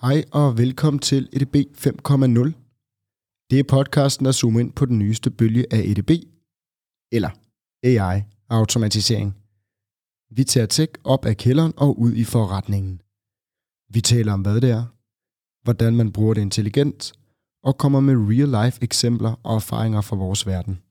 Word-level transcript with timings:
Hej 0.00 0.24
og 0.32 0.58
velkommen 0.58 0.98
til 0.98 1.28
EDB 1.32 1.56
5.0. 1.56 2.52
Det 3.50 3.58
er 3.58 3.64
podcasten, 3.68 4.24
der 4.26 4.32
zoomer 4.32 4.60
ind 4.60 4.72
på 4.72 4.86
den 4.86 4.98
nyeste 4.98 5.30
bølge 5.30 5.66
af 5.70 5.78
EDB, 5.78 6.10
eller 7.12 7.30
AI-automatisering. 7.84 9.36
Vi 10.30 10.44
tager 10.44 10.66
tech 10.66 10.92
op 11.04 11.24
af 11.24 11.36
kælderen 11.36 11.72
og 11.76 11.98
ud 11.98 12.12
i 12.12 12.24
forretningen. 12.24 13.00
Vi 13.94 14.00
taler 14.00 14.32
om, 14.32 14.40
hvad 14.40 14.60
det 14.60 14.70
er, 14.70 14.84
hvordan 15.64 15.96
man 15.96 16.12
bruger 16.12 16.34
det 16.34 16.40
intelligent, 16.40 17.12
og 17.62 17.78
kommer 17.78 18.00
med 18.00 18.14
real-life 18.14 18.78
eksempler 18.82 19.40
og 19.42 19.54
erfaringer 19.54 20.00
fra 20.00 20.16
vores 20.16 20.46
verden. 20.46 20.82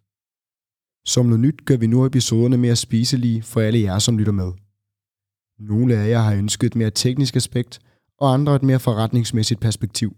Som 1.06 1.26
noget 1.26 1.40
nyt 1.40 1.66
gør 1.66 1.78
vi 1.78 1.88
nu 1.88 2.06
episoderne 2.06 2.58
mere 2.58 2.76
spiselige 2.76 3.44
for 3.44 3.62
alle 3.62 3.80
jer, 3.80 4.00
som 4.00 4.18
lytter 4.18 4.34
med. 4.34 4.52
Nogle 5.60 5.96
af 5.96 6.10
jer 6.10 6.22
har 6.22 6.36
ønsket 6.36 6.68
et 6.68 6.76
mere 6.76 6.92
teknisk 6.92 7.36
aspekt, 7.36 7.80
og 8.18 8.34
andre 8.34 8.56
et 8.56 8.64
mere 8.64 8.80
forretningsmæssigt 8.80 9.60
perspektiv. 9.60 10.16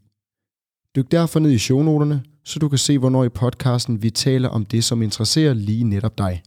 Dyk 0.96 1.11
derfor 1.11 1.39
ned 1.39 1.51
i 1.51 1.57
shownoterne, 1.57 2.24
så 2.43 2.60
du 2.60 2.69
kan 2.69 2.78
se, 2.78 2.97
hvornår 2.97 3.24
i 3.24 3.29
podcasten 3.29 4.04
vi 4.04 4.10
taler 4.10 4.50
om 4.50 4.65
det, 4.65 4.83
som 4.83 5.01
interesserer 5.01 5.54
lige 5.54 5.83
netop 5.83 6.18
dig. 6.18 6.43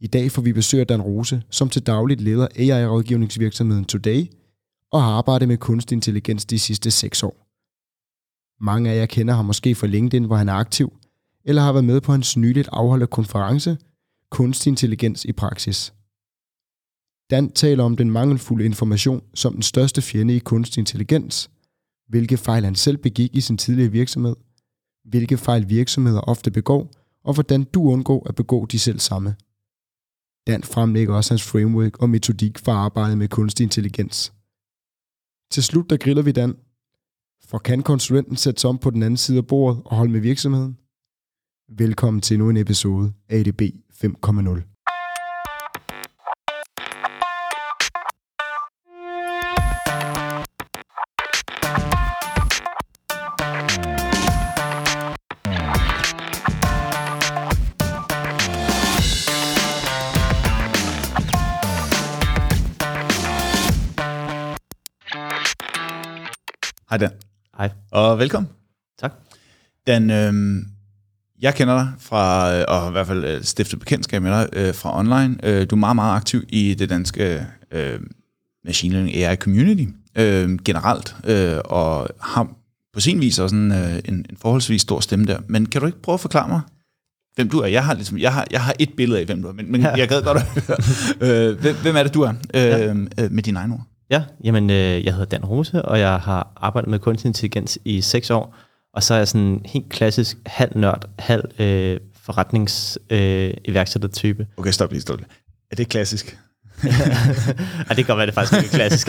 I 0.00 0.06
dag 0.06 0.30
får 0.30 0.42
vi 0.42 0.52
besøg 0.52 0.80
af 0.80 0.86
Dan 0.86 1.02
Rose, 1.02 1.42
som 1.50 1.68
til 1.68 1.86
dagligt 1.86 2.20
leder 2.20 2.48
AI-rådgivningsvirksomheden 2.56 3.84
Today 3.84 4.26
og 4.92 5.02
har 5.02 5.10
arbejdet 5.10 5.48
med 5.48 5.56
kunstig 5.56 5.96
intelligens 5.96 6.44
de 6.44 6.58
sidste 6.58 6.90
seks 6.90 7.22
år. 7.22 7.46
Mange 8.64 8.90
af 8.90 8.96
jer 8.96 9.06
kender 9.06 9.34
ham 9.34 9.44
måske 9.44 9.74
fra 9.74 9.86
LinkedIn, 9.86 10.24
hvor 10.24 10.36
han 10.36 10.48
er 10.48 10.52
aktiv, 10.52 10.92
eller 11.44 11.62
har 11.62 11.72
været 11.72 11.84
med 11.84 12.00
på 12.00 12.12
hans 12.12 12.36
nyligt 12.36 12.68
afholdte 12.72 13.06
konference 13.06 13.76
Kunstig 14.30 14.70
Intelligens 14.70 15.24
i 15.24 15.32
Praksis. 15.32 15.94
Dan 17.32 17.52
taler 17.52 17.84
om 17.84 17.96
den 17.96 18.10
mangelfulde 18.10 18.64
information 18.64 19.22
som 19.34 19.52
den 19.52 19.62
største 19.62 20.02
fjende 20.02 20.36
i 20.36 20.38
kunstig 20.38 20.80
intelligens, 20.80 21.50
hvilke 22.08 22.36
fejl 22.36 22.64
han 22.64 22.74
selv 22.74 22.96
begik 22.96 23.34
i 23.34 23.40
sin 23.40 23.58
tidligere 23.58 23.92
virksomhed, 23.92 24.36
hvilke 25.04 25.38
fejl 25.38 25.68
virksomheder 25.68 26.20
ofte 26.20 26.50
begår, 26.50 26.90
og 27.24 27.34
hvordan 27.34 27.64
du 27.64 27.90
undgår 27.90 28.28
at 28.28 28.34
begå 28.34 28.66
de 28.66 28.78
selv 28.78 28.98
samme. 28.98 29.36
Dan 30.46 30.62
fremlægger 30.62 31.14
også 31.14 31.34
hans 31.34 31.42
framework 31.42 32.02
og 32.02 32.10
metodik 32.10 32.58
for 32.58 32.72
arbejdet 32.72 33.18
med 33.18 33.28
kunstig 33.28 33.64
intelligens. 33.64 34.32
Til 35.50 35.62
slut 35.62 35.90
der 35.90 35.96
griller 35.96 36.22
vi 36.22 36.32
Dan. 36.32 36.56
For 37.44 37.58
kan 37.58 37.82
konsulenten 37.82 38.36
sætte 38.36 38.60
sig 38.60 38.70
om 38.70 38.78
på 38.78 38.90
den 38.90 39.02
anden 39.02 39.16
side 39.16 39.38
af 39.38 39.46
bordet 39.46 39.82
og 39.84 39.96
holde 39.96 40.12
med 40.12 40.20
virksomheden? 40.20 40.78
Velkommen 41.78 42.20
til 42.20 42.34
endnu 42.34 42.50
en 42.50 42.56
episode 42.56 43.12
af 43.28 43.38
ADB 43.38 43.62
5.0. 43.92 44.71
Hej 66.92 66.98
Dan. 66.98 67.10
Hej. 67.58 67.70
Og 67.90 68.18
velkommen. 68.18 68.50
Tak. 69.00 69.12
Dan, 69.86 70.10
øh, 70.10 70.62
jeg 71.42 71.54
kender 71.54 71.74
dig 71.74 71.92
fra, 71.98 72.52
øh, 72.54 72.64
og 72.68 72.88
i 72.88 72.92
hvert 72.92 73.06
fald 73.06 73.24
øh, 73.24 73.42
stiftet 73.42 73.78
bekendtskab 73.78 74.22
med 74.22 74.30
dig 74.30 74.48
øh, 74.52 74.74
fra 74.74 74.98
online. 74.98 75.36
Øh, 75.42 75.66
du 75.70 75.76
er 75.76 75.78
meget, 75.78 75.94
meget 75.96 76.16
aktiv 76.16 76.42
i 76.48 76.74
det 76.74 76.90
danske 76.90 77.46
øh, 77.70 78.00
machine 78.64 78.94
learning 78.94 79.16
AI 79.16 79.36
community 79.36 79.84
øh, 80.16 80.58
generelt, 80.64 81.16
øh, 81.24 81.58
og 81.64 82.08
har 82.20 82.48
på 82.94 83.00
sin 83.00 83.20
vis 83.20 83.38
også 83.38 83.56
en, 83.56 83.72
øh, 83.72 83.94
en, 84.04 84.14
en 84.14 84.36
forholdsvis 84.42 84.82
stor 84.82 85.00
stemme 85.00 85.24
der. 85.24 85.38
Men 85.46 85.66
kan 85.66 85.80
du 85.80 85.86
ikke 85.86 86.02
prøve 86.02 86.14
at 86.14 86.20
forklare 86.20 86.48
mig, 86.48 86.60
hvem 87.34 87.48
du 87.48 87.58
er? 87.58 87.66
Jeg 87.66 87.84
har, 87.84 87.94
ligesom, 87.94 88.18
jeg 88.18 88.32
har, 88.32 88.46
jeg 88.50 88.64
har 88.64 88.74
et 88.78 88.90
billede 88.96 89.20
af, 89.20 89.26
hvem 89.26 89.42
du 89.42 89.48
er, 89.48 89.52
men, 89.52 89.72
men 89.72 89.80
ja. 89.80 89.94
jeg 89.94 90.08
gad 90.08 90.22
godt 90.22 90.38
at 90.38 90.44
høre, 90.44 91.50
øh, 91.50 91.60
hvem, 91.60 91.76
hvem 91.82 91.96
er 91.96 92.02
det, 92.02 92.14
du 92.14 92.22
er, 92.22 92.32
øh, 92.54 92.60
ja. 93.18 93.28
med 93.30 93.42
dine 93.42 93.58
egne 93.58 93.74
ord? 93.74 93.86
Ja, 94.12 94.22
jamen, 94.44 94.70
øh, 94.70 95.04
jeg 95.04 95.12
hedder 95.12 95.24
Dan 95.24 95.44
Rose, 95.44 95.82
og 95.82 96.00
jeg 96.00 96.16
har 96.16 96.52
arbejdet 96.56 96.90
med 96.90 96.98
kunstig 96.98 97.28
intelligens 97.28 97.78
i 97.84 98.00
seks 98.00 98.30
år. 98.30 98.56
Og 98.94 99.02
så 99.02 99.14
er 99.14 99.18
jeg 99.18 99.28
sådan 99.28 99.60
helt 99.64 99.88
klassisk 99.88 100.36
halv 100.46 100.72
nørd, 100.78 101.04
halv 101.18 101.44
øh, 101.58 102.00
forretnings 102.22 102.98
øh. 103.10 103.54
Okay, 104.56 104.70
stop 104.70 104.90
lige, 104.90 105.00
stop 105.00 105.18
lige. 105.18 105.28
Er 105.70 105.76
det 105.76 105.88
klassisk? 105.88 106.38
ja, 106.84 106.88
det 107.88 107.96
kan 107.96 108.04
godt 108.04 108.18
være, 108.18 108.26
det 108.26 108.34
faktisk 108.34 108.62
ikke 108.62 108.68
er 108.72 108.76
klassisk. 108.76 109.08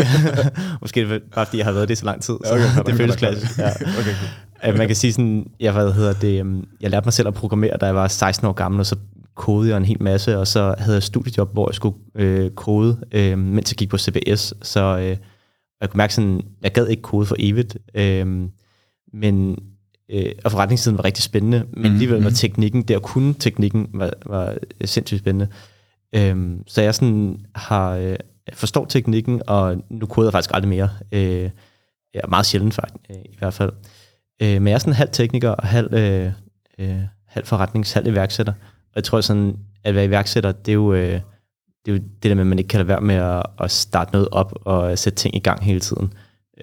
Måske 0.82 1.22
bare 1.36 1.46
fordi 1.46 1.58
jeg 1.58 1.66
har 1.66 1.72
været 1.72 1.90
det 1.90 1.98
så 1.98 2.06
lang 2.06 2.22
tid, 2.22 2.36
så 2.46 2.54
okay, 2.54 2.84
det 2.92 2.96
føles 2.96 3.16
klassisk. 3.16 3.58
Ja. 3.58 3.70
Okay, 3.70 4.16
cool. 4.64 4.78
Man 4.78 4.88
kan 4.88 4.96
sige 4.96 5.14
sådan, 5.14 5.46
jeg, 5.60 5.72
hvad 5.72 5.94
hedder 5.94 6.14
det, 6.14 6.40
øhm, 6.40 6.68
jeg 6.82 6.90
lærte 6.90 7.06
mig 7.06 7.14
selv 7.14 7.28
at 7.28 7.34
programmere, 7.34 7.78
da 7.78 7.86
jeg 7.86 7.96
var 7.96 8.08
16 8.08 8.48
år 8.48 8.54
gammel, 8.54 8.80
og 8.80 8.86
så 8.86 8.96
kodede 9.36 9.70
jeg 9.70 9.78
en 9.78 9.86
hel 9.86 10.04
masse, 10.04 10.38
og 10.38 10.48
så 10.48 10.76
havde 10.78 10.92
jeg 10.92 10.98
et 10.98 11.04
studiejob, 11.04 11.54
hvor 11.54 11.70
jeg 11.70 11.76
skulle 11.76 11.98
øh, 12.16 12.52
kode, 12.52 13.06
øh, 13.12 13.38
mens 13.38 13.72
jeg 13.72 13.78
gik 13.78 13.90
på 13.90 13.98
CBS. 13.98 14.54
Så 14.62 14.98
øh, 14.98 15.18
jeg 15.82 15.90
kunne 15.90 15.98
mærke 15.98 16.14
sådan, 16.14 16.42
jeg 16.62 16.72
gad 16.72 16.88
ikke 16.88 17.02
kode 17.02 17.26
for 17.26 17.36
evigt. 17.40 17.78
Øh, 17.96 18.50
men 19.14 19.58
øh, 20.12 20.32
og 20.44 20.52
forretningssiden 20.52 20.98
var 20.98 21.06
rigtig 21.06 21.24
spændende, 21.24 21.66
men 21.74 21.82
mm, 21.82 21.94
alligevel 21.94 22.22
var 22.22 22.30
mhm. 22.30 22.36
teknikken, 22.36 22.82
det 22.82 22.96
at 22.96 23.02
kunne 23.02 23.34
teknikken, 23.34 23.88
var, 23.94 24.14
var 24.26 24.58
sindssygt 24.86 25.20
spændende. 25.20 25.48
Øh, 26.16 26.58
så 26.68 26.82
jeg 26.82 26.96
sådan 26.96 27.46
har 27.56 27.92
øh, 27.92 28.16
forstår 28.54 28.86
teknikken, 28.86 29.42
og 29.48 29.78
nu 29.90 30.06
koder 30.06 30.28
jeg 30.28 30.34
faktisk 30.34 30.52
aldrig 30.54 30.70
mere. 30.70 30.90
Øh, 31.12 31.50
ja, 32.16 32.20
meget 32.30 32.46
sjældent 32.46 32.74
faktisk, 32.74 32.96
øh, 33.10 33.16
i 33.26 33.36
hvert 33.38 33.54
fald. 33.54 33.72
Øh, 34.42 34.62
men 34.62 34.68
jeg 34.68 34.74
er 34.74 34.80
sådan 34.80 34.94
halv 34.94 35.10
tekniker 35.12 35.50
og 35.50 35.68
halv, 35.68 35.94
øh, 35.94 36.32
øh, 36.80 37.02
halv 37.28 37.46
forretnings, 37.46 37.94
halv 37.94 38.08
iværksætter. 38.08 38.54
Og 38.94 38.96
jeg 38.96 39.04
tror 39.04 39.22
sådan, 39.22 39.58
at 39.84 39.96
være 39.96 40.06
iværksætter, 40.06 40.52
det 40.52 40.72
er 40.72 40.74
jo, 40.74 40.94
øh, 40.94 41.22
det, 41.86 41.92
er 41.92 41.92
jo 41.92 41.98
det 41.98 42.24
der 42.24 42.36
med, 42.36 42.42
at 42.42 42.48
man 42.48 42.60
ikke 42.60 42.68
kan 42.68 42.78
lade 42.78 42.88
være 42.88 43.02
med 43.02 43.16
at, 43.16 43.44
at 43.60 43.72
starte 43.72 44.12
noget 44.12 44.28
op 44.32 44.54
og 44.66 45.00
sætte 45.00 45.18
ting 45.18 45.36
i 45.36 45.40
gang 45.40 45.64
hele 45.64 45.80
tiden. 45.80 46.14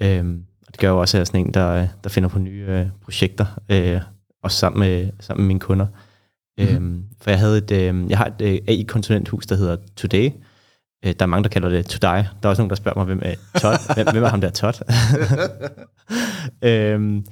Øhm, 0.01 0.43
og 0.67 0.73
det 0.73 0.79
gør 0.79 0.89
jo 0.89 0.99
også, 0.99 1.17
at 1.17 1.19
jeg 1.19 1.21
er 1.21 1.25
sådan 1.25 1.45
en, 1.45 1.53
der, 1.53 1.87
der 2.03 2.09
finder 2.09 2.29
på 2.29 2.39
nye 2.39 2.65
øh, 2.67 2.87
projekter, 3.03 3.45
øh, 3.69 4.01
også 4.43 4.57
sammen 4.57 4.79
med, 4.79 5.09
sammen 5.19 5.43
med 5.43 5.47
mine 5.47 5.59
kunder. 5.59 5.87
Mm. 6.57 6.63
Øhm, 6.63 7.03
for 7.21 7.29
jeg, 7.29 7.39
havde 7.39 7.57
et, 7.57 7.71
øh, 7.71 8.09
jeg 8.09 8.17
har 8.17 8.25
et 8.25 8.41
øh, 8.41 8.59
AI-konsulenthus, 8.67 9.45
der 9.45 9.55
hedder 9.55 9.77
Today. 9.95 10.29
Øh, 11.05 11.13
der 11.19 11.25
er 11.25 11.25
mange, 11.25 11.43
der 11.43 11.49
kalder 11.49 11.69
det 11.69 11.85
Today. 11.85 12.17
Der 12.17 12.23
er 12.43 12.49
også 12.49 12.61
nogen, 12.61 12.69
der 12.69 12.75
spørger 12.75 12.97
mig, 12.97 13.05
hvem 13.05 13.21
er 13.23 13.59
Todd? 13.59 13.79
hvem, 13.95 14.07
hvem 14.11 14.23
er 14.23 14.27
ham 14.27 14.41
der 14.41 14.49
Todd? 14.49 14.75
øhm, 16.69 17.25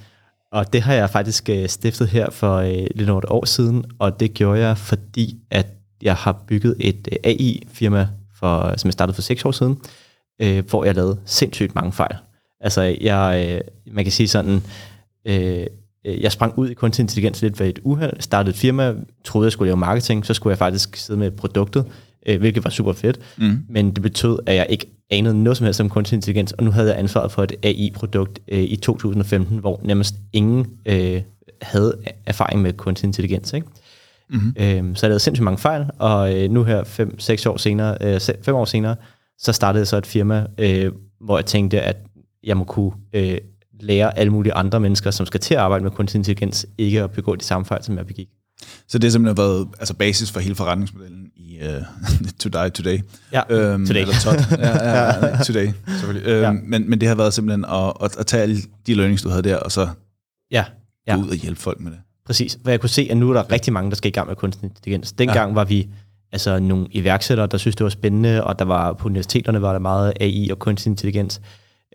og 0.51 0.73
det 0.73 0.81
har 0.81 0.93
jeg 0.93 1.09
faktisk 1.09 1.49
øh, 1.49 1.69
stiftet 1.69 2.07
her 2.07 2.29
for 2.29 2.55
øh, 2.55 2.87
lidt 2.95 3.09
over 3.09 3.19
et 3.19 3.25
år 3.29 3.45
siden, 3.45 3.85
og 3.99 4.19
det 4.19 4.33
gjorde 4.33 4.59
jeg, 4.59 4.77
fordi 4.77 5.37
at 5.51 5.67
jeg 6.01 6.15
har 6.15 6.43
bygget 6.47 6.75
et 6.79 7.07
øh, 7.11 7.17
AI-firma, 7.23 8.07
for, 8.35 8.73
som 8.77 8.87
jeg 8.87 8.93
startede 8.93 9.15
for 9.15 9.21
seks 9.21 9.45
år 9.45 9.51
siden, 9.51 9.81
øh, 10.41 10.63
hvor 10.69 10.85
jeg 10.85 10.95
lavede 10.95 11.19
sindssygt 11.25 11.75
mange 11.75 11.91
fejl. 11.91 12.15
Altså, 12.61 12.81
jeg, 12.81 13.47
øh, 13.49 13.93
man 13.93 14.05
kan 14.05 14.11
sige 14.11 14.27
sådan, 14.27 14.63
øh, 15.25 15.65
øh, 16.05 16.21
jeg 16.21 16.31
sprang 16.31 16.57
ud 16.57 16.69
i 16.69 16.73
kunstig 16.73 17.03
intelligens 17.03 17.41
lidt 17.41 17.59
ved 17.59 17.67
et 17.67 17.79
uheld, 17.83 18.21
startede 18.21 18.49
et 18.49 18.57
firma, 18.57 18.93
troede, 19.23 19.45
jeg 19.45 19.51
skulle 19.51 19.67
lave 19.67 19.77
marketing, 19.77 20.25
så 20.25 20.33
skulle 20.33 20.51
jeg 20.51 20.57
faktisk 20.57 20.95
sidde 20.95 21.19
med 21.19 21.31
produktet, 21.31 21.85
øh, 22.25 22.39
hvilket 22.39 22.63
var 22.63 22.69
super 22.69 22.93
fedt. 22.93 23.19
Mm. 23.37 23.57
Men 23.69 23.91
det 23.91 24.01
betød, 24.01 24.39
at 24.45 24.55
jeg 24.55 24.67
ikke 24.69 24.85
anede 25.09 25.43
noget 25.43 25.57
som 25.57 25.65
helst 25.65 25.81
om 25.81 25.89
kunstig 25.89 26.15
intelligens, 26.15 26.51
og 26.51 26.63
nu 26.63 26.71
havde 26.71 26.89
jeg 26.89 26.99
ansvaret 26.99 27.31
for 27.31 27.43
et 27.43 27.51
AI-produkt 27.63 28.39
øh, 28.47 28.59
i 28.59 28.75
2015, 28.75 29.57
hvor 29.57 29.79
nærmest 29.83 30.15
ingen 30.33 30.67
øh, 30.85 31.21
havde 31.61 31.97
erfaring 32.25 32.61
med 32.61 32.73
kunstig 32.73 33.07
intelligens. 33.07 33.53
Ikke? 33.53 33.67
Mm-hmm. 34.29 34.53
Øh, 34.57 34.95
så 34.95 35.05
jeg 35.05 35.09
lavede 35.09 35.19
sindssygt 35.19 35.43
mange 35.43 35.57
fejl, 35.57 35.85
og 35.97 36.35
øh, 36.35 36.51
nu 36.51 36.63
her 36.63 36.83
fem, 36.83 37.19
seks 37.19 37.45
år 37.45 37.57
senere, 37.57 37.97
øh, 38.01 38.21
fem 38.41 38.55
år 38.55 38.65
senere, 38.65 38.95
så 39.37 39.53
startede 39.53 39.79
jeg 39.79 39.87
så 39.87 39.97
et 39.97 40.05
firma, 40.05 40.45
øh, 40.57 40.91
hvor 41.21 41.37
jeg 41.37 41.45
tænkte, 41.45 41.81
at 41.81 41.97
jeg 42.43 42.57
må 42.57 42.63
kunne 42.63 42.91
øh, 43.13 43.37
lære 43.79 44.19
alle 44.19 44.31
mulige 44.31 44.53
andre 44.53 44.79
mennesker, 44.79 45.11
som 45.11 45.25
skal 45.25 45.39
til 45.39 45.53
at 45.53 45.59
arbejde 45.59 45.83
med 45.83 45.91
kunstig 45.91 46.19
intelligens, 46.19 46.65
ikke 46.77 47.03
at 47.03 47.11
begå 47.11 47.35
de 47.35 47.43
samme 47.43 47.65
fejl, 47.65 47.83
som 47.83 47.97
jeg 47.97 48.07
begik. 48.07 48.29
Så 48.87 48.97
det 48.97 49.03
har 49.03 49.11
simpelthen 49.11 49.37
været 49.37 49.67
altså 49.79 49.93
basis 49.93 50.31
for 50.31 50.39
hele 50.39 50.55
forretningsmodellen 50.55 51.25
i 51.35 51.59
uh, 51.61 51.85
To 52.39 52.49
Die 52.49 52.69
Today. 52.69 52.99
Ja, 53.33 53.41
øhm, 53.49 53.87
today. 53.87 54.01
Eller 54.01 54.13
tot. 54.23 54.51
ja, 54.59 54.67
ja, 54.67 55.27
ja, 55.27 55.43
today, 55.47 55.69
selvfølgelig. 55.87 56.27
Øhm, 56.27 56.41
ja. 56.41 56.51
men, 56.51 56.89
men 56.89 57.01
det 57.01 57.07
har 57.07 57.15
været 57.15 57.33
simpelthen 57.33 57.65
at, 57.65 57.93
at, 58.03 58.17
at 58.17 58.25
tage 58.25 58.43
alle 58.43 58.57
de 58.87 58.93
learnings, 58.93 59.21
du 59.21 59.29
havde 59.29 59.43
der, 59.43 59.57
og 59.57 59.71
så 59.71 59.87
ja, 60.51 60.65
ja. 61.07 61.15
gå 61.15 61.21
ud 61.21 61.29
og 61.29 61.35
hjælpe 61.35 61.61
folk 61.61 61.79
med 61.79 61.91
det. 61.91 61.99
Præcis, 62.25 62.59
for 62.63 62.69
jeg 62.69 62.79
kunne 62.79 62.89
se, 62.89 63.07
at 63.11 63.17
nu 63.17 63.29
er 63.29 63.33
der 63.33 63.51
rigtig 63.51 63.73
mange, 63.73 63.89
der 63.89 63.95
skal 63.95 64.09
i 64.09 64.11
gang 64.11 64.27
med 64.27 64.35
kunstig 64.35 64.63
intelligens. 64.63 65.11
Dengang 65.11 65.49
ja. 65.49 65.53
var 65.53 65.63
vi 65.63 65.89
altså 66.31 66.59
nogle 66.59 66.87
iværksættere, 66.91 67.47
der 67.47 67.57
synes 67.57 67.75
det 67.75 67.83
var 67.83 67.89
spændende, 67.89 68.43
og 68.43 68.59
der 68.59 68.65
var 68.65 68.93
på 68.93 69.07
universiteterne 69.07 69.61
var 69.61 69.71
der 69.71 69.79
meget 69.79 70.13
AI 70.19 70.49
og 70.51 70.59
kunstig 70.59 70.89
intelligens 70.89 71.41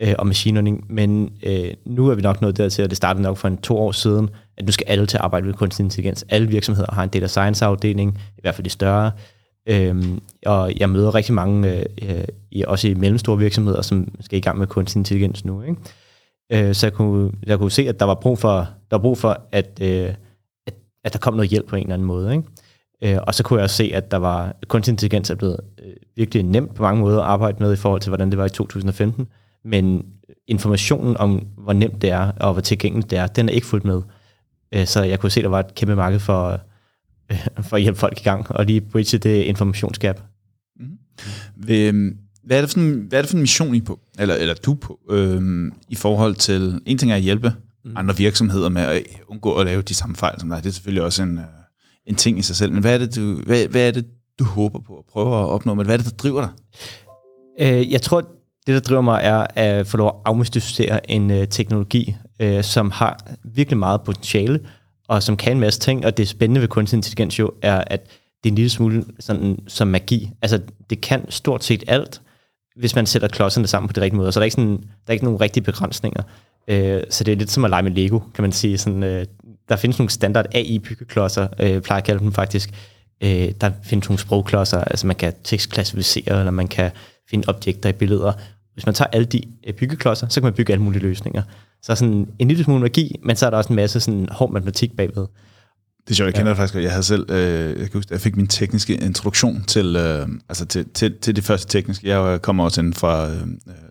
øh, 0.01 0.13
og 0.19 0.27
machine 0.27 0.55
learning, 0.55 0.85
men 0.89 1.29
øh, 1.43 1.73
nu 1.85 2.07
er 2.07 2.15
vi 2.15 2.21
nok 2.21 2.41
nået 2.41 2.57
dertil, 2.57 2.83
og 2.83 2.89
det 2.89 2.97
startede 2.97 3.23
nok 3.23 3.37
for 3.37 3.47
en 3.47 3.57
to 3.57 3.77
år 3.77 3.91
siden, 3.91 4.29
at 4.57 4.65
nu 4.65 4.71
skal 4.71 4.85
alle 4.87 5.05
til 5.05 5.17
at 5.17 5.23
arbejde 5.23 5.45
med 5.45 5.53
kunstig 5.53 5.83
intelligens. 5.83 6.25
Alle 6.29 6.47
virksomheder 6.47 6.93
har 6.93 7.03
en 7.03 7.09
data 7.09 7.27
science 7.27 7.65
afdeling, 7.65 8.17
i 8.37 8.41
hvert 8.41 8.55
fald 8.55 8.65
de 8.65 8.69
større, 8.69 9.11
øhm, 9.69 10.21
og 10.45 10.73
jeg 10.77 10.89
møder 10.89 11.15
rigtig 11.15 11.33
mange, 11.33 11.75
øh, 11.75 11.85
øh, 12.01 12.23
i, 12.51 12.63
også 12.67 12.87
i 12.87 12.93
mellemstore 12.93 13.37
virksomheder, 13.37 13.81
som 13.81 14.07
skal 14.19 14.37
i 14.37 14.41
gang 14.41 14.57
med 14.57 14.67
kunstig 14.67 14.99
intelligens 14.99 15.45
nu. 15.45 15.61
Ikke? 15.61 16.67
Øh, 16.67 16.75
så 16.75 16.85
jeg 16.85 16.93
kunne, 16.93 17.31
jeg 17.45 17.57
kunne 17.57 17.71
se, 17.71 17.89
at 17.89 17.99
der 17.99 18.05
var 18.05 18.15
brug 18.15 18.39
for, 18.39 18.57
der 18.57 18.97
var 18.97 19.01
brug 19.01 19.17
for 19.17 19.41
at, 19.51 19.79
øh, 19.81 20.13
at, 20.67 20.73
at 21.03 21.13
der 21.13 21.19
kom 21.19 21.33
noget 21.33 21.49
hjælp 21.49 21.67
på 21.67 21.75
en 21.75 21.81
eller 21.81 21.93
anden 21.93 22.07
måde. 22.07 22.31
Ikke? 22.31 22.43
Øh, 23.03 23.17
og 23.27 23.35
så 23.35 23.43
kunne 23.43 23.57
jeg 23.57 23.63
også 23.63 23.75
se, 23.75 23.91
at 23.93 24.11
der 24.11 24.17
var 24.17 24.55
kunstig 24.67 24.91
intelligens 24.91 25.29
er 25.29 25.35
blevet 25.35 25.59
øh, 25.85 25.93
virkelig 26.15 26.43
nemt 26.43 26.75
på 26.75 26.83
mange 26.83 27.01
måder 27.01 27.21
at 27.21 27.27
arbejde 27.27 27.57
med 27.59 27.73
i 27.73 27.75
forhold 27.75 28.01
til, 28.01 28.09
hvordan 28.09 28.29
det 28.29 28.37
var 28.37 28.45
i 28.45 28.49
2015. 28.49 29.27
Men 29.65 30.05
informationen 30.47 31.17
om, 31.17 31.47
hvor 31.57 31.73
nemt 31.73 32.01
det 32.01 32.09
er, 32.09 32.31
og 32.39 32.53
hvor 32.53 32.61
tilgængeligt 32.61 33.11
det 33.11 33.19
er, 33.19 33.27
den 33.27 33.49
er 33.49 33.53
ikke 33.53 33.67
fuldt 33.67 33.85
med. 33.85 34.01
Øh, 34.73 34.87
så 34.87 35.03
jeg 35.03 35.19
kunne 35.19 35.31
se, 35.31 35.39
at 35.39 35.43
der 35.43 35.49
var 35.49 35.59
et 35.59 35.75
kæmpe 35.75 35.95
marked 35.95 36.19
for, 36.19 36.59
øh, 37.31 37.47
for 37.67 37.75
at 37.75 37.81
hjælpe 37.81 37.99
folk 37.99 38.19
i 38.19 38.23
gang, 38.23 38.51
og 38.51 38.65
lige 38.65 38.81
bridge 38.81 39.17
det 39.17 39.43
informationsgab. 39.43 40.19
Mm. 40.79 40.97
Ved, 41.55 42.11
hvad 42.43 42.57
er 42.57 42.61
det 42.61 42.69
for 42.69 42.79
en, 42.79 43.05
hvad 43.09 43.19
er 43.19 43.21
det 43.21 43.29
for 43.29 43.37
en 43.37 43.41
mission 43.41 43.75
I 43.75 43.81
på, 43.81 43.99
eller, 44.19 44.35
eller 44.35 44.53
du 44.53 44.73
på, 44.73 44.99
øhm, 45.09 45.71
i 45.89 45.95
forhold 45.95 46.35
til, 46.35 46.81
en 46.85 46.97
ting 46.97 47.11
er 47.11 47.15
at 47.15 47.21
hjælpe 47.21 47.53
mm. 47.85 47.97
andre 47.97 48.17
virksomheder 48.17 48.69
med 48.69 48.81
at 48.81 49.03
undgå 49.27 49.53
at 49.53 49.65
lave 49.65 49.81
de 49.81 49.93
samme 49.93 50.15
fejl 50.15 50.39
som 50.39 50.49
dig. 50.49 50.63
Det 50.63 50.69
er 50.69 50.73
selvfølgelig 50.73 51.03
også 51.03 51.23
en, 51.23 51.37
øh, 51.37 51.43
en 52.05 52.15
ting 52.15 52.39
i 52.39 52.41
sig 52.41 52.55
selv. 52.55 52.71
Men 52.71 52.81
hvad 52.81 52.93
er 52.93 52.97
det, 52.97 53.15
du, 53.15 53.41
hvad, 53.45 53.67
hvad 53.67 53.87
er 53.87 53.91
det, 53.91 54.05
du 54.39 54.43
håber 54.43 54.79
på 54.79 54.97
at 54.97 55.05
prøve 55.11 55.27
at 55.27 55.45
opnå? 55.45 55.73
Men 55.73 55.85
hvad 55.85 55.95
er 55.95 55.97
det, 55.97 56.11
der 56.11 56.17
driver 56.17 56.41
dig? 56.41 56.49
Øh, 57.59 57.91
jeg 57.91 58.01
tror, 58.01 58.21
det, 58.67 58.73
der 58.73 58.79
driver 58.79 59.01
mig, 59.01 59.21
er 59.23 59.47
at 59.55 59.87
få 59.87 59.97
lov 59.97 60.07
at 60.07 60.15
afmystificere 60.25 61.11
en 61.11 61.31
uh, 61.31 61.47
teknologi, 61.49 62.15
øh, 62.39 62.63
som 62.63 62.91
har 62.91 63.19
virkelig 63.43 63.77
meget 63.77 64.01
potentiale, 64.01 64.59
og 65.07 65.23
som 65.23 65.37
kan 65.37 65.51
en 65.51 65.59
masse 65.59 65.79
ting. 65.79 66.05
Og 66.05 66.17
det 66.17 66.27
spændende 66.27 66.61
ved 66.61 66.67
kunstig 66.67 66.97
intelligens 66.97 67.39
jo, 67.39 67.51
er, 67.61 67.83
at 67.87 68.03
det 68.43 68.49
er 68.49 68.51
en 68.51 68.55
lille 68.55 68.69
smule 68.69 69.05
sådan, 69.19 69.59
som 69.67 69.87
magi. 69.87 70.31
Altså, 70.41 70.61
det 70.89 71.01
kan 71.01 71.31
stort 71.31 71.63
set 71.63 71.83
alt, 71.87 72.21
hvis 72.75 72.95
man 72.95 73.05
sætter 73.05 73.27
klodserne 73.27 73.67
sammen 73.67 73.87
på 73.87 73.93
de 73.93 74.01
rigtige 74.01 74.17
måder. 74.17 74.31
Så 74.31 74.39
der 74.39 74.41
er 74.41 74.45
ikke, 74.45 74.55
sådan, 74.55 74.77
der 74.77 75.07
er 75.07 75.13
ikke 75.13 75.25
nogen 75.25 75.41
rigtige 75.41 75.63
begrænsninger. 75.63 76.23
Øh, 76.67 77.03
så 77.09 77.23
det 77.23 77.31
er 77.31 77.35
lidt 77.35 77.51
som 77.51 77.65
at 77.65 77.69
lege 77.69 77.83
med 77.83 77.91
Lego, 77.91 78.19
kan 78.19 78.41
man 78.41 78.51
sige. 78.51 78.77
Sådan, 78.77 79.03
øh, 79.03 79.25
der 79.69 79.75
findes 79.75 79.99
nogle 79.99 80.09
standard 80.09 80.45
AI-byggeklodser, 80.55 81.47
øh, 81.59 81.81
plejer 81.81 82.01
at 82.01 82.05
kalde 82.05 82.19
dem 82.19 82.31
faktisk. 82.31 82.69
Øh, 83.23 83.51
der 83.61 83.71
findes 83.83 84.09
nogle 84.09 84.19
sprogklodser, 84.19 84.81
altså 84.81 85.07
man 85.07 85.15
kan 85.15 85.33
tekstklassificere, 85.43 86.39
eller 86.39 86.51
man 86.51 86.67
kan 86.67 86.91
finde 87.29 87.43
objekter 87.47 87.89
i 87.89 87.93
billeder. 87.93 88.33
Hvis 88.73 88.85
man 88.85 88.95
tager 88.95 89.09
alle 89.13 89.25
de 89.25 89.41
øh, 89.67 89.73
byggeklodser, 89.73 90.27
så 90.27 90.41
kan 90.41 90.45
man 90.45 90.53
bygge 90.53 90.73
alle 90.73 90.83
mulige 90.83 91.01
løsninger. 91.01 91.43
Så 91.85 91.95
sådan 91.95 92.27
en 92.39 92.47
lille 92.47 92.63
smule 92.63 92.81
magi, 92.81 93.15
men 93.23 93.35
så 93.35 93.45
er 93.45 93.49
der 93.49 93.57
også 93.57 93.69
en 93.69 93.75
masse 93.75 93.99
sådan 93.99 94.27
hård 94.31 94.51
matematik 94.51 94.95
bagved. 94.97 95.27
Det 96.05 96.11
er 96.11 96.15
sjovt, 96.15 96.25
jeg 96.25 96.33
kender 96.33 96.47
ja. 96.47 96.49
det 96.49 96.57
faktisk. 96.57 96.83
Jeg 96.83 96.91
havde 96.91 97.03
selv, 97.03 97.31
øh, 97.31 97.69
jeg 97.69 97.75
kan 97.75 97.89
huske, 97.93 98.13
jeg 98.13 98.21
fik 98.21 98.35
min 98.35 98.47
tekniske 98.47 98.95
introduktion 98.95 99.63
til, 99.63 99.95
øh, 99.95 100.27
altså 100.49 100.65
til, 100.65 100.89
til, 100.93 101.17
til 101.21 101.35
det 101.35 101.43
første 101.43 101.67
tekniske. 101.67 102.07
Jeg 102.07 102.41
kommer 102.41 102.63
også 102.63 102.81
ind 102.81 102.93
fra, 102.93 103.29
øh, 103.29 103.47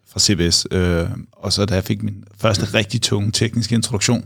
fra 0.06 0.20
CBS, 0.20 0.66
øh, 0.70 1.08
og 1.32 1.52
så 1.52 1.64
da 1.64 1.74
jeg 1.74 1.84
fik 1.84 2.02
min 2.02 2.24
første 2.36 2.64
rigtig 2.64 3.02
tunge 3.02 3.32
tekniske 3.32 3.74
introduktion, 3.74 4.24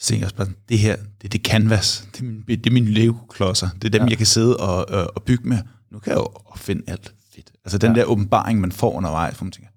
så 0.00 0.06
tænkte 0.06 0.20
jeg 0.20 0.26
også 0.26 0.36
bare, 0.36 0.48
det 0.68 0.78
her, 0.78 0.96
det 0.96 1.24
er 1.24 1.28
det 1.28 1.40
canvas, 1.42 2.08
det 2.12 2.20
er, 2.20 2.24
min, 2.24 2.42
det 2.48 2.66
er 2.66 2.70
mine 2.70 2.90
Lego-klodser, 2.90 3.68
det 3.82 3.84
er 3.84 3.98
dem, 3.98 4.02
ja. 4.02 4.10
jeg 4.10 4.16
kan 4.16 4.26
sidde 4.26 4.56
og, 4.56 4.98
øh, 4.98 5.06
og 5.14 5.22
bygge 5.22 5.48
med. 5.48 5.58
Nu 5.92 5.98
kan 5.98 6.10
jeg 6.10 6.18
jo 6.18 6.28
finde 6.56 6.82
alt 6.86 7.14
fedt. 7.34 7.50
Altså 7.64 7.78
den 7.78 7.96
ja. 7.96 8.00
der 8.00 8.06
åbenbaring, 8.06 8.60
man 8.60 8.72
får 8.72 8.92
undervejs, 8.92 9.36
hvor 9.36 9.44
man 9.44 9.52
tænker, 9.52 9.70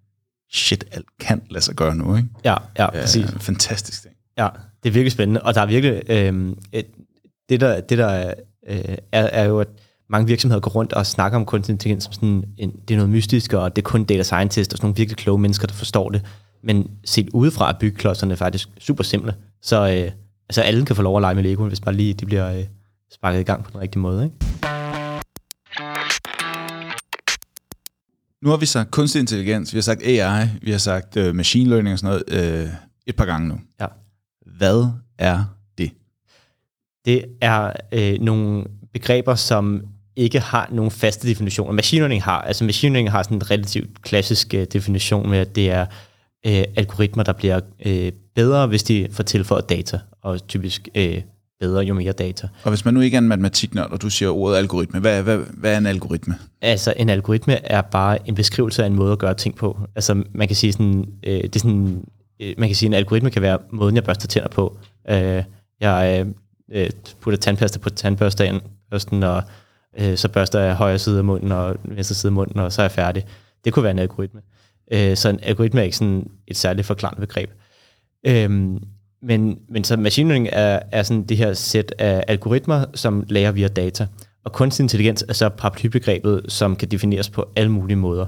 shit, 0.53 0.85
alt 0.91 1.05
kan 1.19 1.41
lade 1.49 1.63
sig 1.63 1.75
gøre 1.75 1.95
nu, 1.95 2.15
ikke? 2.15 2.29
Ja, 2.45 2.55
ja, 2.77 2.89
præcis. 2.89 3.23
Øh, 3.23 3.39
fantastisk 3.39 4.01
ting. 4.01 4.15
Ja, 4.37 4.47
det 4.83 4.89
er 4.89 4.93
virkelig 4.93 5.11
spændende, 5.11 5.41
og 5.41 5.55
der 5.55 5.61
er 5.61 5.65
virkelig, 5.65 6.01
øh, 6.09 6.55
et, 6.71 6.85
det 7.49 7.61
der, 7.61 7.81
det 7.81 7.97
der 7.97 8.33
øh, 8.67 8.77
er, 9.11 9.23
er 9.23 9.43
jo, 9.45 9.59
at 9.59 9.67
mange 10.09 10.27
virksomheder 10.27 10.61
går 10.61 10.71
rundt 10.71 10.93
og 10.93 11.05
snakker 11.05 11.37
om 11.37 11.45
kunstig 11.45 11.73
intelligens 11.73 12.03
som 12.03 12.13
sådan 12.13 12.43
en, 12.57 12.71
det 12.87 12.93
er 12.93 12.97
noget 12.97 13.09
mystisk, 13.09 13.53
og 13.53 13.75
det 13.75 13.81
er 13.81 13.89
kun 13.89 14.03
data 14.03 14.23
scientist 14.23 14.73
og 14.73 14.77
sådan 14.77 14.85
nogle 14.85 14.95
virkelig 14.95 15.17
kloge 15.17 15.39
mennesker, 15.39 15.67
der 15.67 15.73
forstår 15.73 16.09
det. 16.09 16.21
Men 16.63 16.91
set 17.05 17.29
udefra 17.33 17.69
er 17.69 17.79
byggeklodserne 17.79 18.35
faktisk 18.35 18.69
super 18.79 19.03
simple. 19.03 19.35
Så 19.61 19.75
øh, 19.75 20.11
altså 20.49 20.61
alle 20.61 20.85
kan 20.85 20.95
få 20.95 21.01
lov 21.01 21.17
at 21.17 21.21
lege 21.21 21.35
med 21.35 21.43
Lego, 21.43 21.67
hvis 21.67 21.79
bare 21.79 21.95
lige 21.95 22.13
de 22.13 22.25
bliver 22.25 22.57
øh, 22.57 22.63
sparket 23.11 23.39
i 23.39 23.43
gang 23.43 23.63
på 23.63 23.71
den 23.71 23.81
rigtige 23.81 23.99
måde. 23.99 24.23
Ikke? 24.23 24.82
Nu 28.43 28.49
har 28.49 28.57
vi 28.57 28.65
sagt 28.65 28.91
kunstig 28.91 29.19
intelligens, 29.19 29.73
vi 29.73 29.77
har 29.77 29.81
sagt 29.81 30.01
AI, 30.01 30.47
vi 30.61 30.71
har 30.71 30.77
sagt 30.77 31.17
uh, 31.17 31.35
machine 31.35 31.69
learning 31.69 31.93
og 31.93 31.99
sådan 31.99 32.23
noget 32.29 32.63
uh, 32.65 32.69
et 33.07 33.15
par 33.15 33.25
gange 33.25 33.47
nu. 33.47 33.59
Ja. 33.81 33.87
Hvad 34.45 34.87
er 35.17 35.43
det 37.05 37.25
er 37.41 37.71
øh, 37.91 38.19
nogle 38.21 38.63
begreber, 38.93 39.35
som 39.35 39.81
ikke 40.15 40.39
har 40.39 40.69
nogen 40.71 40.91
faste 40.91 41.27
definitioner. 41.27 41.71
Machine 41.71 41.99
learning 41.99 42.23
har, 42.23 42.41
altså 42.41 42.63
machine 42.63 42.93
learning 42.93 43.11
har 43.11 43.23
sådan 43.23 43.37
en 43.37 43.51
relativt 43.51 44.01
klassisk 44.01 44.53
øh, 44.53 44.67
definition 44.73 45.29
med, 45.29 45.37
at 45.37 45.55
det 45.55 45.71
er 45.71 45.85
øh, 46.45 46.63
algoritmer, 46.75 47.23
der 47.23 47.33
bliver 47.33 47.59
øh, 47.85 48.11
bedre, 48.35 48.67
hvis 48.67 48.83
de 48.83 49.07
får 49.11 49.23
tilføjet 49.23 49.69
data, 49.69 49.99
og 50.21 50.47
typisk 50.47 50.87
øh, 50.95 51.21
bedre, 51.63 51.83
jo 51.83 51.93
mere 51.93 52.11
data. 52.11 52.47
Og 52.63 52.69
hvis 52.69 52.85
man 52.85 52.93
nu 52.93 52.99
ikke 52.99 53.15
er 53.15 53.21
en 53.21 53.27
matematiknørd, 53.27 53.91
og 53.91 54.01
du 54.01 54.09
siger 54.09 54.29
ordet 54.29 54.57
algoritme, 54.57 54.99
hvad, 54.99 55.23
hvad, 55.23 55.37
hvad 55.37 55.73
er 55.73 55.77
en 55.77 55.85
algoritme? 55.85 56.35
Altså, 56.61 56.93
en 56.97 57.09
algoritme 57.09 57.65
er 57.65 57.81
bare 57.81 58.29
en 58.29 58.35
beskrivelse 58.35 58.83
af 58.83 58.87
en 58.87 58.95
måde 58.95 59.11
at 59.11 59.19
gøre 59.19 59.33
ting 59.33 59.55
på. 59.55 59.79
Altså, 59.95 60.23
man 60.33 60.47
kan 60.47 60.55
sige 60.55 60.73
sådan, 60.73 61.05
øh, 61.23 61.43
det 61.43 61.55
er 61.55 61.59
sådan, 61.59 62.05
øh, 62.39 62.53
man 62.57 62.69
kan 62.69 62.75
sige, 62.75 62.87
en 62.87 62.93
algoritme 62.93 63.29
kan 63.29 63.41
være 63.41 63.57
måden, 63.71 63.95
jeg 63.95 64.03
børster 64.03 64.27
tænder 64.27 64.49
på. 64.49 64.77
Øh, 65.09 65.43
jeg 65.81 66.25
øh, 66.25 66.81
øh, 66.81 66.89
putter 67.21 67.37
tandpasta 67.37 67.79
på 67.79 67.89
tandbørsten, 67.89 68.61
børsten, 68.91 69.23
og 69.23 69.43
øh, 69.99 70.17
så 70.17 70.29
børster 70.29 70.59
jeg 70.59 70.75
højre 70.75 70.99
side 70.99 71.17
af 71.17 71.23
munden 71.23 71.51
og 71.51 71.75
venstre 71.83 72.15
side 72.15 72.29
af 72.29 72.33
munden, 72.33 72.59
og 72.59 72.73
så 72.73 72.81
er 72.81 72.83
jeg 72.83 72.91
færdig. 72.91 73.25
Det 73.65 73.73
kunne 73.73 73.83
være 73.83 73.91
en 73.91 73.99
algoritme. 73.99 74.41
Øh, 74.91 75.17
så 75.17 75.29
en 75.29 75.39
algoritme 75.43 75.79
er 75.79 75.83
ikke 75.83 75.97
sådan 75.97 76.29
et 76.47 76.57
særligt 76.57 76.87
forklarende 76.87 77.21
begreb. 77.21 77.49
Øh, 78.27 78.79
men, 79.23 79.59
men 79.69 79.83
så 79.83 79.97
machine 79.97 80.29
learning 80.29 80.49
er, 80.51 80.79
er 80.91 81.03
sådan 81.03 81.23
det 81.23 81.37
her 81.37 81.53
sæt 81.53 81.93
af 81.99 82.23
algoritmer, 82.27 82.85
som 82.93 83.23
lærer 83.27 83.51
via 83.51 83.67
data. 83.67 84.07
Og 84.45 84.51
kunstig 84.51 84.83
intelligens 84.83 85.25
er 85.29 85.33
så 85.33 85.49
paraplybegrebet, 85.49 86.45
som 86.47 86.75
kan 86.75 86.87
defineres 86.87 87.29
på 87.29 87.49
alle 87.55 87.71
mulige 87.71 87.97
måder. 87.97 88.25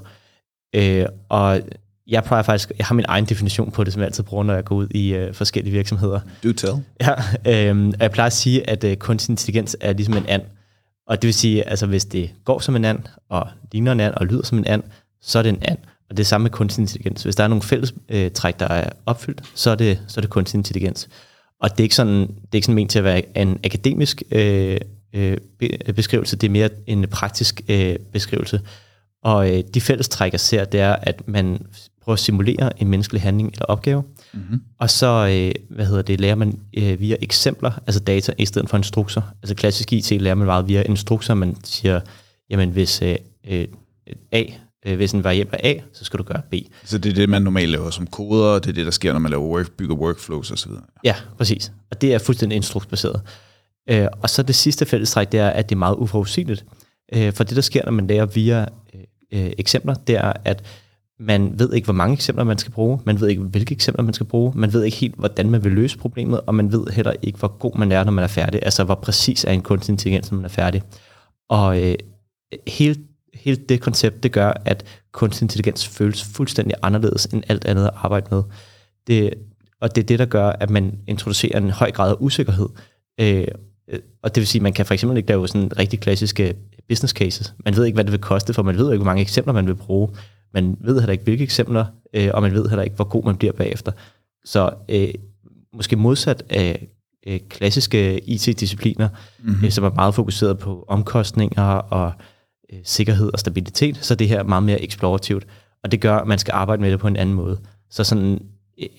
Øh, 0.76 1.06
og 1.30 1.62
jeg 2.08 2.24
plejer 2.24 2.44
faktisk, 2.44 2.72
jeg 2.78 2.86
har 2.86 2.96
min 2.96 3.06
egen 3.08 3.26
definition 3.26 3.72
på 3.72 3.84
det, 3.84 3.94
som 3.94 4.00
jeg 4.00 4.06
altid 4.06 4.24
bruger, 4.24 4.44
når 4.44 4.54
jeg 4.54 4.66
går 4.66 4.76
ud 4.76 4.88
i 4.92 5.14
øh, 5.14 5.34
forskellige 5.34 5.74
virksomheder. 5.74 6.20
Do 6.44 6.52
tell. 6.52 6.74
Ja, 7.02 7.14
øh, 7.72 7.94
jeg 8.00 8.12
plejer 8.12 8.28
at 8.28 8.34
sige, 8.34 8.70
at 8.70 8.84
øh, 8.84 8.98
kunstig 8.98 9.32
intelligens 9.32 9.78
er 9.82 9.94
ligesom 9.94 10.18
en 10.18 10.26
and. 10.28 10.42
Og 11.08 11.22
det 11.22 11.28
vil 11.28 11.34
sige, 11.34 11.70
altså 11.70 11.86
hvis 11.86 12.06
det 12.06 12.32
går 12.46 12.60
som 12.60 12.76
en 12.76 12.86
and, 12.86 13.00
og 13.30 13.48
ligner 13.72 13.92
en 13.92 14.00
and, 14.00 14.14
og 14.14 14.26
lyder 14.26 14.44
som 14.44 14.58
en 14.58 14.68
and, 14.68 14.84
så 15.22 15.40
er 15.40 15.44
det 15.44 15.50
en 15.50 15.60
and. 15.62 15.78
Og 16.10 16.18
det 16.18 16.24
er 16.24 16.26
samme 16.26 16.44
med 16.44 16.52
kunstig 16.52 16.82
intelligens. 16.82 17.24
Hvis 17.24 17.36
der 17.36 17.44
er 17.44 17.48
nogle 17.48 17.62
fælles 17.62 17.94
øh, 18.10 18.32
træk, 18.32 18.60
der 18.60 18.68
er 18.68 18.90
opfyldt, 19.06 19.42
så 19.56 19.70
er 19.70 19.76
det, 19.76 20.00
så 20.08 20.20
er 20.20 20.22
det 20.22 20.30
kunstig 20.30 20.58
intelligens. 20.58 21.10
Og 21.62 21.70
det 21.72 21.80
er 21.80 21.84
ikke 21.84 21.96
sådan, 21.96 22.20
det 22.20 22.28
er 22.28 22.56
ikke 22.56 22.66
sådan 22.66 22.76
ment 22.76 22.92
til 22.92 23.00
at 23.00 23.06
være 23.06 23.38
en 23.38 23.60
akademisk 23.64 24.24
øh, 24.32 24.78
øh, 25.14 25.38
beskrivelse, 25.96 26.36
det 26.36 26.48
er 26.48 26.52
mere 26.52 26.70
en 26.88 27.08
praktisk 27.08 27.62
øh, 27.70 27.96
beskrivelse. 28.14 28.62
Og 29.24 29.54
øh, 29.54 29.64
de 29.74 29.82
fællestræk, 29.82 30.32
jeg 30.32 30.40
ser, 30.40 30.66
det 30.66 30.80
er, 30.80 30.96
at 31.02 31.28
man 31.28 31.66
prøver 32.02 32.14
at 32.14 32.20
simulere 32.20 32.82
en 32.82 32.88
menneskelig 32.88 33.22
handling 33.22 33.50
eller 33.54 33.66
opgave, 33.66 34.04
mm-hmm. 34.34 34.62
og 34.80 34.90
så 34.90 35.28
øh, 35.32 35.76
hvad 35.76 35.86
hedder 35.86 36.02
det, 36.02 36.22
lærer 36.22 36.36
man 36.36 36.60
øh, 36.78 37.00
via 37.00 37.16
eksempler, 37.22 37.72
altså 37.88 38.00
data, 38.00 38.34
i 38.38 38.46
stedet 38.46 38.70
for 38.70 38.78
instrukser. 38.78 39.22
Altså 39.44 39.56
klassisk 39.56 39.94
IT 39.94 40.12
lærer 40.22 40.36
man 40.36 40.46
meget 40.46 40.68
via 40.68 40.82
instrukser, 40.82 41.34
man 41.34 41.58
siger, 41.64 42.00
jamen 42.50 42.70
hvis 42.70 43.02
øh, 43.02 43.16
øh, 43.48 43.68
A, 44.32 44.44
hvis 44.86 45.12
en 45.12 45.24
variabel 45.24 45.60
er 45.64 45.70
A, 45.70 45.80
så 45.94 46.06
skal 46.06 46.18
du 46.20 46.24
gøre 46.24 46.42
B. 46.52 46.54
Så 46.84 46.98
det 46.98 47.10
er 47.10 47.14
det, 47.14 47.30
man 47.30 47.42
normalt 47.42 47.70
laver 47.70 47.90
som 47.90 48.08
koder, 48.08 48.46
og 48.46 48.64
det 48.64 48.70
er 48.70 48.74
det, 48.74 48.86
der 48.86 48.92
sker, 48.92 49.14
når 49.14 49.20
man 49.20 49.32
laver 49.32 49.44
work, 49.44 49.72
bygger 49.72 49.96
workflows 49.96 50.52
osv.? 50.52 50.72
Ja, 51.04 51.16
præcis. 51.38 51.72
Og 51.92 52.02
det 52.02 52.14
er 52.14 52.20
fuldstændig 52.20 52.56
instruksbaseret. 52.56 53.22
Øh, 53.90 54.08
og 54.22 54.30
så 54.30 54.44
det 54.44 54.56
sidste 54.56 54.86
fællestræk, 54.86 55.32
det 55.32 55.40
er, 55.40 55.50
at 55.50 55.70
det 55.70 55.76
er 55.76 55.80
meget 55.80 55.96
uforudsigeligt. 55.96 56.66
Øh, 57.14 57.34
for 57.34 57.44
det, 57.44 57.56
der 57.56 57.62
sker, 57.62 57.86
når 57.86 57.92
man 57.92 58.08
lærer 58.08 58.26
via 58.26 58.66
øh, 59.34 59.52
eksempler, 59.58 59.94
det 59.94 60.16
er, 60.16 60.34
at 60.46 60.64
man 61.20 61.60
ved 61.60 61.74
ikke, 61.74 61.86
hvor 61.86 61.94
mange 61.94 62.14
eksempler 62.14 62.44
man 62.44 62.58
skal 62.58 62.72
bruge, 62.72 63.00
man 63.06 63.20
ved 63.20 63.28
ikke, 63.28 63.42
hvilke 63.42 63.74
eksempler 63.74 64.04
man 64.04 64.14
skal 64.14 64.26
bruge, 64.26 64.52
man 64.56 64.74
ved 64.74 64.84
ikke 64.84 64.98
helt, 64.98 65.16
hvordan 65.16 65.50
man 65.50 65.64
vil 65.64 65.72
løse 65.72 65.98
problemet, 65.98 66.42
og 66.42 66.56
man 66.56 66.72
ved 66.72 66.88
heller 66.88 67.14
ikke, 67.22 67.40
hvor 67.40 67.58
god 67.58 67.78
man 67.78 67.92
er, 67.92 68.04
når 68.04 68.12
man 68.12 68.24
er 68.24 68.28
færdig, 68.28 68.60
altså 68.64 68.84
hvor 68.84 68.96
præcis 68.96 69.44
er 69.44 69.52
en 69.52 69.62
kunstig 69.62 69.94
intelligens, 69.94 70.32
når 70.32 70.36
man 70.36 70.46
er 70.46 70.50
færdig. 70.50 70.82
Og 71.50 71.84
øh, 71.84 71.96
hele, 72.68 72.96
hele 73.46 73.58
det 73.70 73.82
koncept, 73.82 74.24
det 74.24 74.32
gør, 74.32 74.54
at 74.66 74.86
kunstig 75.12 75.44
intelligens 75.44 75.88
føles 75.88 76.24
fuldstændig 76.24 76.76
anderledes 76.82 77.26
end 77.26 77.44
alt 77.48 77.66
andet 77.66 77.86
at 77.86 77.92
arbejde 77.96 78.28
med. 78.32 78.44
Det, 79.08 79.34
og 79.82 79.96
det 79.96 80.02
er 80.02 80.06
det, 80.06 80.20
der 80.20 80.26
gør, 80.26 80.50
at 80.50 80.70
man 80.70 81.00
introducerer 81.08 81.58
en 81.58 81.70
høj 81.70 81.92
grad 81.92 82.12
af 82.12 82.16
usikkerhed. 82.20 82.70
Øh, 83.20 83.48
og 84.24 84.36
det 84.36 84.42
vil 84.42 84.48
sige, 84.48 84.60
at 84.60 84.64
man 84.64 84.74
kan 84.74 84.86
for 84.86 84.94
eksempel 84.94 85.18
ikke 85.18 85.30
lave 85.30 85.48
sådan 85.48 85.78
rigtig 85.80 86.00
klassiske 86.00 86.56
business 86.90 87.14
cases. 87.14 87.54
Man 87.66 87.76
ved 87.76 87.86
ikke, 87.86 87.96
hvad 87.96 88.04
det 88.04 88.12
vil 88.12 88.22
koste, 88.22 88.54
for 88.54 88.64
man 88.64 88.78
ved 88.78 88.92
ikke, 88.92 88.98
hvor 88.98 89.12
mange 89.12 89.22
eksempler 89.22 89.54
man 89.54 89.68
vil 89.68 89.76
bruge. 89.76 90.10
Man 90.54 90.78
ved 90.80 91.00
heller 91.00 91.12
ikke, 91.12 91.24
hvilke 91.24 91.44
eksempler, 91.44 91.86
øh, 92.14 92.30
og 92.34 92.42
man 92.42 92.54
ved 92.54 92.70
heller 92.70 92.84
ikke, 92.84 92.96
hvor 92.96 93.06
god 93.06 93.24
man 93.24 93.38
bliver 93.38 93.54
bagefter. 93.54 93.92
Så 94.46 94.70
øh, 94.90 95.14
måske 95.74 95.96
modsat 95.96 96.44
af 96.50 96.88
øh, 97.28 97.40
klassiske 97.50 98.30
IT-discipliner, 98.30 99.10
mm-hmm. 99.44 99.66
øh, 99.66 99.72
som 99.72 99.84
er 99.84 99.92
meget 99.96 100.16
fokuseret 100.16 100.60
på 100.60 100.86
omkostninger 100.88 101.64
og 101.64 102.12
øh, 102.74 102.80
sikkerhed 102.84 103.34
og 103.34 103.40
stabilitet, 103.40 103.98
så 104.02 104.16
det 104.16 104.28
her 104.28 104.40
er 104.40 104.44
meget 104.44 104.64
mere 104.64 104.82
eksplorativt. 104.82 105.48
Og 105.84 105.92
det 105.92 106.02
gør, 106.02 106.18
at 106.18 106.28
man 106.28 106.40
skal 106.40 106.52
arbejde 106.52 106.82
med 106.82 106.92
det 106.92 107.00
på 107.00 107.08
en 107.08 107.16
anden 107.16 107.36
måde. 107.36 107.60
Så 107.90 108.04
sådan 108.04 108.40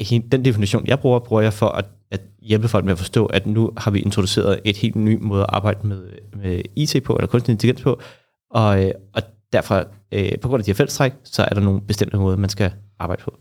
øh, 0.00 0.20
den 0.32 0.44
definition, 0.44 0.86
jeg 0.86 1.00
bruger, 1.00 1.18
bruger 1.18 1.42
jeg 1.42 1.52
for 1.52 1.68
at, 1.68 1.84
at 2.10 2.20
hjælpe 2.42 2.68
folk 2.68 2.84
med 2.84 2.92
at 2.92 2.98
forstå, 2.98 3.26
at 3.26 3.46
nu 3.46 3.70
har 3.76 3.90
vi 3.90 4.00
introduceret 4.00 4.60
et 4.64 4.76
helt 4.76 4.96
ny 4.96 5.18
måde 5.20 5.42
at 5.42 5.48
arbejde 5.48 5.86
med, 5.86 6.02
med 6.36 6.62
IT 6.76 7.02
på, 7.04 7.16
eller 7.16 7.26
kunstig 7.26 7.52
intelligens 7.52 7.82
på, 7.82 8.00
og, 8.50 8.84
øh, 8.84 8.90
og 9.12 9.22
derfor, 9.52 9.84
øh, 10.12 10.32
på 10.42 10.48
grund 10.48 10.60
af 10.60 10.64
de 10.64 10.70
her 10.70 10.76
fællestræk, 10.76 11.12
så 11.24 11.42
er 11.42 11.54
der 11.54 11.60
nogle 11.60 11.80
bestemte 11.80 12.16
måder, 12.16 12.36
man 12.36 12.50
skal 12.50 12.72
arbejde 12.98 13.22
på. 13.22 13.34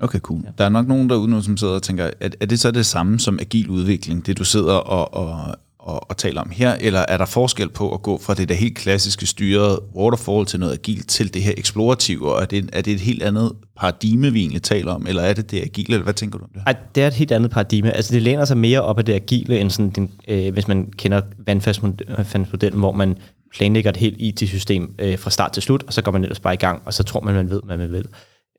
Okay, 0.00 0.18
cool. 0.18 0.40
Ja. 0.44 0.50
Der 0.58 0.64
er 0.64 0.68
nok 0.68 0.88
nogen 0.88 1.10
derude 1.10 1.28
nu, 1.28 1.42
som 1.42 1.56
sidder 1.56 1.74
og 1.74 1.82
tænker, 1.82 2.10
er, 2.20 2.28
er 2.40 2.46
det 2.46 2.60
så 2.60 2.70
det 2.70 2.86
samme 2.86 3.18
som 3.18 3.38
agil 3.40 3.70
udvikling, 3.70 4.26
det 4.26 4.38
du 4.38 4.44
sidder 4.44 4.74
og, 4.74 5.14
og, 5.14 5.54
og, 5.82 6.10
og 6.10 6.16
tale 6.16 6.40
om 6.40 6.50
her, 6.50 6.74
eller 6.80 7.04
er 7.08 7.16
der 7.16 7.24
forskel 7.24 7.68
på 7.68 7.94
at 7.94 8.02
gå 8.02 8.18
fra 8.18 8.34
det 8.34 8.48
der 8.48 8.54
helt 8.54 8.76
klassiske 8.76 9.26
styrede 9.26 9.82
waterfall 9.96 10.46
til 10.46 10.60
noget 10.60 10.72
agilt 10.72 11.08
til 11.08 11.34
det 11.34 11.42
her 11.42 11.52
eksplorative, 11.56 12.34
og 12.34 12.42
er 12.42 12.46
det, 12.46 12.70
er 12.72 12.80
det 12.80 12.92
et 12.92 13.00
helt 13.00 13.22
andet 13.22 13.52
paradigme, 13.76 14.32
vi 14.32 14.40
egentlig 14.40 14.62
taler 14.62 14.92
om, 14.92 15.06
eller 15.06 15.22
er 15.22 15.32
det 15.32 15.50
det 15.50 15.62
agile, 15.62 15.94
eller 15.94 16.04
hvad 16.04 16.14
tænker 16.14 16.38
du 16.38 16.44
om 16.44 16.50
det? 16.54 16.62
Ej, 16.66 16.76
det 16.94 17.02
er 17.02 17.06
et 17.06 17.14
helt 17.14 17.32
andet 17.32 17.50
paradigme. 17.50 17.96
Altså 17.96 18.14
det 18.14 18.22
læner 18.22 18.44
sig 18.44 18.56
mere 18.56 18.82
op 18.82 18.98
af 18.98 19.04
det 19.04 19.12
agile, 19.12 19.60
end 19.60 19.70
sådan 19.70 19.90
den, 19.90 20.10
øh, 20.28 20.52
hvis 20.52 20.68
man 20.68 20.92
kender 20.98 21.20
vandfastmodellen, 21.46 22.80
hvor 22.80 22.92
man 22.92 23.16
planlægger 23.54 23.90
et 23.90 23.96
helt 23.96 24.16
IT-system 24.18 24.94
øh, 24.98 25.18
fra 25.18 25.30
start 25.30 25.52
til 25.52 25.62
slut, 25.62 25.82
og 25.82 25.92
så 25.92 26.02
går 26.02 26.12
man 26.12 26.22
ellers 26.22 26.40
bare 26.40 26.54
i 26.54 26.56
gang, 26.56 26.82
og 26.84 26.94
så 26.94 27.02
tror 27.02 27.20
man, 27.20 27.34
man 27.34 27.50
ved, 27.50 27.60
hvad 27.64 27.76
man 27.76 27.92
vil. 27.92 28.04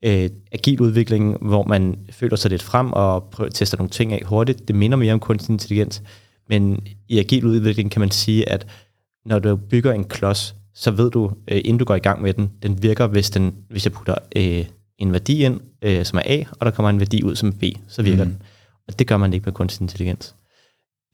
Øh, 0.06 0.30
agil 0.52 0.82
udvikling, 0.82 1.38
hvor 1.42 1.64
man 1.64 1.96
føler 2.12 2.36
sig 2.36 2.52
lidt 2.52 2.64
frem 2.64 2.94
og 2.94 3.24
prøver 3.24 3.48
at 3.48 3.54
teste 3.54 3.78
nogle 3.78 3.90
ting 3.90 4.14
af 4.14 4.22
hurtigt, 4.26 4.68
det 4.68 4.76
minder 4.76 4.98
mere 4.98 5.14
om 5.14 5.20
kunstig 5.20 5.54
intelligens. 5.54 6.02
Men 6.50 6.88
i 7.08 7.20
agil 7.20 7.46
udvikling 7.46 7.92
kan 7.92 8.00
man 8.00 8.12
sige, 8.12 8.50
at 8.50 8.68
når 9.26 9.40
du 9.40 9.56
bygger 9.56 9.94
en 9.94 10.04
klods, 10.04 10.56
så 10.74 10.92
ved 10.92 11.12
du, 11.12 11.32
øh, 11.48 11.58
inden 11.58 11.78
du 11.78 11.86
går 11.86 11.96
i 11.96 12.00
gang 12.00 12.22
med 12.22 12.34
den, 12.34 12.52
den 12.64 12.84
virker, 12.84 13.08
hvis, 13.08 13.30
den, 13.30 13.56
hvis 13.70 13.86
jeg 13.86 13.94
putter 13.94 14.16
øh, 14.36 14.66
en 14.98 15.12
værdi 15.12 15.46
ind, 15.46 15.62
øh, 15.82 16.06
som 16.06 16.18
er 16.18 16.24
A, 16.26 16.44
og 16.60 16.66
der 16.66 16.72
kommer 16.72 16.90
en 16.90 17.00
værdi 17.00 17.24
ud, 17.24 17.36
som 17.36 17.50
er 17.50 17.54
B, 17.60 17.64
så 17.88 18.02
virker 18.02 18.24
mm. 18.24 18.30
den. 18.30 18.42
Og 18.88 19.00
det 19.00 19.08
gør 19.08 19.18
man 19.18 19.34
ikke 19.34 19.46
med 19.46 19.54
kunstig 19.54 19.84
intelligens. 19.84 20.36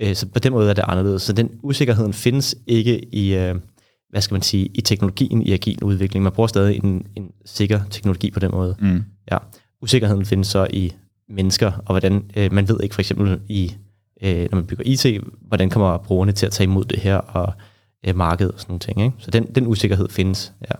Øh, 0.02 0.16
så 0.16 0.28
på 0.28 0.40
den 0.40 0.52
måde 0.52 0.70
er 0.70 0.74
det 0.74 0.84
anderledes. 0.88 1.22
Så 1.22 1.34
den 1.34 1.50
usikkerheden 1.64 2.14
findes 2.14 2.56
ikke 2.68 3.16
i, 3.16 3.36
øh, 3.36 3.56
hvad 4.10 4.22
skal 4.22 4.36
man 4.36 4.42
sige, 4.42 4.66
i 4.66 4.82
teknologien 4.82 5.42
i 5.42 5.52
agil 5.52 5.84
udvikling. 5.84 6.24
Man 6.24 6.32
bruger 6.32 6.48
stadig 6.48 6.84
en, 6.84 7.06
en 7.16 7.32
sikker 7.46 7.82
teknologi 7.90 8.32
på 8.32 8.40
den 8.40 8.52
måde. 8.52 8.76
Mm. 8.80 9.04
Ja. 9.32 9.38
Usikkerheden 9.82 10.26
findes 10.26 10.48
så 10.48 10.68
i 10.70 10.94
mennesker, 11.30 11.72
og 11.72 11.94
hvordan 11.94 12.32
øh, 12.38 12.54
man 12.54 12.68
ved 12.68 12.80
ikke 12.84 12.96
for 12.96 13.02
eksempel 13.02 13.40
i, 13.50 13.76
øh, 14.22 14.48
når 14.52 14.56
man 14.56 14.66
bygger 14.66 14.84
IT, 14.86 15.24
hvordan 15.42 15.70
kommer 15.70 15.98
brugerne 15.98 16.32
til 16.32 16.46
at 16.46 16.52
tage 16.52 16.66
imod 16.66 16.86
det 16.86 17.00
her, 17.00 17.18
og 17.18 17.54
øh, 18.08 18.16
markedet 18.16 18.52
og 18.52 18.60
sådan 18.60 18.72
nogle 18.72 18.80
ting. 18.80 19.02
Ikke? 19.02 19.16
Så 19.20 19.32
den, 19.32 19.56
den 19.56 19.68
usikkerhed 19.68 20.10
findes, 20.10 20.54
ja. 20.62 20.76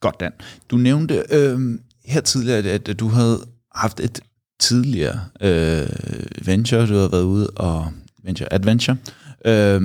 Godt, 0.00 0.20
Dan. 0.20 0.32
Du 0.70 0.76
nævnte 0.76 1.24
øh, 1.30 1.78
her 2.04 2.20
tidligere, 2.20 2.58
at, 2.58 2.88
at 2.88 3.00
du 3.00 3.08
havde 3.08 3.38
haft 3.74 4.00
et 4.00 4.20
tidligere 4.60 5.20
øh, 5.40 5.88
venture, 6.46 6.86
du 6.86 6.92
havde 6.94 7.12
været 7.12 7.22
ude 7.22 7.50
og 7.50 7.92
venture 8.24 8.52
adventure, 8.52 8.96
øh, 9.44 9.80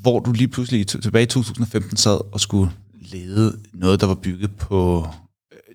hvor 0.00 0.20
du 0.20 0.32
lige 0.32 0.48
pludselig 0.48 0.86
tilbage 0.86 1.22
i 1.22 1.26
2015 1.26 1.96
sad 1.96 2.32
og 2.32 2.40
skulle 2.40 2.70
lede 3.00 3.58
noget, 3.72 4.00
der 4.00 4.06
var 4.06 4.14
bygget 4.14 4.56
på 4.56 5.06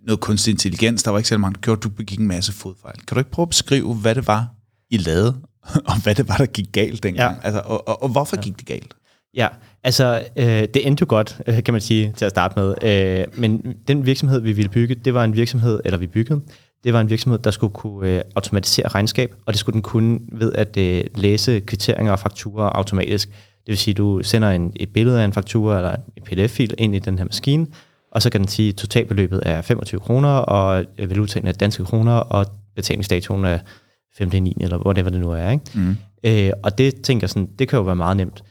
noget 0.05 0.19
kunstig 0.19 0.51
intelligens. 0.51 1.03
Der 1.03 1.11
var 1.11 1.17
ikke 1.17 1.29
særlig 1.29 1.41
mange, 1.41 1.53
der 1.53 1.61
gjorde, 1.61 1.81
du 1.81 1.89
begik 1.89 2.19
en 2.19 2.27
masse 2.27 2.53
fodfejl. 2.53 2.95
Kan 3.07 3.15
du 3.15 3.19
ikke 3.19 3.31
prøve 3.31 3.43
at 3.43 3.49
beskrive, 3.49 3.95
hvad 3.95 4.15
det 4.15 4.27
var, 4.27 4.47
I 4.89 4.97
lavede, 4.97 5.35
og 5.89 6.03
hvad 6.03 6.15
det 6.15 6.27
var, 6.27 6.37
der 6.37 6.45
gik 6.45 6.71
galt 6.71 7.03
dengang? 7.03 7.35
Ja. 7.35 7.47
Altså, 7.47 7.61
og, 7.65 7.87
og, 7.87 8.03
og 8.03 8.09
hvorfor 8.09 8.35
ja. 8.35 8.41
gik 8.41 8.57
det 8.57 8.65
galt? 8.65 8.95
Ja, 9.33 9.47
altså 9.83 10.23
øh, 10.35 10.45
det 10.45 10.87
endte 10.87 11.01
jo 11.01 11.05
godt, 11.09 11.41
øh, 11.47 11.63
kan 11.63 11.73
man 11.73 11.81
sige, 11.81 12.13
til 12.17 12.25
at 12.25 12.31
starte 12.31 12.59
med. 12.59 12.75
Øh, 12.83 13.39
men 13.39 13.75
den 13.87 14.05
virksomhed, 14.05 14.39
vi 14.39 14.51
ville 14.51 14.69
bygge, 14.69 14.95
det 14.95 15.13
var 15.13 15.23
en 15.23 15.35
virksomhed, 15.35 15.79
eller 15.85 15.97
vi 15.97 16.07
byggede, 16.07 16.41
det 16.83 16.93
var 16.93 17.01
en 17.01 17.09
virksomhed, 17.09 17.39
der 17.39 17.51
skulle 17.51 17.73
kunne 17.73 18.09
øh, 18.09 18.21
automatisere 18.35 18.87
regnskab, 18.87 19.35
og 19.45 19.53
det 19.53 19.59
skulle 19.59 19.73
den 19.73 19.81
kunne 19.81 20.19
ved 20.31 20.53
at 20.53 20.77
øh, 20.77 21.03
læse 21.15 21.59
kvitteringer 21.59 22.11
og 22.11 22.19
fakturer 22.19 22.69
automatisk. 22.69 23.29
Det 23.29 23.71
vil 23.71 23.77
sige, 23.77 23.93
du 23.93 24.23
sender 24.23 24.51
en, 24.51 24.73
et 24.75 24.93
billede 24.93 25.21
af 25.21 25.25
en 25.25 25.33
faktura 25.33 25.77
eller 25.77 25.95
en 26.17 26.23
pdf-fil 26.23 26.73
ind 26.77 26.95
i 26.95 26.99
den 26.99 27.17
her 27.17 27.25
maskine, 27.25 27.67
og 28.15 28.21
så 28.21 28.29
kan 28.29 28.41
den 28.41 28.47
sige, 28.47 28.69
at 28.69 28.75
totalbeløbet 28.75 29.39
er 29.45 29.61
25 29.61 29.99
kroner, 29.99 30.29
og 30.29 30.85
øh, 30.97 31.09
valutaen 31.09 31.47
er 31.47 31.51
danske 31.51 31.85
kroner, 31.85 32.13
og 32.13 32.45
betalingsdatoen 32.75 33.45
er 33.45 33.59
5. 34.17 34.29
9. 34.33 34.57
eller 34.61 34.85
whatever 34.85 35.09
det 35.09 35.19
nu 35.19 35.31
er. 35.31 35.49
Ikke? 35.49 35.63
Mm. 35.73 35.95
Øh, 36.23 36.51
og 36.63 36.77
det 36.77 37.01
tænker 37.01 37.23
jeg 37.23 37.29
sådan, 37.29 37.49
det 37.59 37.67
kan 37.67 37.77
jo 37.77 37.83
være 37.83 37.95
meget 37.95 38.17
nemt. 38.17 38.43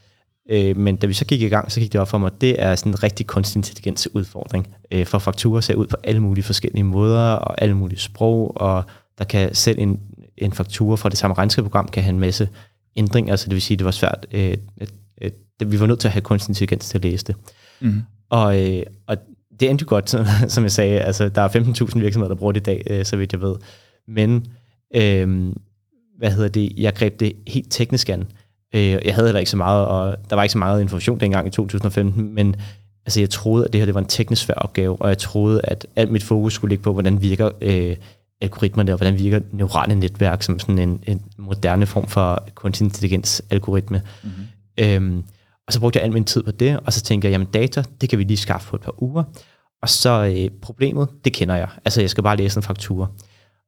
Øh, 0.49 0.77
men 0.77 0.95
da 0.95 1.07
vi 1.07 1.13
så 1.13 1.25
gik 1.25 1.41
i 1.41 1.47
gang, 1.47 1.71
så 1.71 1.79
gik 1.79 1.93
det 1.93 2.01
op 2.01 2.07
for 2.07 2.17
mig, 2.17 2.27
at 2.27 2.41
det 2.41 2.61
er 2.61 2.75
sådan 2.75 2.91
en 2.91 3.03
rigtig 3.03 3.27
kunstig 3.27 3.59
intelligens 3.59 4.15
udfordring. 4.15 4.67
Øh, 4.91 5.05
for 5.05 5.19
fakturer 5.19 5.61
ser 5.61 5.75
ud 5.75 5.87
på 5.87 5.95
alle 6.03 6.21
mulige 6.21 6.43
forskellige 6.43 6.83
måder, 6.83 7.31
og 7.31 7.61
alle 7.61 7.75
mulige 7.75 7.99
sprog, 7.99 8.61
og 8.61 8.83
der 9.17 9.25
kan 9.25 9.55
selv 9.55 9.79
en, 9.79 9.99
en 10.37 10.51
faktura 10.51 10.95
fra 10.95 11.09
det 11.09 11.17
samme 11.17 11.33
regnskabsprogram 11.33 11.87
kan 11.87 12.03
have 12.03 12.13
en 12.13 12.19
masse 12.19 12.49
ændringer, 12.95 13.35
så 13.35 13.45
det 13.45 13.53
vil 13.53 13.61
sige, 13.61 13.75
at 13.75 13.79
det 13.79 13.85
var 13.85 13.91
svært. 13.91 14.25
Øh, 14.31 14.57
øh, 15.21 15.31
vi 15.65 15.79
var 15.79 15.85
nødt 15.85 15.99
til 15.99 16.07
at 16.07 16.11
have 16.11 16.21
kunstig 16.21 16.51
intelligens 16.51 16.89
til 16.89 16.97
at 16.97 17.03
læse 17.03 17.25
det. 17.25 17.35
Mm. 17.81 18.01
Og, 18.29 18.69
øh, 18.69 18.83
og 19.07 19.17
det 19.59 19.69
endte 19.69 19.83
jo 19.83 19.89
godt, 19.89 20.15
som 20.53 20.63
jeg 20.63 20.71
sagde. 20.71 20.99
Altså, 20.99 21.29
der 21.29 21.41
er 21.41 21.49
15.000 21.49 21.99
virksomheder, 21.99 22.27
der 22.27 22.39
bruger 22.39 22.51
det 22.51 22.59
i 22.59 22.63
dag, 22.63 22.83
øh, 22.89 23.05
så 23.05 23.17
vidt 23.17 23.33
jeg 23.33 23.41
ved. 23.41 23.55
Men, 24.07 24.45
øh, 24.95 25.53
hvad 26.17 26.31
hedder 26.31 26.49
det, 26.49 26.71
jeg 26.77 26.93
greb 26.93 27.19
det 27.19 27.33
helt 27.47 27.67
teknisk 27.69 28.09
an. 28.09 28.23
Øh, 28.75 28.81
jeg 29.05 29.15
havde 29.15 29.27
heller 29.27 29.39
ikke 29.39 29.51
så 29.51 29.57
meget, 29.57 29.87
og 29.87 30.15
der 30.29 30.35
var 30.35 30.43
ikke 30.43 30.51
så 30.51 30.57
meget 30.57 30.81
information 30.81 31.19
dengang 31.19 31.47
i 31.47 31.51
2015, 31.51 32.35
men 32.35 32.55
altså, 33.05 33.19
jeg 33.19 33.29
troede, 33.29 33.65
at 33.65 33.73
det 33.73 33.81
her 33.81 33.85
det 33.85 33.95
var 33.95 34.01
en 34.01 34.07
teknisk 34.07 34.41
svær 34.41 34.55
opgave, 34.55 35.01
og 35.01 35.09
jeg 35.09 35.17
troede, 35.17 35.61
at 35.63 35.87
alt 35.95 36.11
mit 36.11 36.23
fokus 36.23 36.53
skulle 36.53 36.69
ligge 36.69 36.83
på, 36.83 36.93
hvordan 36.93 37.21
virker 37.21 37.49
øh, 37.61 37.95
algoritmerne, 38.41 38.91
og 38.93 38.97
hvordan 38.97 39.19
virker 39.19 39.39
neurale 39.51 39.95
netværk 39.95 40.43
som 40.43 40.59
sådan 40.59 40.79
en, 40.79 40.99
en 41.07 41.21
moderne 41.37 41.85
form 41.85 42.07
for 42.07 42.47
kunstig 42.55 42.85
intelligens 42.85 43.43
algoritme. 43.49 44.01
Mm-hmm. 44.23 44.43
Øhm, 44.79 45.23
og 45.67 45.73
så 45.73 45.79
brugte 45.79 45.97
jeg 45.99 46.05
al 46.05 46.13
min 46.13 46.23
tid 46.23 46.43
på 46.43 46.51
det, 46.51 46.79
og 46.79 46.93
så 46.93 47.01
tænkte 47.01 47.25
jeg, 47.25 47.31
jamen 47.31 47.47
data, 47.47 47.83
det 48.01 48.09
kan 48.09 48.19
vi 48.19 48.23
lige 48.23 48.37
skaffe 48.37 48.69
på 48.69 48.75
et 48.75 48.81
par 48.81 49.03
uger. 49.03 49.23
Og 49.81 49.89
så 49.89 50.33
øh, 50.35 50.59
problemet, 50.61 51.09
det 51.25 51.33
kender 51.33 51.55
jeg. 51.55 51.69
Altså, 51.85 52.01
jeg 52.01 52.09
skal 52.09 52.23
bare 52.23 52.37
læse 52.37 52.57
en 52.57 52.63
faktura. 52.63 53.07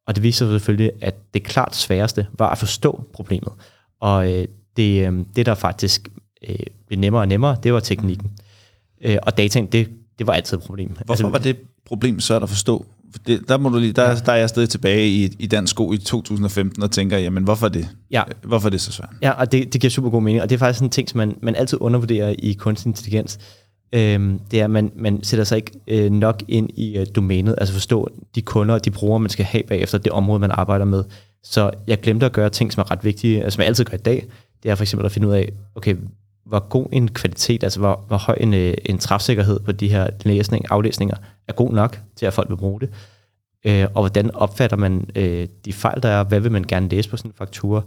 Og 0.08 0.16
det 0.16 0.24
viser 0.24 0.51
selvfølgelig, 0.51 0.92
at 1.01 1.16
det 1.34 1.44
klart 1.44 1.75
sværeste 1.75 2.27
var 2.38 2.50
at 2.50 2.58
forstå 2.58 3.04
problemet. 3.13 3.54
Og 4.01 4.34
øh, 4.34 4.48
det, 4.77 5.08
øh, 5.08 5.25
det 5.36 5.46
der 5.46 5.56
faktisk 5.56 6.10
øh, 6.50 6.56
blev 6.88 7.00
nemmere 7.00 7.22
og 7.22 7.27
nemmere, 7.27 7.58
det 7.63 7.74
var 7.74 7.80
teknikken. 7.80 8.32
Øh, 9.01 9.18
og 9.24 9.38
dataen, 9.38 9.66
det, 9.66 9.89
det 10.20 10.27
var 10.27 10.34
altid 10.34 10.58
et 10.58 10.63
problem. 10.63 10.89
Hvorfor 10.89 11.12
altså, 11.12 11.27
var 11.27 11.39
det 11.39 11.58
problem 11.86 12.20
svært 12.20 12.44
at 12.44 12.50
forstå? 12.50 12.86
Det, 13.28 13.50
der, 13.50 13.58
må 13.58 13.70
du 13.70 13.78
lige, 13.78 13.94
der, 13.94 14.16
der 14.16 14.32
er 14.32 14.38
jeg 14.38 14.50
stadig 14.50 14.70
tilbage 14.70 15.08
i, 15.08 15.36
i 15.40 15.48
dansk 15.48 15.72
sko 15.72 15.94
i 15.94 15.98
2015 15.98 16.84
og 16.84 16.92
tænker, 16.92 17.18
jamen 17.18 17.44
hvorfor 17.44 17.68
det, 17.68 17.90
ja. 18.12 18.24
hvorfor 18.44 18.68
er 18.68 18.70
det 18.70 18.82
så 18.82 18.92
svært? 18.92 19.10
Ja, 19.22 19.32
og 19.32 19.52
det, 19.52 19.74
det 19.74 19.82
giver 19.82 19.92
super 19.92 20.10
god 20.10 20.22
mening, 20.22 20.42
og 20.42 20.50
det 20.50 20.56
er 20.56 20.60
faktisk 20.60 20.84
en 20.84 20.90
ting, 20.90 21.10
som 21.10 21.18
man, 21.18 21.38
man 21.42 21.56
altid 21.56 21.78
undervurderer 21.82 22.36
i 22.40 22.54
kunstig 22.54 22.90
intelligens. 22.90 23.40
Øhm, 23.94 24.40
det 24.52 24.60
er, 24.60 24.64
at 24.64 24.70
man, 24.70 24.92
man 24.96 25.24
sætter 25.24 25.44
sig 25.44 25.56
ikke 25.56 25.72
øh, 25.88 26.12
nok 26.12 26.44
ind 26.48 26.70
i 26.74 26.98
øh, 26.98 27.06
domænet, 27.16 27.56
altså 27.58 27.74
forstå 27.74 28.10
de 28.36 28.42
kunder 28.42 28.76
og 28.76 28.86
de 28.86 28.92
brugere, 28.92 29.20
man 29.20 29.30
skal 29.30 29.46
have 29.46 29.64
bagefter 29.64 29.98
det 29.98 30.12
område, 30.12 30.40
man 30.40 30.52
arbejder 30.52 30.86
med. 30.86 31.04
Så 31.44 31.72
jeg 31.88 32.02
glemte 32.02 32.26
at 32.26 32.32
gøre 32.32 32.50
ting, 32.50 32.74
som 32.74 32.82
er 32.82 32.92
ret 32.92 33.04
vigtige, 33.04 33.44
altså, 33.44 33.56
som 33.56 33.62
jeg 33.62 33.68
altid 33.68 33.86
gør 33.86 33.98
i 33.98 34.02
dag, 34.02 34.26
det 34.64 34.72
er 34.72 34.76
for 34.76 34.84
eksempel 34.84 35.06
at 35.06 35.12
finde 35.12 35.28
ud 35.28 35.34
af, 35.34 35.52
okay, 35.76 35.96
hvor 36.46 36.68
god 36.70 36.88
en 36.92 37.08
kvalitet, 37.08 37.64
altså 37.64 37.80
hvor, 37.80 38.06
hvor 38.08 38.18
høj 38.18 38.38
en, 38.40 38.54
øh, 38.54 38.74
en 38.86 38.98
træfsikkerhed 38.98 39.60
på 39.60 39.72
de 39.72 39.88
her 39.88 40.08
læsning, 40.26 40.66
aflæsninger 40.70 41.18
er 41.48 41.54
god 41.54 41.72
nok 41.74 42.00
til, 42.16 42.25
at 42.25 42.34
folk 42.34 42.50
vil 42.50 42.58
bruge 42.58 42.80
det. 42.80 42.89
Øh, 43.66 43.88
og 43.96 44.01
hvordan 44.01 44.36
opfatter 44.36 44.77
man 44.77 45.10
øh, 45.16 45.48
de 45.66 45.74
fejl, 45.74 46.04
der 46.04 46.10
er, 46.10 46.24
hvad 46.24 46.39
vil 46.39 46.51
man 46.51 46.63
gerne 46.63 46.89
læse 46.89 47.10
på 47.10 47.18
sådan 47.18 47.32
en 47.32 47.36
faktura. 47.38 47.82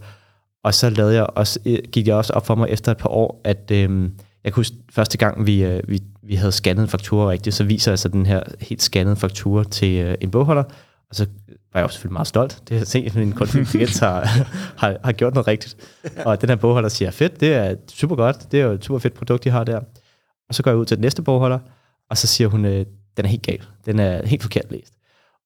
Og 0.63 0.73
så 0.73 0.89
lavede 0.89 1.15
jeg 1.15 1.27
også, 1.35 1.59
øh, 1.65 1.79
gik 1.91 2.07
jeg 2.07 2.15
også 2.15 2.33
op 2.33 2.45
for 2.45 2.55
mig 2.55 2.69
efter 2.69 2.91
et 2.91 2.97
par 2.97 3.09
år, 3.09 3.41
at 3.43 3.71
øh, 3.71 4.09
jeg 4.43 4.53
kunne 4.53 4.59
huske, 4.59 4.75
første 4.91 5.17
gang 5.17 5.45
vi, 5.45 5.63
øh, 5.63 5.83
vi, 5.87 5.99
vi 6.23 6.35
havde 6.35 6.51
scannet 6.51 6.83
en 6.83 6.87
faktura 6.89 7.29
rigtigt, 7.29 7.55
så 7.55 7.63
viser 7.63 7.91
jeg 7.91 7.93
altså 7.93 8.09
den 8.09 8.25
her 8.25 8.43
helt 8.61 8.81
scannede 8.81 9.15
faktura 9.15 9.63
til 9.63 9.99
øh, 9.99 10.15
en 10.21 10.31
bogholder, 10.31 10.63
og 11.09 11.15
så 11.15 11.25
var 11.73 11.79
jeg 11.79 11.83
jo 11.83 11.87
selvfølgelig 11.87 12.13
meget 12.13 12.27
stolt. 12.27 12.63
Det 12.69 12.77
har 12.77 12.85
set, 12.85 13.05
at 13.05 13.15
min 13.15 13.31
kontinent 13.31 13.99
har, 13.99 14.25
har, 14.81 14.97
har 15.03 15.11
gjort 15.11 15.33
noget 15.33 15.47
rigtigt. 15.47 15.77
Og 16.25 16.41
den 16.41 16.49
her 16.49 16.55
bogholder 16.55 16.89
siger, 16.89 17.11
fedt, 17.11 17.39
det 17.39 17.53
er 17.53 17.75
super 17.93 18.15
godt, 18.15 18.51
det 18.51 18.61
er 18.61 18.65
jo 18.65 18.71
et 18.71 18.85
super 18.85 18.99
fedt 18.99 19.13
produkt, 19.13 19.43
de 19.43 19.49
har 19.49 19.63
der. 19.63 19.79
Og 20.49 20.55
så 20.55 20.63
går 20.63 20.71
jeg 20.71 20.77
ud 20.77 20.85
til 20.85 20.97
den 20.97 21.01
næste 21.01 21.21
bogholder, 21.21 21.59
og 22.09 22.17
så 22.17 22.27
siger 22.27 22.47
hun, 22.47 22.65
øh, 22.65 22.85
den 23.17 23.25
er 23.25 23.29
helt 23.29 23.43
gal, 23.43 23.61
den 23.85 23.99
er 23.99 24.25
helt 24.25 24.41
forkert 24.41 24.71
læst. 24.71 24.93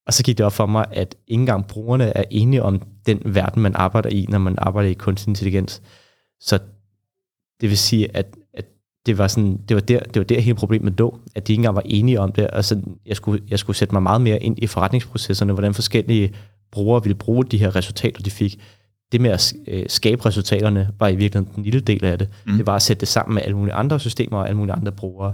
Og 0.08 0.14
så 0.14 0.24
gik 0.24 0.38
det 0.38 0.46
op 0.46 0.54
for 0.54 0.66
mig, 0.66 0.86
at 0.92 1.16
ikke 1.28 1.42
engang 1.42 1.68
brugerne 1.68 2.18
er 2.18 2.24
enige 2.32 2.64
om 2.64 2.82
den 3.06 3.22
verden, 3.26 3.62
man 3.62 3.76
arbejder 3.76 4.10
i, 4.10 4.26
når 4.30 4.38
man 4.38 4.56
arbejder 4.58 4.90
i 4.90 4.94
kunstig 4.94 5.30
intelligens. 5.30 5.82
Så 6.40 6.60
det 7.62 7.70
vil 7.70 7.78
sige, 7.78 8.16
at, 8.18 8.38
at 8.54 8.66
det 9.06 9.18
var 9.18 9.28
sådan, 9.28 9.58
det 9.70 9.76
var 9.76 9.82
der, 9.82 10.00
det 10.00 10.20
var 10.20 10.24
der 10.24 10.40
hele 10.40 10.56
problemet 10.56 11.00
lå, 11.00 11.20
at 11.36 11.48
de 11.48 11.54
ikke 11.54 11.60
engang 11.60 11.76
var 11.76 11.82
enige 11.86 12.20
om 12.20 12.32
det. 12.32 12.50
Altså, 12.54 12.82
jeg 13.06 13.16
skulle, 13.16 13.44
jeg 13.48 13.60
skulle 13.60 13.78
sætte 13.78 13.96
mig 13.96 14.04
meget 14.04 14.22
mere 14.22 14.44
ind 14.44 14.60
i 14.64 14.68
forretningsprocesserne, 14.68 15.54
hvordan 15.54 15.74
forskellige 15.74 16.34
brugere 16.72 17.04
ville 17.04 17.16
bruge 17.16 17.46
de 17.46 17.58
her 17.58 17.76
resultater, 17.76 18.24
de 18.24 18.32
fik. 18.32 18.62
Det 19.12 19.22
med 19.22 19.30
at 19.30 19.54
øh, 19.68 19.86
skabe 19.88 20.26
resultaterne 20.26 20.90
var 21.00 21.08
i 21.08 21.16
virkeligheden 21.16 21.56
den 21.56 21.64
lille 21.64 21.80
del 21.80 22.06
af 22.06 22.20
det. 22.20 22.30
Mm. 22.46 22.58
Det 22.58 22.66
var 22.66 22.76
at 22.76 22.82
sætte 22.82 23.00
det 23.00 23.08
sammen 23.08 23.34
med 23.34 23.44
alle 23.44 23.58
mulige 23.58 23.74
andre 23.74 24.00
systemer 24.00 24.38
og 24.38 24.48
alle 24.48 24.58
mulige 24.58 24.74
andre 24.74 24.92
brugere. 24.92 25.34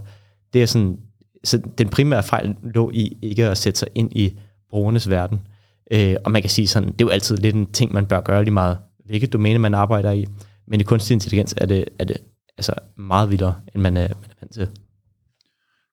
Det 0.53 0.61
er 0.61 0.65
sådan 0.65 0.97
så 1.43 1.61
den 1.77 1.89
primære 1.89 2.23
fejl 2.23 2.55
lå 2.63 2.91
i 2.93 3.17
ikke 3.21 3.45
at 3.45 3.57
sætte 3.57 3.79
sig 3.79 3.87
ind 3.95 4.11
i 4.11 4.39
brugernes 4.69 5.09
verden. 5.09 5.39
Øh, 5.91 6.15
og 6.25 6.31
man 6.31 6.41
kan 6.41 6.49
sige 6.49 6.67
sådan, 6.67 6.91
det 6.91 7.01
er 7.01 7.05
jo 7.05 7.09
altid 7.09 7.37
lidt 7.37 7.55
en 7.55 7.71
ting, 7.71 7.93
man 7.93 8.05
bør 8.05 8.21
gøre 8.21 8.43
lige 8.43 8.53
meget, 8.53 8.77
hvilket 9.05 9.33
domæne 9.33 9.59
man 9.59 9.73
arbejder 9.73 10.11
i. 10.11 10.27
Men 10.67 10.79
i 10.79 10.83
kunstig 10.83 11.13
intelligens 11.13 11.53
er 11.57 11.65
det, 11.65 11.85
er 11.99 12.03
det 12.03 12.17
altså 12.57 12.73
meget 12.97 13.29
vildere, 13.29 13.55
end 13.75 13.81
man 13.81 13.97
er, 13.97 14.07
man 14.07 14.29
er 14.29 14.35
vant 14.41 14.53
til. 14.53 14.67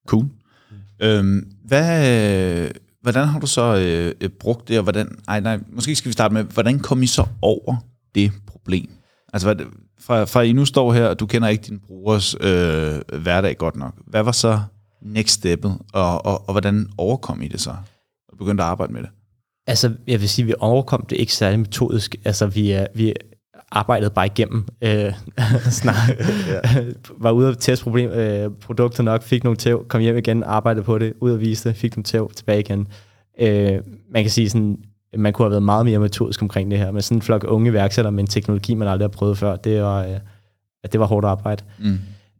Cool. 0.07 0.25
Mm. 0.25 1.07
Øhm, 1.07 1.52
hvad, 1.64 2.71
hvordan 3.02 3.28
har 3.28 3.40
du 3.40 3.47
så 3.47 3.76
øh, 3.76 4.14
øh, 4.21 4.31
brugt 4.31 4.69
det, 4.69 4.78
og 4.78 4.83
hvordan, 4.83 5.19
ej, 5.28 5.40
nej, 5.40 5.59
måske 5.73 5.95
skal 5.95 6.09
vi 6.09 6.12
starte 6.12 6.35
med, 6.35 6.45
hvordan 6.45 6.78
kom 6.78 7.02
I 7.02 7.07
så 7.07 7.26
over 7.43 7.76
det 8.14 8.33
problem? 8.47 8.90
Altså, 9.33 9.55
hvad, 9.55 9.67
fra, 10.00 10.25
fra 10.25 10.43
I 10.43 10.52
nu 10.52 10.64
står 10.64 10.93
her, 10.93 11.07
og 11.07 11.21
du 11.21 11.26
kender 11.26 11.49
ikke 11.49 11.64
din 11.67 11.78
brugers 11.78 12.35
øh, 12.35 13.21
hverdag 13.23 13.57
godt 13.57 13.76
nok. 13.76 13.95
Hvad 14.07 14.23
var 14.23 14.33
så 14.33 14.61
next 15.02 15.35
steppet, 15.35 15.78
og, 15.93 16.26
og, 16.26 16.49
og 16.49 16.52
hvordan 16.52 16.88
overkom 16.99 17.43
I 17.43 17.49
det 17.49 17.61
så? 17.61 17.71
Og 18.28 18.38
begyndte 18.38 18.64
at 18.64 18.69
arbejde 18.69 18.93
med 18.93 19.02
det? 19.02 19.11
Altså, 19.67 19.93
jeg 20.07 20.21
vil 20.21 20.28
sige, 20.28 20.45
at 20.45 20.49
vi 20.49 20.55
overkom 20.59 21.07
det 21.11 21.17
ikke 21.17 21.35
særlig 21.35 21.59
metodisk. 21.59 22.17
Altså, 22.25 22.47
vi, 22.47 22.71
er, 22.71 22.87
vi 22.95 23.14
arbejdede 23.71 24.11
bare 24.11 24.26
igennem. 24.26 24.64
Øh, 24.83 25.12
snak, 25.81 25.97
var 27.25 27.31
ude 27.31 27.49
og 27.49 27.59
teste 27.59 27.83
problem, 27.83 28.11
øh, 28.11 28.50
produkter 28.61 29.02
nok, 29.02 29.23
fik 29.23 29.45
nogle 29.45 29.57
tæv, 29.57 29.88
kom 29.88 30.00
hjem 30.00 30.17
igen, 30.17 30.43
arbejdede 30.43 30.85
på 30.85 30.99
det, 30.99 31.12
ud 31.21 31.31
og 31.31 31.40
viste 31.40 31.69
det, 31.69 31.76
fik 31.76 31.97
nogle 31.97 32.05
tæv, 32.05 32.33
tilbage 32.37 32.61
igen. 32.61 32.88
Øh, 33.40 33.81
man 34.11 34.25
kan 34.25 34.31
sige 34.31 34.50
sådan, 34.50 34.78
man 35.17 35.33
kunne 35.33 35.45
have 35.45 35.50
været 35.50 35.62
meget 35.62 35.85
mere 35.85 35.99
metodisk 35.99 36.43
omkring 36.43 36.71
det 36.71 36.78
her, 36.78 36.90
med 36.90 37.02
sådan 37.02 37.19
en 37.19 37.23
flok 37.23 37.45
unge 37.49 37.71
iværksættere 37.71 38.12
med 38.12 38.21
en 38.21 38.26
teknologi, 38.26 38.75
man 38.75 38.88
aldrig 38.88 39.05
har 39.05 39.12
prøvet 39.12 39.38
før. 39.38 39.57
Det 39.57 39.83
var, 39.83 40.05
øh, 40.05 40.19
det 40.93 41.00
var 41.00 41.07
hårdt 41.07 41.26
arbejde. 41.26 41.64
Mm. 41.78 41.99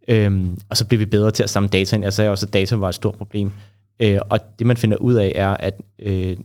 Øhm, 0.09 0.59
og 0.69 0.77
så 0.77 0.87
blev 0.87 1.01
vi 1.01 1.07
bedre 1.07 1.31
til 1.31 1.43
at 1.43 1.51
samle 1.51 1.69
data 1.69 1.97
ind. 1.97 2.05
Jeg 2.05 2.13
sagde 2.13 2.31
også, 2.31 2.47
at 2.47 2.53
data 2.53 2.77
var 2.77 2.89
et 2.89 2.95
stort 2.95 3.15
problem. 3.15 3.53
Øh, 4.01 4.19
og 4.31 4.59
det, 4.59 4.67
man 4.67 4.77
finder 4.77 4.97
ud 4.97 5.15
af, 5.15 5.33
er, 5.35 5.49
at 5.49 5.81
øh, 5.99 6.37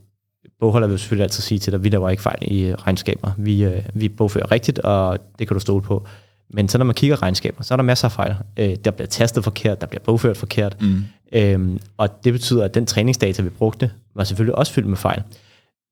bogholder 0.60 0.88
vil 0.88 1.00
selvfølgelig 1.00 1.24
altid 1.24 1.44
sige 1.44 1.60
til 1.60 1.72
dig, 1.72 1.78
at 1.78 1.84
vi 1.84 1.90
laver 1.90 2.10
ikke 2.10 2.24
fejl 2.24 2.38
i 2.42 2.76
regnskaber. 2.76 3.32
Vi, 3.38 3.64
øh, 3.64 3.84
vi 3.94 4.10
bogfører 4.10 4.52
rigtigt, 4.52 4.80
og 4.80 5.20
det 5.40 5.48
kan 5.48 5.56
du 5.56 5.60
stole 5.60 5.82
på. 5.82 6.08
Men 6.50 6.70
så 6.70 6.78
når 6.78 6.86
man 6.86 6.96
kigger 6.96 7.22
regnskaber, 7.22 7.64
så 7.64 7.74
er 7.74 7.76
der 7.76 7.84
masser 7.84 8.08
af 8.08 8.12
fejl. 8.12 8.36
Øh, 8.58 8.76
der 8.86 8.92
bliver 8.92 9.08
tastet 9.08 9.44
forkert, 9.44 9.82
der 9.82 9.88
bliver 9.88 10.04
bogført 10.04 10.38
forkert. 10.38 10.78
Mm. 10.82 11.04
Øhm, 11.34 11.80
og 11.98 12.24
det 12.24 12.34
betyder, 12.34 12.66
at 12.66 12.74
den 12.74 12.86
træningsdata, 12.86 13.42
vi 13.42 13.50
brugte, 13.50 13.92
var 14.16 14.24
selvfølgelig 14.24 14.56
også 14.56 14.74
fyldt 14.74 14.88
med 14.88 14.98
fejl. 14.98 15.24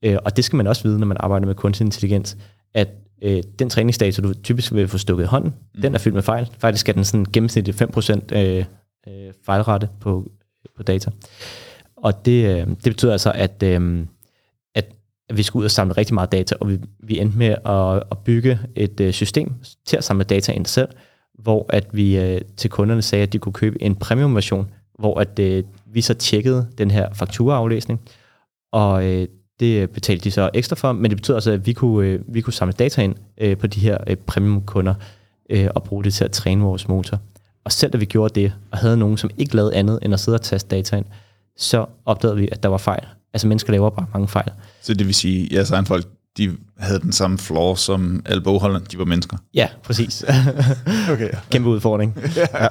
Øh, 0.04 0.18
og 0.26 0.38
det 0.38 0.46
skal 0.46 0.58
man 0.58 0.68
også 0.68 0.84
vide, 0.84 1.00
når 1.00 1.08
man 1.08 1.18
arbejder 1.20 1.46
med 1.46 1.56
kunstig 1.56 1.86
intelligens, 1.86 2.38
at 2.74 2.88
øh, 3.22 3.44
den 3.60 3.70
træningsdata, 3.70 4.22
du 4.22 4.34
typisk 4.34 4.74
vil 4.74 4.88
få 4.88 4.98
stukket 4.98 5.24
i 5.24 5.28
hånden, 5.28 5.54
mm. 5.76 5.82
den 5.82 5.96
er 5.96 6.00
fyldt 6.00 6.16
med 6.16 6.24
fejl. 6.24 6.50
Faktisk 6.60 6.90
er 6.90 6.94
den 6.94 7.04
sådan 7.04 7.26
gennemsnitligt 7.34 7.82
5% 7.82 8.36
øh, 8.36 8.66
øh, 9.08 9.34
fejlrette 9.46 9.90
på, 10.00 10.32
på 10.78 10.84
data. 10.84 11.12
Og 11.96 12.26
det, 12.26 12.46
øh, 12.46 12.68
det 12.68 12.84
betyder 12.84 13.12
altså, 13.12 13.32
at, 13.32 13.64
øh, 13.64 14.06
at 14.76 15.38
vi 15.38 15.44
skulle 15.44 15.62
ud 15.62 15.66
og 15.66 15.72
samle 15.72 15.94
rigtig 15.94 16.14
meget 16.14 16.32
data, 16.32 16.56
og 16.60 16.70
vi, 16.70 16.80
vi 17.00 17.20
endte 17.20 17.38
med 17.38 17.56
at, 17.66 18.04
at 18.12 18.18
bygge 18.26 18.60
et 18.76 19.00
øh, 19.00 19.14
system 19.14 19.54
til 19.86 19.98
at 19.98 20.04
samle 20.04 20.24
data 20.24 20.52
ind 20.52 20.66
selv, 20.66 20.90
hvor 21.40 21.66
at 21.70 21.88
vi 21.92 22.18
øh, 22.18 22.42
til 22.58 22.70
kunderne 22.70 23.02
sagde, 23.02 23.24
at 23.24 23.34
de 23.34 23.40
kunne 23.40 23.54
købe 23.54 23.82
en 23.82 23.96
premium-version, 23.96 24.72
hvor 25.00 25.20
at 25.20 25.40
øh, 25.40 25.64
vi 25.86 26.02
så 26.02 26.14
tjekkede 26.14 26.68
den 26.78 26.92
her 26.92 27.14
fakturaaflæsning, 27.14 28.02
og 28.72 29.06
øh, 29.06 29.28
det 29.62 29.90
betalte 29.90 30.24
de 30.24 30.32
så 30.32 30.50
ekstra 30.54 30.76
for, 30.76 30.92
men 30.92 31.12
det 31.12 31.18
betyder 31.18 31.38
altså, 31.38 31.52
at 31.52 31.66
vi 31.66 31.74
kunne, 31.74 32.08
øh, 32.08 32.20
vi 32.28 32.42
kunne 32.42 32.54
samle 32.54 32.74
data 32.74 33.02
ind 33.02 33.16
øh, 33.38 33.58
på 33.58 33.68
de 33.68 33.80
her 33.80 33.98
øh, 34.08 34.16
premium-kunder 34.16 34.94
øh, 35.50 35.68
og 35.76 35.84
bruge 35.84 36.04
det 36.04 36.14
til 36.14 36.24
at 36.24 36.32
træne 36.32 36.64
vores 36.64 36.88
motor. 36.88 37.20
Og 37.64 37.72
selv 37.72 37.92
da 37.92 37.98
vi 37.98 38.06
gjorde 38.06 38.42
det, 38.42 38.54
og 38.72 38.78
havde 38.78 38.98
nogen, 38.98 39.18
som 39.18 39.30
ikke 39.38 39.56
lavede 39.56 39.76
andet 39.76 40.00
end 40.02 40.14
at 40.14 40.20
sidde 40.20 40.36
og 40.36 40.42
taste 40.42 40.76
data 40.76 40.96
ind, 40.96 41.06
så 41.58 41.86
opdagede 42.06 42.38
vi, 42.38 42.50
at 42.52 42.64
der 42.64 42.70
var 42.70 42.78
fejl. 42.78 43.06
Altså 43.34 43.48
mennesker 43.48 43.72
laver 43.72 43.90
bare 43.90 44.06
mange 44.14 44.28
fejl. 44.28 44.52
Så 44.82 44.94
det 44.94 45.08
vil 45.08 45.16
sige, 45.16 45.46
at 45.46 45.52
jeres 45.52 45.72
egen 45.72 45.86
folk, 45.86 46.06
de 46.38 46.58
havde 46.78 47.00
den 47.00 47.12
samme 47.12 47.38
flaw 47.38 47.76
som 47.76 48.22
alle 48.26 48.42
bogholderne, 48.42 48.86
de 48.86 48.98
var 48.98 49.06
mennesker? 49.06 49.38
Ja, 49.54 49.68
præcis. 49.84 50.24
okay. 51.14 51.30
Ja. 51.34 51.40
Kæmpe 51.50 51.70
udfordring. 51.70 52.18
ja. 52.36 52.64
ja. 52.64 52.68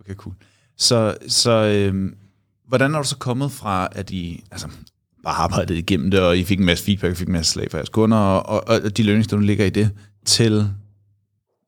Okay, 0.00 0.14
cool. 0.14 0.34
Så, 0.76 1.16
så 1.28 1.50
øh, 1.50 2.12
hvordan 2.68 2.94
er 2.94 2.98
du 2.98 3.08
så 3.08 3.16
kommet 3.16 3.52
fra, 3.52 3.88
at 3.92 4.10
I, 4.10 4.44
altså 4.50 4.68
bare 5.26 5.34
arbejdet 5.34 5.74
igennem 5.74 6.10
det, 6.10 6.20
og 6.20 6.38
I 6.38 6.44
fik 6.44 6.58
en 6.58 6.66
masse 6.66 6.84
feedback, 6.84 7.16
fik 7.16 7.26
en 7.26 7.32
masse 7.32 7.52
slag 7.52 7.70
fra 7.70 7.78
jeres 7.78 7.88
kunder, 7.88 8.16
og, 8.16 8.68
og, 8.68 8.80
og 8.84 8.96
de 8.96 9.02
lønninger, 9.02 9.36
der 9.36 9.42
ligger 9.42 9.64
i 9.64 9.70
det, 9.70 9.90
til, 10.26 10.68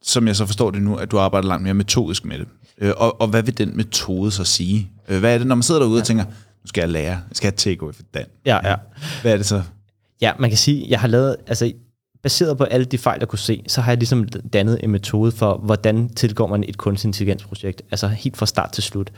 som 0.03 0.27
jeg 0.27 0.37
så 0.37 0.47
forstår 0.47 0.71
det 0.71 0.83
nu, 0.83 0.97
at 0.97 1.11
du 1.11 1.19
arbejder 1.19 1.49
langt 1.49 1.63
mere 1.63 1.75
metodisk 1.75 2.25
med 2.25 2.39
det. 2.39 2.47
Øh, 2.79 2.93
og, 2.97 3.21
og 3.21 3.29
hvad 3.29 3.43
vil 3.43 3.59
den 3.59 3.77
metode 3.77 4.31
så 4.31 4.45
sige? 4.45 4.91
Øh, 5.09 5.21
hvad 5.21 5.35
er 5.35 5.39
det, 5.39 5.47
når 5.47 5.55
man 5.55 5.63
sidder 5.63 5.81
derude 5.81 6.01
og 6.01 6.07
tænker, 6.07 6.25
nu 6.25 6.67
skal 6.67 6.81
jeg 6.81 6.89
lære, 6.89 7.11
jeg 7.11 7.21
skal 7.33 7.47
have 7.47 7.57
takeaway 7.57 7.93
for 7.93 8.03
Dan. 8.15 8.27
Ja, 8.47 8.71
ja. 8.71 8.77
Hvad 9.23 9.33
er 9.33 9.37
det 9.37 9.47
så? 9.47 9.63
Ja, 10.21 10.33
man 10.39 10.51
kan 10.51 10.59
sige, 10.59 10.87
jeg 10.89 11.01
har 11.01 11.09
lavet, 11.09 11.37
altså 11.47 11.73
baseret 12.23 12.59
på 12.59 12.65
alle 12.65 12.85
de 12.85 12.99
fejl, 12.99 13.17
jeg 13.21 13.29
kunne 13.29 13.39
se, 13.39 13.65
så 13.69 13.81
har 13.81 13.93
jeg 13.93 13.99
ligesom 13.99 14.29
dannet 14.53 14.79
en 14.83 14.91
metode 14.91 15.33
for, 15.33 15.57
hvordan 15.57 16.09
tilgår 16.09 16.47
man 16.47 16.65
et 16.69 16.77
kunstig 16.77 17.09
intelligensprojekt, 17.09 17.83
altså 17.91 18.09
helt 18.09 18.37
fra 18.37 18.47
start 18.47 18.73
til 18.73 18.83
slut. 18.83 19.11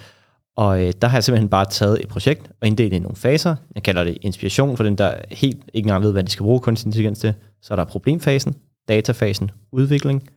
Og 0.57 0.87
øh, 0.87 0.93
der 1.03 1.09
har 1.09 1.17
jeg 1.17 1.25
simpelthen 1.25 1.49
bare 1.49 1.65
taget 1.65 2.01
et 2.01 2.09
projekt 2.09 2.51
og 2.61 2.67
inddelt 2.67 2.91
det 2.91 2.97
i 2.97 3.01
nogle 3.01 3.17
faser. 3.17 3.57
Jeg 3.75 3.83
kalder 3.83 4.05
det 4.05 4.19
inspiration 4.21 4.77
for 4.77 4.85
den, 4.85 4.99
der 4.99 5.15
helt 5.31 5.59
ikke 5.75 5.87
engang 5.87 6.03
ved, 6.03 6.13
hvad 6.13 6.25
de 6.25 6.31
skal 6.31 6.45
bruge 6.45 6.61
kunstig 6.61 6.87
intelligens 6.87 7.19
til. 7.19 7.35
Så 7.63 7.75
er 7.75 7.77
der 7.77 7.85
problemfasen, 7.85 8.55
datafasen, 8.89 9.51
udvikling, 9.73 10.29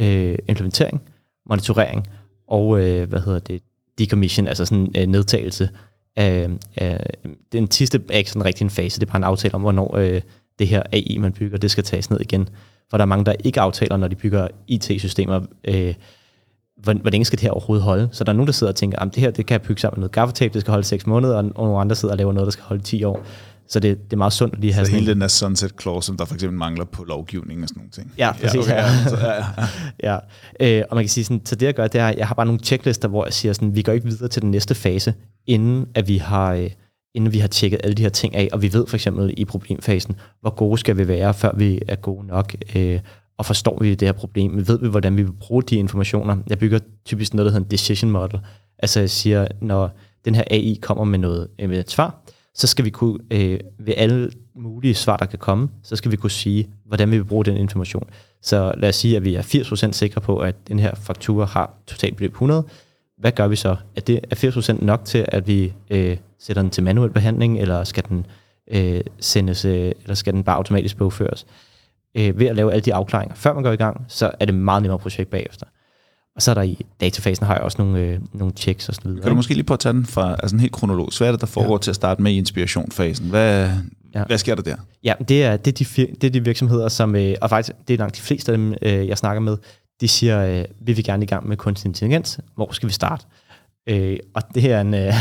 øh, 0.00 0.38
implementering, 0.48 1.02
monitorering 1.46 2.06
og, 2.48 2.80
øh, 2.80 3.08
hvad 3.08 3.20
hedder 3.20 3.38
det, 3.38 3.62
decommission, 3.98 4.46
altså 4.46 4.64
sådan 4.64 4.78
en 4.78 4.92
øh, 4.96 5.06
nedtagelse 5.06 5.68
af, 6.16 6.48
af, 6.76 7.14
den 7.52 7.70
sidste 7.70 8.02
er 8.10 8.18
ikke 8.18 8.30
sådan 8.30 8.44
rigtig 8.44 8.64
en 8.64 8.70
fase, 8.70 9.00
det 9.00 9.06
er 9.06 9.10
bare 9.10 9.16
en 9.16 9.24
aftale 9.24 9.54
om, 9.54 9.60
hvornår 9.60 9.96
øh, 9.96 10.20
det 10.58 10.68
her 10.68 10.82
AI, 10.92 11.18
man 11.18 11.32
bygger, 11.32 11.58
det 11.58 11.70
skal 11.70 11.84
tages 11.84 12.10
ned 12.10 12.20
igen. 12.20 12.48
For 12.90 12.96
der 12.96 13.02
er 13.02 13.06
mange, 13.06 13.24
der 13.24 13.32
ikke 13.44 13.60
aftaler, 13.60 13.96
når 13.96 14.08
de 14.08 14.16
bygger 14.16 14.48
IT-systemer, 14.66 15.40
øh, 15.64 15.94
hvor, 16.82 16.92
hvor 16.92 17.10
længe 17.10 17.24
skal 17.24 17.38
det 17.38 17.42
her 17.42 17.50
overhovedet 17.50 17.84
holde? 17.84 18.08
Så 18.12 18.24
der 18.24 18.32
er 18.32 18.36
nogen, 18.36 18.46
der 18.46 18.52
sidder 18.52 18.72
og 18.72 18.76
tænker, 18.76 18.98
at 18.98 19.14
det 19.14 19.22
her 19.22 19.30
det 19.30 19.46
kan 19.46 19.52
jeg 19.52 19.62
bygge 19.62 19.80
sammen 19.80 19.96
med 19.96 20.00
noget 20.00 20.12
gaffatape, 20.12 20.54
det 20.54 20.60
skal 20.60 20.70
holde 20.70 20.86
6 20.86 21.06
måneder, 21.06 21.36
og, 21.36 21.44
og 21.54 21.66
nogle 21.66 21.80
andre 21.80 21.96
sidder 21.96 22.14
og 22.14 22.18
laver 22.18 22.32
noget, 22.32 22.46
der 22.46 22.50
skal 22.50 22.64
holde 22.64 22.82
10 22.82 23.04
år. 23.04 23.24
Så 23.70 23.80
det, 23.80 23.98
det 24.04 24.12
er 24.12 24.16
meget 24.16 24.32
sundt 24.32 24.54
at 24.54 24.60
lige 24.60 24.72
have 24.72 24.84
så 24.84 24.90
sådan 24.90 25.00
hele 25.00 25.12
den 25.12 25.20
der 25.20 25.28
sunset 25.28 25.72
clause, 25.80 26.06
som 26.06 26.16
der 26.16 26.24
for 26.24 26.34
eksempel 26.34 26.58
mangler 26.58 26.84
på 26.84 27.04
lovgivningen 27.04 27.62
og 27.62 27.68
sådan 27.68 27.80
nogle 27.80 27.90
ting. 27.90 28.12
Ja, 28.18 28.32
præcis. 28.32 28.54
Ja, 28.54 28.60
okay, 28.60 29.12
ja. 29.12 29.26
Ja, 29.28 29.44
ja. 30.02 30.18
ja. 30.60 30.78
Øh, 30.78 30.84
og 30.90 30.96
man 30.96 31.04
kan 31.04 31.08
sige 31.08 31.24
sådan, 31.24 31.40
så 31.44 31.54
det 31.56 31.66
jeg 31.66 31.74
gør, 31.74 31.86
det 31.86 32.00
er, 32.00 32.14
jeg 32.16 32.28
har 32.28 32.34
bare 32.34 32.46
nogle 32.46 32.60
checklister, 32.60 33.08
hvor 33.08 33.24
jeg 33.24 33.32
siger 33.32 33.52
sådan, 33.52 33.76
vi 33.76 33.82
går 33.82 33.92
ikke 33.92 34.06
videre 34.06 34.28
til 34.28 34.42
den 34.42 34.50
næste 34.50 34.74
fase, 34.74 35.14
inden 35.46 35.86
at 35.94 36.08
vi 36.08 36.16
har, 36.16 36.52
øh, 36.52 36.70
inden 37.14 37.32
vi 37.32 37.38
har 37.38 37.48
tjekket 37.48 37.80
alle 37.84 37.94
de 37.94 38.02
her 38.02 38.08
ting 38.08 38.34
af, 38.34 38.48
og 38.52 38.62
vi 38.62 38.72
ved 38.72 38.86
for 38.86 38.96
eksempel 38.96 39.34
i 39.36 39.44
problemfasen, 39.44 40.16
hvor 40.40 40.54
gode 40.54 40.78
skal 40.78 40.96
vi 40.96 41.08
være, 41.08 41.34
før 41.34 41.52
vi 41.56 41.80
er 41.88 41.96
gode 41.96 42.26
nok, 42.26 42.54
øh, 42.74 43.00
og 43.40 43.46
forstår 43.46 43.78
vi 43.80 43.94
det 43.94 44.08
her 44.08 44.12
problem, 44.12 44.68
ved 44.68 44.78
vi, 44.78 44.88
hvordan 44.88 45.16
vi 45.16 45.22
vil 45.22 45.32
bruge 45.32 45.62
de 45.62 45.76
informationer. 45.76 46.36
Jeg 46.48 46.58
bygger 46.58 46.78
typisk 47.04 47.34
noget, 47.34 47.46
der 47.46 47.52
hedder 47.52 47.64
en 47.64 47.70
decision 47.70 48.10
model. 48.10 48.40
Altså 48.78 49.00
jeg 49.00 49.10
siger, 49.10 49.46
når 49.60 49.90
den 50.24 50.34
her 50.34 50.44
AI 50.50 50.78
kommer 50.82 51.04
med 51.04 51.18
noget 51.18 51.48
øh, 51.58 51.68
med 51.68 51.80
et 51.80 51.90
svar, 51.90 52.22
så 52.54 52.66
skal 52.66 52.84
vi 52.84 52.90
kunne, 52.90 53.18
øh, 53.30 53.60
ved 53.78 53.94
alle 53.96 54.30
mulige 54.54 54.94
svar, 54.94 55.16
der 55.16 55.26
kan 55.26 55.38
komme, 55.38 55.68
så 55.82 55.96
skal 55.96 56.10
vi 56.10 56.16
kunne 56.16 56.30
sige, 56.30 56.68
hvordan 56.86 57.10
vi 57.10 57.16
vil 57.16 57.24
bruge 57.24 57.44
den 57.44 57.56
information. 57.56 58.08
Så 58.42 58.74
lad 58.76 58.88
os 58.88 58.96
sige, 58.96 59.16
at 59.16 59.24
vi 59.24 59.34
er 59.34 59.42
80% 59.42 59.92
sikre 59.92 60.20
på, 60.20 60.38
at 60.38 60.68
den 60.68 60.78
her 60.78 60.94
faktura 60.94 61.44
har 61.44 61.74
totalt 61.86 62.16
beløb 62.16 62.32
100. 62.32 62.64
Hvad 63.18 63.32
gør 63.32 63.48
vi 63.48 63.56
så? 63.56 63.76
Er, 63.96 64.00
det, 64.00 64.20
er 64.30 64.36
80% 64.80 64.84
nok 64.84 65.04
til, 65.04 65.24
at 65.28 65.46
vi 65.46 65.72
øh, 65.90 66.16
sætter 66.38 66.62
den 66.62 66.70
til 66.70 66.82
manuel 66.82 67.10
behandling, 67.10 67.58
eller 67.60 67.84
skal 67.84 68.04
den 68.08 68.26
øh, 68.70 69.00
sendes, 69.20 69.64
øh, 69.64 69.92
eller 70.02 70.14
skal 70.14 70.32
den 70.32 70.44
bare 70.44 70.56
automatisk 70.56 70.96
bogføres? 70.96 71.46
Øh, 72.14 72.38
ved 72.38 72.46
at 72.46 72.56
lave 72.56 72.72
alle 72.72 72.82
de 72.82 72.94
afklaringer, 72.94 73.34
før 73.34 73.54
man 73.54 73.62
går 73.62 73.72
i 73.72 73.76
gang, 73.76 74.04
så 74.08 74.30
er 74.40 74.44
det 74.44 74.54
meget 74.54 74.82
nemmere 74.82 74.98
projekt 74.98 75.30
bagefter. 75.30 75.66
Og 76.36 76.42
så 76.42 76.50
er 76.50 76.54
der 76.54 76.62
i 76.62 76.86
datafasen 77.00 77.46
har 77.46 77.54
jeg 77.54 77.62
også 77.62 77.82
nogle, 77.82 77.98
øh, 77.98 78.18
nogle 78.32 78.54
checks 78.56 78.88
og 78.88 78.94
sådan 78.94 79.10
videre. 79.10 79.22
Kan 79.22 79.30
du 79.30 79.36
måske 79.36 79.54
lige 79.54 79.64
prøve 79.64 79.74
at 79.74 79.80
tage 79.80 79.92
den 79.92 80.06
fra 80.06 80.36
altså 80.42 80.56
helt 80.56 80.72
kronologisk? 80.72 81.20
Hvad 81.20 81.28
er 81.28 81.32
det, 81.32 81.40
der 81.40 81.46
foregår 81.46 81.74
ja. 81.74 81.78
til 81.78 81.90
at 81.90 81.94
starte 81.94 82.22
med 82.22 82.32
i 82.32 82.38
inspirationfasen? 82.38 83.28
Hvad, 83.28 83.70
ja. 84.14 84.24
hvad 84.24 84.38
sker 84.38 84.54
der 84.54 84.62
der? 84.62 84.76
Ja, 85.04 85.14
det 85.28 85.44
er, 85.44 85.56
det 85.56 85.80
er, 85.80 85.84
de, 85.96 86.06
det 86.14 86.24
er 86.24 86.30
de 86.30 86.44
virksomheder, 86.44 86.88
som, 86.88 87.16
øh, 87.16 87.34
og 87.40 87.50
faktisk 87.50 87.78
det 87.88 87.94
er 87.94 87.98
langt 87.98 88.16
de 88.16 88.22
fleste 88.22 88.52
af 88.52 88.58
dem, 88.58 88.74
øh, 88.82 89.08
jeg 89.08 89.18
snakker 89.18 89.40
med, 89.40 89.56
de 90.00 90.08
siger, 90.08 90.46
øh, 90.46 90.64
vi 90.80 90.92
vil 90.92 91.04
gerne 91.04 91.22
i 91.22 91.26
gang 91.26 91.48
med 91.48 91.56
kunstig 91.56 91.88
intelligens. 91.88 92.40
Hvor 92.54 92.72
skal 92.72 92.88
vi 92.88 92.92
starte? 92.92 93.24
Øh, 93.88 94.18
og 94.34 94.42
det 94.54 94.72
er 94.72 94.80
en... 94.80 94.94
Øh, 94.94 95.14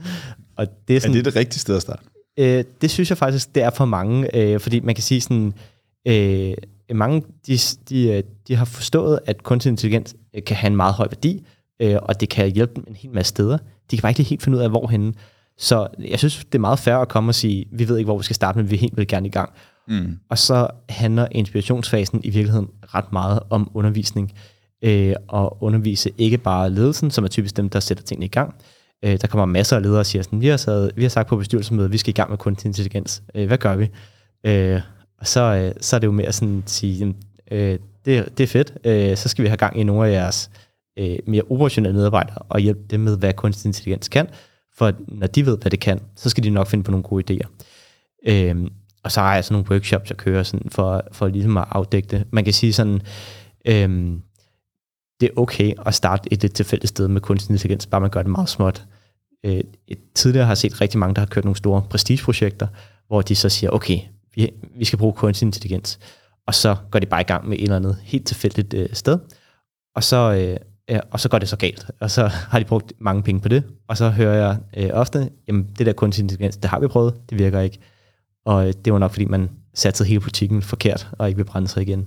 og 0.58 0.66
det 0.88 0.96
er, 0.96 1.00
sådan, 1.00 1.16
er 1.16 1.18
det 1.18 1.24
det 1.24 1.36
rigtige 1.36 1.60
sted 1.60 1.76
at 1.76 1.82
starte? 1.82 2.02
Øh, 2.38 2.64
det 2.80 2.90
synes 2.90 3.10
jeg 3.10 3.18
faktisk, 3.18 3.54
det 3.54 3.62
er 3.62 3.70
for 3.70 3.84
mange, 3.84 4.36
øh, 4.36 4.60
fordi 4.60 4.80
man 4.80 4.94
kan 4.94 5.02
sige 5.02 5.20
sådan, 5.20 5.54
øh, 6.08 6.54
mange 6.94 7.22
de, 7.46 7.58
de, 7.88 8.08
øh, 8.08 8.22
de 8.48 8.56
har 8.56 8.64
forstået, 8.64 9.20
at 9.26 9.42
kunstig 9.42 9.70
intelligens 9.70 10.16
øh, 10.34 10.44
kan 10.44 10.56
have 10.56 10.70
en 10.70 10.76
meget 10.76 10.94
høj 10.94 11.06
værdi, 11.10 11.46
øh, 11.82 11.96
og 12.02 12.20
det 12.20 12.28
kan 12.28 12.52
hjælpe 12.52 12.72
dem 12.76 12.84
en 12.88 12.96
hel 12.96 13.10
masse 13.10 13.28
steder. 13.28 13.58
De 13.90 13.96
kan 13.96 14.02
bare 14.02 14.10
ikke 14.10 14.22
helt 14.22 14.42
finde 14.42 14.58
ud 14.58 14.62
af, 14.62 14.70
hvorhenne. 14.70 15.12
Så 15.58 15.88
jeg 15.98 16.18
synes, 16.18 16.44
det 16.44 16.54
er 16.54 16.58
meget 16.58 16.78
fair 16.78 16.96
at 16.96 17.08
komme 17.08 17.30
og 17.30 17.34
sige, 17.34 17.66
vi 17.72 17.88
ved 17.88 17.98
ikke, 17.98 18.06
hvor 18.06 18.18
vi 18.18 18.24
skal 18.24 18.36
starte, 18.36 18.58
men 18.58 18.70
vi 18.70 18.76
helt 18.76 18.96
vil 18.96 19.06
gerne 19.06 19.26
i 19.26 19.30
gang. 19.30 19.50
Mm. 19.88 20.18
Og 20.30 20.38
så 20.38 20.68
handler 20.88 21.26
inspirationsfasen 21.30 22.20
i 22.24 22.30
virkeligheden 22.30 22.68
ret 22.82 23.12
meget 23.12 23.40
om 23.50 23.70
undervisning. 23.74 24.32
Øh, 24.84 25.14
og 25.28 25.62
undervise 25.62 26.10
ikke 26.18 26.38
bare 26.38 26.70
ledelsen, 26.70 27.10
som 27.10 27.24
er 27.24 27.28
typisk 27.28 27.56
dem, 27.56 27.68
der 27.68 27.80
sætter 27.80 28.04
tingene 28.04 28.26
i 28.26 28.28
gang, 28.28 28.54
Øh, 29.04 29.18
der 29.20 29.26
kommer 29.26 29.44
masser 29.46 29.76
af 29.76 29.82
ledere 29.82 29.98
og 29.98 30.06
siger 30.06 30.22
sådan, 30.22 30.40
vi 30.40 30.46
har, 30.46 30.56
sad, 30.56 30.90
vi 30.96 31.02
har 31.02 31.08
sagt 31.08 31.28
på 31.28 31.36
bestyrelsesmødet, 31.36 31.92
vi 31.92 31.98
skal 31.98 32.10
i 32.10 32.12
gang 32.12 32.30
med 32.30 32.38
kunstig 32.38 32.68
intelligens. 32.68 33.22
Øh, 33.34 33.46
hvad 33.46 33.58
gør 33.58 33.76
vi? 33.76 33.90
Øh, 34.46 34.80
og 35.22 35.28
så, 35.28 35.40
øh, 35.40 35.72
så 35.80 35.96
er 35.96 36.00
det 36.00 36.06
jo 36.06 36.12
mere 36.12 36.32
sådan 36.32 36.62
at 36.64 36.70
sige, 36.70 37.14
øh, 37.50 37.78
det, 38.04 38.38
det 38.38 38.44
er 38.44 38.48
fedt, 38.48 38.72
øh, 38.84 39.16
så 39.16 39.28
skal 39.28 39.42
vi 39.42 39.48
have 39.48 39.56
gang 39.56 39.80
i 39.80 39.82
nogle 39.82 40.08
af 40.08 40.12
jeres 40.12 40.50
øh, 40.98 41.18
mere 41.26 41.42
operationelle 41.50 41.96
medarbejdere 41.96 42.38
og 42.38 42.60
hjælpe 42.60 42.80
dem 42.90 43.00
med, 43.00 43.18
hvad 43.18 43.32
kunstig 43.32 43.68
intelligens 43.68 44.08
kan. 44.08 44.28
For 44.74 44.92
når 45.08 45.26
de 45.26 45.46
ved, 45.46 45.58
hvad 45.58 45.70
det 45.70 45.80
kan, 45.80 46.00
så 46.16 46.30
skal 46.30 46.44
de 46.44 46.50
nok 46.50 46.66
finde 46.66 46.84
på 46.84 46.90
nogle 46.90 47.02
gode 47.02 47.24
idéer. 47.32 47.48
Øh, 48.28 48.70
og 49.04 49.12
så 49.12 49.20
har 49.20 49.34
jeg 49.34 49.44
sådan 49.44 49.54
nogle 49.54 49.70
workshops, 49.70 50.10
jeg 50.10 50.16
kører 50.16 50.42
sådan 50.42 50.70
for, 50.70 51.02
for 51.12 51.28
ligesom 51.28 51.56
at 51.56 51.64
afdække 51.70 52.08
det. 52.08 52.24
Man 52.30 52.44
kan 52.44 52.52
sige 52.52 52.72
sådan, 52.72 53.00
øh, 53.64 54.16
det 55.20 55.28
er 55.28 55.40
okay 55.40 55.72
at 55.86 55.94
starte 55.94 56.32
et 56.32 56.42
lidt 56.42 56.54
tilfældigt 56.54 56.88
sted 56.88 57.08
med 57.08 57.20
kunstig 57.20 57.50
intelligens, 57.50 57.86
bare 57.86 58.00
man 58.00 58.10
gør 58.10 58.22
det 58.22 58.30
meget 58.30 58.48
småt. 58.48 58.84
Øh, 59.44 59.60
tidligere 60.14 60.46
har 60.46 60.50
jeg 60.50 60.58
set 60.58 60.80
rigtig 60.80 60.98
mange, 60.98 61.14
der 61.14 61.20
har 61.20 61.26
kørt 61.26 61.44
nogle 61.44 61.56
store 61.56 61.82
prestigeprojekter, 61.90 62.66
hvor 63.06 63.22
de 63.22 63.34
så 63.34 63.48
siger, 63.48 63.70
okay, 63.70 63.98
vi, 64.34 64.50
vi 64.78 64.84
skal 64.84 64.98
bruge 64.98 65.12
kunstig 65.12 65.46
intelligens, 65.46 65.98
og 66.46 66.54
så 66.54 66.76
går 66.90 66.98
de 66.98 67.06
bare 67.06 67.20
i 67.20 67.24
gang 67.24 67.48
med 67.48 67.56
et 67.56 67.62
eller 67.62 67.76
andet 67.76 67.96
helt 68.02 68.26
tilfældigt 68.26 68.74
øh, 68.74 68.88
sted, 68.92 69.18
og 69.96 70.04
så, 70.04 70.32
øh, 70.90 71.00
og 71.10 71.20
så 71.20 71.28
går 71.28 71.38
det 71.38 71.48
så 71.48 71.56
galt, 71.56 71.90
og 72.00 72.10
så 72.10 72.26
har 72.26 72.58
de 72.58 72.64
brugt 72.64 72.92
mange 72.98 73.22
penge 73.22 73.40
på 73.40 73.48
det, 73.48 73.64
og 73.88 73.96
så 73.96 74.10
hører 74.10 74.34
jeg 74.34 74.58
øh, 74.76 74.90
ofte, 74.92 75.30
jamen 75.48 75.66
det 75.78 75.86
der 75.86 75.92
kunstig 75.92 76.22
intelligens, 76.22 76.56
det 76.56 76.70
har 76.70 76.80
vi 76.80 76.86
prøvet, 76.86 77.14
det 77.30 77.38
virker 77.38 77.60
ikke, 77.60 77.78
og 78.44 78.68
øh, 78.68 78.72
det 78.84 78.92
var 78.92 78.98
nok 78.98 79.10
fordi, 79.10 79.24
man 79.24 79.50
satte 79.74 80.04
hele 80.04 80.20
politikken 80.20 80.62
forkert, 80.62 81.08
og 81.18 81.28
ikke 81.28 81.36
vil 81.36 81.44
brænde 81.44 81.68
sig 81.68 81.82
igen. 81.82 82.06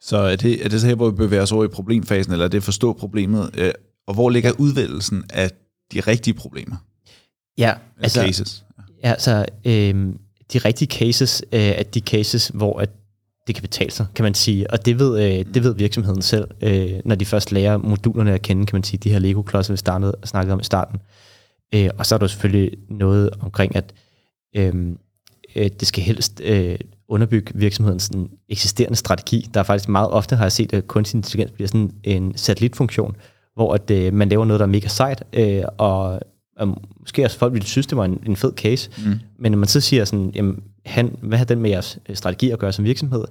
Så 0.00 0.16
er 0.16 0.36
det, 0.36 0.64
er 0.64 0.68
det 0.68 0.80
så 0.80 0.86
her, 0.86 0.94
hvor 0.94 1.10
vi 1.10 1.16
bevæger 1.16 1.42
os 1.42 1.52
over 1.52 1.64
i 1.64 1.68
problemfasen, 1.68 2.32
eller 2.32 2.44
er 2.44 2.48
det 2.48 2.58
at 2.58 2.64
forstå 2.64 2.92
problemet? 2.92 3.50
Øh, 3.58 3.72
og 4.06 4.14
hvor 4.14 4.30
ligger 4.30 4.52
udvælgelsen 4.58 5.24
af 5.30 5.50
de 5.92 6.00
rigtige 6.00 6.34
problemer? 6.34 6.76
Ja, 7.58 7.74
altså, 8.00 8.20
cases. 8.20 8.64
Ja, 9.04 9.10
altså 9.10 9.46
øh, 9.64 10.14
de 10.52 10.58
rigtige 10.58 10.88
cases 10.88 11.42
øh, 11.52 11.60
er 11.60 11.82
de 11.82 12.00
cases, 12.00 12.50
hvor 12.54 12.80
at 12.80 12.90
det 13.46 13.54
kan 13.54 13.62
betale 13.62 13.90
sig, 13.90 14.06
kan 14.14 14.22
man 14.22 14.34
sige. 14.34 14.70
Og 14.70 14.86
det 14.86 14.98
ved, 14.98 15.22
øh, 15.22 15.54
det 15.54 15.64
ved 15.64 15.74
virksomheden 15.74 16.22
selv, 16.22 16.48
øh, 16.60 16.92
når 17.04 17.14
de 17.14 17.24
først 17.24 17.52
lærer 17.52 17.76
modulerne 17.76 18.34
at 18.34 18.42
kende, 18.42 18.66
kan 18.66 18.76
man 18.76 18.82
sige, 18.82 18.98
de 18.98 19.10
her 19.10 19.18
Lego-klodser, 19.18 19.72
vi 19.72 19.76
startede, 19.76 20.14
snakkede 20.24 20.52
om 20.52 20.60
i 20.60 20.64
starten. 20.64 21.00
Øh, 21.74 21.90
og 21.98 22.06
så 22.06 22.14
er 22.14 22.18
der 22.18 22.26
selvfølgelig 22.26 22.78
noget 22.88 23.30
omkring, 23.40 23.76
at 23.76 23.94
øh, 24.56 24.74
øh, 25.56 25.70
det 25.80 25.88
skal 25.88 26.02
helst 26.02 26.40
øh, 26.44 26.78
underbygge 27.08 27.52
virksomhedens 27.54 28.02
sådan, 28.02 28.30
eksisterende 28.48 28.96
strategi. 28.96 29.48
Der 29.54 29.60
er 29.60 29.64
faktisk 29.64 29.88
meget 29.88 30.10
ofte, 30.10 30.36
har 30.36 30.44
jeg 30.44 30.52
set, 30.52 30.72
at 30.72 30.86
kunstig 30.86 31.18
intelligens 31.18 31.52
bliver 31.52 31.68
sådan 31.68 31.90
en 32.04 32.36
satellitfunktion, 32.36 33.16
hvor 33.54 33.74
at, 33.74 33.90
øh, 33.90 34.14
man 34.14 34.28
laver 34.28 34.44
noget, 34.44 34.60
der 34.60 34.66
er 34.66 34.70
mega 34.70 34.88
sejt, 34.88 35.24
øh, 35.32 35.62
og, 35.78 36.20
og 36.56 36.82
måske 37.00 37.24
også 37.24 37.38
folk 37.38 37.52
ville 37.52 37.66
synes, 37.66 37.86
det 37.86 37.96
var 37.96 38.04
en, 38.04 38.22
en 38.26 38.36
fed 38.36 38.52
case, 38.56 38.90
mm. 39.04 39.20
men 39.38 39.52
når 39.52 39.58
man 39.58 39.68
så 39.68 39.80
siger 39.80 40.04
sådan, 40.04 40.32
jamen, 40.34 40.62
han, 40.86 41.16
hvad 41.22 41.38
har 41.38 41.44
den 41.44 41.60
med 41.60 41.70
jeres 41.70 41.98
øh, 42.08 42.16
strategi 42.16 42.50
at 42.50 42.58
gøre 42.58 42.72
som 42.72 42.84
virksomhed, 42.84 43.24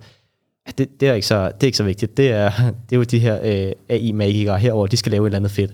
det, 0.77 0.99
det, 0.99 1.10
er, 1.10 1.13
ikke 1.13 1.27
så, 1.27 1.45
det 1.45 1.63
er 1.63 1.65
ikke 1.65 1.77
så 1.77 1.84
vigtigt. 1.84 2.17
Det 2.17 2.31
er, 2.31 2.51
det 2.89 2.95
er 2.95 2.97
jo 2.97 3.03
de 3.03 3.19
her 3.19 3.39
øh, 3.43 3.71
AI-magikere 3.89 4.60
herover, 4.60 4.88
de 4.88 4.97
skal 4.97 5.12
lave 5.12 5.23
et 5.23 5.27
eller 5.27 5.38
andet 5.38 5.51
fedt. 5.51 5.71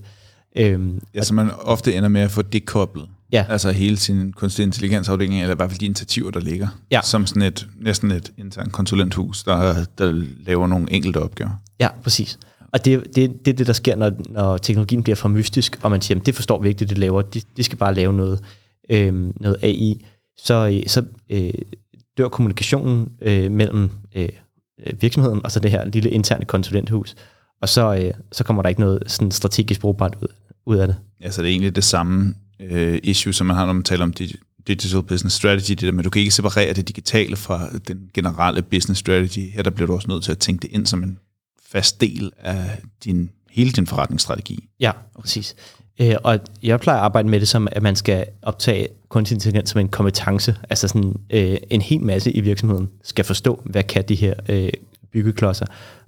Øhm, 0.56 1.02
ja, 1.16 1.24
så 1.24 1.34
man 1.34 1.52
ofte 1.62 1.96
ender 1.96 2.10
med 2.10 2.22
at 2.22 2.32
få 2.32 2.42
det 2.42 2.66
koblet. 2.66 3.08
Ja. 3.32 3.46
Altså 3.50 3.72
hele 3.72 3.98
sin 3.98 4.34
kunstig 4.34 4.64
intelligensafdeling, 4.64 5.42
eller 5.42 5.54
i 5.54 5.56
hvert 5.56 5.70
fald 5.70 5.80
de 5.80 5.86
initiativer, 5.86 6.32
der 6.32 6.40
ligger. 6.40 6.68
Ja. 6.92 7.00
Som 7.04 7.26
sådan 7.26 7.42
et, 7.42 7.68
næsten 7.80 8.12
et 8.12 8.32
internt 8.38 8.72
konsulenthus, 8.72 9.44
der, 9.44 9.86
der 9.98 10.24
laver 10.46 10.68
nogle 10.68 10.92
enkelte 10.92 11.18
opgaver. 11.18 11.62
Ja, 11.80 11.88
præcis. 12.04 12.40
Og 12.74 12.86
det, 12.86 13.16
det, 13.16 13.46
det 13.46 13.52
er 13.52 13.56
det, 13.56 13.68
der 13.68 13.74
sker, 13.74 13.96
når, 13.96 14.12
når 14.30 14.58
teknologien 14.58 15.04
bliver 15.04 15.16
for 15.16 15.30
mystisk, 15.30 15.80
og 15.82 15.92
man 15.92 16.02
siger, 16.02 16.20
det 16.20 16.36
forstår 16.36 16.62
vi 16.62 16.68
ikke, 16.68 16.80
det 16.80 16.90
det 16.90 16.98
laver. 16.98 17.22
De, 17.22 17.42
de 17.58 17.64
skal 17.64 17.78
bare 17.78 17.94
lave 17.94 18.14
noget, 18.14 18.44
øhm, 18.90 19.28
øh, 19.28 19.34
noget 19.42 19.58
AI. 19.62 20.06
Så, 20.38 20.84
så 20.88 21.04
øh, 21.30 21.54
dør 22.18 22.28
kommunikationen 22.28 23.10
øh, 23.22 23.52
mellem 23.52 23.90
øh, 24.16 24.30
virksomheden 25.02 25.42
og 25.44 25.52
så 25.52 25.60
det 25.60 25.72
her 25.72 25.86
lille 25.86 26.10
interne 26.10 26.46
konsulenthus. 26.46 27.16
Og 27.62 27.70
så, 27.70 27.96
øh, 27.96 28.14
så 28.32 28.44
kommer 28.44 28.62
der 28.62 28.70
ikke 28.70 28.82
noget 28.82 29.04
sådan 29.08 29.32
strategisk 29.32 29.82
brugbart 29.82 30.18
ud, 30.22 30.28
ud 30.66 30.78
af 30.78 30.88
det. 30.88 30.96
Ja, 31.22 31.32
så 31.32 31.42
det 31.42 31.48
er 31.48 31.52
egentlig 31.52 31.76
det 31.76 31.84
samme 31.84 32.36
øh, 32.60 33.00
issue, 33.04 33.34
som 33.34 33.48
man 33.48 33.56
har, 33.56 33.66
når 33.66 33.74
man 33.74 33.84
taler 33.84 34.04
om 34.04 34.14
digital 34.68 35.04
business 35.04 35.36
strategy, 35.36 35.70
det 35.70 35.82
der 35.82 35.92
med, 35.92 36.00
at 36.00 36.06
du 36.06 36.10
kan 36.10 36.20
ikke 36.20 36.32
separere 36.32 36.74
det 36.74 36.88
digitale 36.88 37.36
fra 37.36 37.70
den 37.88 38.10
generelle 38.14 38.62
business 38.62 39.00
strategy. 39.00 39.52
Her 39.54 39.64
der 39.64 39.70
bliver 39.70 39.88
du 39.88 39.94
også 39.94 40.08
nødt 40.08 40.24
til 40.24 40.32
at 40.32 40.38
tænke 40.38 40.62
det 40.62 40.72
ind 40.72 40.86
som 40.86 41.04
en 41.04 41.20
fast 41.72 42.02
del 42.02 42.32
af 42.38 42.82
din, 43.04 43.30
hele 43.50 43.72
din 43.72 43.88
forretningsstrategi. 43.88 44.70
Ja, 44.80 44.92
præcis. 45.20 45.56
Øh, 46.02 46.16
og 46.24 46.40
jeg 46.64 46.80
plejer 46.80 47.00
at 47.00 47.04
arbejde 47.04 47.30
med 47.30 47.40
det 47.40 47.48
som, 47.48 47.68
at 47.72 47.84
man 47.84 47.96
skal 47.96 48.26
optage 48.42 48.88
kunstig 49.10 49.36
intelligens 49.36 49.70
som 49.70 49.80
en 49.80 49.90
kompetence. 49.90 50.56
Altså 50.70 50.88
sådan 50.88 51.16
øh, 51.30 51.58
en 51.70 51.82
hel 51.82 52.02
masse 52.02 52.32
i 52.32 52.42
virksomheden 52.42 52.90
skal 53.04 53.26
forstå, 53.26 53.62
hvad 53.66 53.84
kan 53.84 54.04
de 54.08 54.16
her 54.16 54.34
øh, 54.50 54.70
byggeklodser. 55.12 55.66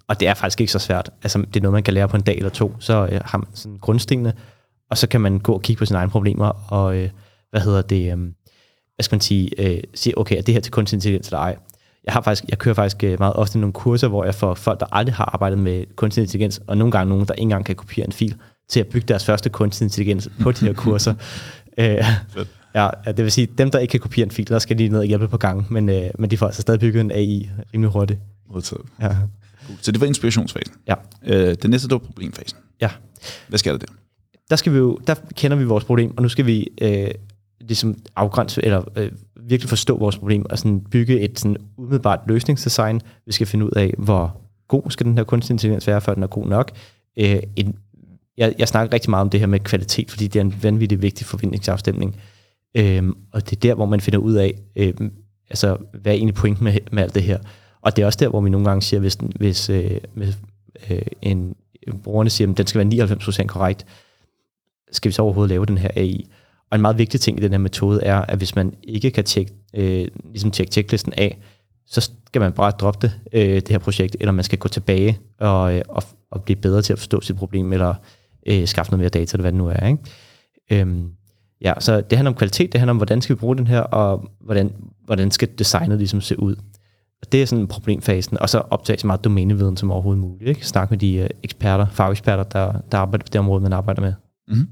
Og 0.08 0.19
det 0.19 0.28
er 0.28 0.34
faktisk 0.34 0.62
ikke 0.62 0.72
så 0.72 0.80
svært. 0.80 1.10
Altså, 1.24 1.39
det 1.39 1.56
er 1.56 1.62
noget, 1.62 1.74
man 1.74 1.84
kan 1.84 1.93
lære 1.93 2.08
på 2.08 2.17
en 2.17 2.24
dag 2.24 2.38
eller 2.38 2.50
to. 2.50 2.76
Så 2.80 3.08
øh, 3.12 3.22
har 3.26 3.38
man 3.38 3.48
sådan 3.54 3.78
grundstenene, 3.78 4.34
og 4.89 4.98
så 4.98 5.08
kan 5.08 5.22
man 5.22 5.39
gå 5.39 5.54
og 5.54 5.62
kigge 5.62 5.80
på 5.80 5.86
sine 5.86 5.98
egne 6.00 6.12
problemer, 6.12 6.72
og 6.72 6.98
øh, 6.98 7.10
hvad 7.50 7.62
hedder 7.62 7.82
det, 7.82 8.12
øh, 8.12 8.17
hvad 8.95 9.04
skal 9.04 9.15
man 9.15 9.22
sige, 9.22 9.50
øh, 9.58 9.84
sige, 9.93 10.17
okay, 10.17 10.38
er 10.38 10.41
det 10.41 10.54
her 10.54 10.62
til 10.62 10.72
kunstig 10.72 10.98
intelligens 10.98 11.28
eller 11.28 11.39
ej? 11.39 11.56
Jeg, 12.10 12.13
har 12.13 12.22
faktisk, 12.22 12.45
jeg 12.50 12.58
kører 12.58 12.76
faktisk 12.76 13.04
øh, 13.04 13.19
meget 13.19 13.34
ofte 13.34 13.60
nogle 13.60 13.74
kurser, 13.74 14.08
hvor 14.08 14.26
jeg 14.26 14.36
får 14.36 14.54
folk, 14.54 14.80
der 14.80 14.86
aldrig 14.91 15.15
har 15.15 15.30
arbejdet 15.34 15.60
med 15.60 15.86
kunstig 15.95 16.22
intelligens, 16.22 16.62
og 16.67 16.78
nogle 16.78 16.91
gange 16.91 17.10
nogen, 17.10 17.26
der 17.26 17.34
ikke 17.34 17.41
engang 17.41 17.65
kan 17.65 17.76
kopiere 17.76 18.08
en 18.08 18.12
fil, 18.12 18.36
til 18.69 18.80
at 18.80 18.88
bygge 18.88 19.08
deres 19.08 19.26
første 19.26 19.50
kunstig 19.50 19.86
intelligens 19.86 20.30
på 20.41 20.52
de 20.52 20.65
her 20.65 20.74
kurser. 20.74 21.13
øh, 21.80 22.06
ja, 22.76 22.89
det 23.06 23.17
vil 23.17 23.32
sige, 23.32 23.48
dem, 23.58 23.72
der 23.72 23.80
ikke 23.80 23.91
kan 23.91 24.00
kopiere 24.00 24.26
en 24.26 24.32
fil, 24.32 24.48
der 24.48 24.60
skal 24.60 24.78
lige 24.78 24.89
ned 24.89 25.00
og 25.00 25.06
hjælpe 25.06 25.28
på 25.28 25.38
gang, 25.38 25.74
men, 25.74 25.89
øh, 25.89 26.10
men 26.19 26.32
de 26.32 26.38
får 26.38 26.45
altså 26.45 26.62
stadig 26.62 26.80
bygget 26.80 27.02
en 27.02 27.12
AI 27.12 27.50
rimelig 27.74 27.91
hurtigt. 27.91 28.19
Modtaget. 28.54 28.86
Ja. 29.02 29.15
Så 29.82 29.91
det 29.91 30.02
var 30.02 30.08
inspirationsfasen. 30.08 30.74
Ja. 30.88 30.93
Øh, 31.26 31.56
det 31.62 31.69
næste, 31.69 31.88
det 31.88 31.93
var 31.93 32.00
problemfasen. 32.00 32.58
Ja. 32.82 32.89
Hvad 33.48 33.60
skal 33.60 33.74
der 33.74 33.80
der? 33.80 33.93
Der, 34.50 34.56
skal 34.56 34.74
vi 34.74 34.78
jo, 34.78 35.00
der 35.08 35.15
kender 35.36 35.58
vi 35.58 35.63
vores 35.63 35.84
problem, 35.84 36.17
og 36.17 36.24
nu 36.24 36.30
skal 36.30 36.45
vi 36.45 36.67
øh, 36.82 37.12
ligesom 37.62 37.98
afgrænse, 38.15 38.65
eller 38.65 38.84
øh, 38.95 39.12
virkelig 39.50 39.70
forstå 39.70 39.98
vores 39.98 40.18
problem, 40.18 40.46
og 40.50 40.60
sådan 40.60 40.82
bygge 40.92 41.20
et 41.20 41.40
sådan 41.40 41.58
umiddelbart 41.78 42.20
løsningsdesign. 42.28 43.02
Vi 43.26 43.32
skal 43.32 43.48
finde 43.48 43.66
ud 43.66 43.72
af, 43.72 43.94
hvor 43.98 44.42
god 44.68 44.92
skal 44.92 45.06
den 45.06 45.18
her 45.18 45.24
kunstig 45.24 45.54
intelligens 45.54 45.88
være, 45.88 46.02
før 46.02 46.14
den 46.14 46.24
er 46.24 46.28
god 46.28 46.48
nok. 46.48 46.72
Øh, 47.20 47.40
en, 47.56 47.76
jeg, 48.38 48.56
jeg 48.60 48.68
snakker 48.68 48.94
rigtig 48.94 49.10
meget 49.10 49.22
om 49.22 49.30
det 49.30 49.40
her 49.40 49.48
med 49.48 49.60
kvalitet, 49.60 50.12
fordi 50.12 50.28
det 50.28 50.40
er 50.40 50.44
en 50.44 50.64
vanvittig 50.64 51.02
vigtig 51.02 51.26
forventningsafstemning. 51.26 52.16
Øh, 52.78 53.04
og 53.34 53.50
det 53.50 53.56
er 53.56 53.60
der, 53.60 53.76
hvor 53.76 53.86
man 53.86 54.02
finder 54.02 54.20
ud 54.20 54.34
af, 54.34 54.54
øh, 54.76 54.94
altså, 55.50 55.78
hvad 56.02 56.12
er 56.12 56.16
egentlig 56.16 56.36
pointen 56.36 56.64
med, 56.64 56.74
med 56.92 57.04
alt 57.04 57.16
det 57.16 57.24
her. 57.24 57.40
Og 57.82 57.96
det 57.96 58.02
er 58.02 58.06
også 58.06 58.20
der, 58.20 58.30
hvor 58.30 58.42
vi 58.42 58.50
nogle 58.50 58.68
gange 58.70 58.82
siger, 58.82 59.00
hvis, 59.00 59.18
hvis, 59.36 59.70
øh, 59.70 59.98
hvis 60.14 60.38
øh, 60.90 61.02
en 61.22 61.56
brugerne 62.04 62.30
siger, 62.30 62.52
at 62.52 62.58
den 62.58 62.68
skal 62.68 62.90
være 62.92 63.06
99% 63.06 63.46
korrekt, 63.46 63.86
skal 64.92 65.10
vi 65.10 65.14
så 65.14 65.22
overhovedet 65.22 65.50
lave 65.50 65.66
den 65.66 65.78
her 65.78 65.90
AI? 65.96 66.26
Og 66.71 66.75
en 66.75 66.82
meget 66.82 66.97
vigtig 66.97 67.21
ting 67.21 67.39
i 67.39 67.41
den 67.41 67.51
her 67.51 67.58
metode 67.58 68.03
er, 68.03 68.15
at 68.15 68.38
hvis 68.38 68.55
man 68.55 68.73
ikke 68.84 69.12
kan 69.12 69.23
tjekke, 69.23 69.53
øh, 69.73 70.08
ligesom 70.25 70.51
tjekke 70.51 70.71
checklisten 70.71 71.13
af, 71.17 71.38
så 71.88 72.01
skal 72.01 72.41
man 72.41 72.51
bare 72.51 72.71
droppe 72.71 73.08
det, 73.08 73.19
øh, 73.34 73.55
det 73.55 73.69
her 73.69 73.77
projekt, 73.77 74.15
eller 74.19 74.32
man 74.32 74.43
skal 74.43 74.60
gå 74.60 74.67
tilbage 74.67 75.19
og, 75.39 75.75
øh, 75.75 75.82
og, 75.89 76.03
og 76.32 76.43
blive 76.43 76.55
bedre 76.55 76.82
til 76.82 76.93
at 76.93 76.99
forstå 76.99 77.21
sit 77.21 77.36
problem, 77.36 77.73
eller 77.73 77.93
øh, 78.47 78.67
skaffe 78.67 78.91
noget 78.91 78.99
mere 78.99 79.10
data, 79.10 79.36
eller 79.36 79.43
hvad 79.43 79.51
det 79.51 79.58
nu 79.58 79.67
er. 79.67 79.88
Ikke? 79.88 79.99
Øhm, 80.71 81.12
ja, 81.62 81.73
så 81.79 82.01
det 82.01 82.17
handler 82.17 82.32
om 82.32 82.38
kvalitet, 82.38 82.71
det 82.71 82.79
handler 82.79 82.91
om, 82.91 82.97
hvordan 82.97 83.21
skal 83.21 83.36
vi 83.36 83.39
bruge 83.39 83.58
den 83.58 83.67
her, 83.67 83.82
og 83.82 84.29
hvordan, 84.39 84.73
hvordan 85.05 85.32
skal 85.32 85.49
designet 85.58 85.97
ligesom 85.97 86.21
se 86.21 86.39
ud. 86.39 86.55
Og 87.21 87.32
det 87.32 87.41
er 87.41 87.45
sådan 87.45 87.67
problemfasen, 87.67 88.39
og 88.39 88.49
så 88.49 88.58
optage 88.58 88.99
så 88.99 89.08
meget 89.08 89.23
domæneviden 89.23 89.77
som 89.77 89.91
overhovedet 89.91 90.21
muligt. 90.21 90.49
Ikke? 90.49 90.67
Snak 90.67 90.89
med 90.89 90.97
de 90.97 91.15
øh, 91.15 91.29
eksperter, 91.43 91.88
fageksperter, 91.91 92.43
der, 92.43 92.73
der 92.91 92.97
arbejder 92.97 93.23
på 93.23 93.29
det 93.34 93.39
område, 93.39 93.62
man 93.62 93.73
arbejder 93.73 94.01
med. 94.01 94.13
Mm-hmm. 94.47 94.67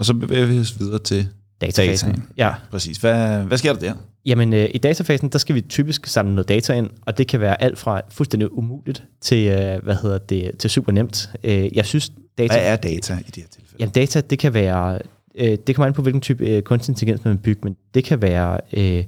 Og 0.00 0.06
så 0.06 0.14
bevæger 0.14 0.46
vi 0.46 0.58
os 0.58 0.80
videre 0.80 0.98
til 0.98 1.28
datafasen. 1.60 2.10
Data. 2.10 2.22
Ja. 2.36 2.54
Præcis. 2.70 2.96
Hvad, 2.96 3.42
hvad 3.42 3.58
sker 3.58 3.72
der 3.72 3.80
der? 3.80 3.94
Jamen, 4.26 4.52
øh, 4.52 4.68
i 4.74 4.78
datafasen, 4.78 5.28
der 5.28 5.38
skal 5.38 5.54
vi 5.54 5.60
typisk 5.60 6.06
samle 6.06 6.34
noget 6.34 6.48
data 6.48 6.72
ind, 6.72 6.90
og 7.06 7.18
det 7.18 7.28
kan 7.28 7.40
være 7.40 7.62
alt 7.62 7.78
fra 7.78 8.00
fuldstændig 8.10 8.52
umuligt 8.52 9.04
til, 9.20 9.48
øh, 9.48 9.82
hvad 9.82 9.94
hedder 10.02 10.18
det, 10.18 10.58
til 10.58 10.70
super 10.70 10.92
nemt. 10.92 11.30
Øh, 11.44 11.76
jeg 11.76 11.86
synes, 11.86 12.12
data... 12.38 12.54
Hvad 12.54 12.66
er 12.66 12.76
data 12.76 13.14
i 13.14 13.22
det 13.22 13.36
her 13.36 13.48
tilfælde? 13.50 13.76
Jamen, 13.78 13.92
data, 13.92 14.20
det 14.20 14.38
kan 14.38 14.54
være... 14.54 14.98
Øh, 15.34 15.58
det 15.66 15.76
kommer 15.76 15.86
an 15.86 15.92
på, 15.92 16.02
hvilken 16.02 16.20
type 16.20 16.48
øh, 16.48 16.62
kunstig 16.62 16.92
intelligens 16.92 17.24
man 17.24 17.38
bygger, 17.38 17.60
men 17.64 17.76
det 17.94 18.04
kan 18.04 18.22
være... 18.22 18.60
Øh, 18.72 19.04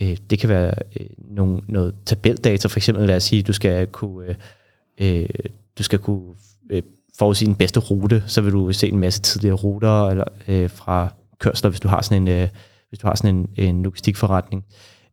øh, 0.00 0.16
det 0.30 0.38
kan 0.38 0.48
være 0.48 0.74
øh, 1.00 1.06
nogle, 1.30 1.60
noget 1.68 1.94
tabeldata, 2.06 2.68
for 2.68 2.78
eksempel 2.78 3.06
lad 3.06 3.16
os 3.16 3.24
sige, 3.24 3.42
du 3.42 3.52
skal 3.52 3.86
kunne, 3.86 4.36
øh, 4.98 5.20
øh 5.20 5.28
du 5.78 5.82
skal 5.82 5.98
kunne 5.98 6.34
øh, 6.70 6.82
forudsige 7.18 7.46
den 7.46 7.54
bedste 7.54 7.80
rute, 7.80 8.22
så 8.26 8.40
vil 8.40 8.52
du 8.52 8.72
se 8.72 8.88
en 8.88 8.98
masse 8.98 9.20
tidligere 9.20 9.56
ruter 9.56 10.08
eller, 10.08 10.24
øh, 10.48 10.70
fra 10.70 11.08
kørsler, 11.38 11.70
hvis 11.70 11.80
du 11.80 11.88
har 11.88 12.02
sådan 12.02 12.22
en, 12.22 12.28
øh, 12.28 12.48
hvis 12.88 12.98
du 12.98 13.06
har 13.06 13.14
sådan 13.14 13.36
en, 13.36 13.48
en 13.56 13.82
logistikforretning. 13.82 14.64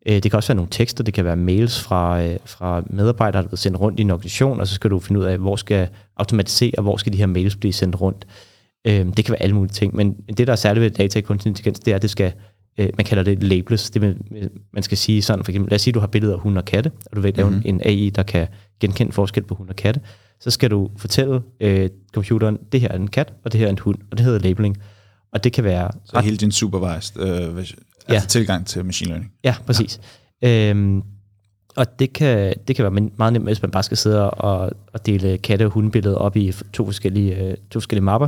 Øh, 0.05 0.13
det 0.13 0.23
kan 0.23 0.33
også 0.33 0.47
være 0.47 0.55
nogle 0.55 0.71
tekster, 0.71 1.03
det 1.03 1.13
kan 1.13 1.25
være 1.25 1.35
mails 1.35 1.81
fra, 1.81 2.23
øh, 2.23 2.37
fra 2.45 2.83
medarbejdere, 2.89 3.43
der 3.43 3.49
er 3.51 3.55
sendt 3.55 3.79
rundt 3.79 3.99
i 3.99 4.01
en 4.01 4.11
organisation, 4.11 4.59
og 4.59 4.67
så 4.67 4.73
skal 4.73 4.89
du 4.89 4.99
finde 4.99 5.21
ud 5.21 5.25
af, 5.25 5.37
hvor 5.37 5.55
skal 5.55 5.87
automatisere, 6.17 6.81
hvor 6.81 6.97
skal 6.97 7.13
de 7.13 7.17
her 7.17 7.25
mails 7.25 7.55
blive 7.55 7.73
sendt 7.73 8.01
rundt. 8.01 8.27
Øh, 8.87 9.05
det 9.17 9.25
kan 9.25 9.31
være 9.31 9.41
alle 9.41 9.55
mulige 9.55 9.73
ting, 9.73 9.95
men 9.95 10.13
det, 10.37 10.47
der 10.47 10.53
er 10.53 10.55
særligt 10.55 10.83
ved 10.83 10.89
data 10.89 11.19
i 11.19 11.21
kunstig 11.21 11.49
intelligens, 11.49 11.79
det 11.79 11.91
er, 11.91 11.95
at 11.95 12.01
det 12.01 12.09
skal, 12.09 12.33
øh, 12.77 12.89
man 12.97 13.05
kalder 13.05 13.23
det 13.23 13.43
labels. 13.43 13.89
Det 13.89 14.17
man 14.73 14.83
skal 14.83 14.97
sige 14.97 15.21
sådan, 15.21 15.45
for 15.45 15.51
eksempel, 15.51 15.69
lad 15.69 15.75
os 15.75 15.81
sige, 15.81 15.91
at 15.91 15.95
du 15.95 15.99
har 15.99 16.07
billeder 16.07 16.33
af 16.33 16.39
hunde 16.39 16.59
og 16.59 16.65
katte, 16.65 16.91
og 17.05 17.15
du 17.15 17.21
vil 17.21 17.33
lave 17.35 17.49
mm-hmm. 17.49 17.63
en 17.65 17.81
AI, 17.83 18.09
der 18.09 18.23
kan 18.23 18.47
genkende 18.79 19.11
forskel 19.11 19.43
på 19.43 19.55
hunde 19.55 19.71
og 19.71 19.75
katte. 19.75 20.01
Så 20.39 20.51
skal 20.51 20.71
du 20.71 20.89
fortælle 20.97 21.41
øh, 21.59 21.89
computeren, 22.13 22.57
det 22.71 22.81
her 22.81 22.87
er 22.87 22.95
en 22.95 23.07
kat, 23.07 23.33
og 23.45 23.51
det 23.51 23.59
her 23.59 23.67
er 23.67 23.71
en 23.71 23.79
hund, 23.79 23.97
og 24.11 24.17
det 24.17 24.25
hedder 24.25 24.39
labeling. 24.39 24.77
Og 25.33 25.43
det 25.43 25.53
kan 25.53 25.63
være... 25.63 25.91
Så 26.05 26.17
ret... 26.17 26.23
hele 26.23 26.37
din 26.37 26.51
supervised 26.51 27.21
øh, 27.21 27.57
altså 27.57 27.75
ja. 28.09 28.19
tilgang 28.19 28.67
til 28.67 28.85
machine 28.85 29.09
learning. 29.09 29.31
Ja, 29.43 29.55
præcis. 29.65 29.99
Ja. 30.41 30.69
Øhm, 30.69 31.03
og 31.75 31.99
det 31.99 32.13
kan, 32.13 32.53
det 32.67 32.75
kan 32.75 32.83
være 32.83 33.09
meget 33.17 33.33
nemt, 33.33 33.45
hvis 33.45 33.61
man 33.61 33.71
bare 33.71 33.83
skal 33.83 33.97
sidde 33.97 34.31
og, 34.31 34.71
og 34.93 35.05
dele 35.05 35.37
katte- 35.37 35.65
og 35.65 35.71
hundebilleder 35.71 36.17
op 36.17 36.37
i 36.37 36.53
to 36.73 36.85
forskellige, 36.85 37.35
øh, 37.35 37.57
to 37.71 37.79
forskellige 37.79 38.03
mapper. 38.03 38.27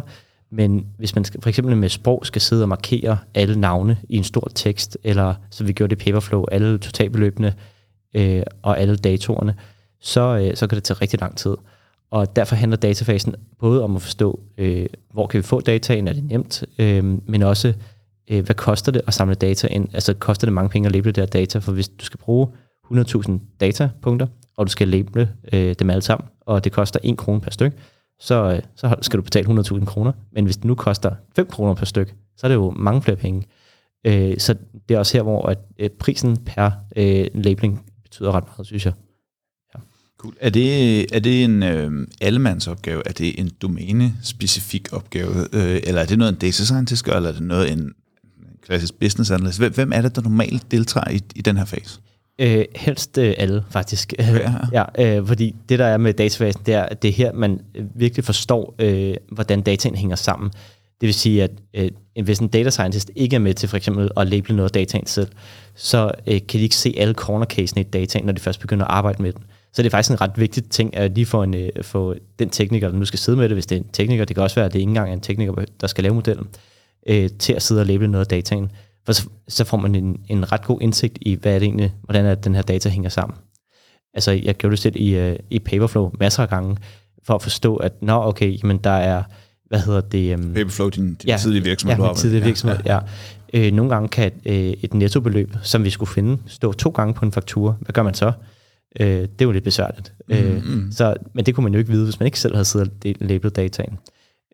Men 0.52 0.86
hvis 0.98 1.16
man 1.16 1.24
skal, 1.26 1.42
for 1.42 1.50
eksempel 1.50 1.78
med 1.78 1.90
sprog 1.90 2.26
skal 2.26 2.42
sidde 2.42 2.64
og 2.64 2.70
markere 2.70 3.18
alle 3.34 3.60
navne 3.60 3.98
i 4.10 4.18
en 4.18 4.24
stor 4.24 4.52
tekst, 4.56 4.98
eller 5.04 5.36
så 5.50 5.64
vi 5.64 5.74
gjorde 5.74 5.96
det 5.96 6.02
i 6.02 6.06
Paperflow, 6.06 6.46
alle 6.52 6.78
totalbeløbene 6.78 7.54
øh, 8.14 8.44
og 8.62 8.80
alle 8.80 8.96
datorerne, 8.96 9.56
så, 10.02 10.38
øh, 10.38 10.56
så 10.56 10.68
kan 10.68 10.76
det 10.76 10.84
tage 10.84 10.98
rigtig 11.02 11.22
lang 11.22 11.38
tid. 11.38 11.56
Og 12.12 12.36
derfor 12.36 12.56
handler 12.56 12.78
datafasen 12.78 13.36
både 13.60 13.84
om 13.84 13.96
at 13.96 14.02
forstå, 14.02 14.40
øh, 14.58 14.86
hvor 15.14 15.28
kan 15.28 15.38
vi 15.38 15.44
få 15.44 15.62
dataen, 15.62 16.08
er 16.08 16.14
det 16.14 16.24
nemt, 16.24 16.64
øh, 16.80 17.04
men 17.04 17.44
også, 17.44 17.74
øh, 18.30 18.46
hvad 18.46 18.56
koster 18.56 18.92
det 18.92 19.02
at 19.08 19.14
samle 19.14 19.36
data 19.36 19.68
ind? 19.68 19.90
Altså 19.94 20.14
koster 20.14 20.48
det 20.48 20.54
mange 20.54 20.70
penge 20.70 20.86
at 20.86 20.92
label 20.92 21.06
det 21.06 21.16
der 21.16 21.26
data, 21.26 21.60
for 21.60 21.72
hvis 21.72 21.90
du 21.90 22.06
skal 22.06 22.18
bruge 22.18 22.48
100.000 22.92 23.32
datapunkter, 23.60 24.28
og 24.58 24.66
du 24.68 24.72
skal 24.72 24.88
label 24.88 25.30
øh, 25.54 25.76
dem 25.80 25.90
alle 25.90 26.02
sammen, 26.02 26.30
og 26.42 26.64
det 26.64 26.72
koster 26.72 27.00
1 27.04 27.18
krone 27.18 27.42
per 27.42 27.52
styk, 27.52 27.74
så, 28.20 28.54
øh, 28.54 28.62
så 28.76 28.96
skal 29.02 29.18
du 29.18 29.24
betale 29.24 29.48
100.000 29.48 29.86
kroner. 29.86 30.12
Men 30.32 30.46
hvis 30.46 30.58
det 30.58 30.66
nu 30.66 30.76
koster 30.76 31.12
5 31.36 31.48
kroner 31.48 31.74
per 31.74 31.86
styk, 31.86 32.16
så 32.38 32.48
er 32.48 32.48
det 32.48 32.56
jo 32.56 32.74
mange 32.76 33.02
flere 33.02 33.18
penge. 33.18 33.48
Øh, 34.08 34.38
så 34.38 34.56
det 34.90 34.96
er 34.96 35.00
også 35.00 35.18
her, 35.18 35.24
hvor 35.24 35.46
at, 35.46 35.58
øh, 35.80 35.90
prisen 35.90 36.38
per 36.38 36.72
øh, 36.96 37.28
labeling 37.34 37.86
betyder 38.04 38.32
ret 38.32 38.44
meget, 38.44 38.68
synes 38.68 38.86
jeg. 38.86 38.94
Cool. 40.22 40.34
Er 40.40 40.50
det, 40.50 41.16
er 41.16 41.20
det 41.20 41.44
en 41.44 41.64
øh, 41.64 42.08
allemandsopgave? 42.22 43.02
Er 43.06 43.12
det 43.12 43.40
en 43.40 43.52
domæne-specifik 43.62 44.88
opgave? 44.92 45.48
Øh, 45.54 45.82
eller 45.84 46.02
er 46.02 46.06
det 46.06 46.18
noget, 46.18 46.32
en 46.32 46.40
data 46.40 46.64
scientist 46.64 47.06
gør? 47.06 47.14
Eller 47.14 47.30
er 47.30 47.34
det 47.34 47.42
noget, 47.42 47.72
en 47.72 47.94
klassisk 48.66 48.94
business 49.00 49.32
analyst? 49.32 49.60
Hvem 49.60 49.92
er 49.94 50.02
det, 50.02 50.16
der 50.16 50.22
normalt 50.22 50.72
deltager 50.72 51.10
i, 51.12 51.22
i 51.36 51.42
den 51.42 51.58
her 51.58 51.66
fase? 51.66 52.00
Øh, 52.40 52.66
helst 52.76 53.18
øh, 53.18 53.34
alle, 53.38 53.64
faktisk. 53.70 54.14
Ja, 54.20 54.54
ja 54.74 55.18
øh, 55.18 55.28
fordi 55.28 55.56
det, 55.70 55.80
der 55.80 55.86
er 55.86 55.98
med 55.98 56.14
databasen, 56.14 56.62
det 56.66 56.74
er, 56.74 56.84
at 56.84 57.02
det 57.02 57.08
er 57.08 57.14
her, 57.14 57.34
man 57.34 57.60
virkelig 57.96 58.26
forstår, 58.26 58.76
øh, 58.80 59.16
hvordan 59.32 59.62
dataen 59.62 59.96
hænger 59.96 60.16
sammen. 60.16 60.52
Det 61.02 61.08
vil 61.08 61.14
sige, 61.14 61.44
at 61.44 61.52
øh, 61.74 61.92
hvis 62.24 62.40
en 62.40 62.48
data 62.48 62.70
scientist 62.70 63.12
ikke 63.16 63.36
er 63.36 63.40
med 63.40 63.54
til 63.54 63.70
for 63.70 63.78
eksempel 63.78 64.10
at 64.18 64.28
label 64.28 64.56
noget 64.56 64.70
af 64.70 64.74
dataen 64.74 65.06
selv, 65.06 65.28
så 65.76 66.12
øh, 66.28 66.42
kan 66.48 66.58
de 66.58 66.64
ikke 66.64 66.76
se 66.76 66.94
alle 66.98 67.14
corner 67.14 67.46
casene 67.46 67.82
i 67.82 67.86
dataen, 67.86 68.26
når 68.26 68.34
de 68.34 68.42
først 68.42 68.60
begynder 68.60 68.86
at 68.86 68.92
arbejde 68.92 69.22
med 69.22 69.34
den. 69.34 69.44
Så 69.74 69.82
det 69.82 69.86
er 69.86 69.90
faktisk 69.90 70.12
en 70.12 70.22
ret 70.22 70.32
vigtig 70.36 70.70
ting, 70.70 70.98
at 70.98 71.12
lige 71.12 71.26
få, 71.26 71.44
en, 71.44 71.54
øh, 71.54 71.70
få 71.82 72.16
den 72.40 72.50
tekniker, 72.50 72.90
der 72.90 72.98
nu 72.98 73.06
skal 73.06 73.20
sidde 73.20 73.38
med 73.38 73.50
det, 73.50 73.56
hvis 73.56 73.66
det 73.66 73.76
er 73.76 73.80
en 73.80 73.88
tekniker, 73.94 74.26
det 74.26 74.36
kan 74.36 74.44
også 74.44 74.56
være, 74.56 74.66
at 74.66 74.74
det 74.74 74.80
ikke 74.80 74.90
engang 74.90 75.10
er 75.10 75.14
en 75.14 75.22
tekniker, 75.22 75.66
der 75.82 75.88
skal 75.88 76.04
lave 76.04 76.16
modellen, 76.16 76.48
øh, 77.08 77.30
til 77.40 77.54
at 77.54 77.62
sidde 77.62 77.82
og 77.82 77.86
label 77.86 78.10
noget 78.10 78.26
af 78.26 78.30
dataen. 78.30 78.72
For 79.06 79.14
så, 79.14 79.30
så 79.48 79.64
får 79.64 79.78
man 79.78 79.96
en, 79.96 80.18
en 80.30 80.52
ret 80.52 80.64
god 80.64 80.82
indsigt 80.82 81.18
i, 81.22 81.36
hvad 81.36 81.56
er 81.56 81.60
det 81.60 81.66
egentlig, 81.66 81.94
hvordan 82.04 82.26
er 82.26 82.36
den 82.36 82.56
her 82.56 82.62
data 82.62 82.90
hænger 82.90 83.10
sammen. 83.10 83.38
Altså, 84.14 84.32
jeg 84.32 84.56
gjorde 84.56 84.72
det 84.72 84.80
selv 84.80 84.96
i, 84.96 85.30
uh, 85.30 85.36
i 85.50 85.60
Paperflow 85.60 86.12
masser 86.20 86.44
af 86.44 86.50
gange, 86.50 86.78
for 87.24 87.36
at 87.36 87.42
forstå, 87.42 87.76
at 87.76 88.02
nå, 88.02 88.24
okay, 88.24 88.58
men 88.64 88.78
der 88.78 88.90
er, 88.90 89.24
hvad 89.68 89.80
hedder 89.80 90.02
det? 90.02 90.36
Um, 90.36 90.54
Paperflow, 90.54 90.90
din, 90.90 91.14
din 91.14 91.30
ja, 91.30 91.38
tidlige 91.38 91.64
virksomhed, 91.64 92.04
ja, 92.04 92.10
du 92.10 92.16
tidlige 92.16 92.44
virksomhed, 92.44 92.78
ja. 92.86 92.94
ja. 93.54 93.68
Øh, 93.68 93.72
nogle 93.74 93.92
gange 93.94 94.10
kan 94.10 94.28
et, 94.28 94.34
øh, 94.46 94.74
et 94.82 94.94
nettobeløb, 94.94 95.56
som 95.64 95.84
vi 95.84 95.90
skulle 95.90 96.10
finde, 96.10 96.38
stå 96.48 96.74
to 96.74 96.90
gange 96.90 97.14
på 97.14 97.26
en 97.26 97.32
faktura. 97.32 97.74
Hvad 97.80 97.94
gør 97.94 98.04
man 98.04 98.14
så? 98.14 98.32
Øh, 99.00 99.08
det 99.08 99.42
er 99.42 99.46
jo 99.46 99.52
lidt 99.52 99.64
besværligt. 99.64 100.14
Øh, 100.30 100.66
mm. 100.66 100.92
Så, 100.92 101.16
men 101.34 101.46
det 101.46 101.56
kunne 101.56 101.64
man 101.64 101.74
jo 101.74 101.80
ikke 101.80 101.92
vide, 101.92 102.04
hvis 102.04 102.20
man 102.20 102.26
ikke 102.26 102.40
selv 102.40 102.56
havde 102.56 102.66
siddet 102.66 102.92
og 103.06 103.28
labelet 103.28 103.56
dataen. 103.56 103.98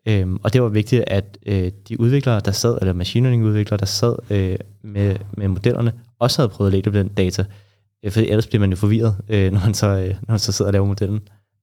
Øhm, 0.08 0.38
og 0.42 0.52
det 0.52 0.62
var 0.62 0.68
vigtigt, 0.68 1.04
at 1.06 1.38
øh, 1.46 1.72
de 1.88 2.00
udviklere, 2.00 2.40
der 2.40 2.52
sad, 2.52 2.78
eller 2.80 2.92
machine 2.92 3.24
learning 3.24 3.44
udviklere, 3.44 3.78
der 3.78 3.86
sad 3.86 4.16
øh, 4.30 4.56
med, 4.82 5.16
med 5.36 5.48
modellerne, 5.48 5.92
også 6.18 6.42
havde 6.42 6.48
prøvet 6.48 6.68
at 6.68 6.72
lægge 6.72 6.92
den 6.98 7.08
data. 7.08 7.44
Øh, 8.04 8.12
for 8.12 8.20
ellers 8.20 8.46
bliver 8.46 8.60
man 8.60 8.70
jo 8.70 8.76
forvirret, 8.76 9.16
øh, 9.28 9.52
når, 9.52 9.60
man 9.60 9.74
så, 9.74 9.86
øh, 9.86 10.08
når 10.08 10.32
man 10.32 10.38
så 10.38 10.52
sidder 10.52 10.68
og 10.68 10.72
laver 10.72 10.86
modellen. 10.86 11.20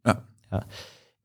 Ja. 0.07 0.13
ja. 0.53 0.59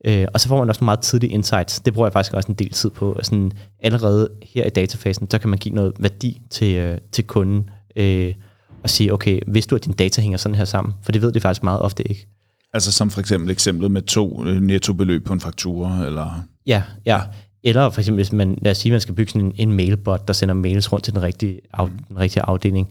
Øh, 0.04 0.28
og 0.34 0.40
så 0.40 0.48
får 0.48 0.58
man 0.58 0.68
også 0.68 0.84
meget 0.84 1.00
tidlige 1.00 1.32
insights. 1.32 1.80
Det 1.80 1.94
bruger 1.94 2.06
jeg 2.06 2.12
faktisk 2.12 2.34
også 2.34 2.48
en 2.48 2.54
del 2.54 2.70
tid 2.70 2.90
på. 2.90 3.18
Sådan, 3.22 3.52
allerede 3.78 4.28
her 4.42 4.66
i 4.66 4.70
datafasen, 4.70 5.30
så 5.30 5.38
kan 5.38 5.50
man 5.50 5.58
give 5.58 5.74
noget 5.74 5.92
værdi 5.98 6.42
til, 6.50 6.76
øh, 6.76 6.98
til 7.12 7.26
kunden. 7.26 7.70
Øh, 7.96 8.34
og 8.82 8.90
sige, 8.90 9.12
okay, 9.12 9.40
hvis 9.46 9.66
du, 9.66 9.74
at 9.74 9.84
din 9.84 9.92
data 9.92 10.22
hænger 10.22 10.38
sådan 10.38 10.54
her 10.54 10.64
sammen? 10.64 10.94
For 11.02 11.12
det 11.12 11.22
ved 11.22 11.32
de 11.32 11.40
faktisk 11.40 11.62
meget 11.62 11.80
ofte 11.80 12.08
ikke. 12.08 12.26
Altså 12.72 12.92
som 12.92 13.10
for 13.10 13.20
eksempel 13.20 13.50
eksemplet 13.50 13.90
med 13.90 14.02
to 14.02 14.46
øh, 14.46 14.62
nettobeløb 14.62 15.24
på 15.24 15.32
en 15.32 15.40
faktura, 15.40 16.06
eller... 16.06 16.42
Ja, 16.66 16.82
ja. 17.06 17.20
Eller 17.62 17.90
for 17.90 18.00
eksempel, 18.00 18.16
hvis 18.16 18.32
man, 18.32 18.58
lad 18.62 18.70
os 18.70 18.78
sige, 18.78 18.92
man 18.92 19.00
skal 19.00 19.14
bygge 19.14 19.32
sådan 19.32 19.46
en, 19.46 19.54
en 19.56 19.72
mailbot, 19.72 20.28
der 20.28 20.34
sender 20.34 20.54
mails 20.54 20.92
rundt 20.92 21.04
til 21.04 21.14
den 21.14 21.22
rigtige, 21.22 21.60
af, 21.74 21.86
mm. 21.86 21.98
den 22.08 22.18
rigtige 22.18 22.42
afdeling. 22.42 22.88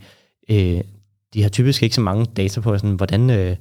Øh, 0.50 0.82
de 1.34 1.42
har 1.42 1.50
typisk 1.50 1.84
ikke 1.84 1.96
så 1.96 2.02
mange 2.02 2.26
data 2.26 2.62
på, 2.62 2.78
sådan, 2.78 2.96
hvordan, 2.96 3.30
øh, 3.30 3.56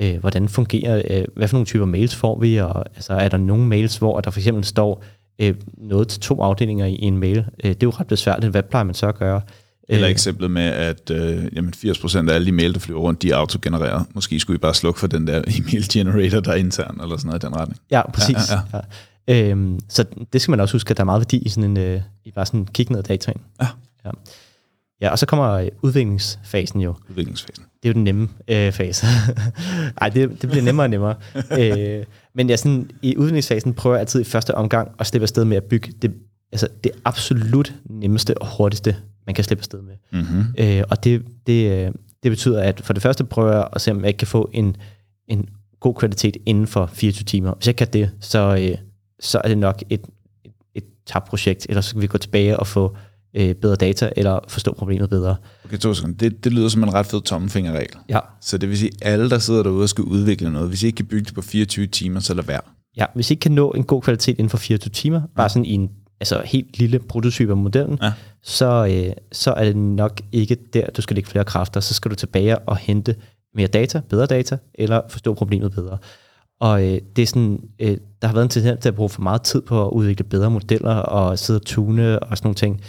øh, 0.00 0.18
hvordan 0.18 0.48
fungerer, 0.48 1.02
øh, 1.10 1.24
hvad 1.36 1.48
for 1.48 1.56
nogle 1.56 1.66
typer 1.66 1.84
mails 1.84 2.16
får 2.16 2.40
vi, 2.40 2.56
og 2.56 2.84
altså, 2.96 3.12
er 3.12 3.28
der 3.28 3.36
nogle 3.36 3.66
mails, 3.66 3.96
hvor 3.96 4.20
der 4.20 4.30
for 4.30 4.40
eksempel 4.40 4.64
står 4.64 5.04
øh, 5.40 5.54
noget 5.76 6.08
til 6.08 6.20
to 6.20 6.42
afdelinger 6.42 6.86
i 6.86 6.98
en 7.00 7.18
mail. 7.18 7.38
Øh, 7.38 7.70
det 7.70 7.82
er 7.82 7.86
jo 7.86 7.90
ret 7.90 8.06
besværligt. 8.06 8.50
Hvad 8.50 8.62
plejer 8.62 8.84
man 8.84 8.94
så 8.94 9.06
at 9.06 9.18
gøre? 9.18 9.40
Eller 9.94 10.08
eksemplet 10.08 10.50
med, 10.50 10.62
at 10.62 11.10
øh, 11.10 11.44
jamen 11.56 11.72
80% 11.76 12.30
af 12.30 12.34
alle 12.34 12.46
de 12.46 12.52
mail, 12.52 12.74
der 12.74 12.80
flyver 12.80 13.00
rundt, 13.00 13.22
de 13.22 13.30
er 13.30 13.36
autogenereret. 13.36 14.06
Måske 14.14 14.40
skulle 14.40 14.54
I 14.54 14.58
bare 14.58 14.74
slukke 14.74 15.00
for 15.00 15.06
den 15.06 15.26
der 15.26 15.42
email 15.58 15.88
generator, 15.92 16.40
der 16.40 16.50
er 16.50 16.56
intern, 16.56 17.00
eller 17.02 17.16
sådan 17.16 17.28
noget 17.28 17.44
i 17.44 17.46
den 17.46 17.56
retning. 17.56 17.80
Ja, 17.90 18.10
præcis. 18.10 18.36
Ja, 18.50 18.56
ja, 18.72 18.78
ja. 18.78 18.80
Ja. 19.28 19.50
Øhm, 19.50 19.80
så 19.88 20.04
det 20.32 20.42
skal 20.42 20.52
man 20.52 20.60
også 20.60 20.74
huske, 20.74 20.90
at 20.90 20.96
der 20.96 21.02
er 21.02 21.04
meget 21.04 21.20
værdi 21.20 21.38
i 21.38 21.48
sådan 21.48 21.70
en, 21.70 21.76
øh, 21.76 22.00
i 22.24 22.30
bare 22.32 22.46
sådan 22.46 22.66
kigge 22.66 22.92
ned 22.92 22.98
af 22.98 23.04
dataen. 23.04 23.40
Ja. 23.60 23.66
ja. 24.04 24.10
Ja, 25.00 25.10
og 25.10 25.18
så 25.18 25.26
kommer 25.26 25.50
øh, 25.52 25.68
udviklingsfasen 25.82 26.80
jo. 26.80 26.94
Udviklingsfasen. 27.10 27.64
Det 27.82 27.88
er 27.88 27.92
jo 27.92 27.94
den 27.94 28.04
nemme 28.04 28.28
øh, 28.48 28.72
fase. 28.72 29.06
Ej, 30.00 30.08
det, 30.08 30.42
det 30.42 30.50
bliver 30.50 30.62
nemmere 30.62 30.84
og 30.84 30.90
nemmere. 30.90 31.14
øh, 31.60 32.04
men 32.34 32.50
jeg 32.50 32.58
sådan, 32.58 32.90
i 33.02 33.16
udviklingsfasen 33.16 33.74
prøver 33.74 33.96
jeg 33.96 34.00
altid 34.00 34.20
i 34.20 34.24
første 34.24 34.54
omgang 34.54 34.90
at 34.98 35.06
slippe 35.06 35.24
afsted 35.24 35.44
med 35.44 35.56
at 35.56 35.64
bygge 35.64 35.92
det, 36.02 36.14
altså 36.52 36.68
det 36.84 36.92
absolut 37.04 37.74
nemmeste 37.84 38.38
og 38.42 38.56
hurtigste 38.56 38.96
man 39.26 39.34
kan 39.34 39.44
slippe 39.44 39.60
afsted 39.60 39.82
med. 39.82 39.94
Mm-hmm. 40.12 40.44
Øh, 40.58 40.82
og 40.90 41.04
det, 41.04 41.22
det, 41.46 41.86
øh, 41.86 41.92
det 42.22 42.30
betyder, 42.30 42.62
at 42.62 42.80
for 42.84 42.92
det 42.92 43.02
første 43.02 43.24
prøver 43.24 43.52
jeg 43.52 43.68
at 43.72 43.80
se, 43.80 43.90
om 43.90 44.04
jeg 44.04 44.16
kan 44.16 44.28
få 44.28 44.50
en, 44.52 44.76
en 45.28 45.48
god 45.80 45.94
kvalitet 45.94 46.36
inden 46.46 46.66
for 46.66 46.86
24 46.86 47.24
timer. 47.24 47.54
Hvis 47.54 47.66
jeg 47.66 47.76
kan 47.76 47.88
det, 47.92 48.10
så, 48.20 48.56
øh, 48.60 48.78
så 49.20 49.40
er 49.44 49.48
det 49.48 49.58
nok 49.58 49.82
et, 49.90 50.00
et, 50.44 50.52
et 50.74 50.84
tabt 51.06 51.28
projekt, 51.28 51.66
eller 51.68 51.80
så 51.80 51.92
kan 51.92 52.02
vi 52.02 52.06
gå 52.06 52.18
tilbage 52.18 52.58
og 52.58 52.66
få 52.66 52.96
øh, 53.34 53.54
bedre 53.54 53.76
data, 53.76 54.10
eller 54.16 54.40
forstå 54.48 54.74
problemet 54.74 55.10
bedre. 55.10 55.36
Okay, 55.64 55.78
to 55.78 55.94
sekunder. 55.94 56.16
Det, 56.16 56.44
det 56.44 56.52
lyder 56.52 56.68
som 56.68 56.82
en 56.82 56.94
ret 56.94 57.06
fed 57.06 57.22
tommelfingerregel. 57.22 57.96
Ja. 58.08 58.18
Så 58.40 58.58
det 58.58 58.68
vil 58.68 58.78
sige, 58.78 58.90
at 59.02 59.12
alle, 59.12 59.30
der 59.30 59.38
sidder 59.38 59.62
derude 59.62 59.82
og 59.82 59.88
skal 59.88 60.04
udvikle 60.04 60.50
noget, 60.50 60.68
hvis 60.68 60.82
I 60.82 60.86
ikke 60.86 60.96
kan 60.96 61.06
bygge 61.06 61.24
det 61.24 61.34
på 61.34 61.42
24 61.42 61.86
timer, 61.86 62.20
så 62.20 62.34
lad 62.34 62.44
være. 62.44 62.60
Ja, 62.96 63.04
hvis 63.14 63.30
I 63.30 63.32
ikke 63.32 63.40
kan 63.40 63.52
nå 63.52 63.70
en 63.70 63.84
god 63.84 64.02
kvalitet 64.02 64.38
inden 64.38 64.50
for 64.50 64.58
24 64.58 64.90
timer, 64.90 65.20
bare 65.36 65.48
sådan 65.48 65.64
i 65.64 65.72
en 65.72 65.90
altså 66.20 66.42
helt 66.44 66.78
lille 66.78 66.98
prototype 66.98 67.52
af 67.52 67.56
modellen, 67.56 67.98
ja. 68.02 68.12
Så, 68.42 68.86
øh, 68.90 69.12
så 69.32 69.52
er 69.52 69.64
det 69.64 69.76
nok 69.76 70.20
ikke 70.32 70.56
der, 70.72 70.86
du 70.90 71.02
skal 71.02 71.14
lægge 71.14 71.30
flere 71.30 71.44
kræfter. 71.44 71.80
Så 71.80 71.94
skal 71.94 72.10
du 72.10 72.16
tilbage 72.16 72.58
og 72.58 72.76
hente 72.76 73.16
mere 73.54 73.66
data, 73.66 74.00
bedre 74.08 74.26
data, 74.26 74.58
eller 74.74 75.02
forstå 75.08 75.34
problemet 75.34 75.72
bedre. 75.72 75.98
Og 76.60 76.82
øh, 76.82 77.00
det 77.16 77.22
er 77.22 77.26
sådan, 77.26 77.60
øh, 77.78 77.96
der 78.22 78.28
har 78.28 78.34
været 78.34 78.44
en 78.44 78.50
tendens 78.50 78.82
til 78.82 78.88
at 78.88 78.94
bruge 78.94 79.08
for 79.08 79.22
meget 79.22 79.42
tid 79.42 79.62
på 79.62 79.86
at 79.86 79.90
udvikle 79.90 80.24
bedre 80.24 80.50
modeller 80.50 80.94
og 80.94 81.38
sidde 81.38 81.58
og 81.58 81.66
tune 81.66 82.18
og 82.18 82.36
sådan 82.36 82.46
nogle 82.46 82.54
ting. 82.54 82.80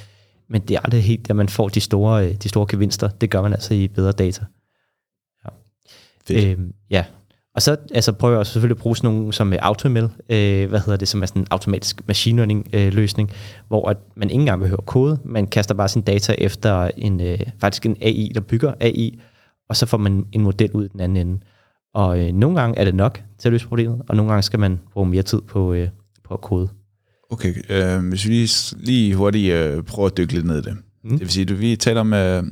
Men 0.50 0.62
det 0.62 0.76
er 0.76 0.80
aldrig 0.80 1.04
helt 1.04 1.28
der, 1.28 1.34
man 1.34 1.50
får 1.50 1.70
de 1.70 1.82
store, 1.82 2.28
øh, 2.28 2.36
de 2.36 2.50
store 2.50 2.66
gevinster. 2.70 3.10
Det 3.10 3.30
gør 3.30 3.42
man 3.42 3.54
altså 3.54 3.74
i 3.74 3.88
bedre 3.88 4.12
data. 4.12 4.46
Ja. 5.46 5.50
Fedt. 6.26 6.60
Øh, 6.60 6.66
ja, 6.90 7.06
og 7.56 7.62
så 7.62 7.78
altså, 7.94 8.12
prøver 8.12 8.38
jeg 8.38 8.46
selvfølgelig 8.46 8.76
at 8.76 8.82
bruge 8.82 8.98
sådan 8.98 9.10
nogle 9.10 9.34
som 9.34 9.54
AutoML, 9.60 10.10
øh, 10.30 10.70
hvad 10.70 10.80
hedder 10.80 10.98
det, 10.98 11.08
som 11.08 11.22
er 11.22 11.26
sådan 11.26 11.42
en 11.42 11.48
automatisk 11.52 12.02
machine 12.08 12.36
learning 12.36 12.68
øh, 12.74 12.94
løsning, 12.94 13.32
hvor 13.68 13.90
at 13.90 13.98
man 14.16 14.30
ikke 14.30 14.40
engang 14.40 14.62
behøver 14.62 14.82
kode, 14.82 15.20
man 15.26 15.48
kaster 15.48 15.76
bare 15.76 15.90
sin 15.90 16.02
data 16.02 16.36
efter 16.38 16.92
en, 16.98 17.22
øh, 17.22 17.40
faktisk 17.60 17.86
en 17.86 17.98
AI, 18.02 18.32
der 18.36 18.42
bygger 18.42 18.74
AI, 18.80 19.20
og 19.70 19.76
så 19.76 19.86
får 19.86 19.98
man 19.98 20.26
en 20.32 20.42
model 20.42 20.72
ud 20.72 20.86
i 20.86 20.88
den 20.88 21.00
anden 21.00 21.28
ende. 21.28 21.40
Og 21.94 22.20
øh, 22.20 22.34
nogle 22.34 22.62
gange 22.62 22.80
er 22.80 22.86
det 22.86 22.96
nok 22.96 23.22
til 23.40 23.48
at 23.48 23.52
løse 23.52 23.68
problemet, 23.68 24.02
og 24.08 24.16
nogle 24.16 24.32
gange 24.32 24.44
skal 24.44 24.60
man 24.60 24.80
bruge 24.94 25.10
mere 25.10 25.24
tid 25.24 25.42
på, 25.42 25.74
øh, 25.74 25.90
på 26.24 26.34
at 26.34 26.42
kode. 26.42 26.70
Okay, 27.30 27.54
øh, 27.70 28.10
hvis 28.10 28.26
vi 28.26 28.30
lige, 28.30 28.76
lige 28.80 29.16
hurtigt 29.16 29.54
øh, 29.54 29.84
prøver 29.84 30.08
at 30.08 30.18
dykke 30.18 30.34
lidt 30.34 30.46
ned 30.46 30.58
i 30.58 30.62
det. 30.62 30.78
Mm. 31.04 31.10
Det 31.10 31.20
vil 31.20 31.30
sige, 31.30 31.54
at 31.54 31.60
vi 31.60 31.76
taler 31.76 32.02
om 32.02 32.14
øh, 32.14 32.44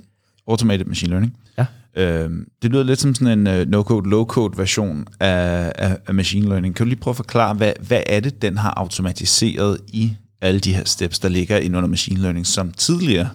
automated 0.47 0.85
machine 0.85 1.09
learning. 1.09 1.37
Ja. 1.57 1.65
Øh, 1.99 2.29
det 2.61 2.71
lyder 2.71 2.83
lidt 2.83 2.99
som 2.99 3.15
sådan 3.15 3.47
en 3.47 3.47
uh, 3.47 3.67
no-code, 3.67 4.09
low-code 4.09 4.57
version 4.57 5.07
af, 5.19 5.71
af, 5.75 5.97
af 6.07 6.13
machine 6.13 6.49
learning. 6.49 6.75
Kan 6.75 6.85
du 6.85 6.89
lige 6.89 6.99
prøve 6.99 7.11
at 7.11 7.15
forklare, 7.15 7.53
hvad, 7.53 7.73
hvad 7.87 8.03
er 8.05 8.19
det, 8.19 8.41
den 8.41 8.57
har 8.57 8.73
automatiseret 8.77 9.77
i 9.87 10.15
alle 10.41 10.59
de 10.59 10.73
her 10.73 10.83
steps, 10.85 11.19
der 11.19 11.29
ligger 11.29 11.57
ind 11.57 11.77
under 11.77 11.89
machine 11.89 12.21
learning, 12.21 12.47
som 12.47 12.71
tidligere 12.71 13.29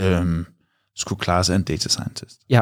øhm, 0.00 0.46
skulle 0.96 1.20
klares 1.20 1.50
af 1.50 1.56
en 1.56 1.62
data 1.62 1.88
scientist. 1.88 2.38
Ja, 2.50 2.60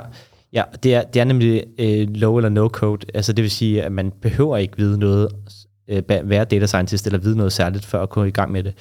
ja 0.52 0.62
det, 0.82 0.94
er, 0.94 1.02
det 1.02 1.20
er 1.20 1.24
nemlig 1.24 1.64
øh, 1.78 2.08
low 2.10 2.36
eller 2.36 2.48
no 2.48 2.68
code. 2.68 3.06
Altså 3.14 3.32
det 3.32 3.42
vil 3.42 3.50
sige, 3.50 3.82
at 3.82 3.92
man 3.92 4.12
behøver 4.22 4.56
ikke 4.56 4.76
vide 4.76 4.98
noget, 4.98 5.28
øh, 5.90 6.02
være 6.08 6.44
data 6.44 6.66
scientist 6.66 7.06
eller 7.06 7.18
vide 7.18 7.36
noget 7.36 7.52
særligt, 7.52 7.84
for 7.84 7.98
at 7.98 8.10
gå 8.10 8.24
i 8.24 8.30
gang 8.30 8.52
med 8.52 8.62
det. 8.62 8.74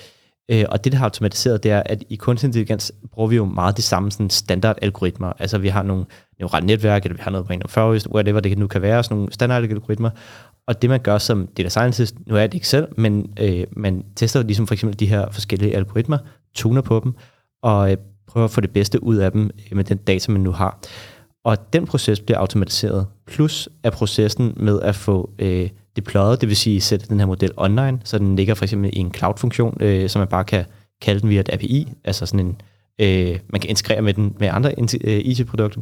Øh, 0.52 0.66
og 0.70 0.84
det, 0.84 0.92
der 0.92 0.98
har 0.98 1.06
automatiseret, 1.06 1.64
det 1.64 1.72
er, 1.72 1.84
at 1.86 2.04
i 2.10 2.16
kunstig 2.16 2.48
intelligens 2.48 2.92
bruger 3.12 3.30
vi 3.30 3.36
jo 3.36 3.46
meget 3.46 3.78
de 3.78 3.82
samme 3.82 4.12
sådan 4.12 4.30
standard 4.30 4.78
algoritmer. 4.82 5.34
Altså 5.40 5.58
vi 5.58 5.68
har 5.68 5.84
nogle 5.84 6.06
neurale 6.40 6.66
netværk, 6.66 7.04
eller 7.04 7.16
vi 7.16 7.22
har 7.24 7.32
noget 7.32 7.50
random 7.50 7.70
forest, 7.70 8.08
whatever 8.08 8.40
det 8.40 8.58
nu 8.58 8.68
kan 8.68 8.82
være, 8.82 9.04
sådan 9.04 9.18
nogle 9.18 9.34
standard 9.34 9.64
algoritmer. 9.64 10.10
Og 10.68 10.82
det 10.82 10.90
man 10.90 11.00
gør 11.00 11.18
som 11.18 11.48
data 11.48 11.70
scientist, 11.70 12.16
nu 12.28 12.36
er 12.36 12.42
det 12.42 12.54
ikke 12.54 12.68
selv, 12.68 12.88
men 12.98 13.34
øh, 13.40 13.64
man 13.72 14.06
tester 14.16 14.44
ligesom 14.44 14.68
for 14.68 14.74
eksempel 14.74 15.00
de 15.00 15.06
her 15.06 15.32
forskellige 15.32 15.76
algoritmer, 15.76 16.18
tuner 16.56 16.82
på 16.82 17.02
dem, 17.04 17.14
og 17.64 17.92
øh, 17.92 17.98
prøver 18.28 18.46
at 18.46 18.52
få 18.52 18.62
det 18.62 18.72
bedste 18.72 19.04
ud 19.04 19.16
af 19.16 19.32
dem 19.32 19.44
øh, 19.44 19.78
med 19.78 19.84
den 19.84 19.98
data, 19.98 20.32
man 20.32 20.42
nu 20.42 20.52
har. 20.52 20.80
Og 21.44 21.74
den 21.74 21.86
proces 21.86 22.20
bliver 22.20 22.38
automatiseret, 22.38 23.08
plus 23.28 23.70
er 23.84 23.90
processen 23.90 24.54
med 24.58 24.82
at 24.82 24.96
få 24.96 25.30
øh, 25.40 25.70
deployet, 26.00 26.42
det 26.42 26.50
vil 26.50 26.58
sige 26.58 26.82
sætte 26.82 27.08
den 27.08 27.20
her 27.20 27.28
model 27.28 27.52
online, 27.58 28.00
så 28.04 28.18
den 28.18 28.36
ligger 28.36 28.54
for 28.54 28.66
eksempel 28.66 28.90
i 28.94 29.00
en 29.00 29.14
cloud-funktion, 29.14 29.78
øh, 29.82 30.10
så 30.10 30.20
man 30.20 30.28
bare 30.28 30.44
kan 30.44 30.66
kalde 31.02 31.22
den 31.22 31.30
via 31.30 31.40
et 31.40 31.50
API, 31.54 31.88
altså 32.04 32.26
sådan 32.26 32.46
en, 32.46 32.62
øh, 33.02 33.40
man 33.50 33.62
kan 33.62 33.70
integrere 33.70 34.02
med 34.02 34.14
den 34.14 34.36
med 34.40 34.48
andre 34.48 34.74
IT-produkter. 35.04 35.82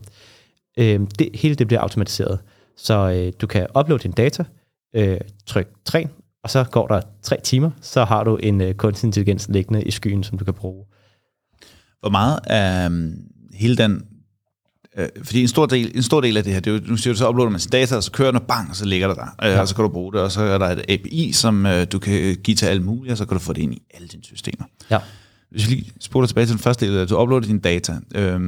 Øh, 0.78 0.94
øh, 0.94 1.00
det, 1.20 1.30
hele 1.34 1.56
det 1.56 1.68
bliver 1.68 1.82
automatiseret, 1.82 2.40
så 2.78 2.94
øh, 2.94 3.34
du 3.42 3.48
kan 3.48 3.68
uploade 3.80 4.04
din 4.04 4.12
data, 4.12 4.44
øh, 4.96 5.18
tryk 5.46 5.68
træn, 5.86 6.10
og 6.44 6.50
så 6.50 6.64
går 6.64 6.88
der 6.88 7.02
tre 7.22 7.38
timer, 7.44 7.72
så 7.82 8.04
har 8.04 8.24
du 8.24 8.36
en 8.36 8.62
øh, 8.62 8.74
kunstig 8.74 9.08
intelligens 9.08 9.50
liggende 9.50 9.84
i 9.84 9.92
skyen, 9.92 10.24
som 10.24 10.38
du 10.38 10.46
kan 10.46 10.54
bruge. 10.54 10.86
Hvor 12.00 12.10
meget 12.10 12.40
af 12.48 12.90
øh, 12.90 13.12
hele 13.54 13.78
den 13.78 14.06
Øh, 14.98 15.10
fordi 15.24 15.42
en 15.42 15.48
stor, 15.48 15.66
del, 15.66 15.92
en 15.96 16.04
stor 16.04 16.22
del 16.22 16.38
af 16.38 16.44
det 16.44 16.54
her, 16.54 16.60
det 16.60 16.72
er 16.72 16.76
jo, 16.76 16.82
nu 16.86 16.98
siger 16.98 17.14
du, 17.14 17.18
så 17.18 17.30
uploader 17.30 17.52
man 17.52 17.60
sin 17.60 17.72
data, 17.72 17.96
og 17.96 18.04
så 18.04 18.12
kører 18.12 18.32
den, 18.32 18.42
og 18.42 18.48
bang, 18.48 18.70
og 18.70 18.76
så 18.76 18.86
ligger 18.86 19.08
der 19.08 19.16
der. 19.16 19.28
Øh, 19.44 19.50
ja. 19.50 19.62
Og 19.62 19.68
så 19.68 19.76
kan 19.76 19.84
du 19.84 19.90
bruge 19.90 20.14
det, 20.14 20.22
og 20.22 20.32
så 20.32 20.42
er 20.42 20.58
der 20.58 20.66
et 20.66 20.86
API, 20.90 21.32
som 21.32 21.66
øh, 21.66 21.88
du 21.92 22.00
kan 22.00 22.36
give 22.44 22.56
til 22.56 22.66
alle 22.66 22.84
mulige, 22.84 23.14
og 23.14 23.18
så 23.18 23.26
kan 23.26 23.38
du 23.38 23.44
få 23.44 23.54
det 23.54 23.62
ind 23.62 23.74
i 23.74 23.82
alle 23.94 24.08
dine 24.08 24.24
systemer. 24.24 24.66
Ja. 24.90 25.00
Hvis 25.52 25.70
vi 25.70 25.76
lige 25.76 25.92
spoler 26.00 26.28
tilbage 26.28 26.46
til 26.46 26.54
den 26.54 26.60
første 26.60 26.86
del, 26.86 26.98
at 26.98 27.10
du 27.10 27.22
uploader 27.22 27.48
dine 27.48 27.60
data, 27.60 27.96
øh, 28.16 28.40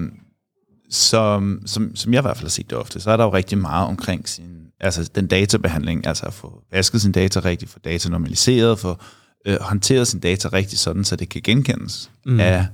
som, 0.89 1.62
som, 1.65 1.95
som 1.95 2.13
jeg 2.13 2.19
i 2.19 2.21
hvert 2.21 2.38
fald 2.38 2.45
har 2.45 2.49
set 2.49 2.69
det 2.69 2.77
ofte, 2.77 2.99
så 2.99 3.12
er 3.12 3.17
der 3.17 3.23
jo 3.23 3.33
rigtig 3.33 3.57
meget 3.57 3.88
omkring 3.88 4.29
sin, 4.29 4.45
altså 4.79 5.09
den 5.15 5.27
databehandling, 5.27 6.07
altså 6.07 6.25
at 6.25 6.33
få 6.33 6.63
vasket 6.71 7.01
sin 7.01 7.12
data 7.12 7.39
rigtigt, 7.39 7.71
få 7.71 7.79
data 7.79 8.09
normaliseret, 8.09 8.79
få 8.79 8.97
øh, 9.45 9.57
håndteret 9.62 10.07
sin 10.07 10.19
data 10.19 10.47
rigtigt, 10.53 10.81
sådan 10.81 11.03
så 11.03 11.15
det 11.15 11.29
kan 11.29 11.41
genkendes 11.41 12.12
mm. 12.25 12.39
af 12.39 12.67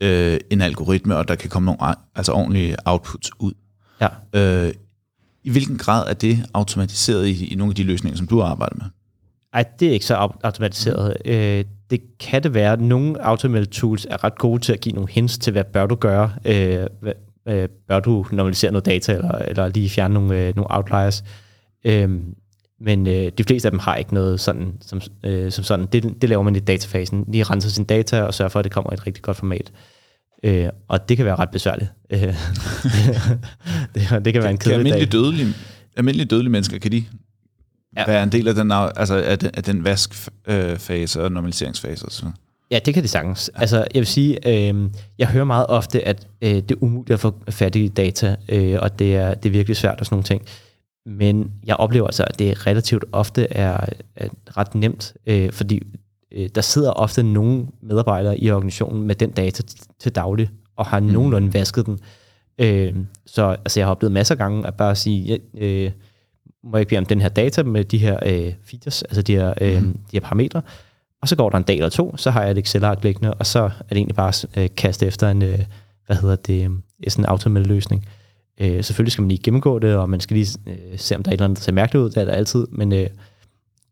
øh, 0.00 0.40
en 0.50 0.60
algoritme, 0.60 1.16
og 1.16 1.28
der 1.28 1.34
kan 1.34 1.50
komme 1.50 1.66
nogle 1.66 1.94
altså 2.14 2.32
ordentlige 2.32 2.76
outputs 2.84 3.30
ud. 3.40 3.52
Ja. 4.00 4.08
Øh, 4.34 4.72
I 5.44 5.50
hvilken 5.50 5.78
grad 5.78 6.08
er 6.08 6.14
det 6.14 6.38
automatiseret 6.54 7.26
i, 7.26 7.52
i 7.52 7.54
nogle 7.54 7.70
af 7.70 7.74
de 7.74 7.82
løsninger, 7.82 8.16
som 8.16 8.26
du 8.26 8.42
arbejder 8.42 8.76
med? 8.76 8.86
Ej, 9.52 9.64
det 9.80 9.88
er 9.88 9.92
ikke 9.92 10.06
så 10.06 10.14
automatiseret. 10.42 11.16
Øh, 11.24 11.64
det 11.90 12.00
kan 12.20 12.42
det 12.42 12.54
være. 12.54 12.76
Nogle 12.76 13.24
automated 13.24 13.66
tools 13.66 14.06
er 14.10 14.24
ret 14.24 14.38
gode 14.38 14.62
til 14.62 14.72
at 14.72 14.80
give 14.80 14.94
nogle 14.94 15.10
hints 15.10 15.38
til, 15.38 15.52
hvad 15.52 15.64
bør 15.64 15.86
du 15.86 15.94
gøre. 15.94 16.32
Øh, 16.44 16.86
hvad, 17.00 17.12
øh, 17.48 17.68
bør 17.88 18.00
du 18.00 18.26
normalisere 18.32 18.72
noget 18.72 18.86
data, 18.86 19.12
eller, 19.12 19.32
eller 19.32 19.68
lige 19.68 19.90
fjerne 19.90 20.14
nogle, 20.14 20.40
øh, 20.40 20.56
nogle 20.56 20.66
outliers. 20.70 21.24
Øh, 21.84 22.10
men 22.80 23.06
øh, 23.06 23.32
de 23.38 23.44
fleste 23.44 23.68
af 23.68 23.72
dem 23.72 23.78
har 23.78 23.96
ikke 23.96 24.14
noget 24.14 24.40
sådan, 24.40 24.72
som, 24.80 25.00
øh, 25.24 25.52
som 25.52 25.64
sådan. 25.64 25.86
Det, 25.86 26.22
det 26.22 26.28
laver 26.28 26.42
man 26.42 26.56
i 26.56 26.60
datafasen. 26.60 27.24
Lige 27.28 27.44
renser 27.44 27.70
sin 27.70 27.84
data 27.84 28.22
og 28.22 28.34
sørger 28.34 28.48
for, 28.48 28.58
at 28.58 28.64
det 28.64 28.72
kommer 28.72 28.90
i 28.90 28.94
et 28.94 29.06
rigtig 29.06 29.22
godt 29.22 29.36
format. 29.36 29.72
Øh, 30.44 30.68
og 30.88 31.08
det 31.08 31.16
kan 31.16 31.26
være 31.26 31.36
ret 31.36 31.50
besværligt. 31.50 31.90
Øh, 32.10 32.20
det, 32.20 32.34
det, 33.94 34.24
det 34.24 34.32
kan 34.32 34.42
være 34.42 34.50
en 34.50 34.58
kedelig 34.58 34.76
almindelige 34.76 35.06
dødelige, 35.06 35.54
almindelige 35.96 36.26
dødelige 36.26 36.50
mennesker, 36.50 36.78
kan 36.78 36.92
de 36.92 37.04
ja. 37.96 38.04
være 38.06 38.22
en 38.22 38.32
del 38.32 38.48
af 38.48 38.54
den, 38.54 38.72
altså 38.72 39.14
af 39.14 39.38
den, 39.38 39.50
af 39.54 39.62
den 39.62 39.84
vaskfase 39.84 41.22
og 41.22 41.32
normaliseringsfase? 41.32 42.06
Så? 42.08 42.26
Ja, 42.70 42.78
det 42.78 42.94
kan 42.94 43.02
de 43.02 43.08
sagtens. 43.08 43.50
Ja. 43.54 43.60
Altså, 43.60 43.76
jeg 43.76 44.00
vil 44.00 44.06
sige, 44.06 44.48
øh, 44.48 44.90
jeg 45.18 45.28
hører 45.28 45.44
meget 45.44 45.66
ofte, 45.66 46.08
at 46.08 46.26
øh, 46.42 46.50
det 46.50 46.70
er 46.70 46.74
umuligt 46.80 47.14
at 47.14 47.20
få 47.20 47.34
fat 47.50 47.76
i 47.76 47.88
data, 47.88 48.36
øh, 48.48 48.78
og 48.80 48.98
det 48.98 49.16
er, 49.16 49.34
det 49.34 49.48
er 49.48 49.52
virkelig 49.52 49.76
svært 49.76 50.00
og 50.00 50.06
sådan 50.06 50.14
nogle 50.14 50.24
ting. 50.24 50.42
Men 51.06 51.52
jeg 51.66 51.76
oplever 51.76 52.06
altså, 52.06 52.24
at 52.24 52.38
det 52.38 52.66
relativt 52.66 53.04
ofte 53.12 53.52
er, 53.52 53.86
er 54.16 54.28
ret 54.56 54.74
nemt, 54.74 55.14
øh, 55.26 55.52
fordi 55.52 55.82
øh, 56.32 56.48
der 56.54 56.60
sidder 56.60 56.90
ofte 56.90 57.22
nogle 57.22 57.66
medarbejdere 57.82 58.38
i 58.38 58.50
organisationen 58.50 59.06
med 59.06 59.14
den 59.14 59.30
data 59.30 59.62
til 59.98 60.14
daglig, 60.14 60.50
og 60.76 60.86
har 60.86 61.00
mm. 61.00 61.06
nogenlunde 61.06 61.54
vasket 61.54 61.86
den. 61.86 61.98
Øh, 62.58 62.94
så 63.26 63.44
altså, 63.44 63.80
jeg 63.80 63.86
har 63.86 63.90
oplevet 63.90 64.12
masser 64.12 64.34
af 64.34 64.38
gange 64.38 64.66
at 64.66 64.74
bare 64.74 64.96
sige, 64.96 65.38
øh, 65.58 65.92
må 66.64 66.76
jeg 66.76 66.80
ikke 66.80 66.90
bede 66.90 66.98
om 66.98 67.06
den 67.06 67.20
her 67.20 67.28
data 67.28 67.62
med 67.62 67.84
de 67.84 67.98
her 67.98 68.18
øh, 68.26 68.52
features, 68.64 69.02
altså 69.02 69.22
de 69.22 69.34
her, 69.34 69.54
øh, 69.60 69.82
mm. 69.82 69.92
de 69.92 69.98
her 70.12 70.20
parametre, 70.20 70.62
og 71.22 71.28
så 71.28 71.36
går 71.36 71.50
der 71.50 71.56
en 71.56 71.62
dag 71.62 71.76
eller 71.76 71.88
to, 71.88 72.16
så 72.16 72.30
har 72.30 72.42
jeg 72.42 72.50
et 72.50 72.58
Excel-ark 72.58 73.04
liggende, 73.04 73.34
og 73.34 73.46
så 73.46 73.60
er 73.60 73.88
det 73.88 73.96
egentlig 73.96 74.16
bare 74.16 74.32
øh, 74.56 74.68
kaste 74.76 75.06
efter 75.06 75.30
en, 75.30 75.42
øh, 75.42 75.58
hvad 76.06 76.16
hedder 76.16 76.36
det, 76.36 76.70
øh, 76.70 76.70
sådan 77.08 77.24
en 77.24 77.28
automated 77.28 77.66
løsning. 77.66 78.06
Øh, 78.60 78.84
selvfølgelig 78.84 79.12
skal 79.12 79.22
man 79.22 79.28
lige 79.28 79.42
gennemgå 79.42 79.78
det, 79.78 79.94
og 79.94 80.10
man 80.10 80.20
skal 80.20 80.36
lige 80.36 80.58
øh, 80.66 80.98
se, 80.98 81.16
om 81.16 81.22
der 81.22 81.30
er 81.30 81.32
et 81.32 81.36
eller 81.36 81.44
andet, 81.44 81.58
der 81.58 81.62
ser 81.62 81.72
mærkeligt 81.72 82.02
ud, 82.04 82.10
det 82.10 82.16
er 82.16 82.24
der 82.24 82.32
altid, 82.32 82.66
men 82.72 82.92
øh, 82.92 83.06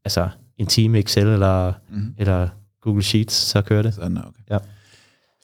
altså 0.05 0.29
en 0.59 0.67
time 0.67 0.99
Excel 0.99 1.27
eller, 1.27 1.73
mm. 1.91 2.15
eller 2.19 2.49
Google 2.83 3.03
Sheets, 3.03 3.35
så 3.35 3.63
kører 3.63 3.83
det. 3.83 3.95
Sådan, 3.95 4.19
okay. 4.19 4.43
Ja. 4.51 4.59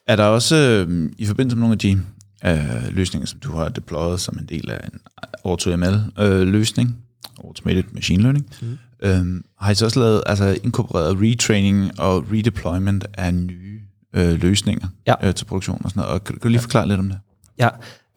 Er 0.07 0.15
der 0.15 0.23
også, 0.23 0.55
øh, 0.55 1.11
i 1.17 1.25
forbindelse 1.25 1.57
med 1.57 1.61
nogle 1.61 1.73
af 1.73 1.79
de 1.79 2.01
øh, 2.45 2.95
løsninger, 2.95 3.27
som 3.27 3.39
du 3.39 3.51
har 3.51 3.69
deployet 3.69 4.19
som 4.19 4.37
en 4.39 4.45
del 4.45 4.71
af 4.71 4.79
en 4.93 4.99
AutoML-løsning, 5.45 6.89
øh, 6.89 6.95
Automated 7.43 7.83
Machine 7.91 8.23
Learning, 8.23 8.49
mm. 8.61 8.77
øh, 8.99 9.41
har 9.59 9.71
I 9.71 9.75
så 9.75 9.85
også 9.85 9.99
lavet, 9.99 10.23
altså 10.25 10.57
inkorporeret 10.63 11.17
retraining 11.21 11.99
og 11.99 12.25
redeployment 12.31 13.05
af 13.13 13.33
nye 13.33 13.81
øh, 14.13 14.41
løsninger 14.41 14.87
ja. 15.07 15.27
øh, 15.27 15.35
til 15.35 15.45
produktion 15.45 15.81
og 15.83 15.89
sådan 15.89 16.01
noget, 16.01 16.13
og 16.13 16.23
kan, 16.23 16.35
kan 16.35 16.41
du 16.41 16.47
lige 16.47 16.61
forklare 16.61 16.87
lidt 16.87 16.99
om 16.99 17.09
det? 17.09 17.19
Ja, 17.57 17.69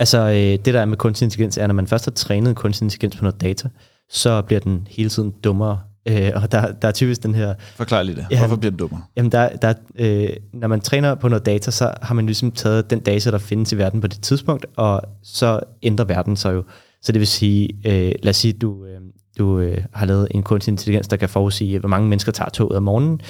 altså 0.02 0.18
øh, 0.18 0.64
det 0.64 0.74
der 0.74 0.80
er 0.80 0.84
med 0.84 0.96
kunstig 0.96 1.24
intelligens, 1.26 1.58
er, 1.58 1.66
når 1.66 1.74
man 1.74 1.86
først 1.86 2.04
har 2.04 2.12
trænet 2.12 2.56
kunstig 2.56 2.84
intelligens 2.84 3.16
på 3.16 3.24
noget 3.24 3.40
data, 3.40 3.68
så 4.10 4.42
bliver 4.42 4.60
den 4.60 4.86
hele 4.90 5.08
tiden 5.08 5.34
dummere. 5.44 5.80
Øh, 6.08 6.30
og 6.34 6.52
der, 6.52 6.72
der 6.72 6.88
er 6.88 6.92
typisk 6.92 7.22
den 7.22 7.34
her... 7.34 7.54
Forklar 7.76 8.02
lige 8.02 8.16
det. 8.16 8.26
Ja, 8.30 8.38
Hvorfor 8.38 8.56
bliver 8.56 8.70
den 8.70 8.78
dummere? 8.78 9.02
Jamen, 9.16 9.32
der, 9.32 9.48
der, 9.48 9.74
øh, 9.98 10.28
når 10.52 10.68
man 10.68 10.80
træner 10.80 11.14
på 11.14 11.28
noget 11.28 11.46
data, 11.46 11.70
så 11.70 11.94
har 12.02 12.14
man 12.14 12.26
ligesom 12.26 12.50
taget 12.50 12.90
den 12.90 13.00
data, 13.00 13.30
der 13.30 13.38
findes 13.38 13.72
i 13.72 13.78
verden 13.78 14.00
på 14.00 14.06
det 14.06 14.20
tidspunkt, 14.22 14.66
og 14.76 15.02
så 15.22 15.60
ændrer 15.82 16.04
verden 16.04 16.36
sig 16.36 16.54
jo. 16.54 16.64
Så 17.02 17.12
det 17.12 17.18
vil 17.18 17.26
sige, 17.26 17.68
øh, 17.86 18.12
lad 18.22 18.30
os 18.30 18.36
sige, 18.36 18.52
du, 18.52 18.84
øh, 18.84 19.00
du 19.38 19.58
øh, 19.58 19.84
har 19.92 20.06
lavet 20.06 20.28
en 20.30 20.42
kunstig 20.42 20.72
intelligens, 20.72 21.08
der 21.08 21.16
kan 21.16 21.28
forudsige, 21.28 21.78
hvor 21.78 21.88
mange 21.88 22.08
mennesker 22.08 22.32
tager 22.32 22.50
toget 22.50 22.76
om 22.76 22.82
morgenen. 22.82 23.20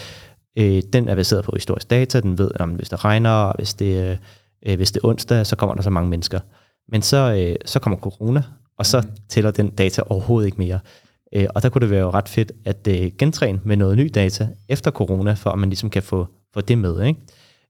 Øh, 0.58 0.82
den 0.92 1.08
er 1.08 1.14
baseret 1.14 1.44
på 1.44 1.52
historisk 1.54 1.90
data. 1.90 2.20
Den 2.20 2.38
ved, 2.38 2.50
om 2.60 2.70
hvis 2.70 2.88
det 2.88 3.04
regner, 3.04 3.30
og 3.30 3.54
hvis 3.58 3.74
det... 3.74 4.10
Øh, 4.10 4.16
øh, 4.66 4.76
hvis 4.76 4.92
det 4.92 5.00
er 5.04 5.08
onsdag, 5.08 5.46
så 5.46 5.56
kommer 5.56 5.74
der 5.74 5.82
så 5.82 5.90
mange 5.90 6.10
mennesker. 6.10 6.40
Men 6.88 7.02
så, 7.02 7.34
øh, 7.38 7.56
så 7.64 7.78
kommer 7.78 7.98
corona, 7.98 8.42
og 8.78 8.86
så 8.86 9.00
mm. 9.00 9.08
tæller 9.28 9.50
den 9.50 9.70
data 9.70 10.02
overhovedet 10.06 10.46
ikke 10.46 10.58
mere. 10.58 10.80
Øh, 11.34 11.46
og 11.54 11.62
der 11.62 11.68
kunne 11.68 11.82
det 11.82 11.90
være 11.90 12.00
jo 12.00 12.10
ret 12.10 12.28
fedt 12.28 12.52
at 12.64 12.88
øh, 12.88 13.10
gentræne 13.18 13.60
med 13.64 13.76
noget 13.76 13.96
ny 13.96 14.10
data 14.14 14.48
efter 14.68 14.90
corona, 14.90 15.32
for 15.32 15.50
at 15.50 15.58
man 15.58 15.68
ligesom 15.68 15.90
kan 15.90 16.02
få, 16.02 16.26
få 16.54 16.60
det 16.60 16.78
med. 16.78 17.02
Ikke? 17.02 17.20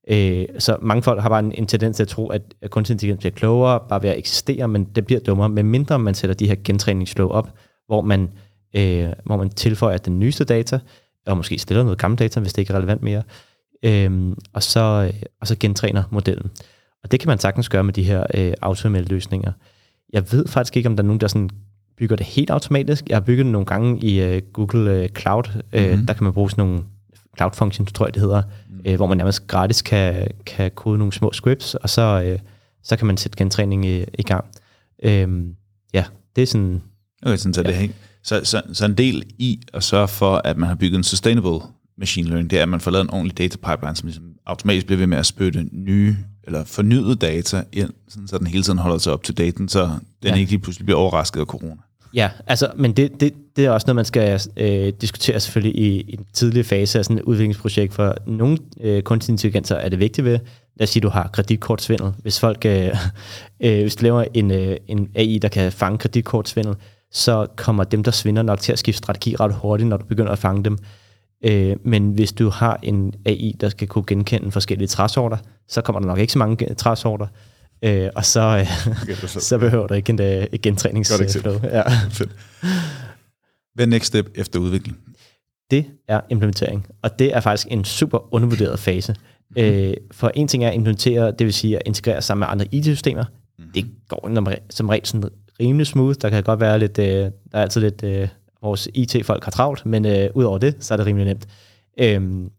Øh, 0.09 0.47
så 0.59 0.77
mange 0.83 1.03
folk 1.03 1.21
har 1.23 1.29
bare 1.29 1.41
en, 1.41 1.53
en 1.53 1.67
tendens 1.67 1.97
til 1.97 2.03
at 2.03 2.09
tro, 2.09 2.29
at, 2.29 2.43
kunstig 2.71 2.95
intelligens 2.95 3.19
bliver 3.19 3.33
klogere 3.33 3.81
bare 3.89 4.03
ved 4.03 4.11
at 4.11 4.19
eksistere, 4.19 4.69
men 4.69 4.85
det 4.85 5.07
bliver 5.07 5.21
dummere, 5.21 5.49
med 5.49 5.63
mindre 5.63 5.99
man 5.99 6.15
sætter 6.15 6.35
de 6.35 6.49
her 6.49 6.57
gentræningsflow 6.65 7.29
op, 7.29 7.51
hvor 7.87 8.01
man, 8.01 8.31
øh, 8.77 9.09
hvor 9.25 9.37
man 9.37 9.51
tilføjer 9.51 9.99
den 9.99 10.19
nyeste 10.19 10.45
data, 10.45 10.79
og 11.27 11.37
måske 11.37 11.59
stiller 11.59 11.83
noget 11.83 11.99
gammel 11.99 12.19
data, 12.19 12.41
hvis 12.41 12.53
det 12.53 12.63
ikke 12.63 12.73
er 12.73 12.77
relevant 12.77 13.03
mere, 13.03 13.23
øh, 13.83 14.37
og, 14.53 14.63
så, 14.63 15.11
øh, 15.15 15.23
og 15.41 15.47
så 15.47 15.57
gentræner 15.61 16.03
modellen. 16.11 16.51
Og 17.05 17.11
det 17.11 17.21
kan 17.21 17.29
man 17.29 17.39
sagtens 17.39 17.69
gøre 17.69 17.85
med 17.85 17.93
de 17.93 18.03
her 18.03 18.27
øh, 18.35 18.53
AutoML-løsninger. 18.63 19.53
Jeg 20.13 20.33
ved 20.33 20.49
faktisk 20.49 20.77
ikke, 20.77 20.89
om 20.89 20.97
der 20.97 21.03
er 21.03 21.07
nogen, 21.07 21.21
der 21.21 21.29
sådan 21.29 21.51
bygger 21.99 22.17
det 22.17 22.27
helt 22.27 22.51
automatisk. 22.51 23.09
Jeg 23.09 23.17
har 23.17 23.21
bygget 23.21 23.45
det 23.45 23.53
nogle 23.53 23.67
gange 23.67 24.01
i 24.05 24.21
øh, 24.23 24.43
Google 24.53 24.93
øh, 24.93 25.09
Cloud. 25.09 25.63
Øh, 25.73 25.91
mm-hmm. 25.91 26.07
Der 26.07 26.15
kan 26.15 26.25
man 26.25 26.33
bruge 26.33 26.51
sådan 26.51 26.67
nogle 26.67 26.83
cloud 27.37 27.51
functions, 27.55 27.93
tror 27.93 28.07
jeg 28.07 28.15
det 28.15 28.23
hedder, 28.23 28.43
mm. 28.71 28.81
øh, 28.85 28.97
hvor 28.97 29.07
man 29.07 29.17
nærmest 29.17 29.47
gratis 29.47 29.83
kan, 29.83 30.29
kan 30.47 30.71
kode 30.71 30.99
nogle 30.99 31.13
små 31.13 31.33
scripts, 31.33 31.75
og 31.75 31.91
så, 31.91 32.23
øh, 32.27 32.39
så 32.83 32.97
kan 32.97 33.07
man 33.07 33.17
sætte 33.17 33.37
gentræning 33.37 33.87
i, 33.87 34.05
i 34.19 34.23
gang. 34.23 34.45
Øh, 35.03 35.29
ja, 35.95 36.05
det 36.37 36.43
er 36.43 36.47
sådan... 36.47 36.83
Okay, 37.23 37.37
sådan, 37.37 37.55
så, 37.55 37.63
ja. 37.63 37.83
det, 37.83 37.91
så, 38.23 38.41
så, 38.45 38.63
så 38.73 38.85
en 38.85 38.95
del 38.95 39.23
i 39.39 39.61
at 39.75 39.83
sørge 39.83 40.09
for, 40.09 40.41
at 40.45 40.57
man 40.57 40.69
har 40.69 40.75
bygget 40.75 40.99
en 40.99 41.05
sustainable 41.05 41.59
machine 41.99 42.29
learning, 42.29 42.51
det 42.51 42.59
er, 42.59 42.63
at 42.63 42.69
man 42.69 42.81
får 42.81 42.91
lavet 42.91 43.05
en 43.05 43.11
ordentlig 43.11 43.39
data 43.39 43.57
pipeline, 43.57 43.97
som 43.97 44.07
ligesom 44.07 44.25
automatisk 44.47 44.87
bliver 44.87 44.99
ved 44.99 45.07
med 45.07 45.19
at 45.19 45.27
spytte 45.27 45.67
nye 45.73 46.17
eller 46.45 46.65
fornyet 46.65 47.21
data 47.21 47.65
ind, 47.73 47.91
sådan, 48.09 48.29
så 48.29 48.39
den 48.39 48.47
hele 48.47 48.63
tiden 48.63 48.79
holder 48.79 48.99
sig 48.99 49.13
op 49.13 49.23
til 49.23 49.39
daten, 49.39 49.69
så 49.69 49.91
den 50.23 50.31
ja. 50.31 50.35
ikke 50.35 50.51
lige 50.51 50.61
pludselig 50.61 50.87
bliver 50.87 50.99
overrasket 50.99 51.41
af 51.41 51.47
corona. 51.47 51.77
Ja, 52.15 52.31
altså, 52.47 52.71
men 52.77 52.93
det, 52.93 53.21
det, 53.21 53.35
det 53.57 53.65
er 53.65 53.71
også 53.71 53.85
noget, 53.87 53.97
man 53.97 54.05
skal 54.05 54.41
øh, 54.57 54.93
diskutere 55.01 55.41
selvfølgelig 55.41 55.79
i, 55.81 56.01
i 56.01 56.13
en 56.13 56.27
tidlig 56.33 56.67
fase 56.67 56.99
af 56.99 57.05
sådan 57.05 57.19
et 57.19 57.23
udviklingsprojekt, 57.23 57.95
for 57.95 58.15
nogle 58.27 58.59
øh, 58.81 59.03
kunstig 59.03 59.33
intelligenser 59.33 59.77
er 59.77 59.89
det 59.89 59.99
vigtigt 59.99 60.25
ved. 60.25 60.39
Lad 60.77 60.85
os 60.85 60.91
sige, 60.91 61.01
du 61.01 61.09
har 61.09 61.31
kreditkortsvindel. 61.33 62.13
Hvis 62.19 62.41
folk 62.41 62.67
øh, 62.67 62.89
øh, 63.65 63.81
hvis 63.81 63.97
du 63.97 64.03
laver 64.03 64.25
en, 64.35 64.51
øh, 64.51 64.77
en 64.89 65.09
AI, 65.15 65.39
der 65.39 65.49
kan 65.49 65.73
fange 65.73 65.99
kreditkortsvindel, 65.99 66.75
så 67.13 67.47
kommer 67.57 67.85
dem, 67.85 68.03
der 68.03 68.11
svinder 68.11 68.43
nok 68.43 68.61
til 68.61 68.73
at 68.73 68.79
skifte 68.79 68.99
strategi 68.99 69.37
ret 69.37 69.55
hurtigt, 69.55 69.89
når 69.89 69.97
du 69.97 70.05
begynder 70.05 70.33
at 70.33 70.39
fange 70.39 70.65
dem. 70.65 70.79
Øh, 71.45 71.77
men 71.85 72.11
hvis 72.11 72.33
du 72.33 72.49
har 72.49 72.79
en 72.83 73.15
AI, 73.25 73.57
der 73.61 73.69
skal 73.69 73.89
kunne 73.89 74.05
genkende 74.07 74.53
forskellige 74.53 74.89
træsorter, 74.89 75.37
så 75.69 75.83
kommer 75.83 76.01
der 76.01 76.07
nok 76.07 76.19
ikke 76.19 76.33
så 76.33 76.39
mange 76.39 76.75
træsorter. 76.75 77.27
Øh, 77.85 78.09
og 78.17 78.25
så, 78.25 78.41
øh, 78.41 79.03
okay, 79.03 79.15
så 79.51 79.59
behøver 79.59 79.87
du 79.87 79.95
ikke 79.95 80.11
en, 80.11 80.21
øh, 80.21 80.47
et 80.53 80.63
gentræningsflow. 80.63 81.53
Ja. 81.65 81.83
Fedt. 82.11 82.31
Hvad 83.75 83.87
er 83.87 83.91
next 83.91 84.07
step 84.07 84.31
efter 84.35 84.59
udvikling? 84.59 84.99
Det 85.71 85.87
er 86.09 86.21
implementering, 86.31 86.87
og 87.03 87.19
det 87.19 87.37
er 87.37 87.41
faktisk 87.41 87.67
en 87.71 87.85
super 87.85 88.35
undervurderet 88.35 88.79
fase. 88.79 89.15
Mm-hmm. 89.57 89.73
Øh, 89.73 89.95
for 90.11 90.33
en 90.35 90.49
ting 90.49 90.65
er 90.65 90.69
at 90.69 90.75
implementere, 90.75 91.31
det 91.31 91.45
vil 91.47 91.53
sige 91.53 91.77
at 91.77 91.83
integrere 91.87 92.23
sammen 92.23 92.41
med 92.41 92.49
andre 92.51 92.67
IT-systemer. 92.73 93.25
Mm. 93.59 93.65
Det 93.75 93.87
går 94.09 94.31
som 94.71 94.89
regel 94.89 95.07
sådan 95.07 95.31
rimelig 95.61 95.87
smooth. 95.87 96.17
Der 96.23 96.31
kan 96.31 96.43
godt 96.43 96.61
være 96.61 96.79
lidt, 96.79 96.99
øh, 96.99 97.07
der 97.07 97.31
er 97.53 97.63
altid 97.63 97.81
lidt, 97.81 98.03
øh, 98.03 98.29
vores 98.63 98.89
IT-folk 98.95 99.45
har 99.45 99.51
travlt, 99.51 99.87
men 99.87 100.07
øh, 100.07 100.31
udover 100.35 100.59
det, 100.59 100.77
så 100.81 100.95
er 100.95 100.97
det 100.97 101.07
rimelig 101.07 101.27
nemt. 101.27 101.47
Øhm, 102.01 102.51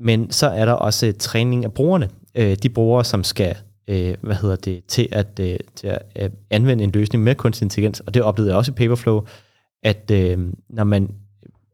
men 0.00 0.30
så 0.30 0.46
er 0.46 0.64
der 0.64 0.72
også 0.72 1.06
øh, 1.06 1.14
træning 1.18 1.64
af 1.64 1.72
brugerne. 1.72 2.08
Øh, 2.34 2.56
de 2.62 2.68
brugere, 2.68 3.04
som 3.04 3.24
skal 3.24 3.56
øh, 3.88 4.14
hvad 4.20 4.36
hedder 4.36 4.56
det, 4.56 4.84
til 4.88 5.08
at, 5.12 5.40
øh, 5.40 5.56
til 5.74 5.86
at 5.86 6.02
øh, 6.18 6.30
anvende 6.50 6.84
en 6.84 6.90
løsning 6.90 7.24
med 7.24 7.34
kunstig 7.34 7.64
intelligens, 7.64 8.00
og 8.00 8.14
det 8.14 8.22
oplevede 8.22 8.50
jeg 8.50 8.58
også 8.58 8.72
i 8.72 8.74
Paperflow, 8.74 9.20
at 9.82 10.10
øh, 10.10 10.38
når 10.70 10.84
man 10.84 11.10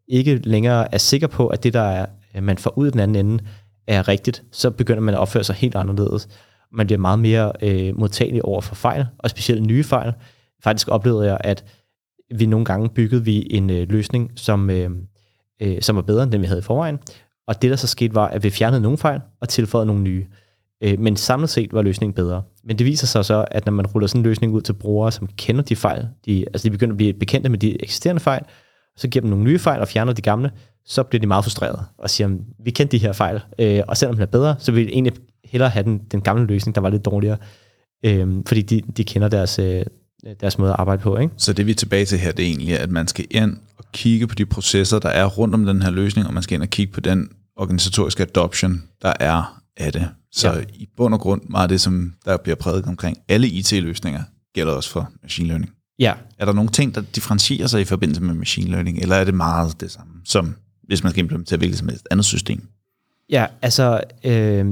ikke 0.09 0.37
længere 0.37 0.95
er 0.95 0.99
sikker 0.99 1.27
på, 1.27 1.47
at 1.47 1.63
det, 1.63 1.73
der 1.73 1.81
er, 1.81 2.07
øh, 2.37 2.43
man 2.43 2.59
får 2.59 2.79
ud 2.79 2.91
den 2.91 3.01
anden 3.01 3.27
ende, 3.27 3.45
er 3.87 4.09
rigtigt, 4.09 4.43
så 4.53 4.71
begynder 4.71 5.01
man 5.01 5.15
at 5.15 5.21
opføre 5.21 5.45
sig 5.45 5.55
helt 5.55 5.75
anderledes. 5.75 6.29
Man 6.73 6.87
bliver 6.87 6.99
meget 6.99 7.19
mere 7.19 7.53
øh, 7.63 7.99
modtagelig 7.99 8.45
over 8.45 8.61
for 8.61 8.75
fejl, 8.75 9.07
og 9.19 9.31
specielt 9.31 9.63
nye 9.63 9.85
fejl. 9.85 10.13
Faktisk 10.63 10.89
oplevede 10.89 11.27
jeg, 11.27 11.39
at 11.41 11.65
vi 12.31 12.47
nogle 12.47 12.65
gange 12.65 12.89
byggede 12.89 13.25
vi 13.25 13.47
en 13.51 13.71
øh, 13.71 13.89
løsning, 13.89 14.33
som, 14.37 14.71
øh, 14.71 14.91
øh, 15.63 15.83
som 15.83 15.97
var 15.97 16.03
bedre 16.03 16.23
end 16.23 16.33
den, 16.33 16.41
vi 16.41 16.47
havde 16.47 16.59
i 16.59 16.63
forvejen. 16.63 16.99
Og 17.47 17.63
det, 17.63 17.71
der 17.71 17.77
så 17.77 17.87
skete, 17.87 18.15
var, 18.15 18.29
at 18.29 18.43
vi 18.43 18.51
fjernede 18.51 18.81
nogle 18.81 18.99
fejl 18.99 19.21
og 19.41 19.49
tilføjede 19.49 19.87
nogle 19.87 20.03
nye. 20.03 20.27
Øh, 20.83 20.99
men 20.99 21.17
samlet 21.17 21.51
set 21.51 21.73
var 21.73 21.83
løsningen 21.83 22.15
bedre. 22.15 22.43
Men 22.65 22.79
det 22.79 22.87
viser 22.87 23.07
sig 23.07 23.25
så, 23.25 23.45
at 23.51 23.67
når 23.67 23.73
man 23.73 23.87
ruller 23.87 24.07
sådan 24.07 24.21
en 24.21 24.27
løsning 24.27 24.53
ud 24.53 24.61
til 24.61 24.73
brugere, 24.73 25.13
som 25.13 25.29
kender 25.37 25.63
de 25.63 25.77
fejl, 25.77 26.09
de, 26.27 26.45
altså 26.47 26.69
de 26.69 26.71
begynder 26.71 26.93
at 26.93 26.97
blive 26.97 27.13
bekendte 27.13 27.49
med 27.49 27.59
de 27.59 27.83
eksisterende 27.83 28.21
fejl, 28.21 28.43
så 28.97 29.09
giver 29.09 29.21
dem 29.21 29.31
nogle 29.31 29.45
nye 29.45 29.59
fejl 29.59 29.81
og 29.81 29.89
fjerner 29.89 30.13
de 30.13 30.23
gamle, 30.23 30.51
så 30.85 31.03
bliver 31.03 31.21
de 31.21 31.27
meget 31.27 31.45
frustrerede 31.45 31.83
og 31.99 32.11
siger, 32.11 32.39
vi 32.65 32.71
kender 32.71 32.91
de 32.91 32.99
her 32.99 33.13
fejl, 33.13 33.41
øh, 33.59 33.83
og 33.89 33.97
selvom 33.97 34.17
den 34.17 34.23
er 34.23 34.27
bedre, 34.27 34.57
så 34.59 34.73
vil 34.73 34.87
vi 34.87 34.93
egentlig 34.93 35.13
hellere 35.45 35.69
have 35.69 35.85
den, 35.85 35.99
den 35.99 36.21
gamle 36.21 36.47
løsning, 36.47 36.75
der 36.75 36.81
var 36.81 36.91
lidt 36.91 37.05
dårligere, 37.05 37.37
øh, 38.05 38.43
fordi 38.47 38.63
de, 38.63 38.81
de 38.97 39.05
kender 39.05 39.29
deres, 39.29 39.59
øh, 39.59 39.85
deres 40.41 40.59
måde 40.59 40.71
at 40.71 40.77
arbejde 40.79 41.03
på. 41.03 41.19
Ikke? 41.19 41.35
Så 41.37 41.53
det 41.53 41.67
vi 41.67 41.71
er 41.71 41.75
tilbage 41.75 42.05
til 42.05 42.19
her, 42.19 42.33
det 42.33 42.45
er 42.45 42.49
egentlig, 42.49 42.81
at 42.81 42.91
man 42.91 43.09
skal 43.09 43.27
ind 43.31 43.57
og 43.79 43.85
kigge 43.93 44.27
på 44.27 44.35
de 44.35 44.47
processer, 44.47 44.99
der 44.99 45.09
er 45.09 45.27
rundt 45.27 45.55
om 45.55 45.67
den 45.67 45.83
her 45.83 45.91
løsning, 45.91 46.27
og 46.27 46.35
man 46.35 46.43
skal 46.43 46.55
ind 46.55 46.63
og 46.63 46.69
kigge 46.69 46.93
på 46.93 47.01
den 47.01 47.29
organisatoriske 47.57 48.23
adoption, 48.23 48.83
der 49.03 49.13
er 49.21 49.63
af 49.77 49.93
det. 49.93 50.09
Så 50.33 50.53
ja. 50.53 50.61
i 50.75 50.89
bund 50.97 51.15
og 51.15 51.21
grund, 51.21 51.43
meget 51.49 51.71
det, 51.71 51.81
som 51.81 52.15
der 52.25 52.37
bliver 52.37 52.57
prædiket 52.57 52.89
omkring 52.89 53.17
alle 53.29 53.49
IT-løsninger, 53.49 54.23
gælder 54.55 54.73
også 54.73 54.91
for 54.91 55.11
machine 55.23 55.49
learning. 55.49 55.73
Ja. 55.99 56.15
Er 56.39 56.45
der 56.45 56.53
nogle 56.53 56.71
ting, 56.71 56.95
der 56.95 57.01
differentierer 57.01 57.67
sig 57.67 57.81
i 57.81 57.85
forbindelse 57.85 58.23
med 58.23 58.35
machine 58.35 58.71
learning, 58.71 58.99
eller 58.99 59.17
er 59.17 59.25
det 59.25 59.35
meget 59.35 59.81
det 59.81 59.91
samme, 59.91 60.13
som 60.25 60.55
hvis 60.87 61.03
man 61.03 61.13
skal 61.13 61.23
implementere 61.23 61.59
hvilket 61.59 61.79
som 61.79 61.89
helst 61.89 62.09
andet 62.11 62.27
system? 62.27 62.69
Ja, 63.31 63.47
altså, 63.63 64.01
øh, 64.25 64.67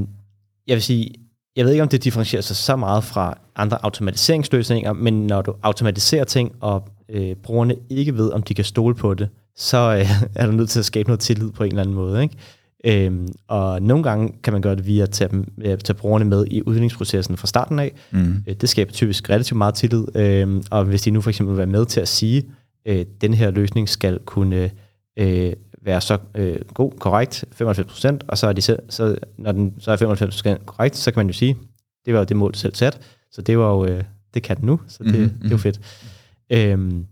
jeg 0.67 0.75
vil 0.75 0.83
sige, 0.83 1.15
jeg 1.57 1.65
ved 1.65 1.73
ikke, 1.73 1.83
om 1.83 1.89
det 1.89 2.05
differentierer 2.05 2.43
sig 2.43 2.57
så 2.57 2.77
meget 2.77 3.05
fra 3.05 3.39
andre 3.57 3.85
automatiseringsløsninger, 3.85 4.93
men 4.93 5.27
når 5.27 5.43
du 5.43 5.55
automatiserer 5.63 6.25
ting, 6.25 6.53
og 6.61 6.89
øh, 7.09 7.37
brugerne 7.37 7.77
ikke 7.91 8.17
ved, 8.17 8.31
om 8.31 8.43
de 8.43 8.55
kan 8.55 8.65
stole 8.65 8.95
på 8.95 9.15
det, 9.15 9.29
så 9.57 9.97
øh, 9.99 10.11
er 10.43 10.47
du 10.47 10.53
nødt 10.53 10.71
til 10.71 10.79
at 10.79 10.85
skabe 10.85 11.09
noget 11.09 11.21
tillid 11.21 11.51
på 11.51 11.65
en 11.65 11.69
eller 11.69 11.83
anden 11.83 11.95
måde. 11.95 12.23
Ikke? 12.23 12.37
Øhm, 12.85 13.29
og 13.49 13.83
nogle 13.83 14.03
gange 14.05 14.35
kan 14.43 14.53
man 14.53 14.63
gøre 14.63 14.77
det 14.77 14.87
via 14.87 15.03
at 15.03 15.11
tage, 15.11 15.29
dem, 15.29 15.53
at 15.65 15.85
tage 15.85 15.97
brugerne 15.97 16.25
med 16.25 16.45
i 16.51 16.63
udviklingsprocessen 16.63 17.37
fra 17.37 17.47
starten 17.47 17.79
af. 17.79 17.93
Mm. 18.11 18.45
Det 18.61 18.69
skaber 18.69 18.93
typisk 18.93 19.31
relativt 19.31 19.59
meget 19.59 19.75
tillid. 19.75 20.05
Øhm, 20.17 20.63
og 20.71 20.85
hvis 20.85 21.03
de 21.03 21.11
nu 21.11 21.21
for 21.21 21.31
eksempel 21.31 21.53
vil 21.53 21.59
være 21.59 21.67
med 21.67 21.87
til 21.87 22.01
at 22.01 22.09
sige, 22.09 22.45
at 22.87 22.99
øh, 22.99 23.07
den 23.21 23.35
her 23.35 23.51
løsning 23.51 23.89
skal 23.89 24.19
kunne 24.25 24.71
øh, 25.19 25.53
være 25.85 26.01
så 26.01 26.19
øh, 26.35 26.61
god, 26.75 26.93
korrekt, 26.99 27.45
95%, 27.63 28.19
og 28.29 28.39
så 28.39 28.47
er 28.47 28.53
de 28.53 28.63
selv, 28.63 28.79
så, 28.89 29.17
når 29.39 29.53
den 29.53 29.75
så 29.79 29.91
er 29.93 30.57
95% 30.57 30.65
korrekt, 30.65 30.97
så 30.97 31.11
kan 31.11 31.19
man 31.19 31.27
jo 31.27 31.33
sige, 31.33 31.59
det 32.07 32.15
var 32.15 32.21
jo 32.21 32.25
det 32.25 32.37
mål, 32.37 32.55
selv 32.55 32.75
sat, 32.75 33.01
så 33.31 33.43
det 33.43 33.59
var 33.59 33.71
jo, 33.71 33.85
øh, 33.85 34.05
det 34.35 34.43
kan 34.43 34.57
den 34.57 34.67
nu, 34.67 34.81
så 34.89 35.05
det, 35.05 35.15
mm-hmm. 35.15 35.39
det 35.39 35.47
er 35.47 35.51
jo 35.51 35.57
fedt. 35.57 35.81
Øhm, 36.51 37.07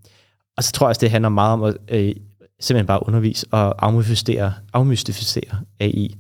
og 0.56 0.64
så 0.64 0.72
tror 0.72 0.86
jeg 0.86 0.88
også, 0.88 1.00
det 1.00 1.10
handler 1.10 1.28
meget 1.28 1.52
om 1.52 1.62
at 1.62 1.76
øh, 1.88 2.14
simpelthen 2.60 2.86
bare 2.86 3.06
undervise 3.06 3.46
og 3.50 3.86
afmystificere, 3.86 4.54
afmystificere 4.72 5.60
AI 5.80 6.16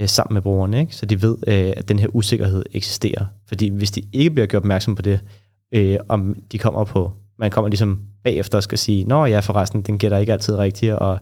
øh, 0.00 0.08
sammen 0.08 0.34
med 0.34 0.42
brugerne, 0.42 0.80
ikke? 0.80 0.96
så 0.96 1.06
de 1.06 1.22
ved, 1.22 1.36
øh, 1.46 1.72
at 1.76 1.88
den 1.88 1.98
her 1.98 2.08
usikkerhed 2.12 2.64
eksisterer. 2.72 3.26
Fordi 3.48 3.68
hvis 3.68 3.90
de 3.90 4.02
ikke 4.12 4.30
bliver 4.30 4.46
gjort 4.46 4.60
opmærksom 4.62 4.94
på 4.94 5.02
det, 5.02 5.20
øh, 5.72 5.98
om 6.08 6.36
de 6.52 6.58
kommer 6.58 6.84
på, 6.84 7.12
man 7.38 7.50
kommer 7.50 7.68
ligesom 7.68 8.00
bagefter 8.24 8.58
og 8.58 8.62
skal 8.62 8.78
sige, 8.78 9.04
nå 9.04 9.24
ja, 9.24 9.40
forresten, 9.40 9.82
den 9.82 9.98
gætter 9.98 10.18
ikke 10.18 10.32
altid 10.32 10.56
rigtigt, 10.56 10.92
og 10.92 11.20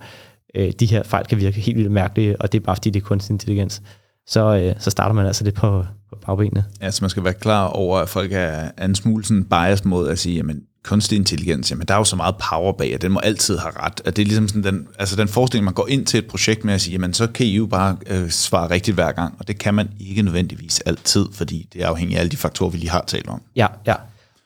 øh, 0.55 0.73
de 0.81 0.87
her 0.87 1.03
fejl 1.03 1.27
kan 1.27 1.39
virke 1.39 1.61
helt 1.61 1.77
vildt 1.77 1.91
mærkelige, 1.91 2.41
og 2.41 2.53
det 2.53 2.61
er 2.61 2.65
bare 2.65 2.77
fordi, 2.77 2.91
det 2.91 3.01
er 3.01 3.05
kunstig 3.05 3.33
intelligens. 3.33 3.83
Så, 4.27 4.57
øh, 4.57 4.75
så 4.79 4.91
starter 4.91 5.15
man 5.15 5.27
altså 5.27 5.45
lidt 5.45 5.55
på, 5.55 5.85
på 6.11 6.19
bagbenene. 6.27 6.65
Ja, 6.83 6.91
så 6.91 6.99
man 7.03 7.11
skal 7.11 7.25
være 7.25 7.35
klar 7.35 7.67
over, 7.67 7.99
at 7.99 8.09
folk 8.09 8.33
er, 8.33 8.71
er 8.77 8.85
en 8.85 8.95
smule 8.95 9.25
sådan 9.25 9.45
biased 9.45 9.87
mod 9.87 10.09
at 10.09 10.19
sige, 10.19 10.37
jamen 10.37 10.63
kunstig 10.85 11.17
intelligens, 11.17 11.71
jamen 11.71 11.87
der 11.87 11.95
er 11.95 11.99
jo 11.99 12.05
så 12.05 12.17
meget 12.17 12.35
power 12.51 12.73
bag, 12.73 12.95
at 12.95 13.03
den 13.03 13.13
må 13.13 13.21
altid 13.23 13.59
have 13.59 13.73
ret. 13.77 14.01
At 14.05 14.17
det 14.17 14.23
er 14.23 14.27
ligesom 14.27 14.49
sådan 14.49 14.65
den, 14.65 14.89
altså 14.99 15.17
den 15.17 15.29
forestilling, 15.29 15.65
man 15.65 15.75
går 15.75 15.89
ind 15.89 16.07
til 16.07 16.19
et 16.19 16.27
projekt 16.27 16.65
med 16.65 16.75
at 16.75 16.81
sige, 16.81 16.93
jamen 16.93 17.15
så 17.15 17.27
kan 17.27 17.47
I 17.47 17.57
jo 17.57 17.67
bare 17.67 17.97
øh, 18.07 18.31
svare 18.31 18.71
rigtigt 18.71 18.95
hver 18.95 19.13
gang, 19.13 19.35
og 19.39 19.49
det 19.49 19.59
kan 19.59 19.75
man 19.75 19.89
ikke 20.01 20.23
nødvendigvis 20.23 20.81
altid, 20.81 21.27
fordi 21.33 21.69
det 21.73 21.83
er 21.83 21.87
afhængigt 21.87 22.17
af 22.17 22.21
alle 22.21 22.31
de 22.31 22.37
faktorer, 22.37 22.71
vi 22.71 22.79
lige 22.79 22.91
har 22.91 23.05
talt 23.07 23.29
om. 23.29 23.43
Ja, 23.57 23.67
ja. 23.87 23.95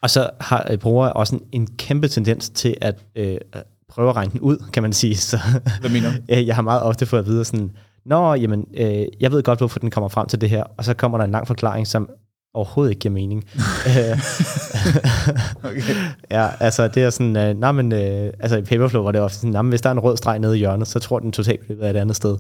Og 0.03 0.11
så 0.11 0.31
har 0.41 0.67
øh, 0.71 0.79
brugere 0.79 1.13
også 1.13 1.37
en, 1.37 1.43
en 1.53 1.69
kæmpe 1.79 2.09
tendens 2.09 2.51
til 2.51 2.77
at 2.81 2.95
øh, 3.17 3.37
prøve 3.89 4.09
at 4.09 4.17
regne 4.17 4.33
den 4.33 4.41
ud, 4.41 4.59
kan 4.73 4.83
man 4.83 4.93
sige. 4.93 5.17
Så, 5.17 5.39
Hvad 5.81 5.91
mener 5.91 6.11
du? 6.11 6.35
jeg 6.35 6.55
har 6.55 6.63
meget 6.63 6.83
ofte 6.83 7.07
fået 7.07 7.21
at 7.21 7.27
vide 7.27 7.45
sådan, 7.45 7.71
Nå, 8.07 8.35
jamen, 8.35 8.67
øh, 8.77 9.07
jeg 9.21 9.33
ved 9.33 9.43
godt, 9.43 9.59
hvorfor 9.59 9.79
den 9.79 9.91
kommer 9.91 10.09
frem 10.09 10.27
til 10.27 10.41
det 10.41 10.51
her, 10.51 10.65
og 10.77 10.85
så 10.85 10.95
kommer 10.95 11.19
der 11.19 11.25
en 11.25 11.31
lang 11.31 11.47
forklaring, 11.47 11.87
som 11.87 12.09
overhovedet 12.55 12.91
ikke 12.91 13.01
giver 13.01 13.15
mening. 13.15 13.45
okay. 15.65 15.95
ja, 16.31 16.49
altså 16.61 16.89
det 16.89 17.03
er 17.03 17.11
sådan, 17.11 17.51
uh, 17.51 17.61
nej, 17.61 17.73
men, 17.73 17.93
uh, 17.93 17.99
altså 18.41 18.57
i 18.57 18.63
Paperflow 18.63 19.03
var 19.03 19.13
det 19.13 19.21
ofte 19.21 19.37
sådan, 19.37 19.51
nej, 19.51 19.63
men 19.63 19.69
hvis 19.69 19.81
der 19.81 19.89
er 19.89 19.93
en 19.93 20.01
rød 20.01 20.17
streg 20.17 20.39
nede 20.39 20.57
i 20.57 20.59
hjørnet, 20.59 20.89
så 20.89 20.99
tror 20.99 21.19
den 21.19 21.33
totalt 21.33 21.61
er 21.81 21.91
et 21.91 21.97
andet 21.97 22.17
sted. 22.17 22.37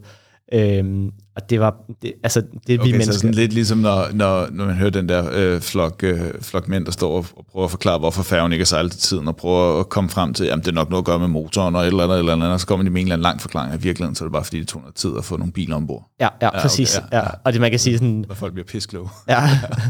Øhm, 0.52 1.10
og 1.36 1.50
det 1.50 1.60
var, 1.60 1.76
det, 2.02 2.12
altså 2.22 2.42
det 2.66 2.80
okay, 2.80 2.86
vi 2.86 2.92
mennesker... 2.92 3.12
så 3.12 3.18
sådan 3.18 3.34
lidt 3.34 3.52
ligesom 3.52 3.78
når, 3.78 4.06
når, 4.12 4.48
når 4.50 4.64
man 4.64 4.74
hører 4.74 4.90
den 4.90 5.08
der 5.08 5.30
øh, 5.32 5.60
flok, 5.60 6.00
øh, 6.02 6.20
flok 6.42 6.68
mænd, 6.68 6.84
der 6.84 6.90
står 6.90 7.10
og, 7.16 7.26
og 7.36 7.46
prøver 7.52 7.64
at 7.64 7.70
forklare, 7.70 7.98
hvorfor 7.98 8.22
færgen 8.22 8.52
ikke 8.52 8.62
er 8.62 8.66
sejlet 8.66 8.92
til 8.92 9.00
tiden, 9.00 9.28
og 9.28 9.36
prøver 9.36 9.80
at 9.80 9.88
komme 9.88 10.10
frem 10.10 10.34
til, 10.34 10.44
at 10.44 10.58
det 10.58 10.68
er 10.68 10.72
nok 10.72 10.90
noget 10.90 11.02
at 11.02 11.06
gøre 11.06 11.18
med 11.18 11.28
motoren, 11.28 11.76
og 11.76 11.82
et 11.82 11.86
eller 11.86 12.04
andet, 12.04 12.18
eller 12.18 12.32
andet, 12.32 12.52
og 12.52 12.60
så 12.60 12.66
kommer 12.66 12.84
de 12.84 12.90
med 12.90 13.00
en 13.00 13.06
eller 13.06 13.14
anden 13.14 13.22
lang 13.22 13.40
forklaring 13.40 13.72
af 13.72 13.84
virkeligheden, 13.84 14.14
så 14.14 14.24
er 14.24 14.28
det 14.28 14.32
bare 14.32 14.44
fordi, 14.44 14.60
det 14.60 14.68
tog 14.68 14.80
noget 14.80 14.94
tid 14.94 15.10
at 15.18 15.24
få 15.24 15.36
nogle 15.36 15.52
biler 15.52 15.76
ombord. 15.76 16.10
Ja, 16.20 16.28
ja, 16.42 16.48
ja 16.54 16.60
præcis. 16.62 16.98
Okay, 16.98 17.08
ja, 17.12 17.18
ja. 17.18 17.30
Og 17.44 17.52
det 17.52 17.60
man 17.60 17.70
kan 17.70 17.78
sige 17.78 17.98
sådan... 17.98 18.24
Når 18.28 18.34
folk 18.34 18.52
bliver 18.52 18.66
piskloge. 18.66 19.08
ja, 19.28 19.42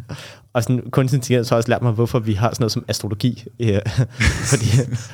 og 0.59 0.63
sådan 0.63 0.91
kunstig 0.91 1.17
intelligens 1.17 1.49
har 1.49 1.57
også 1.57 1.69
lært 1.69 1.83
mig, 1.83 1.93
hvorfor 1.93 2.19
vi 2.19 2.33
har 2.33 2.51
sådan 2.51 2.63
noget 2.63 2.73
som 2.73 2.85
astrologi. 2.89 3.45
Fordi 4.51 4.67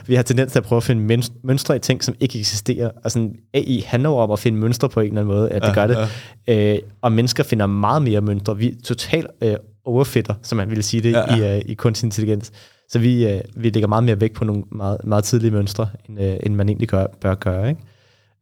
vi 0.07 0.15
har 0.15 0.23
tendens 0.23 0.53
til 0.53 0.59
at 0.59 0.65
prøve 0.65 0.77
at 0.77 0.83
finde 0.83 1.23
mønstre 1.43 1.77
i 1.77 1.79
ting, 1.79 2.05
som 2.05 2.15
ikke 2.21 2.39
eksisterer. 2.39 2.91
Og 3.05 3.11
sådan 3.11 3.37
AI 3.55 3.85
handler 3.87 4.09
om 4.09 4.31
at 4.31 4.39
finde 4.39 4.59
mønstre 4.59 4.89
på 4.89 5.01
en 5.01 5.07
eller 5.07 5.21
anden 5.21 5.35
måde, 5.35 5.51
at 5.51 5.63
det 5.63 5.69
ja, 5.69 5.75
gør 5.75 5.87
det. 5.87 6.09
Ja. 6.47 6.75
Øh, 6.75 6.79
og 7.03 7.13
mennesker 7.13 7.45
finder 7.45 7.67
meget 7.67 8.03
mere 8.03 8.21
mønstre. 8.21 8.57
Vi 8.57 8.75
totalt 8.85 9.27
øh, 9.41 9.57
overfitter, 9.85 10.35
som 10.43 10.57
man 10.57 10.71
ville 10.71 10.83
sige 10.83 11.03
det, 11.03 11.13
ja, 11.13 11.37
ja. 11.37 11.55
i, 11.55 11.57
øh, 11.57 11.63
i 11.67 11.75
kunstig 11.75 12.07
intelligens. 12.07 12.53
Så 12.89 12.99
vi, 12.99 13.29
øh, 13.29 13.41
vi 13.57 13.71
lægger 13.71 13.89
meget 13.89 14.05
mere 14.05 14.21
vægt 14.21 14.35
på 14.35 14.45
nogle 14.45 14.63
meget, 14.73 14.99
meget 15.05 15.25
tidlige 15.25 15.51
mønstre, 15.51 15.89
end, 16.09 16.21
øh, 16.21 16.37
end 16.43 16.55
man 16.55 16.69
egentlig 16.69 16.89
gør, 16.89 17.07
bør 17.21 17.35
gøre. 17.35 17.69
Ikke? 17.69 17.81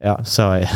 Ja, 0.04 0.14
så... 0.24 0.42
Ja. 0.42 0.68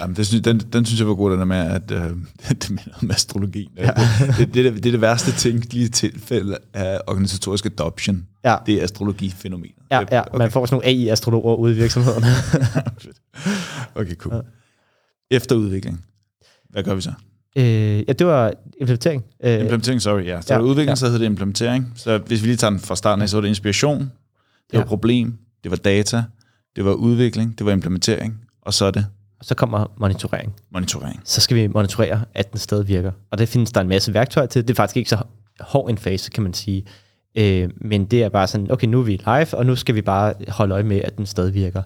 Jamen, 0.00 0.16
det 0.16 0.44
den, 0.44 0.58
den 0.58 0.86
synes 0.86 1.00
jeg 1.00 1.08
var 1.08 1.14
god, 1.14 1.30
den 1.30 1.38
der 1.38 1.44
med, 1.44 1.56
at 1.56 1.90
øh, 1.90 2.10
det 2.48 2.70
med 3.02 3.14
astrologi. 3.14 3.70
Ja. 3.76 3.90
Det, 4.38 4.54
det, 4.54 4.54
det, 4.54 4.74
det, 4.74 4.86
er 4.86 4.90
det 4.90 5.00
værste 5.00 5.32
ting 5.32 5.72
lige 5.72 5.84
i 5.84 5.88
tilfælde 5.88 6.58
af 6.74 7.00
organisatorisk 7.06 7.66
adoption. 7.66 8.26
Ja. 8.44 8.56
Det 8.66 8.74
er 8.74 8.82
astrologifænomenet. 8.82 9.76
Ja, 9.90 10.00
ja 10.10 10.20
okay. 10.20 10.38
man 10.38 10.50
får 10.50 10.66
sådan 10.66 10.74
nogle 10.74 10.86
AI-astrologer 10.86 11.54
ude 11.54 11.72
i 11.72 11.76
virksomhederne. 11.76 12.26
okay, 14.00 14.14
cool. 14.14 14.44
Efterudvikling. 15.30 16.04
Hvad 16.70 16.82
gør 16.82 16.94
vi 16.94 17.00
så? 17.00 17.12
Øh, 17.56 17.64
ja, 18.08 18.12
det 18.12 18.26
var 18.26 18.52
implementering. 18.80 19.24
Øh, 19.44 19.60
implementering, 19.60 20.02
sorry, 20.02 20.24
ja. 20.24 20.40
Så 20.40 20.54
ja, 20.54 20.60
udvikling, 20.60 20.88
ja. 20.88 20.94
så 20.94 21.06
hedder 21.06 21.18
det 21.18 21.26
implementering. 21.26 21.92
Så 21.96 22.18
hvis 22.18 22.42
vi 22.42 22.46
lige 22.46 22.56
tager 22.56 22.70
den 22.70 22.80
fra 22.80 22.96
starten 22.96 23.22
af, 23.22 23.28
så 23.28 23.36
er 23.36 23.40
det 23.40 23.48
inspiration, 23.48 24.00
det 24.00 24.08
ja. 24.72 24.80
et 24.80 24.86
problem, 24.86 25.38
det 25.62 25.70
var 25.70 25.76
data, 25.76 26.24
det 26.76 26.84
var 26.84 26.92
udvikling, 26.92 27.58
det 27.58 27.66
var 27.66 27.72
implementering, 27.72 28.43
og 28.64 28.74
så 28.74 28.84
er 28.84 28.90
det 28.90 29.06
Og 29.38 29.44
så 29.44 29.54
kommer 29.54 29.86
monitorering. 30.00 30.54
monitorering. 30.72 31.20
Så 31.24 31.40
skal 31.40 31.56
vi 31.56 31.66
monitorere, 31.66 32.24
at 32.34 32.50
den 32.52 32.58
stadig 32.58 32.88
virker. 32.88 33.12
Og 33.30 33.38
det 33.38 33.48
findes 33.48 33.72
der 33.72 33.80
en 33.80 33.88
masse 33.88 34.14
værktøjer 34.14 34.46
til. 34.46 34.62
Det 34.62 34.70
er 34.70 34.74
faktisk 34.74 34.96
ikke 34.96 35.10
så 35.10 35.18
hård 35.60 35.90
en 35.90 35.98
fase, 35.98 36.30
kan 36.30 36.42
man 36.42 36.54
sige. 36.54 36.86
Øh, 37.38 37.70
men 37.76 38.04
det 38.04 38.22
er 38.22 38.28
bare 38.28 38.46
sådan, 38.46 38.70
okay, 38.70 38.86
nu 38.86 39.00
er 39.00 39.04
vi 39.04 39.16
live, 39.16 39.54
og 39.54 39.66
nu 39.66 39.76
skal 39.76 39.94
vi 39.94 40.02
bare 40.02 40.34
holde 40.48 40.74
øje 40.74 40.82
med, 40.82 41.00
at 41.04 41.16
den 41.16 41.26
stadig 41.26 41.54
virker. 41.54 41.82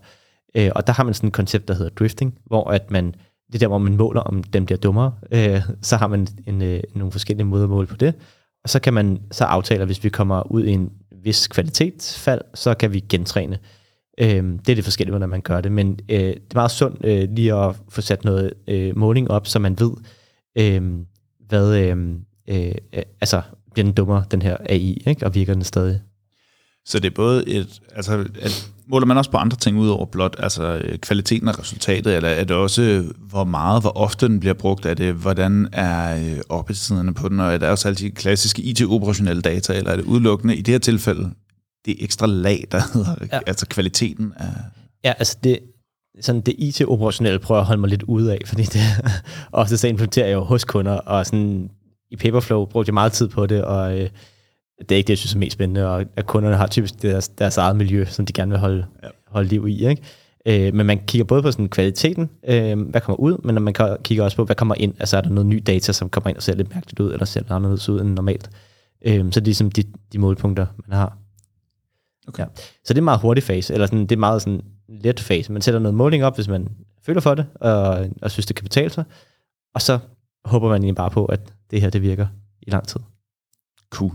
Øh, 0.55 0.70
og 0.74 0.87
der 0.87 0.93
har 0.93 1.05
man 1.05 1.14
sådan 1.14 1.26
et 1.26 1.33
koncept, 1.33 1.68
der 1.68 1.74
hedder 1.74 1.91
drifting, 1.91 2.39
hvor 2.47 2.70
at 2.70 2.91
man, 2.91 3.07
det 3.47 3.55
er 3.55 3.59
der, 3.59 3.66
hvor 3.66 3.79
man 3.79 3.97
måler, 3.97 4.20
om 4.20 4.43
den 4.43 4.66
bliver 4.66 4.79
dummere. 4.79 5.12
Øh, 5.33 5.62
så 5.83 5.97
har 5.97 6.07
man 6.07 6.26
en, 6.47 6.62
øh, 6.62 6.81
nogle 6.95 7.12
forskellige 7.12 7.47
måder 7.47 7.64
at 7.64 7.70
måle 7.70 7.87
på 7.87 7.97
det. 7.97 8.14
Og 8.64 8.70
så 8.70 8.81
kan 8.81 8.95
man 8.95 9.18
så 9.31 9.45
aftale, 9.45 9.81
at 9.81 9.89
hvis 9.89 10.05
vi 10.05 10.09
kommer 10.09 10.53
ud 10.53 10.64
i 10.64 10.70
en 10.70 10.91
vis 11.22 11.47
kvalitetsfald, 11.49 12.41
så 12.55 12.74
kan 12.74 12.93
vi 12.93 13.01
gentræne. 13.01 13.55
Øh, 13.55 13.78
Øh, 14.21 14.45
det 14.66 14.69
er 14.69 14.75
det 14.75 14.85
forskellige, 14.85 15.12
hvordan 15.12 15.29
man 15.29 15.41
gør 15.41 15.61
det. 15.61 15.73
Men 15.73 15.99
øh, 16.09 16.19
det 16.19 16.35
er 16.35 16.55
meget 16.55 16.71
sundt 16.71 17.05
øh, 17.05 17.29
lige 17.33 17.55
at 17.55 17.77
få 17.89 18.01
sat 18.01 18.25
noget 18.25 18.53
øh, 18.69 18.99
måling 18.99 19.31
op, 19.31 19.47
så 19.47 19.59
man 19.59 19.79
ved, 19.81 19.93
øh, 20.59 20.93
hvad, 21.49 21.77
øhm, 21.77 22.21
øh, 22.49 22.73
øh, 22.95 23.03
altså, 23.21 23.43
bliver 23.73 23.85
den 23.85 23.95
dummere, 23.95 24.25
den 24.31 24.43
her 24.43 24.57
AI, 24.69 25.03
ikke? 25.07 25.27
og 25.27 25.35
virker 25.35 25.55
den 25.55 25.64
stadig? 25.64 26.01
Så 26.85 26.99
det 26.99 27.11
er 27.11 27.14
både 27.14 27.49
et, 27.49 27.81
altså, 27.95 28.25
at, 28.41 28.71
måler 28.89 29.07
man 29.07 29.16
også 29.16 29.31
på 29.31 29.37
andre 29.37 29.57
ting 29.57 29.79
ud 29.79 29.89
over 29.89 30.07
blot, 30.07 30.37
altså 30.39 30.81
øh, 30.85 30.99
kvaliteten 30.99 31.49
af 31.49 31.59
resultatet, 31.59 32.16
eller 32.16 32.29
er 32.29 32.45
det 32.45 32.57
også, 32.57 32.83
øh, 32.83 33.05
hvor 33.31 33.45
meget, 33.45 33.83
hvor 33.83 33.97
ofte 33.97 34.29
den 34.29 34.41
bliver 34.41 34.55
brugt, 34.55 34.87
er 34.87 34.95
det, 34.95 35.14
hvordan 35.14 35.69
er 35.73 36.16
øh, 36.16 37.14
på 37.14 37.29
den, 37.29 37.41
og 37.41 37.55
er 37.55 37.59
det 37.59 37.69
også 37.69 37.89
altid 37.89 38.11
klassiske 38.11 38.62
IT-operationelle 38.62 39.43
data, 39.43 39.73
eller 39.73 39.91
er 39.91 39.97
det 39.97 40.05
udelukkende 40.05 40.57
i 40.57 40.61
det 40.61 40.75
her 40.75 40.79
tilfælde, 40.79 41.31
det 41.87 42.05
ekstra 42.05 42.26
lag, 42.26 42.64
der 42.72 42.81
hedder, 42.95 43.14
ja. 43.33 43.41
Altså 43.47 43.66
kvaliteten 43.66 44.33
af... 44.37 44.47
Ja, 45.05 45.12
altså 45.18 45.37
det, 45.45 45.59
sådan 46.20 46.41
det 46.41 46.55
IT-operationelle 46.59 47.39
prøver 47.39 47.59
jeg 47.59 47.62
at 47.62 47.66
holde 47.66 47.81
mig 47.81 47.91
lidt 47.91 48.03
ude 48.03 48.33
af, 48.33 48.39
fordi 48.47 48.62
det 48.62 48.81
ofte 49.53 49.76
så 49.76 49.89
implementerer 49.89 50.26
jeg 50.26 50.35
jo 50.35 50.45
hos 50.45 50.64
kunder, 50.64 50.93
og 50.93 51.26
sådan 51.26 51.70
i 52.11 52.16
Paperflow 52.16 52.64
brugte 52.66 52.89
jeg 52.89 52.95
meget 52.95 53.12
tid 53.12 53.29
på 53.29 53.47
det, 53.47 53.64
og 53.64 53.99
øh, 53.99 54.09
det 54.79 54.93
er 54.93 54.97
ikke 54.97 55.07
det, 55.07 55.11
jeg 55.11 55.18
synes 55.18 55.35
er 55.35 55.39
mest 55.39 55.53
spændende, 55.53 55.89
og 55.89 56.05
at 56.16 56.26
kunderne 56.26 56.57
har 56.57 56.66
typisk 56.66 57.03
deres, 57.03 57.29
deres 57.29 57.57
eget 57.57 57.76
miljø, 57.76 58.05
som 58.05 58.26
de 58.26 58.33
gerne 58.33 58.51
vil 58.51 58.59
holde, 58.59 58.87
Ja. 59.03 59.09
holde 59.26 59.49
liv 59.49 59.68
i. 59.68 59.87
Ikke? 59.89 60.03
Øh, 60.47 60.74
men 60.74 60.87
man 60.87 61.01
kigger 61.07 61.24
både 61.24 61.43
på 61.43 61.53
sådan 61.53 61.68
kvaliteten, 61.68 62.31
øh, 62.49 62.81
hvad 62.81 63.01
kommer 63.01 63.20
ud, 63.20 63.39
men 63.45 63.62
man 63.62 63.74
kigger 64.05 64.24
også 64.24 64.37
på, 64.37 64.45
hvad 64.45 64.57
kommer 64.57 64.74
ind. 64.74 64.95
Altså 64.99 65.16
er 65.16 65.20
der 65.20 65.31
noget 65.31 65.47
ny 65.47 65.62
data, 65.66 65.93
som 65.93 66.09
kommer 66.09 66.29
ind 66.31 66.37
og 66.37 66.43
ser 66.43 66.55
lidt 66.55 66.74
mærkeligt 66.74 67.01
ud, 67.01 67.12
eller 67.12 67.24
ser 67.24 67.41
lidt 67.41 67.51
anderledes 67.51 67.89
ud 67.89 68.01
end 68.01 68.09
normalt. 68.09 68.51
Øh, 69.07 69.18
så 69.18 69.24
det 69.24 69.37
er 69.37 69.41
ligesom 69.41 69.70
de, 69.70 69.83
de 70.12 70.18
målpunkter, 70.18 70.66
man 70.89 70.99
har. 70.99 71.18
Okay. 72.29 72.43
Ja. 72.43 72.49
Så 72.57 72.95
det 72.95 72.95
er 72.95 73.01
en 73.01 73.05
meget 73.05 73.20
hurtig 73.20 73.45
fase, 73.45 73.74
eller 73.74 73.87
sådan, 73.87 74.01
det 74.01 74.12
er 74.12 74.16
meget 74.16 74.43
sådan 74.43 74.61
let 74.89 75.20
fase. 75.20 75.53
Man 75.53 75.62
sætter 75.62 75.81
noget 75.81 75.95
måling 75.95 76.24
op, 76.24 76.35
hvis 76.35 76.49
man 76.49 76.68
føler 77.03 77.20
for 77.20 77.35
det, 77.35 77.47
og, 77.55 78.09
og 78.22 78.31
synes, 78.31 78.47
det 78.47 78.57
kan 78.57 78.64
betale 78.64 78.91
sig. 78.91 79.05
Og 79.74 79.83
så 79.83 79.99
håber 80.45 80.68
man 80.68 80.83
egentlig 80.83 80.97
bare 80.97 81.11
på, 81.11 81.24
at 81.24 81.41
det 81.70 81.81
her 81.81 81.91
det 81.91 82.03
virker 82.03 82.26
i 82.62 82.70
lang 82.70 82.89
tid. 82.89 83.01
Cool. 83.91 84.12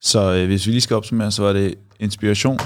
Så 0.00 0.34
øh, 0.34 0.46
hvis 0.46 0.66
vi 0.66 0.70
lige 0.70 0.80
skal 0.80 0.96
opsummere, 0.96 1.30
så 1.30 1.42
var 1.42 1.52
det 1.52 1.74
inspiration, 2.00 2.58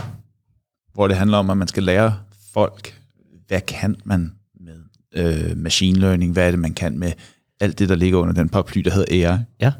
hvor 0.93 1.09
det 1.09 1.17
handler 1.17 1.39
om, 1.39 1.51
at 1.51 1.57
man 1.57 1.69
skal 1.69 1.83
lære 1.83 2.19
folk, 2.53 3.01
hvad 3.47 3.61
kan 3.61 3.97
man 4.05 4.33
med 4.61 4.79
øh, 5.15 5.57
machine 5.57 5.99
learning, 5.99 6.33
hvad 6.33 6.47
er 6.47 6.51
det, 6.51 6.61
man 6.61 6.75
kan 6.75 6.99
med 6.99 7.13
alt 7.61 7.79
det, 7.79 7.89
der 7.89 7.95
ligger 7.95 8.19
under 8.19 8.35
den 8.35 8.49
paraply, 8.49 8.81
der 8.81 8.91
hedder 8.91 9.31
AI. 9.31 9.39
Ja. 9.61 9.73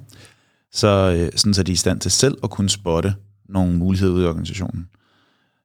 Så, 0.73 0.89
øh, 1.19 1.33
sådan 1.37 1.55
så 1.55 1.63
de 1.63 1.73
er 1.73 1.75
i 1.75 1.77
stand 1.77 2.01
til 2.01 2.11
selv 2.11 2.39
at 2.45 2.51
kunne 2.51 2.71
spotte 2.71 3.15
nogle 3.53 3.77
muligheder 3.77 4.13
ude 4.13 4.25
i 4.25 4.27
organisationen. 4.27 4.89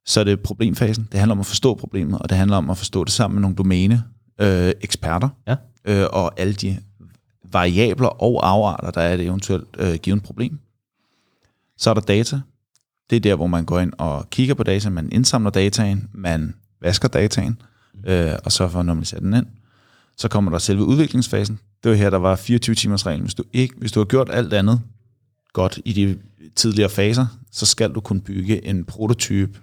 Så 0.05 0.19
er 0.19 0.23
det 0.23 0.39
problemfasen. 0.39 1.07
Det 1.11 1.19
handler 1.19 1.35
om 1.35 1.39
at 1.39 1.45
forstå 1.45 1.75
problemet, 1.75 2.19
og 2.19 2.29
det 2.29 2.38
handler 2.38 2.57
om 2.57 2.69
at 2.69 2.77
forstå 2.77 3.03
det 3.03 3.13
sammen 3.13 3.35
med 3.35 3.41
nogle 3.41 3.55
domæne 3.55 4.03
øh, 4.41 4.71
eksperter, 4.81 5.29
Ja. 5.47 5.55
øh, 5.85 6.05
og 6.11 6.39
alle 6.39 6.53
de 6.53 6.79
variabler 7.51 8.07
og 8.07 8.47
afarter, 8.49 8.91
der 8.91 9.01
er 9.01 9.13
et 9.13 9.21
eventuelt 9.21 9.67
øh, 9.77 9.95
givet 9.95 10.23
problem. 10.23 10.59
Så 11.77 11.89
er 11.89 11.93
der 11.93 12.01
data. 12.01 12.39
Det 13.09 13.15
er 13.15 13.19
der, 13.19 13.35
hvor 13.35 13.47
man 13.47 13.65
går 13.65 13.79
ind 13.79 13.93
og 13.97 14.29
kigger 14.29 14.53
på 14.55 14.63
data, 14.63 14.89
man 14.89 15.09
indsamler 15.11 15.49
dataen, 15.49 16.09
man 16.13 16.55
vasker 16.81 17.07
dataen, 17.07 17.61
øh, 18.07 18.31
og 18.45 18.51
så 18.51 18.67
for 18.69 18.79
at 18.79 18.85
normalisere 18.85 19.19
den 19.19 19.33
ind. 19.33 19.45
Så 20.17 20.27
kommer 20.27 20.51
der 20.51 20.57
selve 20.57 20.83
udviklingsfasen. 20.83 21.59
Det 21.83 21.91
var 21.91 21.97
her, 21.97 22.09
der 22.09 22.17
var 22.17 22.35
24 22.35 22.75
timers 22.75 23.05
reglen. 23.05 23.21
Hvis 23.21 23.33
du, 23.33 23.43
ikke, 23.53 23.75
hvis 23.77 23.91
du 23.91 23.99
har 23.99 24.05
gjort 24.05 24.29
alt 24.31 24.53
andet 24.53 24.81
godt 25.53 25.79
i 25.85 25.93
de 25.93 26.19
tidligere 26.55 26.89
faser, 26.89 27.27
så 27.51 27.65
skal 27.65 27.91
du 27.91 27.99
kunne 28.01 28.21
bygge 28.21 28.65
en 28.65 28.85
prototype 28.85 29.59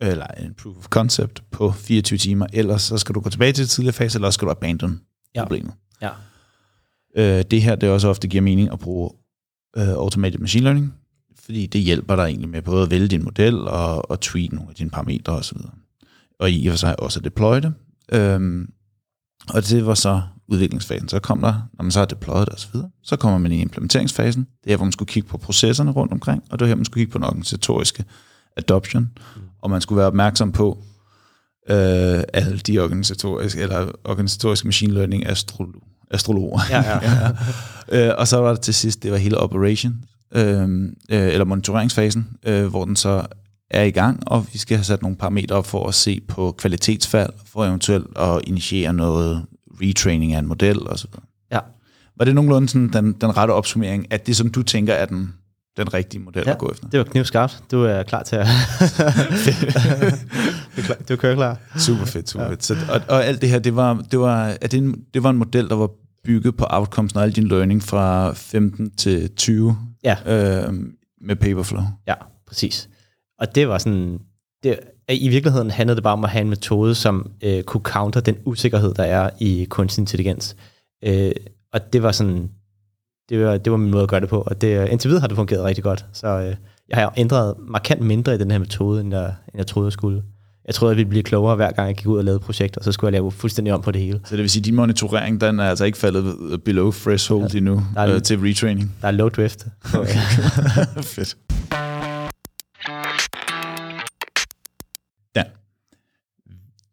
eller 0.00 0.26
en 0.26 0.54
proof 0.54 0.76
of 0.76 0.84
concept 0.84 1.42
på 1.50 1.72
24 1.72 2.18
timer, 2.18 2.46
ellers 2.52 2.82
så 2.82 2.98
skal 2.98 3.14
du 3.14 3.20
gå 3.20 3.30
tilbage 3.30 3.52
til 3.52 3.64
de 3.64 3.68
tidligere 3.68 3.92
fase, 3.92 4.16
eller 4.18 4.30
skal 4.30 4.46
du 4.46 4.50
abandon 4.50 5.00
Ja. 5.34 5.42
problemet. 5.42 5.72
Ja. 6.02 6.10
Øh, 7.16 7.44
det 7.50 7.62
her, 7.62 7.74
det 7.76 7.88
også 7.90 8.08
ofte 8.08 8.28
giver 8.28 8.42
mening 8.42 8.72
at 8.72 8.78
bruge 8.78 9.10
øh, 9.76 9.88
automated 9.88 10.38
machine 10.38 10.64
learning, 10.64 10.94
fordi 11.44 11.66
det 11.66 11.80
hjælper 11.80 12.16
dig 12.16 12.22
egentlig 12.22 12.48
med 12.48 12.62
både 12.62 12.82
at 12.82 12.90
vælge 12.90 13.08
din 13.08 13.24
model 13.24 13.54
og, 13.58 14.10
og 14.10 14.20
tweak 14.20 14.52
nogle 14.52 14.70
af 14.70 14.74
dine 14.74 14.90
parametre 14.90 15.32
osv. 15.32 15.58
Og 16.40 16.50
i 16.50 16.66
og 16.66 16.72
for 16.72 16.78
sig 16.78 17.00
også 17.00 17.20
at 17.20 17.24
deploye 17.24 17.60
det. 17.60 17.74
Øhm, 18.12 18.72
og 19.48 19.68
det 19.68 19.86
var 19.86 19.94
så 19.94 20.22
udviklingsfasen. 20.50 21.08
Så 21.08 21.20
kom 21.20 21.40
der, 21.40 21.54
når 21.72 21.82
man 21.82 21.90
så 21.90 21.98
har 21.98 22.06
deployet 22.06 22.46
det 22.46 22.54
osv., 22.54 22.80
så 23.02 23.16
kommer 23.16 23.38
man 23.38 23.52
i 23.52 23.60
implementeringsfasen. 23.60 24.46
Det 24.64 24.72
er 24.72 24.76
hvor 24.76 24.84
man 24.84 24.92
skulle 24.92 25.08
kigge 25.08 25.28
på 25.28 25.38
processerne 25.38 25.90
rundt 25.90 26.12
omkring, 26.12 26.42
og 26.50 26.58
det 26.58 26.64
var 26.64 26.68
her, 26.68 26.74
man 26.74 26.84
skulle 26.84 27.00
kigge 27.00 27.12
på 27.12 27.18
den 27.18 27.24
organisatoriske 27.24 28.04
adoption, 28.56 29.02
mm. 29.02 29.42
og 29.62 29.70
man 29.70 29.80
skulle 29.80 29.96
være 29.96 30.06
opmærksom 30.06 30.52
på 30.52 30.78
øh, 31.70 32.22
alle 32.32 32.58
de 32.66 32.78
organisatoriske, 32.78 33.60
eller 33.60 33.92
organisatoriske 34.04 34.66
machine 34.66 34.94
learning 34.94 35.26
astrolo, 35.26 35.80
astrologer. 36.10 36.60
Ja, 36.70 36.82
ja, 36.82 36.98
ja. 37.92 38.08
Øh, 38.08 38.14
og 38.18 38.28
så 38.28 38.36
var 38.36 38.48
der 38.48 38.60
til 38.60 38.74
sidst, 38.74 39.02
det 39.02 39.12
var 39.12 39.18
hele 39.18 39.38
operation, 39.38 40.04
øh, 40.34 40.68
øh, 40.88 40.88
eller 41.08 41.44
monitoreringsfasen, 41.44 42.26
øh, 42.46 42.66
hvor 42.66 42.84
den 42.84 42.96
så 42.96 43.26
er 43.70 43.82
i 43.82 43.90
gang, 43.90 44.22
og 44.26 44.46
vi 44.52 44.58
skal 44.58 44.76
have 44.76 44.84
sat 44.84 45.02
nogle 45.02 45.16
parametre 45.16 45.56
op 45.56 45.66
for 45.66 45.88
at 45.88 45.94
se 45.94 46.20
på 46.28 46.54
kvalitetsfald, 46.58 47.32
for 47.46 47.64
eventuelt 47.64 48.18
at 48.18 48.40
initiere 48.44 48.92
noget 48.92 49.44
retraining 49.82 50.32
af 50.32 50.38
en 50.38 50.46
model 50.46 50.88
osv. 50.88 51.10
ja. 51.52 51.58
Var 52.18 52.24
det 52.24 52.34
nogenlunde 52.34 52.68
sådan 52.68 52.88
den, 52.88 53.12
den 53.12 53.36
rette 53.36 53.52
opsummering, 53.52 54.06
at 54.12 54.26
det 54.26 54.36
som 54.36 54.50
du 54.50 54.62
tænker 54.62 54.94
er 54.94 55.06
den, 55.06 55.34
den 55.76 55.94
rigtige 55.94 56.20
model 56.22 56.42
Ja, 56.46 56.52
at 56.52 56.58
gå 56.58 56.70
efter? 56.72 56.88
det 56.88 56.98
var 56.98 57.04
knivskarpt. 57.04 57.62
Du 57.70 57.82
er 57.82 58.02
klar 58.02 58.22
til 58.22 58.36
at... 58.36 58.46
du, 60.76 60.80
er 60.80 60.84
klar, 60.84 60.96
du 61.08 61.16
kører 61.16 61.34
klar. 61.34 61.58
Super 61.78 62.04
fedt, 62.04 62.30
super 62.30 62.44
ja. 62.44 62.50
fedt. 62.50 62.64
Så, 62.64 62.76
og, 62.92 63.00
og 63.08 63.24
alt 63.24 63.40
det 63.40 63.48
her, 63.48 63.58
det 63.58 63.76
var, 63.76 64.04
det 64.10 64.20
var, 64.20 64.56
er 64.60 64.66
det, 64.66 64.74
en, 64.78 65.04
det 65.14 65.22
var 65.22 65.30
en 65.30 65.36
model, 65.36 65.68
der 65.68 65.74
var 65.76 65.90
bygget 66.24 66.56
på 66.56 66.66
outcomes 66.70 67.12
og 67.12 67.22
al 67.22 67.32
din 67.32 67.48
learning 67.48 67.82
fra 67.82 68.32
15 68.32 68.90
til 68.96 69.30
20 69.36 69.76
Ja. 70.04 70.16
øh, 70.66 70.74
med 71.20 71.36
Paperflow. 71.36 71.82
Ja, 72.06 72.14
præcis. 72.46 72.88
Og 73.38 73.54
det 73.54 73.68
var 73.68 73.78
sådan... 73.78 74.18
Det, 74.62 74.78
I 75.12 75.28
virkeligheden 75.28 75.70
handlede 75.70 75.96
det 75.96 76.02
bare 76.04 76.12
om 76.12 76.24
at 76.24 76.30
have 76.30 76.42
en 76.42 76.48
metode, 76.48 76.94
som 76.94 77.30
øh, 77.42 77.62
kunne 77.62 77.80
counter 77.82 78.20
den 78.20 78.36
usikkerhed, 78.44 78.94
der 78.94 79.02
er 79.04 79.30
i 79.40 79.66
kunstig 79.70 80.02
intelligens. 80.02 80.56
Øh, 81.04 81.32
og 81.72 81.92
det 81.92 82.02
var 82.02 82.12
sådan... 82.12 82.50
Det 83.28 83.44
var, 83.44 83.56
det 83.56 83.70
var 83.72 83.76
min 83.78 83.90
måde 83.90 84.02
at 84.02 84.08
gøre 84.08 84.20
det 84.20 84.28
på, 84.28 84.40
og 84.40 84.60
det, 84.60 84.88
indtil 84.88 85.08
videre 85.08 85.20
har 85.20 85.28
det 85.28 85.36
fungeret 85.36 85.64
rigtig 85.64 85.84
godt. 85.84 86.04
Så 86.12 86.26
øh, 86.28 86.54
jeg 86.88 86.98
har 86.98 87.12
ændret 87.16 87.54
markant 87.68 88.00
mindre 88.02 88.34
i 88.34 88.38
den 88.38 88.50
her 88.50 88.58
metode, 88.58 89.00
end 89.00 89.14
jeg, 89.14 89.24
end 89.24 89.56
jeg 89.56 89.66
troede, 89.66 89.86
jeg 89.86 89.92
skulle. 89.92 90.22
Jeg 90.66 90.74
troede, 90.74 90.92
jeg 90.92 90.96
ville 90.96 91.08
blive 91.10 91.22
klogere, 91.22 91.56
hver 91.56 91.70
gang 91.72 91.88
jeg 91.88 91.96
gik 91.96 92.06
ud 92.06 92.18
og 92.18 92.24
lavede 92.24 92.36
et 92.36 92.42
projekt, 92.42 92.76
og 92.76 92.84
så 92.84 92.92
skulle 92.92 93.08
jeg 93.08 93.12
lave 93.12 93.32
fuldstændig 93.32 93.74
om 93.74 93.82
på 93.82 93.90
det 93.90 94.00
hele. 94.02 94.20
Så 94.24 94.36
det 94.36 94.42
vil 94.42 94.50
sige, 94.50 94.60
at 94.60 94.64
din 94.64 94.74
monitorering, 94.74 95.40
den 95.40 95.60
er 95.60 95.64
altså 95.64 95.84
ikke 95.84 95.98
faldet 95.98 96.34
below 96.64 96.90
threshold 96.92 97.50
ja, 97.52 97.58
endnu 97.58 97.82
der 97.94 98.00
er- 98.00 98.14
øh, 98.14 98.22
til 98.22 98.38
retraining. 98.40 98.94
Der 99.02 99.08
er 99.08 99.12
low 99.12 99.28
drift. 99.28 99.66
På, 99.92 100.04
Fedt. 101.02 101.36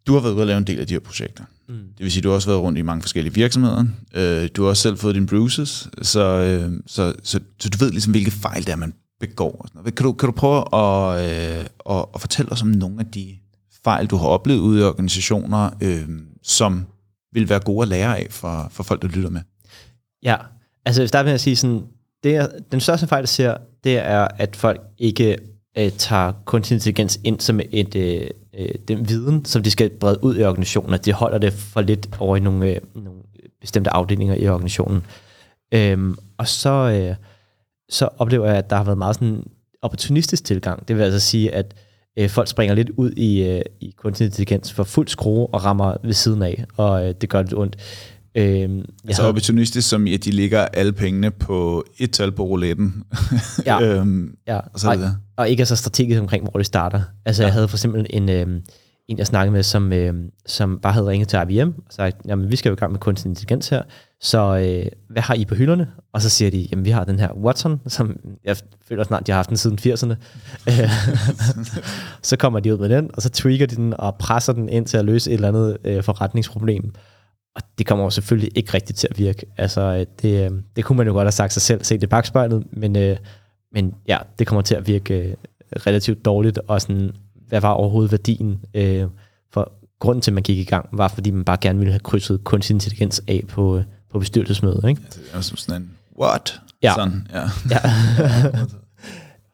Du 0.07 0.13
har 0.13 0.19
været 0.19 0.33
ude 0.33 0.41
at 0.41 0.47
lave 0.47 0.57
en 0.57 0.67
del 0.67 0.79
af 0.79 0.87
de 0.87 0.93
her 0.93 0.99
projekter. 0.99 1.43
Mm. 1.69 1.75
Det 1.75 2.03
vil 2.03 2.11
sige, 2.11 2.21
du 2.21 2.29
har 2.29 2.35
også 2.35 2.49
været 2.49 2.61
rundt 2.61 2.79
i 2.79 2.81
mange 2.81 3.01
forskellige 3.01 3.33
virksomheder. 3.33 3.85
Øh, 4.13 4.49
du 4.55 4.61
har 4.61 4.69
også 4.69 4.81
selv 4.81 4.97
fået 4.97 5.15
dine 5.15 5.27
bruises, 5.27 5.89
så, 6.01 6.21
øh, 6.21 6.71
så, 6.87 7.13
så, 7.23 7.39
så 7.59 7.69
du 7.69 7.77
ved 7.77 7.91
ligesom, 7.91 8.11
hvilke 8.11 8.31
fejl 8.31 8.65
det 8.65 8.71
er, 8.71 8.75
man 8.75 8.93
begår. 9.19 9.51
Og 9.51 9.67
sådan 9.67 9.79
noget. 9.79 9.95
Kan, 9.95 10.03
du, 10.03 10.13
kan 10.13 10.27
du 10.27 10.33
prøve 10.33 10.75
at, 10.75 11.19
øh, 11.21 11.65
at, 11.89 12.05
at 12.15 12.21
fortælle 12.21 12.51
os 12.51 12.61
om 12.61 12.67
nogle 12.67 12.99
af 12.99 13.05
de 13.05 13.35
fejl, 13.83 14.07
du 14.07 14.17
har 14.17 14.27
oplevet 14.27 14.59
ude 14.59 14.81
i 14.81 14.83
organisationer, 14.83 15.69
øh, 15.81 16.09
som 16.43 16.85
vil 17.33 17.49
være 17.49 17.59
gode 17.59 17.81
at 17.81 17.87
lære 17.87 18.17
af 18.17 18.27
for, 18.29 18.67
for 18.71 18.83
folk, 18.83 19.01
der 19.01 19.07
lytter 19.07 19.29
med? 19.29 19.41
Ja, 20.23 20.35
altså 20.85 21.01
jeg 21.01 21.03
vil 21.03 21.09
starte 21.09 21.25
med 21.25 21.33
at 21.33 21.41
sige 21.41 21.55
sådan, 21.55 21.81
det 22.23 22.35
er, 22.35 22.47
den 22.71 22.79
største 22.79 23.07
fejl, 23.07 23.21
jeg 23.21 23.29
ser, 23.29 23.57
det 23.83 23.97
er, 23.97 24.27
at 24.37 24.55
folk 24.55 24.81
ikke 24.97 25.37
øh, 25.77 25.91
tager 25.91 26.31
kunstig 26.45 26.75
intelligens 26.75 27.19
ind 27.23 27.39
som 27.39 27.59
et, 27.71 27.95
øh, 27.95 28.27
øh, 28.57 28.69
den 28.87 29.09
viden, 29.09 29.45
som 29.45 29.63
de 29.63 29.71
skal 29.71 29.89
brede 29.89 30.23
ud 30.23 30.37
i 30.37 30.43
organisationen, 30.43 30.93
at 30.93 31.05
de 31.05 31.13
holder 31.13 31.37
det 31.37 31.53
for 31.53 31.81
lidt 31.81 32.09
over 32.19 32.37
i 32.37 32.39
nogle, 32.39 32.69
øh, 32.69 32.81
nogle 32.95 33.19
bestemte 33.61 33.89
afdelinger 33.89 34.35
i 34.35 34.47
organisationen. 34.47 35.03
Øhm, 35.71 36.17
og 36.37 36.47
så, 36.47 36.69
øh, 36.69 37.15
så 37.89 38.09
oplever 38.17 38.47
jeg, 38.47 38.57
at 38.57 38.69
der 38.69 38.75
har 38.75 38.83
været 38.83 38.97
meget 38.97 39.15
sådan 39.15 39.43
opportunistisk 39.81 40.43
tilgang. 40.43 40.87
Det 40.87 40.97
vil 40.97 41.03
altså 41.03 41.19
sige, 41.19 41.53
at 41.53 41.75
øh, 42.19 42.29
folk 42.29 42.47
springer 42.47 42.75
lidt 42.75 42.89
ud 42.89 43.11
i, 43.11 43.43
øh, 43.43 43.61
i 43.79 43.93
kunstig 43.97 44.25
intelligens 44.25 44.73
for 44.73 44.83
fuld 44.83 45.07
skrue 45.07 45.47
og 45.47 45.65
rammer 45.65 45.97
ved 46.03 46.13
siden 46.13 46.41
af, 46.41 46.65
og 46.77 47.07
øh, 47.07 47.15
det 47.21 47.29
gør 47.29 47.41
lidt 47.41 47.53
ondt. 47.53 47.77
Øh, 48.37 48.45
jeg 48.45 48.69
altså 49.07 49.21
havde- 49.21 49.29
opportunistisk, 49.29 49.89
som 49.89 50.07
i, 50.07 50.13
at 50.13 50.25
de 50.25 50.31
ligger 50.31 50.59
alle 50.65 50.93
pengene 50.93 51.31
på 51.31 51.85
et 51.97 52.11
tal 52.11 52.31
på 52.31 52.43
rouletten. 52.43 53.03
Ja. 53.65 53.81
øhm, 53.97 54.35
Ja, 54.47 54.57
og 54.73 54.79
så 54.79 54.89
og, 54.89 54.97
det. 54.97 55.17
og 55.37 55.49
ikke 55.49 55.61
er 55.61 55.65
så 55.65 55.75
strategisk 55.75 56.21
omkring, 56.21 56.43
hvor 56.43 56.57
det 56.59 56.65
starter. 56.65 57.01
Altså, 57.25 57.43
ja. 57.43 57.47
jeg 57.47 57.53
havde 57.53 57.67
for 57.67 57.77
eksempel 57.77 58.05
en, 58.09 58.29
øh, 58.29 58.47
en, 59.07 59.17
jeg 59.17 59.27
snakkede 59.27 59.53
med, 59.53 59.63
som, 59.63 59.93
øh, 59.93 60.13
som 60.45 60.79
bare 60.81 60.93
havde 60.93 61.07
ringet 61.07 61.27
til 61.27 61.39
IBM 61.49 61.67
og 61.67 61.83
sagt, 61.89 62.17
jamen, 62.27 62.51
vi 62.51 62.55
skal 62.55 62.69
jo 62.69 62.75
i 62.75 62.79
gang 62.79 62.91
med 62.91 62.99
kunstig 62.99 63.29
intelligens 63.29 63.69
her, 63.69 63.81
så 64.21 64.57
øh, 64.57 64.85
hvad 65.09 65.21
har 65.21 65.33
I 65.33 65.45
på 65.45 65.55
hylderne? 65.55 65.87
Og 66.13 66.21
så 66.21 66.29
siger 66.29 66.51
de, 66.51 66.67
jamen, 66.71 66.85
vi 66.85 66.89
har 66.89 67.03
den 67.03 67.19
her 67.19 67.31
Watson, 67.43 67.81
som 67.87 68.15
jeg 68.43 68.57
føler 68.89 69.03
snart, 69.03 69.27
de 69.27 69.31
har 69.31 69.37
haft 69.37 69.49
den 69.49 69.57
siden 69.57 69.79
80'erne. 69.81 70.15
Øh, 70.69 70.89
så 72.23 72.37
kommer 72.37 72.59
de 72.59 72.73
ud 72.73 72.79
med 72.79 72.89
den, 72.89 73.09
og 73.13 73.21
så 73.21 73.29
trigger 73.29 73.65
de 73.65 73.75
den 73.75 73.93
og 73.99 74.15
presser 74.15 74.53
den 74.53 74.69
ind 74.69 74.85
til 74.85 74.97
at 74.97 75.05
løse 75.05 75.29
et 75.31 75.33
eller 75.33 75.47
andet 75.47 75.77
øh, 75.85 76.03
forretningsproblem. 76.03 76.93
Og 77.57 77.63
det 77.77 77.85
kommer 77.85 78.05
jo 78.05 78.09
selvfølgelig 78.09 78.51
ikke 78.55 78.73
rigtigt 78.73 78.99
til 78.99 79.07
at 79.11 79.19
virke. 79.19 79.45
Altså, 79.57 79.81
øh, 79.81 80.05
det, 80.21 80.51
øh, 80.51 80.59
det 80.75 80.85
kunne 80.85 80.97
man 80.97 81.07
jo 81.07 81.13
godt 81.13 81.25
have 81.25 81.31
sagt 81.31 81.53
sig 81.53 81.61
selv, 81.61 81.83
set 81.83 82.03
i 82.03 82.07
bagspejlet, 82.07 82.63
men, 82.71 82.95
øh, 82.95 83.17
men 83.73 83.93
ja, 84.07 84.17
det 84.39 84.47
kommer 84.47 84.61
til 84.61 84.75
at 84.75 84.87
virke 84.87 85.35
relativt 85.75 86.25
dårligt, 86.25 86.59
og 86.67 86.81
sådan, 86.81 87.11
hvad 87.47 87.61
var 87.61 87.69
overhovedet 87.69 88.11
værdien? 88.11 88.59
Øh, 88.73 89.05
for 89.53 89.71
grunden 89.99 90.21
til, 90.21 90.31
at 90.31 90.33
man 90.33 90.43
gik 90.43 90.57
i 90.57 90.63
gang, 90.63 90.89
var, 90.91 91.07
fordi 91.07 91.31
man 91.31 91.45
bare 91.45 91.57
gerne 91.61 91.79
ville 91.79 91.91
have 91.91 91.99
krydset 91.99 92.43
kunstig 92.43 92.73
intelligens 92.73 93.21
af 93.27 93.43
på, 93.47 93.81
på 94.11 94.19
bestyrelsesmødet. 94.19 94.89
Ikke? 94.89 95.01
Det 95.09 95.21
er 95.33 95.41
som 95.41 95.57
sådan 95.57 95.81
en, 95.81 95.91
what? 96.21 96.61
Ja. 96.83 96.93
Sådan, 96.95 97.27
ja. 97.33 97.43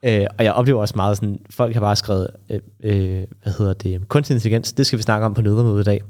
Ja. 0.03 0.21
øh, 0.23 0.27
og 0.37 0.45
jeg 0.45 0.53
oplever 0.53 0.81
også 0.81 0.93
meget 0.95 1.17
sådan, 1.17 1.39
folk 1.49 1.73
har 1.73 1.81
bare 1.81 1.95
skrevet, 1.95 2.27
øh, 2.49 2.59
øh, 2.83 3.23
hvad 3.43 3.53
hedder 3.57 3.73
det, 3.73 4.07
kunstig 4.07 4.33
intelligens, 4.33 4.73
det 4.73 4.85
skal 4.85 4.97
vi 4.97 5.03
snakke 5.03 5.25
om 5.25 5.33
på 5.33 5.41
ledermødet 5.41 5.81
i 5.81 5.83
dag. 5.83 6.01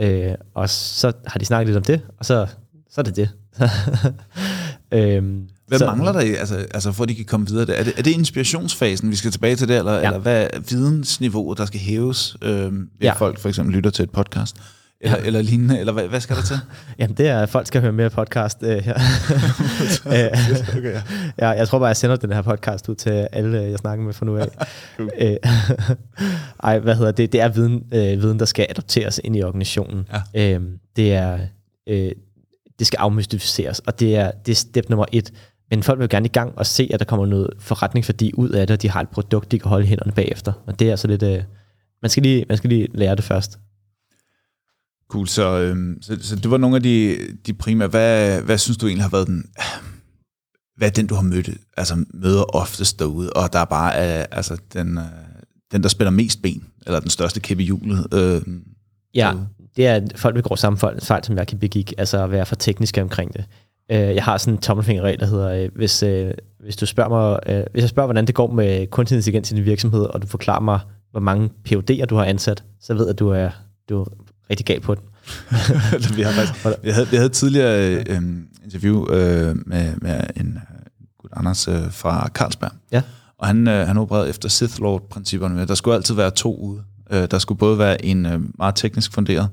Øh, 0.00 0.34
og 0.54 0.70
så 0.70 1.12
har 1.26 1.38
de 1.38 1.44
snakket 1.44 1.66
lidt 1.66 1.76
om 1.76 1.82
det, 1.82 2.00
og 2.18 2.24
så, 2.24 2.46
så 2.90 3.00
er 3.00 3.02
det 3.02 3.16
det. 3.16 3.30
øhm, 4.98 5.48
Hvad 5.66 5.78
så, 5.78 5.86
mangler 5.86 6.12
der, 6.12 6.20
altså, 6.20 6.56
altså 6.56 6.92
for 6.92 7.02
at 7.02 7.08
de 7.08 7.14
kan 7.14 7.24
komme 7.24 7.46
videre? 7.46 7.76
Er 7.76 7.84
det, 7.84 7.92
er 7.96 8.02
det 8.02 8.10
inspirationsfasen, 8.10 9.10
vi 9.10 9.16
skal 9.16 9.30
tilbage 9.30 9.56
til 9.56 9.68
det, 9.68 9.78
eller, 9.78 9.92
ja. 9.92 10.06
Eller 10.06 10.18
hvad 10.18 10.48
er 10.52 10.60
vidensniveauet, 10.70 11.58
der 11.58 11.66
skal 11.66 11.80
hæves, 11.80 12.36
øh, 12.42 12.50
ved. 12.50 12.86
Ja. 13.02 13.12
folk 13.12 13.38
for 13.38 13.48
eksempel 13.48 13.74
lytter 13.74 13.90
til 13.90 14.02
et 14.02 14.10
podcast? 14.10 14.56
Eller, 15.04 15.18
ja. 15.18 15.26
eller 15.26 15.42
lignende, 15.42 15.78
eller 15.78 15.92
hvad, 15.92 16.08
hvad 16.08 16.20
skal 16.20 16.36
der 16.36 16.42
til? 16.42 16.56
Jamen 16.98 17.16
det 17.16 17.28
er, 17.28 17.40
at 17.40 17.48
folk 17.48 17.66
skal 17.66 17.80
høre 17.80 17.92
mere 17.92 18.10
podcast 18.10 18.58
øh, 18.62 18.84
her. 18.84 18.98
Øh, 20.06 20.78
okay, 20.78 20.92
ja. 20.92 21.02
ja, 21.38 21.48
jeg 21.48 21.68
tror 21.68 21.78
bare, 21.78 21.86
jeg 21.86 21.96
sender 21.96 22.16
den 22.16 22.32
her 22.32 22.42
podcast 22.42 22.88
ud 22.88 22.94
til 22.94 23.28
alle, 23.32 23.62
jeg 23.62 23.78
snakker 23.78 24.04
med 24.04 24.12
fra 24.12 24.26
nu 24.26 24.36
af. 24.36 24.48
Øh, 25.18 25.36
Ej, 26.62 26.78
hvad 26.78 26.94
hedder 26.94 27.12
det? 27.12 27.32
Det 27.32 27.40
er 27.40 27.48
viden, 27.48 27.82
øh, 27.92 28.22
viden, 28.22 28.38
der 28.38 28.44
skal 28.44 28.66
adopteres 28.70 29.20
ind 29.24 29.36
i 29.36 29.42
organisationen. 29.42 30.08
Ja. 30.34 30.54
Øh, 30.54 30.62
det 30.96 31.14
er, 31.14 31.38
øh, 31.86 32.12
det 32.78 32.86
skal 32.86 32.96
afmystificeres, 32.96 33.78
og 33.78 34.00
det 34.00 34.16
er, 34.16 34.30
det 34.30 34.52
er 34.52 34.56
step 34.56 34.88
nummer 34.88 35.06
et. 35.12 35.32
Men 35.70 35.82
folk 35.82 36.00
vil 36.00 36.08
gerne 36.08 36.26
i 36.26 36.32
gang 36.32 36.52
og 36.58 36.66
se, 36.66 36.90
at 36.92 37.00
der 37.00 37.06
kommer 37.06 37.26
noget 37.26 37.50
forretningsværdi 37.58 38.32
ud 38.34 38.48
af 38.48 38.66
det, 38.66 38.74
og 38.74 38.82
de 38.82 38.90
har 38.90 39.00
et 39.00 39.08
produkt, 39.08 39.52
de 39.52 39.58
kan 39.58 39.68
holde 39.68 39.86
hænderne 39.86 40.12
bagefter. 40.12 40.52
Og 40.66 40.78
det 40.78 40.86
er 40.86 40.90
altså 40.90 41.08
lidt... 41.08 41.22
Øh, 41.22 41.42
man, 42.02 42.10
skal 42.10 42.22
lige, 42.22 42.44
man 42.48 42.56
skal 42.56 42.70
lige 42.70 42.88
lære 42.94 43.14
det 43.14 43.24
først. 43.24 43.58
Cool, 45.08 45.28
så, 45.28 45.58
øhm, 45.58 46.02
så, 46.02 46.16
så 46.20 46.36
det 46.36 46.50
var 46.50 46.56
nogle 46.56 46.76
af 46.76 46.82
de, 46.82 47.18
de 47.46 47.54
primære. 47.54 47.88
Hvad, 47.88 48.40
hvad 48.42 48.58
synes 48.58 48.76
du 48.76 48.86
egentlig 48.86 49.04
har 49.04 49.10
været 49.10 49.26
den... 49.26 49.44
Hvad 50.76 50.88
er 50.88 50.92
den, 50.92 51.06
du 51.06 51.14
har 51.14 51.22
mødt, 51.22 51.50
altså 51.76 52.04
møder 52.14 52.42
oftest 52.42 52.98
derude, 52.98 53.32
og 53.32 53.52
der 53.52 53.58
er 53.58 53.64
bare 53.64 53.94
er, 53.94 54.26
altså, 54.30 54.56
den, 54.72 54.98
øh, 54.98 55.04
den, 55.72 55.82
der 55.82 55.88
spiller 55.88 56.10
mest 56.10 56.42
ben, 56.42 56.64
eller 56.86 57.00
den 57.00 57.10
største 57.10 57.40
kæppe 57.40 57.62
i 57.62 57.66
hjulet? 57.66 58.06
Øh, 58.14 58.42
Ja, 59.14 59.30
derude? 59.32 59.48
det 59.76 59.86
er, 59.86 59.94
at 59.94 60.12
folk 60.16 60.34
begår 60.34 60.54
samme 60.56 60.78
fejl, 60.78 61.00
fejl, 61.00 61.24
som 61.24 61.36
jeg 61.36 61.46
kan 61.46 61.58
begik, 61.58 61.92
altså 61.98 62.24
at 62.24 62.30
være 62.30 62.46
for 62.46 62.54
teknisk 62.54 62.98
omkring 63.02 63.32
det. 63.32 63.44
Øh, 63.90 63.98
jeg 63.98 64.24
har 64.24 64.36
sådan 64.36 64.54
en 64.54 64.58
tommelfingerregel, 64.60 65.20
der 65.20 65.26
hedder, 65.26 65.50
øh, 65.50 65.68
hvis, 65.74 66.02
øh, 66.02 66.30
hvis 66.60 66.76
du 66.76 66.86
spørger 66.86 67.10
mig, 67.10 67.38
øh, 67.46 67.64
hvis 67.72 67.82
jeg 67.82 67.88
spørger, 67.88 68.06
hvordan 68.06 68.26
det 68.26 68.34
går 68.34 68.52
med 68.52 68.86
kunstig 68.86 69.16
intelligens 69.16 69.52
i 69.52 69.54
din 69.54 69.64
virksomhed, 69.64 70.02
og 70.02 70.22
du 70.22 70.26
forklarer 70.26 70.60
mig, 70.60 70.80
hvor 71.10 71.20
mange 71.20 71.50
PhD'er 71.68 72.04
du 72.04 72.16
har 72.16 72.24
ansat, 72.24 72.64
så 72.80 72.94
ved 72.94 73.04
jeg, 73.04 73.10
at 73.10 73.18
du 73.18 73.28
er, 73.28 73.50
du 73.88 74.00
er 74.00 74.04
rigtig 74.50 74.66
gal 74.66 74.80
på 74.80 74.94
den. 74.94 75.02
vi 76.16 76.22
har 76.22 76.32
faktisk, 76.32 76.66
vi 76.82 76.90
havde, 76.90 77.08
vi 77.08 77.16
havde 77.16 77.28
tidligere 77.28 77.94
øh, 77.94 78.04
øhm, 78.08 78.46
interview 78.64 79.10
øh, 79.10 79.56
med, 79.66 79.94
med 79.96 80.20
en 80.36 80.46
øh, 80.46 80.96
gut 81.18 81.30
Anders 81.36 81.68
øh, 81.68 81.90
fra 81.90 82.28
Carlsberg. 82.34 82.70
Ja. 82.92 83.02
Og 83.38 83.46
han, 83.46 83.68
øh, 83.68 83.86
han 83.86 83.96
opererede 83.96 84.28
efter 84.28 84.48
Sith 84.48 84.80
Lord-principperne. 84.80 85.66
Der 85.66 85.74
skulle 85.74 85.96
altid 85.96 86.14
være 86.14 86.30
to 86.30 86.56
ude. 86.56 86.82
Øh, 87.10 87.28
der 87.30 87.38
skulle 87.38 87.58
både 87.58 87.78
være 87.78 88.04
en 88.04 88.26
øh, 88.26 88.40
meget 88.58 88.74
teknisk 88.74 89.12
funderet, 89.12 89.48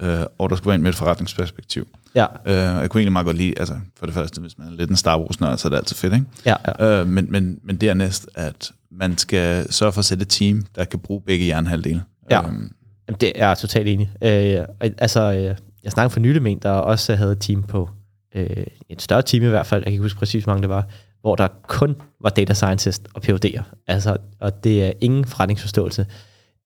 øh, 0.00 0.20
og 0.38 0.50
der 0.50 0.56
skulle 0.56 0.68
være 0.68 0.74
en 0.74 0.82
med 0.82 0.90
et 0.90 0.96
forretningsperspektiv. 0.96 1.86
Ja, 2.14 2.26
Øh, 2.46 2.54
jeg 2.54 2.90
kunne 2.90 3.00
egentlig 3.00 3.12
meget 3.12 3.26
godt 3.26 3.36
lide, 3.36 3.58
altså 3.58 3.74
for 3.98 4.06
det 4.06 4.14
første, 4.14 4.40
hvis 4.40 4.58
man 4.58 4.68
er 4.68 4.72
lidt 4.72 4.90
en 4.90 4.96
Star 4.96 5.18
Wars-nørd, 5.18 5.58
så 5.58 5.68
er 5.68 5.70
det 5.70 5.76
altid 5.76 5.96
fedt, 5.96 6.14
ikke? 6.14 6.26
ja, 6.46 6.54
ja. 6.78 7.00
Øh, 7.00 7.06
men, 7.06 7.26
men, 7.30 7.58
men 7.64 7.76
dernæst, 7.76 8.28
at 8.34 8.72
man 8.90 9.18
skal 9.18 9.72
sørge 9.72 9.92
for 9.92 9.98
at 9.98 10.04
sætte 10.04 10.22
et 10.22 10.28
team, 10.28 10.66
der 10.74 10.84
kan 10.84 10.98
bruge 10.98 11.22
begge 11.26 11.44
hjernehalvdele. 11.44 12.02
Ja. 12.30 12.46
Øhm, 12.46 12.72
Jamen, 13.12 13.20
det 13.20 13.32
er 13.34 13.48
jeg 13.48 13.58
totalt 13.58 13.88
enig. 13.88 14.10
Øh, 14.22 14.64
altså, 14.80 15.20
øh, 15.20 15.56
jeg 15.82 15.92
snakkede 15.92 16.12
for 16.12 16.20
nylig 16.20 16.42
med 16.42 16.52
en, 16.52 16.58
der 16.58 16.70
også 16.70 17.14
havde 17.14 17.32
et 17.32 17.40
team 17.40 17.62
på, 17.62 17.90
øh, 18.34 18.66
et 18.88 19.02
større 19.02 19.22
team 19.22 19.44
i 19.44 19.48
hvert 19.48 19.66
fald, 19.66 19.80
jeg 19.80 19.84
kan 19.84 19.92
ikke 19.92 20.02
huske 20.02 20.18
præcis, 20.18 20.44
hvor 20.44 20.52
mange 20.52 20.62
det 20.62 20.68
var, 20.68 20.88
hvor 21.20 21.36
der 21.36 21.48
kun 21.62 21.96
var 22.20 22.30
data 22.30 22.54
scientist 22.54 23.08
og 23.14 23.22
PhD'er. 23.24 23.62
Altså, 23.86 24.16
og 24.40 24.64
det 24.64 24.84
er 24.84 24.92
ingen 25.00 25.24
forretningsforståelse. 25.24 26.06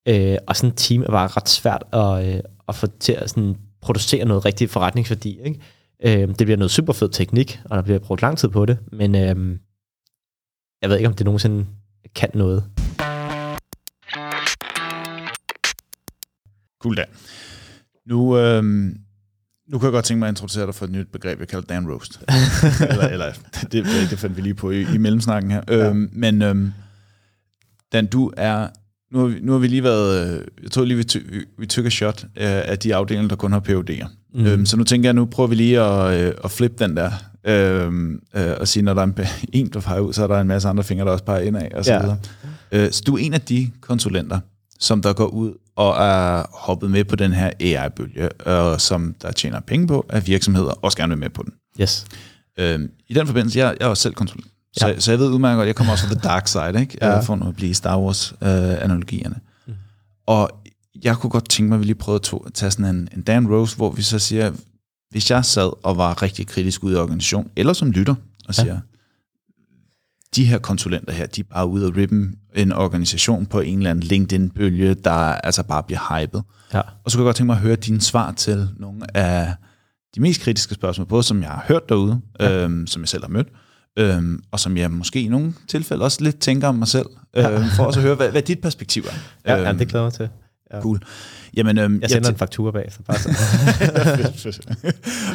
Øh, 0.09 0.37
og 0.47 0.57
sådan 0.57 0.71
et 0.71 0.77
team 0.77 1.03
er 1.03 1.07
bare 1.07 1.29
ret 1.29 1.49
svært 1.49 1.85
at, 1.93 2.35
øh, 2.35 2.41
at 2.69 2.75
få 2.75 2.87
til 2.87 3.13
at 3.13 3.31
sådan, 3.31 3.57
producere 3.83 4.25
noget 4.25 4.45
rigtig 4.45 4.71
forretningsværdi. 4.71 5.41
Ikke? 5.45 5.61
Øh, 6.05 6.29
det 6.29 6.37
bliver 6.37 6.57
noget 6.57 6.71
super 6.71 6.93
fed 6.93 7.09
teknik, 7.09 7.61
og 7.65 7.77
der 7.77 7.83
bliver 7.83 7.99
brugt 7.99 8.23
lang 8.23 8.39
tid 8.39 8.49
på 8.49 8.67
det, 8.67 8.79
men 8.93 9.15
øh, 9.15 9.59
jeg 10.83 10.91
ved 10.91 10.97
ikke, 10.97 11.09
om 11.09 11.15
det 11.15 11.25
nogensinde 11.25 11.67
kan 12.15 12.31
noget. 12.35 12.65
Cool 16.83 16.97
da. 16.97 17.05
Nu, 18.09 18.39
øhm, 18.39 18.97
nu 19.69 19.79
kan 19.79 19.87
jeg 19.87 19.93
godt 19.93 20.05
tænke 20.05 20.19
mig 20.19 20.27
at 20.29 20.33
introducere 20.33 20.67
dig 20.67 20.75
for 20.75 20.85
et 20.85 20.91
nyt 20.91 21.07
begreb, 21.13 21.41
jeg 21.41 21.49
kalder 21.49 21.67
Dan 21.67 21.91
Roast. 21.91 22.21
eller, 22.91 23.09
eller 23.09 23.33
det, 23.73 23.87
det, 24.11 24.19
fandt 24.19 24.37
vi 24.37 24.43
lige 24.43 24.55
på 24.55 24.71
i, 24.71 24.95
i 24.95 24.99
mellemsnakken 24.99 25.51
her. 25.51 25.63
Ja. 25.69 25.89
Øhm, 25.91 26.09
men 26.13 26.43
øhm, 26.43 26.73
Dan, 27.93 28.07
du 28.07 28.33
er... 28.37 28.69
Nu 29.13 29.19
har, 29.19 29.27
vi, 29.27 29.39
nu 29.43 29.53
har 29.53 29.59
vi 29.59 29.67
lige 29.67 29.83
været... 29.83 30.39
øh, 30.39 30.45
Jeg 30.63 30.71
tror 30.71 30.85
lige, 30.85 30.97
vi, 30.97 31.05
ty, 31.05 31.19
vi, 31.29 31.45
vi 31.59 31.87
a 31.87 31.89
shot 31.89 32.25
øh, 32.25 32.29
af 32.47 32.79
de 32.79 32.95
afdelinger, 32.95 33.29
der 33.29 33.37
kun 33.37 33.53
har 33.53 33.61
PUD'er. 33.69 34.07
Mm. 34.35 34.47
Øhm, 34.47 34.67
så 34.67 34.77
nu 34.77 34.85
tænker 34.85 35.09
jeg, 35.09 35.15
nu 35.15 35.25
prøver 35.25 35.47
vi 35.49 35.55
lige 35.55 35.81
at, 35.81 36.21
øh, 36.29 36.35
at 36.45 36.51
flippe 36.51 36.85
den 36.85 36.97
der. 36.97 37.11
Øhm, 37.45 38.21
øh, 38.35 38.53
og 38.61 38.69
sige, 38.69 38.83
når 38.83 38.95
der 38.95 39.03
er 39.03 39.07
en, 39.07 39.15
en, 39.53 39.69
der 39.73 39.81
peger 39.81 40.01
ud, 40.01 40.13
så 40.13 40.23
er 40.23 40.27
der 40.27 40.41
en 40.41 40.49
masse 40.49 40.69
andre 40.69 40.85
fingre, 40.85 41.05
der 41.05 41.11
også 41.13 41.25
peger 41.25 41.41
indad, 41.41 41.73
og 41.75 41.85
så 41.85 41.93
Ja. 41.93 42.01
videre. 42.01 42.19
Øh, 42.73 42.93
så 42.93 43.03
du 43.07 43.15
er 43.17 43.19
en 43.19 43.35
af 43.35 43.41
de 43.41 43.71
konsulenter, 43.81 44.41
som 44.81 45.03
der 45.03 45.13
går 45.13 45.27
ud 45.27 45.53
og 45.77 46.05
er 46.05 46.43
hoppet 46.53 46.91
med 46.91 47.05
på 47.05 47.17
den 47.17 47.33
her 47.33 47.51
AI-bølge, 47.61 48.33
og 48.33 48.81
som 48.81 49.15
der 49.23 49.33
tjener 49.33 49.61
penge 49.61 49.87
på, 49.87 50.07
at 50.09 50.27
virksomheder 50.27 50.71
også 50.71 50.97
gerne 50.99 51.11
vil 51.11 51.19
med 51.19 51.31
på 51.31 51.43
den. 51.43 51.53
Yes. 51.81 52.05
Øhm, 52.59 52.91
I 53.09 53.15
den 53.15 53.27
forbindelse, 53.27 53.59
jeg, 53.59 53.77
jeg 53.81 53.87
er 53.87 53.91
også 53.91 54.03
selv 54.03 54.15
konsulent, 54.15 54.47
så, 54.77 54.89
Ja. 54.89 55.01
så 55.01 55.13
jeg 55.13 55.19
ved 55.19 55.31
udmærket 55.31 55.57
godt, 55.59 55.67
jeg 55.67 55.77
kommer 55.77 55.93
også 55.93 56.07
fra 56.07 56.15
the 56.15 56.21
dark 56.23 56.49
side, 56.49 56.81
ikke? 56.81 56.99
Ja. 57.01 57.09
Ja. 57.11 57.21
for 57.21 57.37
nu 57.37 57.49
at 57.49 57.57
blive 57.57 57.75
Star 57.75 57.99
Wars-analogierne. 57.99 59.37
Mm. 59.67 59.73
Og 60.27 60.51
jeg 61.03 61.17
kunne 61.17 61.31
godt 61.31 61.49
tænke 61.49 61.69
mig, 61.69 61.77
at 61.77 61.81
vi 61.81 61.85
lige 61.85 61.95
prøvede 61.95 62.23
at 62.47 62.53
tage 62.55 62.71
sådan 62.71 62.97
en, 62.97 63.09
en 63.17 63.23
Dan 63.23 63.49
Rose, 63.49 63.77
hvor 63.77 63.91
vi 63.91 64.03
så 64.03 64.19
siger, 64.19 64.53
hvis 65.11 65.31
jeg 65.31 65.45
sad 65.45 65.71
og 65.85 65.97
var 65.97 66.23
rigtig 66.23 66.47
kritisk 66.47 66.85
ude 66.85 66.95
i 66.95 66.97
organisation, 66.99 67.51
eller 67.57 67.73
som 67.73 67.91
lytter, 67.91 68.15
og 68.49 68.55
siger, 68.55 68.73
ja. 68.75 68.79
De 70.37 70.45
her 70.45 70.59
konsulenter 70.59 71.13
her, 71.13 71.27
de 71.27 71.41
er 71.41 71.45
bare 71.55 71.67
ude 71.67 71.87
og 71.87 71.97
rippe 71.97 72.31
en 72.55 72.73
organisation 72.73 73.47
på 73.47 73.61
en 73.61 73.79
eller 73.79 73.91
anden 73.91 74.03
LinkedIn-bølge, 74.05 74.95
der 74.95 75.11
altså 75.13 75.63
bare 75.63 75.83
bliver 75.83 76.21
hypet. 76.23 76.43
Ja. 76.75 76.81
Og 77.05 77.11
så 77.11 77.17
kunne 77.19 77.23
jeg 77.25 77.29
godt 77.29 77.37
tænke 77.37 77.47
mig 77.47 77.55
at 77.57 77.61
høre 77.63 77.77
dine 77.77 78.01
svar 78.01 78.33
til 78.33 78.69
nogle 78.79 79.17
af 79.17 79.53
de 80.15 80.21
mest 80.21 80.41
kritiske 80.41 80.75
spørgsmål, 80.75 81.07
både 81.07 81.23
som 81.23 81.43
jeg 81.43 81.49
har 81.51 81.65
hørt 81.69 81.89
derude, 81.89 82.21
ja. 82.41 82.65
øhm, 82.65 82.87
som 82.87 83.03
jeg 83.03 83.09
selv 83.09 83.23
har 83.23 83.29
mødt, 83.29 83.49
øhm, 83.99 84.43
og 84.51 84.61
som 84.61 84.77
jeg 84.77 84.91
måske 84.91 85.21
i 85.23 85.29
nogle 85.29 85.55
tilfælde 85.69 86.05
også 86.05 86.25
lidt 86.25 86.39
tænker 86.39 86.69
om 86.69 86.75
mig 86.75 86.89
selv, 86.89 87.07
øhm, 87.37 87.65
for 87.77 87.85
også 87.85 88.01
at 88.01 88.05
høre, 88.05 88.15
hvad, 88.15 88.31
hvad 88.31 88.43
dit 88.43 88.59
perspektiv 88.61 89.05
er. 89.09 89.15
Ja, 89.47 89.57
øhm, 89.57 89.65
ja, 89.67 89.73
det 89.73 89.89
glæder 89.89 90.05
jeg 90.05 90.07
mig 90.07 90.13
til. 90.13 90.29
Ja. 90.73 90.81
Cool. 90.81 91.01
Jamen, 91.57 91.79
øhm, 91.79 91.99
Jeg 92.01 92.11
sender 92.11 92.29
tæ- 92.29 92.33
en 92.33 92.39
faktura 92.39 92.71
bagefter. 92.71 93.03
Bare 93.03 93.19
så. 94.53 94.61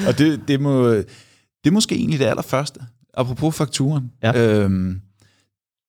og 0.07 0.17
det, 0.17 0.39
det, 0.47 0.61
må, 0.61 0.89
det 0.93 1.05
er 1.65 1.71
måske 1.71 1.95
egentlig 1.95 2.19
det 2.19 2.25
allerførste, 2.25 2.79
apropos 3.13 3.55
fakturen. 3.55 4.11
Ja. 4.23 4.57
Øhm, 4.59 5.01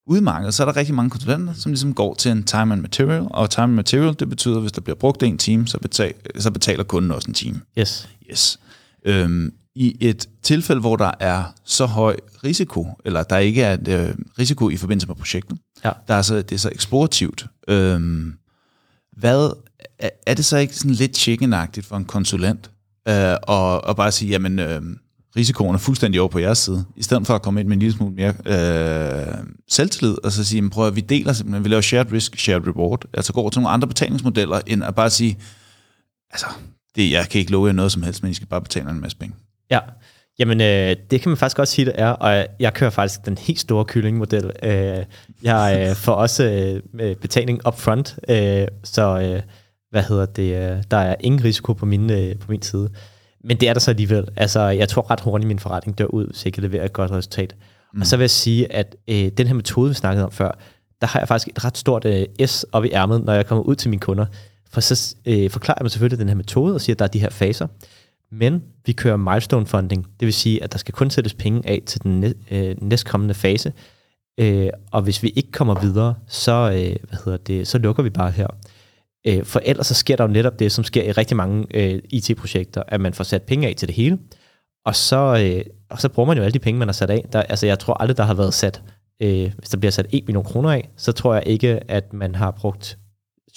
ude 0.06 0.18
i 0.18 0.22
markedet, 0.22 0.54
så 0.54 0.62
er 0.62 0.64
der 0.64 0.76
rigtig 0.76 0.94
mange 0.94 1.10
konsulenter, 1.10 1.52
som 1.52 1.72
ligesom 1.72 1.94
går 1.94 2.14
til 2.14 2.30
en 2.30 2.44
time 2.44 2.72
and 2.72 2.80
material, 2.80 3.26
og 3.30 3.50
time 3.50 3.64
and 3.64 3.72
material, 3.74 4.14
det 4.18 4.28
betyder, 4.28 4.54
at 4.56 4.60
hvis 4.60 4.72
der 4.72 4.80
bliver 4.80 4.96
brugt 4.96 5.22
en 5.22 5.38
time, 5.38 5.66
så, 5.66 5.78
betal, 5.78 6.14
så 6.38 6.50
betaler 6.50 6.84
kunden 6.84 7.10
også 7.10 7.28
en 7.28 7.34
time. 7.34 7.60
yes. 7.78 8.08
Yes. 8.30 8.60
Øhm, 9.06 9.52
i 9.74 9.96
et 10.00 10.28
tilfælde, 10.42 10.80
hvor 10.80 10.96
der 10.96 11.10
er 11.20 11.44
så 11.64 11.86
høj 11.86 12.16
risiko, 12.44 12.88
eller 13.04 13.22
der 13.22 13.38
ikke 13.38 13.62
er 13.62 13.76
øh, 13.88 14.14
risiko 14.38 14.70
i 14.70 14.76
forbindelse 14.76 15.06
med 15.06 15.16
projektet, 15.16 15.58
Ja. 15.84 15.90
der 16.08 16.14
er 16.14 16.22
så, 16.22 16.36
det 16.36 16.52
er 16.52 16.58
så 16.58 16.68
eksplorativt, 16.72 17.46
øhm, 17.68 18.34
hvad, 19.16 19.50
er, 19.98 20.10
er 20.26 20.34
det 20.34 20.44
så 20.44 20.56
ikke 20.56 20.76
sådan 20.76 20.90
lidt 20.90 21.16
chickenagtigt 21.16 21.86
for 21.86 21.96
en 21.96 22.04
konsulent, 22.04 22.70
øh, 23.08 23.34
og, 23.42 23.84
og 23.84 23.96
bare 23.96 24.12
sige, 24.12 24.28
jamen, 24.30 24.58
øh, 24.58 24.82
risikoen 25.36 25.74
er 25.74 25.78
fuldstændig 25.78 26.20
over 26.20 26.28
på 26.28 26.38
jeres 26.38 26.58
side, 26.58 26.84
i 26.96 27.02
stedet 27.02 27.26
for 27.26 27.34
at 27.34 27.42
komme 27.42 27.60
ind 27.60 27.68
med 27.68 27.76
en 27.76 27.80
lille 27.80 27.96
smule 27.96 28.14
mere 28.14 28.34
øh, 28.46 29.44
selvtillid, 29.68 30.16
og 30.24 30.32
så 30.32 30.44
sige, 30.44 30.70
prøv 30.70 30.86
at 30.86 30.96
vi 30.96 31.00
deler 31.00 31.32
simpelthen, 31.32 31.64
vi 31.64 31.68
laver 31.68 31.80
shared 31.80 32.12
risk, 32.12 32.38
shared 32.38 32.66
reward, 32.66 33.04
altså 33.14 33.32
går 33.32 33.50
til 33.50 33.60
nogle 33.60 33.74
andre 33.74 33.88
betalingsmodeller, 33.88 34.60
end 34.66 34.84
at 34.84 34.94
bare 34.94 35.10
sige, 35.10 35.38
altså, 36.30 36.46
det, 36.96 37.10
jeg 37.10 37.28
kan 37.28 37.38
ikke 37.38 37.52
love 37.52 37.66
jer 37.66 37.72
noget 37.72 37.92
som 37.92 38.02
helst, 38.02 38.22
men 38.22 38.30
I 38.30 38.34
skal 38.34 38.48
bare 38.48 38.60
betale 38.62 38.90
en 38.90 39.00
masse 39.00 39.16
penge. 39.16 39.34
Ja, 39.70 39.80
jamen 40.38 40.60
øh, 40.60 40.96
det 41.10 41.20
kan 41.20 41.28
man 41.28 41.36
faktisk 41.36 41.56
godt 41.56 41.68
sige, 41.68 41.84
det 41.84 41.94
er, 41.96 42.08
og 42.08 42.46
jeg, 42.60 42.74
kører 42.74 42.90
faktisk 42.90 43.26
den 43.26 43.38
helt 43.38 43.60
store 43.60 43.84
kyllingmodel. 43.84 44.50
Øh, 44.62 45.04
jeg 45.42 45.86
øh, 45.88 45.96
får 45.96 46.12
også 46.12 46.44
øh, 46.44 46.82
med 46.94 47.14
betaling 47.14 47.66
upfront, 47.68 48.18
øh, 48.28 48.66
så 48.84 49.20
øh, 49.20 49.42
hvad 49.90 50.02
hedder 50.02 50.26
det, 50.26 50.54
øh, 50.54 50.82
der 50.90 50.96
er 50.96 51.14
ingen 51.20 51.44
risiko 51.44 51.72
på 51.72 51.86
min, 51.86 52.10
øh, 52.10 52.38
på 52.38 52.50
min 52.50 52.62
side. 52.62 52.90
Men 53.44 53.56
det 53.56 53.68
er 53.68 53.72
der 53.72 53.80
så 53.80 53.90
alligevel. 53.90 54.28
Altså, 54.36 54.60
jeg 54.60 54.88
tror 54.88 55.10
ret 55.10 55.20
hurtigt, 55.20 55.48
min 55.48 55.58
forretning 55.58 55.98
dør 55.98 56.04
ud, 56.04 56.26
hvis 56.26 56.44
jeg 56.44 56.52
kan 56.52 56.62
levere 56.62 56.84
et 56.84 56.92
godt 56.92 57.10
resultat. 57.10 57.54
Mm. 57.94 58.00
Og 58.00 58.06
så 58.06 58.16
vil 58.16 58.22
jeg 58.22 58.30
sige, 58.30 58.72
at 58.72 58.96
øh, 59.08 59.30
den 59.36 59.46
her 59.46 59.54
metode, 59.54 59.88
vi 59.88 59.94
snakkede 59.94 60.24
om 60.24 60.32
før, 60.32 60.58
der 61.00 61.06
har 61.06 61.18
jeg 61.20 61.28
faktisk 61.28 61.48
et 61.48 61.64
ret 61.64 61.78
stort 61.78 62.04
øh, 62.04 62.26
S 62.46 62.66
op 62.72 62.84
i 62.84 62.90
ærmet, 62.92 63.24
når 63.24 63.32
jeg 63.32 63.46
kommer 63.46 63.64
ud 63.64 63.74
til 63.74 63.90
mine 63.90 64.00
kunder. 64.00 64.26
For 64.70 64.80
så 64.80 65.14
øh, 65.26 65.50
forklarer 65.50 65.76
jeg 65.78 65.84
dem 65.84 65.88
selvfølgelig 65.88 66.18
den 66.18 66.28
her 66.28 66.34
metode 66.34 66.74
og 66.74 66.80
siger, 66.80 66.94
at 66.94 66.98
der 66.98 67.04
er 67.04 67.08
de 67.08 67.18
her 67.18 67.30
faser. 67.30 67.66
Men 68.30 68.62
vi 68.86 68.92
kører 68.92 69.16
milestone 69.16 69.66
funding, 69.66 70.06
det 70.20 70.26
vil 70.26 70.32
sige, 70.34 70.62
at 70.62 70.72
der 70.72 70.78
skal 70.78 70.94
kun 70.94 71.10
sættes 71.10 71.34
penge 71.34 71.68
af 71.68 71.82
til 71.86 72.02
den 72.02 72.20
næ- 72.20 72.32
øh, 72.50 72.76
næstkommende 72.82 73.34
fase. 73.34 73.72
Øh, 74.38 74.68
og 74.90 75.02
hvis 75.02 75.22
vi 75.22 75.28
ikke 75.28 75.52
kommer 75.52 75.80
videre, 75.80 76.14
så, 76.28 76.52
øh, 76.52 76.96
hvad 77.08 77.18
hedder 77.24 77.38
det, 77.38 77.68
så 77.68 77.78
lukker 77.78 78.02
vi 78.02 78.10
bare 78.10 78.30
her. 78.30 78.46
Øh, 79.26 79.44
for 79.44 79.60
ellers 79.64 79.86
så 79.86 79.94
sker 79.94 80.16
der 80.16 80.24
jo 80.24 80.30
netop 80.30 80.58
det, 80.58 80.72
som 80.72 80.84
sker 80.84 81.02
i 81.02 81.12
rigtig 81.12 81.36
mange 81.36 81.66
øh, 81.74 82.00
IT-projekter, 82.10 82.82
at 82.88 83.00
man 83.00 83.14
får 83.14 83.24
sat 83.24 83.42
penge 83.42 83.68
af 83.68 83.74
til 83.76 83.88
det 83.88 83.94
hele, 83.96 84.18
og 84.86 84.96
så, 84.96 85.42
øh, 85.44 85.64
og 85.90 86.00
så 86.00 86.08
bruger 86.08 86.26
man 86.26 86.36
jo 86.36 86.42
alle 86.42 86.52
de 86.52 86.58
penge, 86.58 86.78
man 86.78 86.88
har 86.88 86.92
sat 86.92 87.10
af. 87.10 87.24
Der, 87.32 87.42
altså 87.42 87.66
jeg 87.66 87.78
tror 87.78 87.94
aldrig, 87.94 88.16
der 88.16 88.24
har 88.24 88.34
været 88.34 88.54
sat, 88.54 88.82
øh, 89.22 89.52
hvis 89.58 89.68
der 89.68 89.78
bliver 89.78 89.90
sat 89.92 90.06
1 90.10 90.24
million 90.26 90.44
kroner 90.44 90.70
af, 90.70 90.88
så 90.96 91.12
tror 91.12 91.34
jeg 91.34 91.42
ikke, 91.46 91.90
at 91.90 92.12
man 92.12 92.34
har 92.34 92.50
brugt 92.50 92.98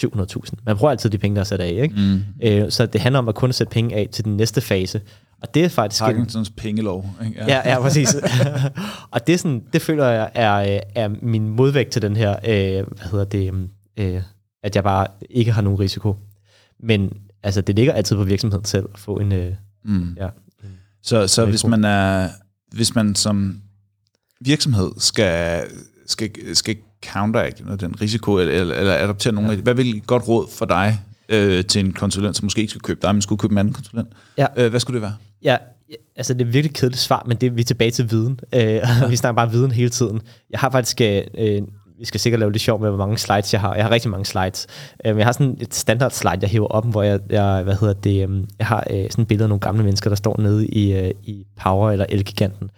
700.000. 0.04 0.52
Man 0.66 0.78
bruger 0.78 0.92
altid 0.92 1.10
de 1.10 1.18
penge, 1.18 1.36
der 1.36 1.42
er 1.42 1.46
sat 1.46 1.60
af, 1.62 1.70
ikke? 1.84 1.96
Mm. 1.98 2.22
Øh, 2.44 2.72
så 2.72 2.86
det 2.86 3.02
handler 3.02 3.20
om 3.20 3.28
at 3.30 3.36
kun 3.36 3.54
sætte 3.54 3.72
penge 3.72 3.96
af 3.96 4.08
til 4.12 4.26
den 4.26 4.38
næste 4.38 4.62
fase. 4.62 5.02
Og 5.42 5.54
det 5.54 5.64
er 5.66 5.70
faktisk... 5.70 6.02
en- 6.02 6.06
Parkinsons 6.08 6.50
pengelov. 6.50 7.06
Ikke? 7.26 7.44
Ja, 7.48 7.70
ja, 7.72 7.82
præcis. 7.82 8.16
og 9.14 9.28
det, 9.28 9.34
er 9.34 9.38
sådan, 9.38 9.64
det 9.74 9.82
føler 9.82 10.06
jeg 10.06 10.30
er, 10.34 10.56
øh, 10.56 10.80
er 10.96 11.10
min 11.22 11.50
modvægt 11.50 11.90
til 11.92 12.02
den 12.02 12.16
her, 12.16 12.32
øh, 12.32 12.86
hvad 12.98 13.10
hedder 13.12 13.26
det, 13.26 13.54
øh, 14.00 14.22
at 14.66 14.76
jeg 14.76 14.84
bare 14.84 15.08
ikke 15.30 15.52
har 15.52 15.62
nogen 15.62 15.80
risiko. 15.80 16.16
Men 16.80 17.14
altså, 17.44 17.62
det 17.62 17.76
ligger 17.76 17.94
altid 17.94 18.16
på 18.16 18.24
virksomheden 18.24 18.66
selv 18.66 18.86
at 18.94 19.00
få 19.00 19.16
en... 19.16 19.32
Øh, 19.32 19.54
Mm. 19.88 20.14
ja. 20.18 20.28
Så, 21.04 21.28
så 21.28 21.42
Risiko. 21.42 21.50
hvis 21.50 21.66
man 21.66 21.84
er, 21.84 22.30
hvis 22.72 22.96
man 22.96 23.16
som 23.16 23.62
virksomhed 24.42 24.92
skal, 24.98 25.62
skal, 26.08 26.56
skal 26.56 26.76
counteract 27.06 27.60
noget 27.66 27.84
af 27.84 27.90
den 27.90 28.02
risiko, 28.02 28.38
eller, 28.38 28.54
eller, 28.62 28.76
eller 28.76 28.94
adoptere 28.94 29.34
nogle 29.34 29.50
af 29.50 29.56
det, 29.58 29.64
hvad 29.66 29.74
vil 29.74 29.98
et 29.98 30.08
godt 30.08 30.28
råd 30.28 30.48
for 30.52 30.66
dig 30.66 31.00
øh, 31.30 31.66
til 31.66 31.86
en 31.86 31.94
konsulent, 31.94 32.36
som 32.38 32.46
måske 32.46 32.62
ikke 32.62 32.70
skal 32.70 32.82
købe 32.82 33.00
dig, 33.02 33.16
men 33.16 33.22
skulle 33.22 33.40
købe 33.40 33.52
en 33.52 33.58
anden 33.58 33.74
konsulent? 33.74 34.08
Ja. 34.38 34.46
Øh, 34.58 34.70
hvad 34.70 34.80
skulle 34.80 34.96
det 34.96 35.02
være? 35.02 35.16
Ja, 35.42 35.58
altså 36.16 36.34
det 36.34 36.42
er 36.42 36.46
et 36.46 36.54
virkelig 36.54 36.76
kedeligt 36.76 37.02
svar, 37.02 37.24
men 37.28 37.38
det, 37.38 37.56
vi 37.56 37.62
er 37.62 37.66
tilbage 37.66 37.92
til 37.92 38.12
viden. 38.12 38.40
Øh, 38.54 38.82
vi 39.10 39.16
snakker 39.16 39.36
bare 39.36 39.52
viden 39.52 39.72
hele 39.72 39.90
tiden. 39.90 40.22
Jeg 40.50 40.60
har 40.60 40.70
faktisk, 40.70 41.02
øh, 41.02 41.62
vi 42.00 42.06
skal 42.06 42.20
sikkert 42.20 42.40
lave 42.40 42.52
lidt 42.52 42.62
sjov 42.62 42.82
med, 42.82 42.90
hvor 42.90 42.98
mange 42.98 43.18
slides 43.18 43.54
jeg 43.54 43.62
har. 43.62 43.76
Jeg 43.76 43.84
har 43.84 43.92
rigtig 43.92 44.12
mange 44.12 44.26
slides. 44.26 44.68
Øh, 45.06 45.12
men 45.12 45.20
jeg 45.20 45.28
har 45.28 45.32
sådan 45.32 45.58
et 45.62 45.74
standard 45.74 46.12
slide, 46.12 46.38
jeg 46.42 46.50
hæver 46.50 46.68
op, 46.68 46.92
hvor 46.92 47.04
jeg, 47.04 47.20
jeg 47.30 47.64
hvad 47.64 47.76
hedder 47.76 47.94
det, 47.94 48.30
øh, 48.30 48.44
jeg 48.60 48.68
har 48.68 48.88
øh, 48.90 49.10
sådan 49.10 49.22
et 49.22 49.28
billede 49.28 49.44
af 49.46 49.50
nogle 49.50 49.60
gamle 49.60 49.84
mennesker, 49.84 50.10
der 50.10 50.16
står 50.16 50.42
nede 50.42 50.68
i, 50.68 50.94
øh, 50.94 51.12
i 51.24 51.46
Power 51.64 51.92
eller 51.92 52.06
Elgiganten, 52.10 52.70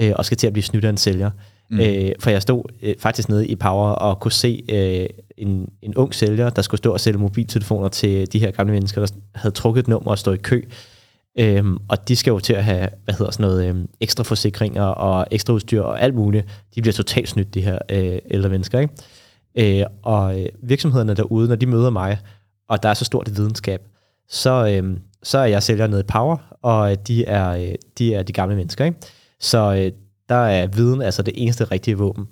øh, 0.00 0.12
og 0.16 0.24
skal 0.24 0.36
til 0.36 0.46
at 0.46 0.52
blive 0.52 0.64
snydt 0.64 0.84
af 0.84 0.88
en 0.88 0.96
sælger. 0.96 1.30
Mm. 1.70 1.80
Øh, 1.80 2.12
for 2.20 2.30
jeg 2.30 2.42
stod 2.42 2.62
øh, 2.82 2.94
faktisk 2.98 3.28
nede 3.28 3.46
i 3.46 3.56
Power 3.56 3.88
og 3.88 4.20
kunne 4.20 4.32
se 4.32 4.62
øh, 4.68 5.06
en, 5.36 5.68
en 5.82 5.94
ung 5.96 6.14
sælger, 6.14 6.50
der 6.50 6.62
skulle 6.62 6.78
stå 6.78 6.92
og 6.92 7.00
sælge 7.00 7.18
mobiltelefoner 7.18 7.88
til 7.88 8.32
de 8.32 8.38
her 8.38 8.50
gamle 8.50 8.72
mennesker, 8.72 9.00
der 9.00 9.12
havde 9.34 9.54
trukket 9.54 9.82
et 9.82 9.88
nummer 9.88 10.10
og 10.10 10.18
stå 10.18 10.32
i 10.32 10.36
kø. 10.36 10.62
Øhm, 11.38 11.78
og 11.88 12.08
de 12.08 12.16
skal 12.16 12.30
jo 12.30 12.38
til 12.38 12.52
at 12.52 12.64
have, 12.64 12.88
hvad 13.04 13.14
hedder 13.14 13.32
sådan 13.32 13.46
noget, 13.46 13.66
øhm, 13.66 13.88
ekstra 14.00 14.24
forsikringer 14.24 14.82
og 14.84 15.26
ekstra 15.30 15.52
udstyr 15.52 15.82
og 15.82 16.00
alt 16.02 16.14
muligt. 16.14 16.46
De 16.74 16.82
bliver 16.82 16.92
totalt 16.92 17.28
snydt, 17.28 17.54
de 17.54 17.60
her 17.60 17.78
øh, 17.90 18.18
ældre 18.30 18.48
mennesker. 18.48 18.78
Ikke? 18.80 19.80
Øh, 19.80 19.86
og 20.02 20.40
øh, 20.40 20.48
virksomhederne 20.62 21.14
derude, 21.14 21.48
når 21.48 21.56
de 21.56 21.66
møder 21.66 21.90
mig, 21.90 22.18
og 22.68 22.82
der 22.82 22.88
er 22.88 22.94
så 22.94 23.04
stort 23.04 23.28
et 23.28 23.36
videnskab, 23.36 23.80
så, 24.28 24.68
øh, 24.82 24.96
så 25.22 25.38
er 25.38 25.44
jeg 25.44 25.62
sælger 25.62 25.86
nede 25.86 26.00
i 26.00 26.04
Power, 26.08 26.56
og 26.62 26.90
øh, 26.90 26.96
de 27.06 27.24
er, 27.24 27.50
øh, 27.50 27.74
de 27.98 28.14
er 28.14 28.22
de 28.22 28.32
gamle 28.32 28.56
mennesker. 28.56 28.84
Ikke? 28.84 28.98
Så 29.40 29.74
øh, 29.74 29.92
der 30.28 30.34
er 30.34 30.66
viden 30.66 31.02
altså 31.02 31.22
det 31.22 31.34
eneste 31.36 31.64
rigtige 31.64 31.98
våben. 31.98 32.28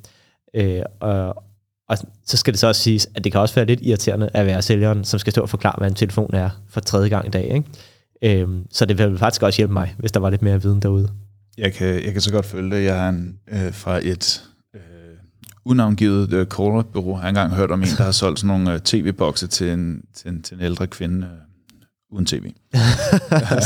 Øh, 0.54 0.82
og, 1.00 1.42
og 1.88 1.98
så 2.26 2.36
skal 2.36 2.52
det 2.52 2.60
så 2.60 2.66
også 2.66 2.82
siges, 2.82 3.08
at 3.14 3.24
det 3.24 3.32
kan 3.32 3.40
også 3.40 3.54
være 3.54 3.64
lidt 3.64 3.80
irriterende 3.82 4.30
at 4.34 4.46
være 4.46 4.62
sælgeren, 4.62 5.04
som 5.04 5.18
skal 5.18 5.30
stå 5.30 5.42
og 5.42 5.48
forklare, 5.48 5.74
hvad 5.78 5.88
en 5.88 5.94
telefon 5.94 6.34
er 6.34 6.50
for 6.68 6.80
tredje 6.80 7.08
gang 7.08 7.26
i 7.26 7.30
dag. 7.30 7.44
Ikke? 7.44 7.64
Øhm, 8.24 8.62
så 8.70 8.84
det 8.84 8.98
vil 8.98 9.18
faktisk 9.18 9.42
også 9.42 9.56
hjælpe 9.56 9.72
mig, 9.72 9.94
hvis 9.98 10.12
der 10.12 10.20
var 10.20 10.30
lidt 10.30 10.42
mere 10.42 10.62
viden 10.62 10.82
derude. 10.82 11.08
Jeg 11.58 11.72
kan, 11.72 12.04
jeg 12.04 12.12
kan 12.12 12.20
så 12.20 12.32
godt 12.32 12.46
følge 12.46 12.76
det. 12.76 12.84
Jeg 12.84 13.00
har 13.00 13.08
en, 13.08 13.38
øh, 13.48 13.72
fra 13.72 13.98
et 14.02 14.44
øh, 14.74 14.80
unavngivet 15.64 16.32
øh, 16.32 16.46
har 16.50 17.20
jeg 17.20 17.28
engang 17.28 17.54
hørt 17.54 17.70
om 17.70 17.82
en, 17.82 17.88
der 17.88 18.04
har 18.04 18.12
solgt 18.22 18.38
sådan 18.38 18.48
nogle 18.48 18.74
øh, 18.74 18.80
tv-bokse 18.80 19.46
til 19.46 19.70
en, 19.70 20.02
til, 20.14 20.28
en, 20.28 20.42
til 20.42 20.56
en 20.56 20.62
ældre 20.62 20.86
kvinde 20.86 21.26
øh, 21.26 21.32
uden 22.10 22.26
tv. 22.26 22.44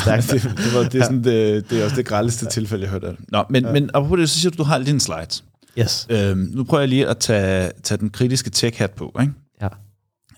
Stærkt. 0.02 0.30
det, 0.30 0.42
det, 0.42 0.74
var, 0.74 0.88
det, 0.88 1.00
er 1.00 1.04
sådan, 1.04 1.24
det, 1.24 1.70
det 1.70 1.80
er 1.80 1.84
også 1.84 1.96
det 1.96 2.06
grældeste 2.06 2.46
tilfælde, 2.46 2.82
jeg 2.82 2.90
hørte 2.90 3.06
af 3.06 3.16
det. 3.16 3.24
Nå, 3.28 3.44
men, 3.50 3.64
ja. 3.64 3.72
men 3.72 3.90
apropos 3.94 4.18
det, 4.18 4.30
så 4.30 4.40
siger 4.40 4.50
du, 4.50 4.56
du 4.56 4.62
har 4.62 4.78
dine 4.78 5.00
slides. 5.00 5.44
Yes. 5.78 6.06
Øhm, 6.10 6.50
nu 6.54 6.64
prøver 6.64 6.80
jeg 6.80 6.88
lige 6.88 7.08
at 7.08 7.18
tage, 7.18 7.70
tage 7.82 7.98
den 7.98 8.10
kritiske 8.10 8.50
tech-hat 8.50 8.90
på, 8.96 9.16
ikke? 9.20 9.32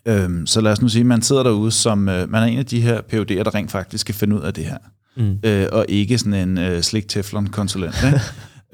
Øhm, 0.09 0.47
så 0.47 0.61
lad 0.61 0.73
os 0.73 0.83
nu 0.83 0.89
sige, 0.89 1.01
at 1.01 1.07
man 1.07 1.23
sidder 1.23 1.43
derude 1.43 1.71
som, 1.71 2.09
øh, 2.09 2.31
man 2.31 2.43
er 2.43 2.47
en 2.47 2.59
af 2.59 2.67
de 2.67 2.81
her 2.81 3.01
PUD'er, 3.01 3.43
der 3.43 3.55
rent 3.55 3.71
faktisk 3.71 4.01
skal 4.01 4.15
finde 4.15 4.37
ud 4.37 4.41
af 4.41 4.55
det 4.55 4.65
her. 4.65 4.79
Mm. 5.17 5.39
Øh, 5.43 5.69
og 5.73 5.87
ikke 5.89 6.19
sådan 6.19 6.35
en 6.35 6.59
øh, 6.59 6.83
slik 6.83 7.09
teflon-konsulent. 7.09 7.95
Ikke? 8.05 8.21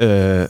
øh, 0.40 0.48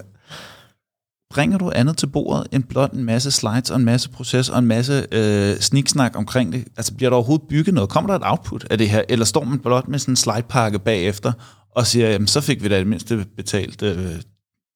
bringer 1.31 1.59
du 1.59 1.73
andet 1.75 1.97
til 1.97 2.07
bordet 2.07 2.47
end 2.53 2.65
blot 2.65 2.93
en 2.93 3.05
masse 3.05 3.31
slides 3.31 3.71
og 3.71 3.77
en 3.77 3.85
masse 3.85 4.11
proces 4.11 4.49
og 4.49 4.59
en 4.59 4.67
masse 4.67 5.07
øh, 5.13 5.57
sniksnak 5.59 6.17
omkring 6.17 6.53
det? 6.53 6.65
Altså 6.77 6.95
bliver 6.95 7.11
der 7.11 7.17
overhovedet 7.17 7.49
bygget 7.49 7.75
noget? 7.75 7.91
Kommer 7.91 8.11
der 8.11 8.19
et 8.19 8.31
output 8.31 8.67
af 8.71 8.79
det 8.79 8.91
her? 8.91 9.03
Eller 9.09 9.25
står 9.25 9.45
man 9.45 9.59
blot 9.59 9.89
med 9.89 9.99
sådan 9.99 10.13
en 10.13 10.17
slidepakke 10.17 10.79
bagefter 10.79 11.33
og 11.77 11.87
siger, 11.87 12.11
jamen 12.11 12.27
så 12.27 12.41
fik 12.41 12.63
vi 12.63 12.69
da 12.69 12.77
i 12.77 12.79
det 12.79 12.87
mindste 12.87 13.27
betalt 13.37 13.83
øh, 13.83 14.15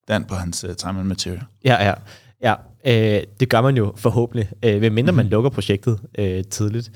Dan 0.09 0.25
på 0.25 0.35
hans 0.35 0.65
øh, 0.65 0.77
time 0.77 1.01
and 1.01 1.09
material? 1.09 1.43
Ja, 1.65 1.85
ja. 1.87 1.95
Ja 2.43 2.55
øh, 2.87 3.23
det 3.41 3.49
gør 3.49 3.61
man 3.61 3.77
jo 3.77 3.93
forhåbentlig, 3.97 4.49
øh, 4.65 4.81
medmindre 4.81 5.13
man 5.13 5.27
lukker 5.27 5.51
projektet 5.51 6.01
øh, 6.19 6.45
tidligt. 6.45 6.91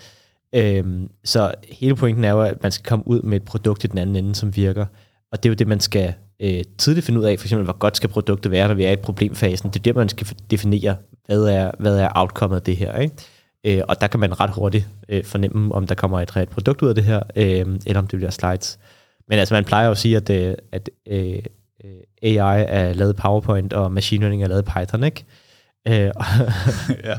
Øh, 0.54 0.84
så 1.24 1.54
hele 1.68 1.96
pointen 1.96 2.24
er 2.24 2.30
jo, 2.30 2.40
at 2.40 2.62
man 2.62 2.72
skal 2.72 2.88
komme 2.88 3.08
ud 3.08 3.22
med 3.22 3.36
et 3.36 3.44
produkt 3.44 3.84
i 3.84 3.86
den 3.86 3.98
anden 3.98 4.16
ende, 4.16 4.34
som 4.34 4.56
virker. 4.56 4.86
Og 5.32 5.42
det 5.42 5.48
er 5.48 5.50
jo 5.50 5.54
det, 5.54 5.68
man 5.68 5.80
skal 5.80 6.14
øh, 6.42 6.64
tidligt 6.78 7.06
finde 7.06 7.20
ud 7.20 7.24
af, 7.24 7.38
for 7.38 7.46
eksempel, 7.46 7.64
hvor 7.64 7.78
godt 7.78 7.96
skal 7.96 8.10
produktet 8.10 8.52
være, 8.52 8.68
når 8.68 8.74
vi 8.74 8.84
er 8.84 8.92
i 8.92 8.96
problemfasen. 8.96 9.70
Det 9.70 9.78
er 9.78 9.82
det, 9.82 9.96
man 9.96 10.08
skal 10.08 10.26
definere, 10.50 10.96
hvad 11.26 11.42
er, 11.42 11.70
hvad 11.78 11.98
er 11.98 12.08
outcome 12.14 12.56
af 12.56 12.62
det 12.62 12.76
her. 12.76 12.98
Ikke? 12.98 13.14
Øh, 13.66 13.82
og 13.88 14.00
der 14.00 14.06
kan 14.06 14.20
man 14.20 14.40
ret 14.40 14.50
hurtigt 14.50 14.88
øh, 15.08 15.24
fornemme, 15.24 15.74
om 15.74 15.86
der 15.86 15.94
kommer 15.94 16.20
et 16.20 16.36
reelt 16.36 16.50
produkt 16.50 16.82
ud 16.82 16.88
af 16.88 16.94
det 16.94 17.04
her, 17.04 17.22
øh, 17.36 17.66
eller 17.86 17.98
om 17.98 18.06
det 18.06 18.16
bliver 18.18 18.30
slides. 18.30 18.78
Men 19.28 19.38
altså, 19.38 19.54
man 19.54 19.64
plejer 19.64 19.84
jo 19.84 19.90
at 19.90 19.98
sige, 19.98 20.16
at, 20.16 20.30
øh, 20.30 20.54
at 20.72 20.90
øh, 21.08 21.42
AI 22.22 22.64
er 22.68 22.92
lavet 22.92 23.16
PowerPoint, 23.16 23.72
og 23.72 23.92
machine 23.92 24.20
learning 24.20 24.42
er 24.42 24.48
lavet 24.48 24.64
Python, 24.64 25.04
ikke? 25.04 25.24
Øh, 25.88 26.10
og, 26.16 26.24
ja. 27.04 27.14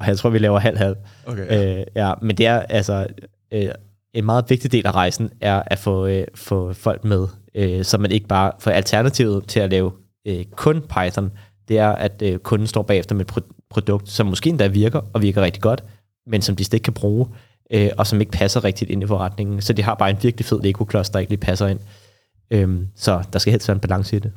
og 0.00 0.06
jeg 0.06 0.18
tror, 0.18 0.30
vi 0.30 0.38
laver 0.38 0.58
halv-halv. 0.58 0.96
Okay. 1.26 1.78
Øh, 1.78 1.84
ja, 1.96 2.12
men 2.22 2.38
det 2.38 2.46
er 2.46 2.60
altså 2.60 3.06
øh, 3.52 3.68
en 4.14 4.24
meget 4.24 4.44
vigtig 4.48 4.72
del 4.72 4.86
af 4.86 4.94
rejsen 4.94 5.30
er 5.40 5.62
at 5.66 5.78
få, 5.78 6.06
øh, 6.06 6.26
få 6.34 6.72
folk 6.72 7.04
med, 7.04 7.28
øh, 7.54 7.84
så 7.84 7.98
man 7.98 8.10
ikke 8.10 8.26
bare 8.26 8.52
får 8.58 8.70
alternativet 8.70 9.48
til 9.48 9.60
at 9.60 9.70
lave 9.70 9.92
øh, 10.26 10.44
kun 10.44 10.80
Python. 10.80 11.32
Det 11.68 11.78
er, 11.78 11.88
at 11.88 12.22
øh, 12.22 12.38
kunden 12.38 12.66
står 12.66 12.82
bagefter 12.82 13.14
med 13.14 13.24
et 13.24 13.32
pro- 13.32 13.66
produkt, 13.70 14.08
som 14.08 14.26
måske 14.26 14.50
endda 14.50 14.66
virker, 14.66 15.00
og 15.12 15.22
virker 15.22 15.42
rigtig 15.42 15.62
godt, 15.62 15.84
men 16.26 16.42
som 16.42 16.56
de 16.56 16.64
slet 16.64 16.74
ikke 16.74 16.84
kan 16.84 16.92
bruge, 16.92 17.26
øh, 17.72 17.90
og 17.98 18.06
som 18.06 18.20
ikke 18.20 18.32
passer 18.32 18.64
rigtigt 18.64 18.90
ind 18.90 19.02
i 19.02 19.06
forretningen. 19.06 19.60
Så 19.60 19.72
de 19.72 19.82
har 19.82 19.94
bare 19.94 20.10
en 20.10 20.18
virkelig 20.22 20.46
fed 20.46 20.60
Lego-klods, 20.62 21.10
der 21.10 21.18
ikke 21.18 21.30
lige 21.30 21.40
passer 21.40 21.66
ind. 21.66 21.80
Øhm, 22.50 22.86
så 22.96 23.22
der 23.32 23.38
skal 23.38 23.50
helst 23.50 23.68
være 23.68 23.74
en 23.74 23.80
balance 23.80 24.16
i 24.16 24.18
det. 24.18 24.32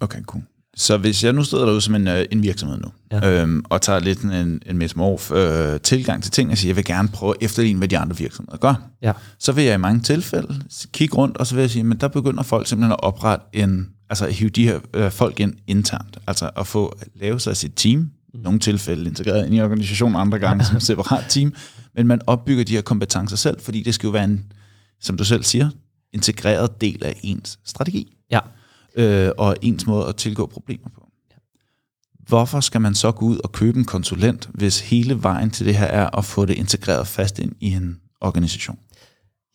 Okay, 0.00 0.22
cool. 0.22 0.42
Så 0.76 0.96
hvis 0.96 1.24
jeg 1.24 1.32
nu 1.32 1.44
sidder 1.44 1.64
derude 1.64 1.80
som 1.80 1.94
en, 1.94 2.08
øh, 2.08 2.24
en 2.30 2.42
virksomhed 2.42 2.78
nu, 2.78 2.88
ja. 3.12 3.42
øhm, 3.42 3.64
og 3.68 3.82
tager 3.82 3.98
lidt 4.00 4.20
en, 4.22 4.62
en 4.66 4.78
mesmorf 4.78 5.30
øh, 5.32 5.80
tilgang 5.80 6.22
til 6.22 6.32
ting, 6.32 6.50
og 6.50 6.58
siger, 6.58 6.68
jeg 6.70 6.76
vil 6.76 6.84
gerne 6.84 7.08
prøve 7.08 7.34
at 7.40 7.44
efterligne, 7.44 7.78
hvad 7.78 7.88
de 7.88 7.98
andre 7.98 8.16
virksomheder 8.16 8.56
gør, 8.58 8.74
Ja. 9.02 9.12
så 9.38 9.52
vil 9.52 9.64
jeg 9.64 9.74
i 9.74 9.78
mange 9.78 10.00
tilfælde 10.00 10.60
kigge 10.92 11.14
rundt, 11.16 11.36
og 11.36 11.46
så 11.46 11.54
vil 11.54 11.62
jeg 11.62 11.70
sige, 11.70 11.84
men 11.84 11.98
der 11.98 12.08
begynder 12.08 12.42
folk 12.42 12.66
simpelthen 12.66 12.92
at 12.92 13.02
oprette 13.04 13.44
en, 13.52 13.88
altså 14.10 14.26
hive 14.26 14.50
de 14.50 14.64
her 14.64 14.78
øh, 14.94 15.10
folk 15.10 15.40
ind 15.40 15.54
internt, 15.66 16.18
altså 16.26 16.50
at 16.56 16.66
få 16.66 16.98
lave 17.14 17.40
sig 17.40 17.56
sit 17.56 17.72
team, 17.76 18.10
i 18.34 18.36
nogle 18.36 18.58
tilfælde 18.58 19.06
integreret 19.10 19.46
ind 19.46 19.54
i 19.54 19.60
organisationen, 19.60 20.16
andre 20.16 20.38
gange 20.38 20.64
som 20.66 20.76
et 20.76 20.82
separat 20.82 21.24
team, 21.28 21.52
men 21.96 22.06
man 22.06 22.20
opbygger 22.26 22.64
de 22.64 22.72
her 22.72 22.82
kompetencer 22.82 23.36
selv, 23.36 23.60
fordi 23.60 23.82
det 23.82 23.94
skal 23.94 24.06
jo 24.06 24.10
være 24.10 24.24
en, 24.24 24.44
som 25.00 25.16
du 25.16 25.24
selv 25.24 25.42
siger, 25.44 25.70
integreret 26.14 26.80
del 26.80 27.04
af 27.04 27.20
ens 27.22 27.58
strategi 27.64 28.16
Ja. 28.30 28.40
øh, 28.96 29.30
og 29.38 29.56
ens 29.62 29.86
måde 29.86 30.08
at 30.08 30.16
tilgå 30.16 30.46
problemer 30.46 30.88
på. 30.94 31.00
Hvorfor 32.28 32.60
skal 32.60 32.80
man 32.80 32.94
så 32.94 33.12
gå 33.12 33.26
ud 33.26 33.38
og 33.44 33.52
købe 33.52 33.78
en 33.78 33.84
konsulent, 33.84 34.48
hvis 34.54 34.80
hele 34.80 35.22
vejen 35.22 35.50
til 35.50 35.66
det 35.66 35.76
her 35.76 35.86
er 35.86 36.18
at 36.18 36.24
få 36.24 36.44
det 36.44 36.54
integreret 36.54 37.06
fast 37.06 37.38
ind 37.38 37.52
i 37.60 37.72
en 37.72 38.00
organisation? 38.20 38.78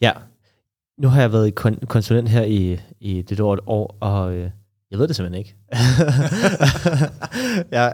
Ja. 0.01 0.11
Nu 1.01 1.07
har 1.07 1.21
jeg 1.21 1.33
været 1.33 1.47
i 1.47 1.53
kon- 1.59 1.85
konsulent 1.85 2.29
her 2.29 2.43
i, 2.43 2.77
i 2.99 3.13
lidt 3.29 3.39
over 3.39 3.53
et 3.53 3.59
år, 3.67 3.97
og 4.01 4.33
øh, 4.35 4.49
jeg 4.91 4.99
ved 4.99 5.07
det 5.07 5.15
simpelthen 5.15 5.39
ikke. 5.39 5.55
jeg, 7.71 7.93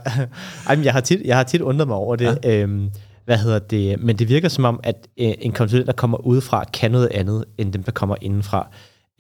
ej, 0.68 0.76
men 0.76 0.86
jeg, 0.86 0.94
har 0.94 1.02
tit, 1.02 1.22
jeg 1.26 1.36
har 1.38 1.44
tit 1.44 1.62
undret 1.62 1.88
mig 1.88 1.98
over 1.98 2.16
det. 2.16 2.40
Ja. 2.44 2.62
Øhm, 2.62 2.90
hvad 3.26 3.38
hedder 3.38 3.60
det? 3.60 4.04
Men 4.04 4.20
det 4.20 4.30
virker 4.30 4.50
som 4.50 4.66
om, 4.66 4.80
at 4.84 5.08
øh, 5.20 5.34
en 5.40 5.52
konsulent, 5.52 5.88
der 5.88 5.94
kommer 5.94 6.18
udefra, 6.18 6.64
kan 6.64 6.92
noget 6.92 7.08
andet, 7.12 7.46
end 7.58 7.74
dem, 7.74 7.84
der 7.84 7.92
kommer 7.92 8.16
indenfra. 8.22 8.68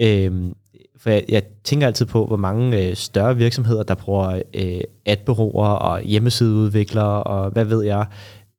Øhm, 0.01 0.53
for 0.97 1.09
jeg, 1.09 1.23
jeg 1.29 1.43
tænker 1.63 1.87
altid 1.87 2.05
på, 2.05 2.25
hvor 2.25 2.37
mange 2.37 2.89
øh, 2.89 2.95
større 2.95 3.37
virksomheder, 3.37 3.83
der 3.83 3.95
bruger 3.95 4.41
øh, 4.53 4.81
adbureauer 5.05 5.67
og 5.67 6.01
hjemmesideudviklere 6.01 7.23
og 7.23 7.49
hvad 7.49 7.65
ved 7.65 7.83
jeg. 7.83 8.05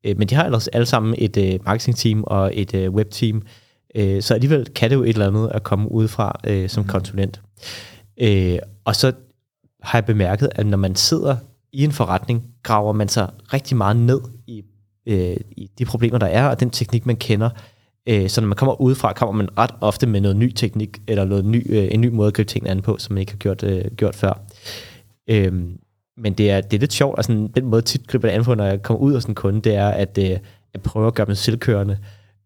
Øh, 0.07 0.19
men 0.19 0.29
de 0.29 0.35
har 0.35 0.45
ellers 0.45 0.69
alle 0.69 0.87
sammen 0.87 1.15
et 1.19 1.37
øh, 1.37 1.61
marketingteam 1.65 2.25
og 2.27 2.51
et 2.55 2.75
øh, 2.75 2.91
webteam. 2.91 3.43
Øh, 3.95 4.23
så 4.23 4.35
alligevel 4.35 4.67
kan 4.75 4.91
det 4.91 4.97
jo 4.97 5.03
et 5.03 5.09
eller 5.09 5.27
andet 5.27 5.51
at 5.55 5.63
komme 5.63 5.93
udefra 5.93 6.41
øh, 6.47 6.69
som 6.69 6.83
mm. 6.83 6.89
konsulent. 6.89 7.41
Øh, 8.21 8.59
og 8.85 8.97
så 8.97 9.13
har 9.83 9.99
jeg 9.99 10.05
bemærket, 10.05 10.49
at 10.53 10.67
når 10.67 10.79
man 10.79 10.97
sidder 10.97 11.37
i 11.73 11.85
en 11.85 11.93
forretning, 11.93 12.45
graver 12.63 12.93
man 12.93 13.09
sig 13.09 13.31
rigtig 13.53 13.77
meget 13.77 13.97
ned 13.97 14.21
i, 14.47 14.63
øh, 15.07 15.37
i 15.57 15.71
de 15.79 15.85
problemer, 15.85 16.19
der 16.19 16.27
er, 16.27 16.49
og 16.49 16.61
den 16.61 16.71
teknik, 16.71 17.07
man 17.07 17.17
kender. 17.17 17.51
Øh, 18.09 18.29
så 18.29 18.41
når 18.41 18.49
man 18.49 18.57
kommer 18.57 18.81
udefra, 18.81 19.13
kommer 19.13 19.33
man 19.33 19.59
ret 19.59 19.71
ofte 19.81 20.07
med 20.07 20.21
noget 20.21 20.37
ny 20.37 20.53
teknik, 20.53 20.99
eller 21.09 21.25
noget 21.25 21.45
ny, 21.45 21.67
øh, 21.69 21.89
en 21.91 22.01
ny 22.01 22.09
måde 22.09 22.29
at 22.29 22.35
gribe 22.35 22.49
tingene 22.49 22.71
an 22.71 22.83
på, 22.83 22.97
som 22.99 23.15
man 23.15 23.21
ikke 23.21 23.33
har 23.33 23.39
gjort, 23.39 23.63
øh, 23.63 23.85
gjort 23.97 24.15
før. 24.15 24.41
Øh, 25.31 25.53
men 26.17 26.33
det 26.33 26.51
er, 26.51 26.61
det 26.61 26.77
er 26.77 26.81
lidt 26.81 26.93
sjovt, 26.93 27.19
altså 27.19 27.49
den 27.55 27.67
måde, 27.67 27.83
tit 27.83 28.07
griber 28.07 28.29
det 28.29 28.35
an 28.35 28.45
på, 28.45 28.55
når 28.55 28.65
jeg 28.65 28.83
kommer 28.83 29.01
ud 29.03 29.15
af 29.15 29.23
sådan 29.23 29.31
en 29.31 29.35
kunde, 29.35 29.61
det 29.61 29.75
er 29.75 29.89
at, 29.89 30.19
øh, 30.19 30.39
at 30.75 30.83
prøve 30.83 31.07
at 31.07 31.15
gøre 31.15 31.27
dem 31.27 31.35
selvkørende. 31.35 31.99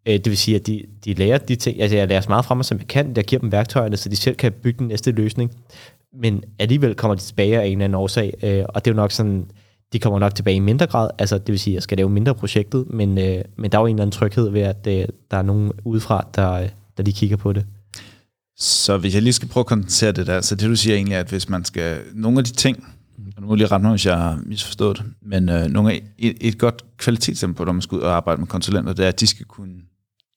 Øh, 0.08 0.14
det 0.14 0.26
vil 0.26 0.36
sige, 0.36 0.56
at 0.56 0.66
de, 0.66 0.82
de 1.04 1.14
lærer 1.14 1.38
de 1.38 1.56
ting, 1.56 1.80
altså 1.80 1.96
jeg 1.96 2.08
lærer 2.08 2.20
så 2.20 2.28
meget 2.28 2.44
fra 2.44 2.54
mig, 2.54 2.64
som 2.64 2.78
jeg 2.78 2.86
kan, 2.86 3.12
jeg 3.16 3.24
giver 3.24 3.40
dem 3.40 3.52
værktøjerne, 3.52 3.96
så 3.96 4.08
de 4.08 4.16
selv 4.16 4.36
kan 4.36 4.52
bygge 4.52 4.78
den 4.78 4.88
næste 4.88 5.10
løsning, 5.10 5.50
men 6.12 6.44
alligevel 6.58 6.94
kommer 6.94 7.14
de 7.14 7.20
tilbage 7.20 7.60
af 7.60 7.66
en 7.66 7.72
eller 7.72 7.84
anden 7.84 7.94
årsag, 7.94 8.34
øh, 8.42 8.64
og 8.68 8.84
det 8.84 8.90
er 8.90 8.94
jo 8.94 8.96
nok 8.96 9.12
sådan, 9.12 9.50
de 9.92 9.98
kommer 9.98 10.18
nok 10.18 10.34
tilbage 10.34 10.56
i 10.56 10.60
mindre 10.60 10.86
grad, 10.86 11.10
altså 11.18 11.38
det 11.38 11.48
vil 11.48 11.58
sige, 11.58 11.72
at 11.72 11.74
jeg 11.74 11.82
skal 11.82 11.96
lave 11.96 12.10
mindre 12.10 12.34
projektet, 12.34 12.84
men, 12.90 13.18
øh, 13.18 13.44
men 13.56 13.72
der 13.72 13.78
er 13.78 13.82
jo 13.82 13.86
en 13.86 13.96
eller 13.96 14.02
anden 14.02 14.12
tryghed 14.12 14.50
ved, 14.50 14.60
at 14.60 14.86
øh, 14.86 15.06
der 15.30 15.36
er 15.36 15.42
nogen 15.42 15.72
udefra, 15.84 16.26
der, 16.34 16.52
øh, 16.52 16.68
der 16.96 17.02
lige 17.02 17.14
kigger 17.14 17.36
på 17.36 17.52
det. 17.52 17.66
Så 18.56 18.98
hvis 18.98 19.14
jeg 19.14 19.22
lige 19.22 19.32
skal 19.32 19.48
prøve 19.48 19.62
at 19.62 19.66
kondensere 19.66 20.12
det 20.12 20.26
der, 20.26 20.40
så 20.40 20.54
det 20.54 20.68
du 20.68 20.76
siger 20.76 20.96
egentlig 20.96 21.14
er, 21.14 21.20
at 21.20 21.28
hvis 21.30 21.48
man 21.48 21.64
skal, 21.64 22.00
nogle 22.14 22.38
af 22.38 22.44
de 22.44 22.52
ting, 22.52 22.84
og 23.36 23.42
nu 23.42 23.46
må 23.46 23.54
jeg 23.54 23.58
lige 23.58 23.66
rette 23.66 23.82
mig, 23.82 23.90
hvis 23.90 24.06
jeg 24.06 24.18
har 24.18 24.40
misforstået 24.46 24.98
det, 24.98 25.06
men 25.22 25.48
øh, 25.48 25.66
nogle 25.66 25.92
af, 25.92 26.02
et, 26.18 26.36
et 26.40 26.58
godt 26.58 26.84
kvalitetstempel 26.96 27.56
på, 27.56 27.64
når 27.64 27.72
man 27.72 27.82
skal 27.82 27.96
ud 27.96 28.02
og 28.02 28.16
arbejde 28.16 28.40
med 28.40 28.48
konsulenter, 28.48 28.92
det 28.92 29.04
er, 29.04 29.08
at 29.08 29.20
de 29.20 29.26
skal 29.26 29.46
kunne 29.46 29.74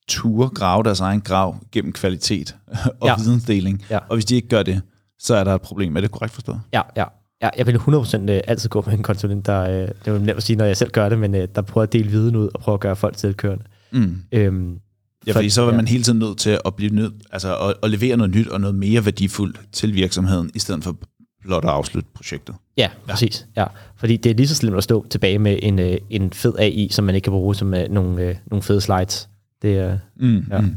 ture 0.08 0.48
grave 0.48 0.82
deres 0.82 1.00
egen 1.00 1.20
grav 1.20 1.56
gennem 1.72 1.92
kvalitet 1.92 2.56
og 3.00 3.08
ja. 3.08 3.16
vidensdeling. 3.16 3.84
Ja. 3.90 3.98
Og 3.98 4.16
hvis 4.16 4.24
de 4.24 4.34
ikke 4.34 4.48
gør 4.48 4.62
det, 4.62 4.82
så 5.18 5.34
er 5.34 5.44
der 5.44 5.54
et 5.54 5.62
problem. 5.62 5.96
Er 5.96 6.00
det 6.00 6.10
korrekt 6.10 6.34
forstået? 6.34 6.60
Ja, 6.72 6.82
ja. 6.96 7.04
Ja 7.44 7.50
jeg 7.58 7.66
vil 7.66 7.76
100% 7.76 8.30
øh, 8.30 8.40
altid 8.46 8.68
gå 8.68 8.82
med 8.86 8.92
en 8.94 9.02
konsulent, 9.02 9.46
der, 9.46 9.60
øh, 9.62 9.88
det 9.88 9.92
er 10.08 10.12
jo 10.12 10.18
nemt 10.18 10.30
at 10.30 10.42
sige, 10.42 10.56
når 10.56 10.64
jeg 10.64 10.76
selv 10.76 10.90
gør 10.90 11.08
det, 11.08 11.18
men 11.18 11.34
øh, 11.34 11.48
der 11.54 11.62
prøver 11.62 11.82
at 11.82 11.92
dele 11.92 12.10
viden 12.10 12.36
ud 12.36 12.48
og 12.54 12.60
prøver 12.60 12.74
at 12.76 12.80
gøre 12.80 12.96
folk 12.96 13.18
selvkørende. 13.18 13.64
Mm. 13.92 14.16
Øhm, 14.32 14.78
Ja, 15.26 15.32
fordi 15.32 15.50
så 15.50 15.62
er 15.62 15.74
man 15.76 15.86
hele 15.88 16.02
tiden 16.04 16.18
nødt 16.18 16.38
til 16.38 16.58
at 16.66 16.74
blive 16.74 16.94
nødt, 16.94 17.12
altså 17.32 17.56
at, 17.58 17.74
at 17.82 17.90
levere 17.90 18.16
noget 18.16 18.34
nyt 18.34 18.48
og 18.48 18.60
noget 18.60 18.74
mere 18.76 19.04
værdifuldt 19.04 19.60
til 19.72 19.94
virksomheden, 19.94 20.50
i 20.54 20.58
stedet 20.58 20.84
for 20.84 20.96
blot 21.42 21.64
at 21.64 21.70
afslutte 21.70 22.08
projektet. 22.14 22.54
Ja, 22.76 22.90
præcis. 23.08 23.46
Ja. 23.56 23.64
Fordi 23.96 24.16
det 24.16 24.30
er 24.30 24.34
lige 24.34 24.48
så 24.48 24.54
slemt 24.54 24.76
at 24.76 24.84
stå 24.84 25.06
tilbage 25.10 25.38
med 25.38 25.58
en, 25.62 25.78
øh, 25.78 25.96
en 26.10 26.32
fed 26.32 26.54
AI, 26.58 26.88
som 26.90 27.04
man 27.04 27.14
ikke 27.14 27.24
kan 27.24 27.30
bruge 27.30 27.54
som 27.54 27.74
øh, 27.74 27.90
nogle, 27.90 28.22
øh, 28.22 28.36
nogle 28.46 28.62
fede 28.62 28.80
slides. 28.80 29.28
Det 29.62 29.78
er, 29.78 29.98
Mm, 30.16 30.36
Ja. 30.50 30.54
ja. 30.56 30.60
mm. 30.60 30.76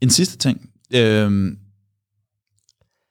En 0.00 0.10
sidste 0.10 0.38
ting. 0.38 0.70
Øhm, 0.94 1.58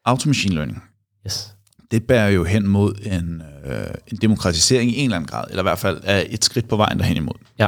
automachine 0.06 0.56
learning. 0.56 0.84
yes. 1.28 1.53
Det 1.94 2.04
bærer 2.04 2.30
jo 2.30 2.44
hen 2.44 2.68
mod 2.68 2.94
en, 3.06 3.42
øh, 3.66 3.86
en 4.08 4.18
demokratisering 4.18 4.92
i 4.92 4.98
en 4.98 5.04
eller 5.04 5.16
anden 5.16 5.28
grad, 5.28 5.46
eller 5.50 5.64
i 5.64 5.68
hvert 5.70 5.80
fald 5.80 6.02
er 6.04 6.24
et 6.30 6.46
skridt 6.46 6.68
på 6.68 6.76
vejen 6.76 7.00
derhen 7.00 7.18
imod. 7.18 7.34
Ja, 7.60 7.68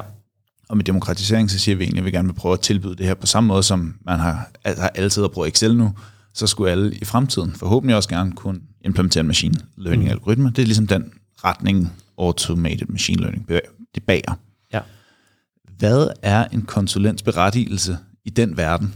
Og 0.69 0.77
med 0.77 0.85
demokratisering, 0.85 1.51
så 1.51 1.59
siger 1.59 1.75
vi 1.75 1.83
egentlig, 1.83 1.99
at 2.01 2.05
vi 2.05 2.11
gerne 2.11 2.27
vil 2.27 2.33
prøve 2.33 2.53
at 2.53 2.59
tilbyde 2.59 2.95
det 2.95 3.05
her 3.05 3.13
på 3.13 3.25
samme 3.27 3.47
måde, 3.47 3.63
som 3.63 3.95
man 4.05 4.19
har, 4.19 4.49
altså 4.63 4.81
har 4.81 4.91
altid 4.95 5.23
at 5.23 5.31
bruge 5.31 5.47
Excel 5.47 5.77
nu, 5.77 5.93
så 6.33 6.47
skulle 6.47 6.71
alle 6.71 6.95
i 6.95 7.05
fremtiden 7.05 7.51
forhåbentlig 7.51 7.95
også 7.95 8.09
gerne 8.09 8.31
kunne 8.31 8.59
implementere 8.85 9.21
en 9.21 9.27
machine 9.27 9.55
learning 9.77 10.09
algoritme. 10.09 10.49
Det 10.49 10.59
er 10.59 10.65
ligesom 10.65 10.87
den 10.87 11.11
retning 11.43 11.93
automated 12.17 12.87
machine 12.87 13.21
learning 13.21 13.47
det 13.95 14.03
bærer. 14.03 14.39
ja. 14.73 14.81
Hvad 15.77 16.07
er 16.21 16.45
en 16.47 16.61
konsulents 16.61 17.23
berettigelse 17.23 17.97
i 18.25 18.29
den 18.29 18.57
verden, 18.57 18.95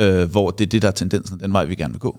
øh, 0.00 0.30
hvor 0.30 0.50
det 0.50 0.64
er 0.64 0.68
det, 0.68 0.82
der 0.82 0.88
er 0.88 0.92
tendensen, 0.92 1.40
den 1.40 1.52
vej, 1.52 1.64
vi 1.64 1.74
gerne 1.74 1.94
vil 1.94 2.00
gå? 2.00 2.18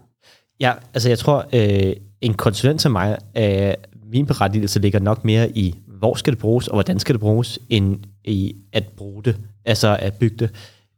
Ja, 0.63 0.73
altså 0.93 1.09
jeg 1.09 1.19
tror, 1.19 1.45
øh, 1.53 1.95
en 2.21 2.33
konsulent 2.33 2.81
til 2.81 2.91
mig, 2.91 3.17
øh, 3.37 3.73
min 4.11 4.25
berettigelse 4.25 4.79
ligger 4.79 4.99
nok 4.99 5.25
mere 5.25 5.57
i, 5.57 5.75
hvor 5.87 6.15
skal 6.15 6.33
det 6.33 6.39
bruges, 6.39 6.67
og 6.67 6.73
hvordan 6.73 6.99
skal 6.99 7.13
det 7.13 7.19
bruges, 7.19 7.59
end 7.69 7.99
i 8.23 8.55
at 8.73 8.83
bruge 8.97 9.23
det, 9.23 9.37
altså 9.65 9.97
at 9.99 10.13
bygge 10.13 10.37
det. 10.37 10.49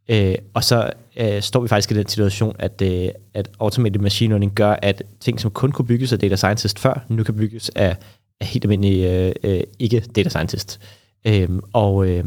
Øh, 0.08 0.34
og 0.54 0.64
så 0.64 0.90
øh, 1.16 1.42
står 1.42 1.60
vi 1.60 1.68
faktisk 1.68 1.90
i 1.90 1.94
den 1.94 2.08
situation, 2.08 2.56
at, 2.58 2.82
øh, 2.82 3.08
at 3.34 3.50
automated 3.60 4.00
machine 4.00 4.28
learning 4.28 4.52
gør, 4.54 4.76
at 4.82 5.02
ting, 5.20 5.40
som 5.40 5.50
kun 5.50 5.72
kunne 5.72 5.86
bygges 5.86 6.12
af 6.12 6.18
data 6.18 6.36
scientist 6.36 6.78
før, 6.78 7.04
nu 7.08 7.22
kan 7.22 7.34
bygges 7.36 7.70
af, 7.74 7.96
af 8.40 8.46
helt 8.46 8.64
almindelige 8.64 9.26
øh, 9.26 9.32
øh, 9.42 9.60
ikke 9.78 10.00
data 10.00 10.28
scientist. 10.28 10.80
Øh, 11.24 11.48
og, 11.72 12.08
øh, 12.08 12.24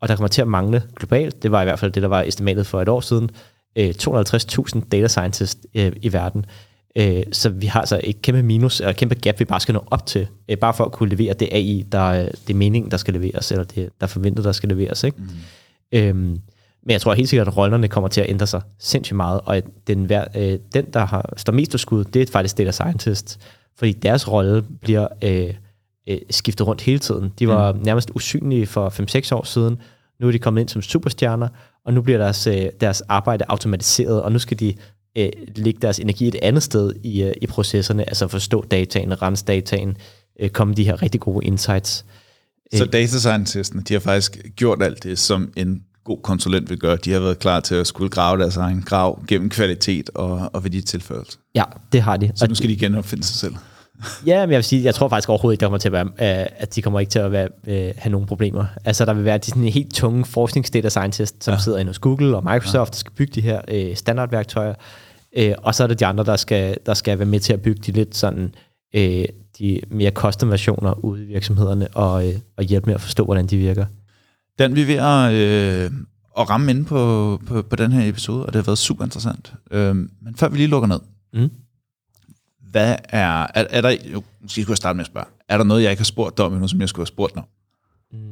og 0.00 0.08
der 0.08 0.16
kommer 0.16 0.28
til 0.28 0.42
at 0.42 0.48
mangle 0.48 0.82
globalt, 0.96 1.42
det 1.42 1.52
var 1.52 1.62
i 1.62 1.64
hvert 1.64 1.78
fald 1.78 1.92
det, 1.92 2.02
der 2.02 2.08
var 2.08 2.22
estimatet 2.22 2.66
for 2.66 2.82
et 2.82 2.88
år 2.88 3.00
siden, 3.00 3.30
øh, 3.78 3.94
250.000 4.02 4.88
data 4.92 5.08
scientists 5.08 5.66
øh, 5.74 5.92
i 6.02 6.12
verden. 6.12 6.44
Øh, 6.96 7.22
så 7.32 7.48
vi 7.48 7.66
har 7.66 7.80
altså 7.80 8.00
et 8.04 8.22
kæmpe 8.22 8.42
minus, 8.42 8.80
og 8.80 8.90
et 8.90 8.96
kæmpe 8.96 9.14
gap, 9.14 9.40
vi 9.40 9.44
bare 9.44 9.60
skal 9.60 9.72
nå 9.72 9.84
op 9.86 10.06
til, 10.06 10.26
øh, 10.48 10.58
bare 10.58 10.74
for 10.74 10.84
at 10.84 10.92
kunne 10.92 11.08
levere 11.08 11.34
det 11.34 11.48
AI, 11.52 11.84
der 11.92 12.04
øh, 12.04 12.24
det 12.24 12.50
er 12.50 12.54
meningen, 12.54 12.90
der 12.90 12.96
skal 12.96 13.14
leveres, 13.14 13.50
eller 13.50 13.64
det, 13.64 13.76
der 13.76 14.06
er 14.06 14.06
forventet, 14.06 14.44
der 14.44 14.52
skal 14.52 14.68
leveres. 14.68 15.04
Ikke? 15.04 15.18
Mm. 15.18 15.28
Øhm, 15.92 16.40
men 16.82 16.92
jeg 16.92 17.00
tror 17.00 17.14
helt 17.14 17.28
sikkert, 17.28 17.48
at 17.48 17.56
rollerne 17.56 17.88
kommer 17.88 18.08
til 18.08 18.20
at 18.20 18.30
ændre 18.30 18.46
sig 18.46 18.60
sindssygt 18.78 19.16
meget, 19.16 19.40
og 19.44 19.56
at 19.56 19.64
den, 19.86 20.12
øh, 20.36 20.58
den 20.74 20.84
der 20.92 21.06
har, 21.06 21.34
står 21.36 21.52
mest 21.52 21.70
på 21.70 21.78
skud, 21.78 22.04
det 22.04 22.22
er 22.22 22.32
faktisk 22.32 22.58
data 22.58 22.70
scientist, 22.70 23.40
fordi 23.78 23.92
deres 23.92 24.32
rolle 24.32 24.64
bliver 24.80 25.08
øh, 25.24 25.54
øh, 26.08 26.18
skiftet 26.30 26.66
rundt 26.66 26.82
hele 26.82 26.98
tiden. 26.98 27.32
De 27.38 27.48
var 27.48 27.72
mm. 27.72 27.80
nærmest 27.82 28.10
usynlige 28.14 28.66
for 28.66 28.88
5-6 29.32 29.34
år 29.34 29.44
siden, 29.44 29.78
nu 30.20 30.26
er 30.26 30.32
de 30.32 30.38
kommet 30.38 30.60
ind 30.60 30.68
som 30.68 30.82
superstjerner, 30.82 31.48
og 31.84 31.94
nu 31.94 32.02
bliver 32.02 32.18
deres, 32.18 32.46
øh, 32.46 32.66
deres 32.80 33.00
arbejde 33.00 33.44
automatiseret, 33.48 34.22
og 34.22 34.32
nu 34.32 34.38
skal 34.38 34.60
de 34.60 34.74
øh, 35.18 35.28
lægge 35.56 35.80
deres 35.82 35.98
energi 35.98 36.28
et 36.28 36.36
andet 36.42 36.62
sted 36.62 36.92
i, 37.04 37.22
øh, 37.22 37.32
i 37.42 37.46
processerne, 37.46 38.08
altså 38.08 38.28
forstå 38.28 38.64
dataen, 38.70 39.22
rense 39.22 39.44
dataen, 39.44 39.96
øh, 40.40 40.50
komme 40.50 40.74
de 40.74 40.84
her 40.84 41.02
rigtig 41.02 41.20
gode 41.20 41.46
insights. 41.46 42.04
Så 42.74 42.84
data 42.84 43.18
scientisterne, 43.18 43.82
de 43.82 43.94
har 43.94 44.00
faktisk 44.00 44.38
gjort 44.56 44.82
alt 44.82 45.02
det, 45.02 45.18
som 45.18 45.52
en 45.56 45.82
god 46.04 46.18
konsulent 46.22 46.70
vil 46.70 46.78
gøre. 46.78 46.96
De 46.96 47.12
har 47.12 47.20
været 47.20 47.38
klar 47.38 47.60
til 47.60 47.74
at 47.74 47.86
skulle 47.86 48.10
grave 48.10 48.38
deres 48.38 48.56
egen 48.56 48.82
grav 48.82 49.24
gennem 49.28 49.50
kvalitet 49.50 50.10
og, 50.14 50.50
og 50.52 50.64
værditilførelse. 50.64 51.38
Ja, 51.54 51.64
det 51.92 52.02
har 52.02 52.16
de. 52.16 52.32
Så 52.34 52.46
nu 52.46 52.54
skal 52.54 52.68
de 52.68 52.76
genopfinde 52.76 53.24
sig 53.24 53.36
selv. 53.36 53.54
Ja, 54.26 54.46
men 54.46 54.50
jeg 54.52 54.56
vil 54.56 54.64
sige, 54.64 54.84
jeg 54.84 54.94
tror 54.94 55.08
faktisk 55.08 55.28
overhovedet 55.28 55.54
ikke, 55.54 55.60
der 55.60 55.66
kommer 55.66 55.78
til 55.78 55.88
at 55.88 55.92
være, 55.92 56.04
øh, 56.40 56.46
at 56.56 56.74
de 56.74 56.82
kommer 56.82 57.00
ikke 57.00 57.10
til 57.10 57.18
at 57.18 57.32
være, 57.32 57.48
øh, 57.66 57.94
have 57.98 58.10
nogen 58.10 58.26
problemer. 58.26 58.64
Altså, 58.84 59.04
der 59.04 59.14
vil 59.14 59.24
være 59.24 59.38
de 59.38 59.46
sådan 59.46 59.64
helt 59.64 59.94
tunge 59.94 60.24
forskningsdata 60.24 60.88
scientists, 60.88 61.44
som 61.44 61.54
ja. 61.54 61.60
sidder 61.60 61.78
inde 61.78 61.88
hos 61.88 61.98
Google 61.98 62.36
og 62.36 62.44
Microsoft, 62.44 62.90
ja. 62.90 62.92
der 62.92 62.98
skal 62.98 63.12
bygge 63.12 63.32
de 63.34 63.40
her 63.40 63.60
øh, 63.68 63.96
standardværktøjer. 63.96 64.74
Øh, 65.36 65.54
og 65.58 65.74
så 65.74 65.82
er 65.82 65.86
det 65.86 66.00
de 66.00 66.06
andre, 66.06 66.24
der 66.24 66.36
skal, 66.36 66.76
der 66.86 66.94
skal 66.94 67.18
være 67.18 67.26
med 67.26 67.40
til 67.40 67.52
at 67.52 67.62
bygge 67.62 67.80
de 67.86 67.92
lidt 67.92 68.16
sådan, 68.16 68.54
øh, 68.94 69.24
de 69.58 69.80
mere 69.90 70.10
custom 70.10 70.50
versioner 70.50 71.04
ude 71.04 71.22
i 71.22 71.26
virksomhederne, 71.26 71.88
og, 71.88 72.28
øh, 72.28 72.34
og 72.56 72.64
hjælpe 72.64 72.86
med 72.86 72.94
at 72.94 73.00
forstå, 73.00 73.24
hvordan 73.24 73.46
de 73.46 73.56
virker. 73.56 73.86
Den 74.58 74.74
vi 74.76 74.82
er 74.82 74.86
ved 74.86 74.94
at, 74.94 75.32
øh, 75.32 75.90
at 76.38 76.50
ramme 76.50 76.70
inde 76.70 76.84
på, 76.84 77.40
på, 77.46 77.62
på 77.62 77.76
den 77.76 77.92
her 77.92 78.08
episode, 78.08 78.46
og 78.46 78.52
det 78.52 78.54
har 78.54 78.62
været 78.62 78.78
super 78.78 79.04
interessant. 79.04 79.52
Øh, 79.70 79.96
men 79.96 80.36
før 80.36 80.48
vi 80.48 80.56
lige 80.56 80.68
lukker 80.68 80.88
ned, 80.88 81.00
Mm. 81.32 81.50
Hvad 82.70 82.96
er, 83.08 83.46
er, 83.54 83.66
er 83.70 83.80
der, 83.80 83.96
jo, 84.12 84.22
måske 84.42 84.62
skulle 84.62 84.72
jeg 84.72 84.76
starte 84.76 84.96
med 84.96 85.04
at 85.04 85.06
spørge, 85.06 85.26
er 85.48 85.56
der 85.56 85.64
noget, 85.64 85.82
jeg 85.82 85.90
ikke 85.90 86.00
har 86.00 86.04
spurgt 86.04 86.36
dig 86.36 86.44
om 86.44 86.52
endnu, 86.52 86.68
som 86.68 86.80
jeg 86.80 86.88
skulle 86.88 87.02
have 87.02 87.06
spurgt 87.06 87.34
dig 87.34 87.42
om? 87.42 87.48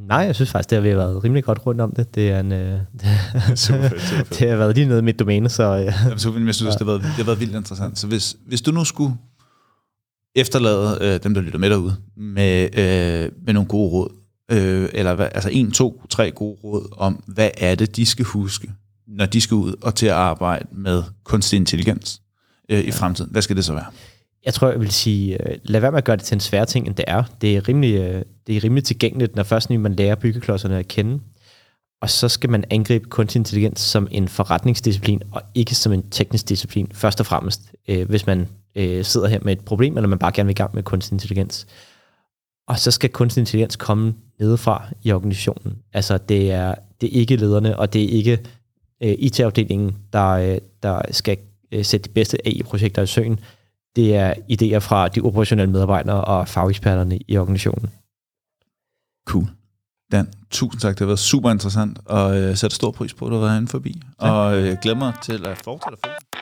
Nej, 0.08 0.18
jeg 0.18 0.34
synes 0.34 0.50
faktisk, 0.50 0.70
det 0.70 0.76
har 0.76 0.82
vi 0.82 0.96
været 0.96 1.24
rimelig 1.24 1.44
godt 1.44 1.66
rundt 1.66 1.80
om 1.80 1.92
det. 1.92 2.14
Det, 2.14 2.30
er 2.30 2.40
en, 2.40 2.52
øh, 2.52 2.80
super 3.56 3.88
fedt, 3.88 4.02
super 4.02 4.24
fedt. 4.24 4.30
det 4.38 4.50
har 4.50 4.56
været 4.56 4.74
lige 4.74 4.86
noget 4.86 5.04
med 5.04 5.12
mit 5.12 5.18
domæne, 5.18 5.48
så... 5.48 5.62
Øh. 5.62 5.92
Jamen, 6.04 6.18
så 6.18 6.32
jeg 6.46 6.54
synes, 6.54 6.76
det 6.76 6.86
har, 6.86 6.92
været, 6.92 7.02
det 7.02 7.10
har 7.10 7.24
været 7.24 7.40
vildt 7.40 7.54
interessant. 7.54 7.98
Så 7.98 8.06
hvis, 8.06 8.36
hvis 8.46 8.60
du 8.60 8.70
nu 8.70 8.84
skulle 8.84 9.14
efterlade 10.36 10.98
øh, 11.00 11.22
dem, 11.22 11.34
der 11.34 11.40
lytter 11.40 11.58
med 11.58 11.70
derude, 11.70 11.96
med, 12.16 12.62
øh, 12.78 13.32
med 13.46 13.54
nogle 13.54 13.68
gode 13.68 13.90
råd, 13.90 14.12
øh, 14.50 14.88
eller 14.92 15.14
hvad, 15.14 15.28
altså 15.34 15.50
en, 15.52 15.72
to, 15.72 16.02
tre 16.10 16.30
gode 16.30 16.58
råd 16.64 16.88
om, 16.92 17.22
hvad 17.26 17.50
er 17.56 17.74
det, 17.74 17.96
de 17.96 18.06
skal 18.06 18.24
huske, 18.24 18.70
når 19.08 19.26
de 19.26 19.40
skal 19.40 19.54
ud 19.54 19.74
og 19.82 19.94
til 19.94 20.06
at 20.06 20.12
arbejde 20.12 20.66
med 20.72 21.02
kunstig 21.24 21.56
intelligens 21.56 22.22
øh, 22.68 22.80
i 22.80 22.90
fremtiden. 22.90 23.30
Hvad 23.30 23.42
skal 23.42 23.56
det 23.56 23.64
så 23.64 23.72
være? 23.72 23.86
Jeg 24.46 24.54
tror, 24.54 24.70
jeg 24.70 24.80
vil 24.80 24.90
sige, 24.90 25.48
øh, 25.48 25.58
lad 25.62 25.80
være 25.80 25.90
med 25.90 25.98
at 25.98 26.04
gøre 26.04 26.16
det 26.16 26.24
til 26.24 26.34
en 26.34 26.40
svær 26.40 26.64
ting, 26.64 26.86
end 26.86 26.94
det 26.94 27.04
er. 27.08 27.22
Det 27.40 27.56
er 27.56 27.68
rimelig, 27.68 27.94
øh, 27.94 28.22
det 28.46 28.56
er 28.56 28.64
rimelig 28.64 28.84
tilgængeligt, 28.84 29.36
når 29.36 29.42
først 29.42 29.70
man 29.70 29.94
lærer 29.94 30.14
byggeklodserne 30.14 30.78
at 30.78 30.88
kende. 30.88 31.20
Og 32.02 32.10
så 32.10 32.28
skal 32.28 32.50
man 32.50 32.64
angribe 32.70 33.08
kunstig 33.08 33.38
intelligens 33.38 33.80
som 33.80 34.08
en 34.10 34.28
forretningsdisciplin, 34.28 35.22
og 35.32 35.42
ikke 35.54 35.74
som 35.74 35.92
en 35.92 36.10
teknisk 36.10 36.48
disciplin, 36.48 36.88
først 36.92 37.20
og 37.20 37.26
fremmest, 37.26 37.60
øh, 37.88 38.08
hvis 38.08 38.26
man 38.26 38.48
øh, 38.74 39.04
sidder 39.04 39.26
her 39.28 39.38
med 39.42 39.52
et 39.52 39.64
problem, 39.64 39.96
eller 39.96 40.08
man 40.08 40.18
bare 40.18 40.32
gerne 40.32 40.46
vil 40.46 40.52
i 40.52 40.60
gang 40.62 40.74
med 40.74 40.82
kunstig 40.82 41.14
intelligens. 41.14 41.66
Og 42.68 42.78
så 42.78 42.90
skal 42.90 43.10
kunstig 43.10 43.40
intelligens 43.40 43.76
komme 43.76 44.14
nedefra 44.40 44.88
i 45.02 45.12
organisationen. 45.12 45.78
Altså, 45.92 46.18
det 46.18 46.52
er, 46.52 46.74
det 47.00 47.06
er 47.06 47.20
ikke 47.20 47.36
lederne, 47.36 47.78
og 47.78 47.92
det 47.92 48.04
er 48.04 48.08
ikke 48.08 48.38
øh, 49.02 49.14
IT-afdelingen, 49.18 49.96
der, 50.12 50.28
øh, 50.28 50.58
der 50.82 51.02
skal 51.10 51.36
øh, 51.72 51.84
sætte 51.84 52.08
de 52.08 52.14
bedste 52.14 52.46
AI-projekter 52.46 53.02
i 53.02 53.06
søen. 53.06 53.40
Det 53.96 54.16
er 54.16 54.34
idéer 54.34 54.78
fra 54.78 55.08
de 55.08 55.20
operationelle 55.20 55.72
medarbejdere 55.72 56.24
og 56.24 56.48
fageksperterne 56.48 57.18
i 57.28 57.36
organisationen. 57.38 57.90
Cool. 59.26 59.46
Dan, 60.12 60.28
tusind 60.50 60.80
tak. 60.80 60.94
Det 60.94 60.98
har 60.98 61.06
været 61.06 61.18
super 61.18 61.50
interessant, 61.50 61.98
og 62.04 62.38
øh, 62.38 62.56
sætter 62.56 62.74
stor 62.74 62.90
pris 62.90 63.14
på, 63.14 63.24
at 63.24 63.30
du 63.30 63.34
har 63.34 63.40
været 63.40 63.52
herinde 63.52 63.68
forbi. 63.68 64.02
Tak. 64.20 64.30
Og 64.30 64.58
øh, 64.58 64.76
glemmer 64.82 65.12
til 65.22 65.46
at 65.46 65.58
fortsætte 65.64 65.98
at 66.02 66.08
følge. 66.08 66.35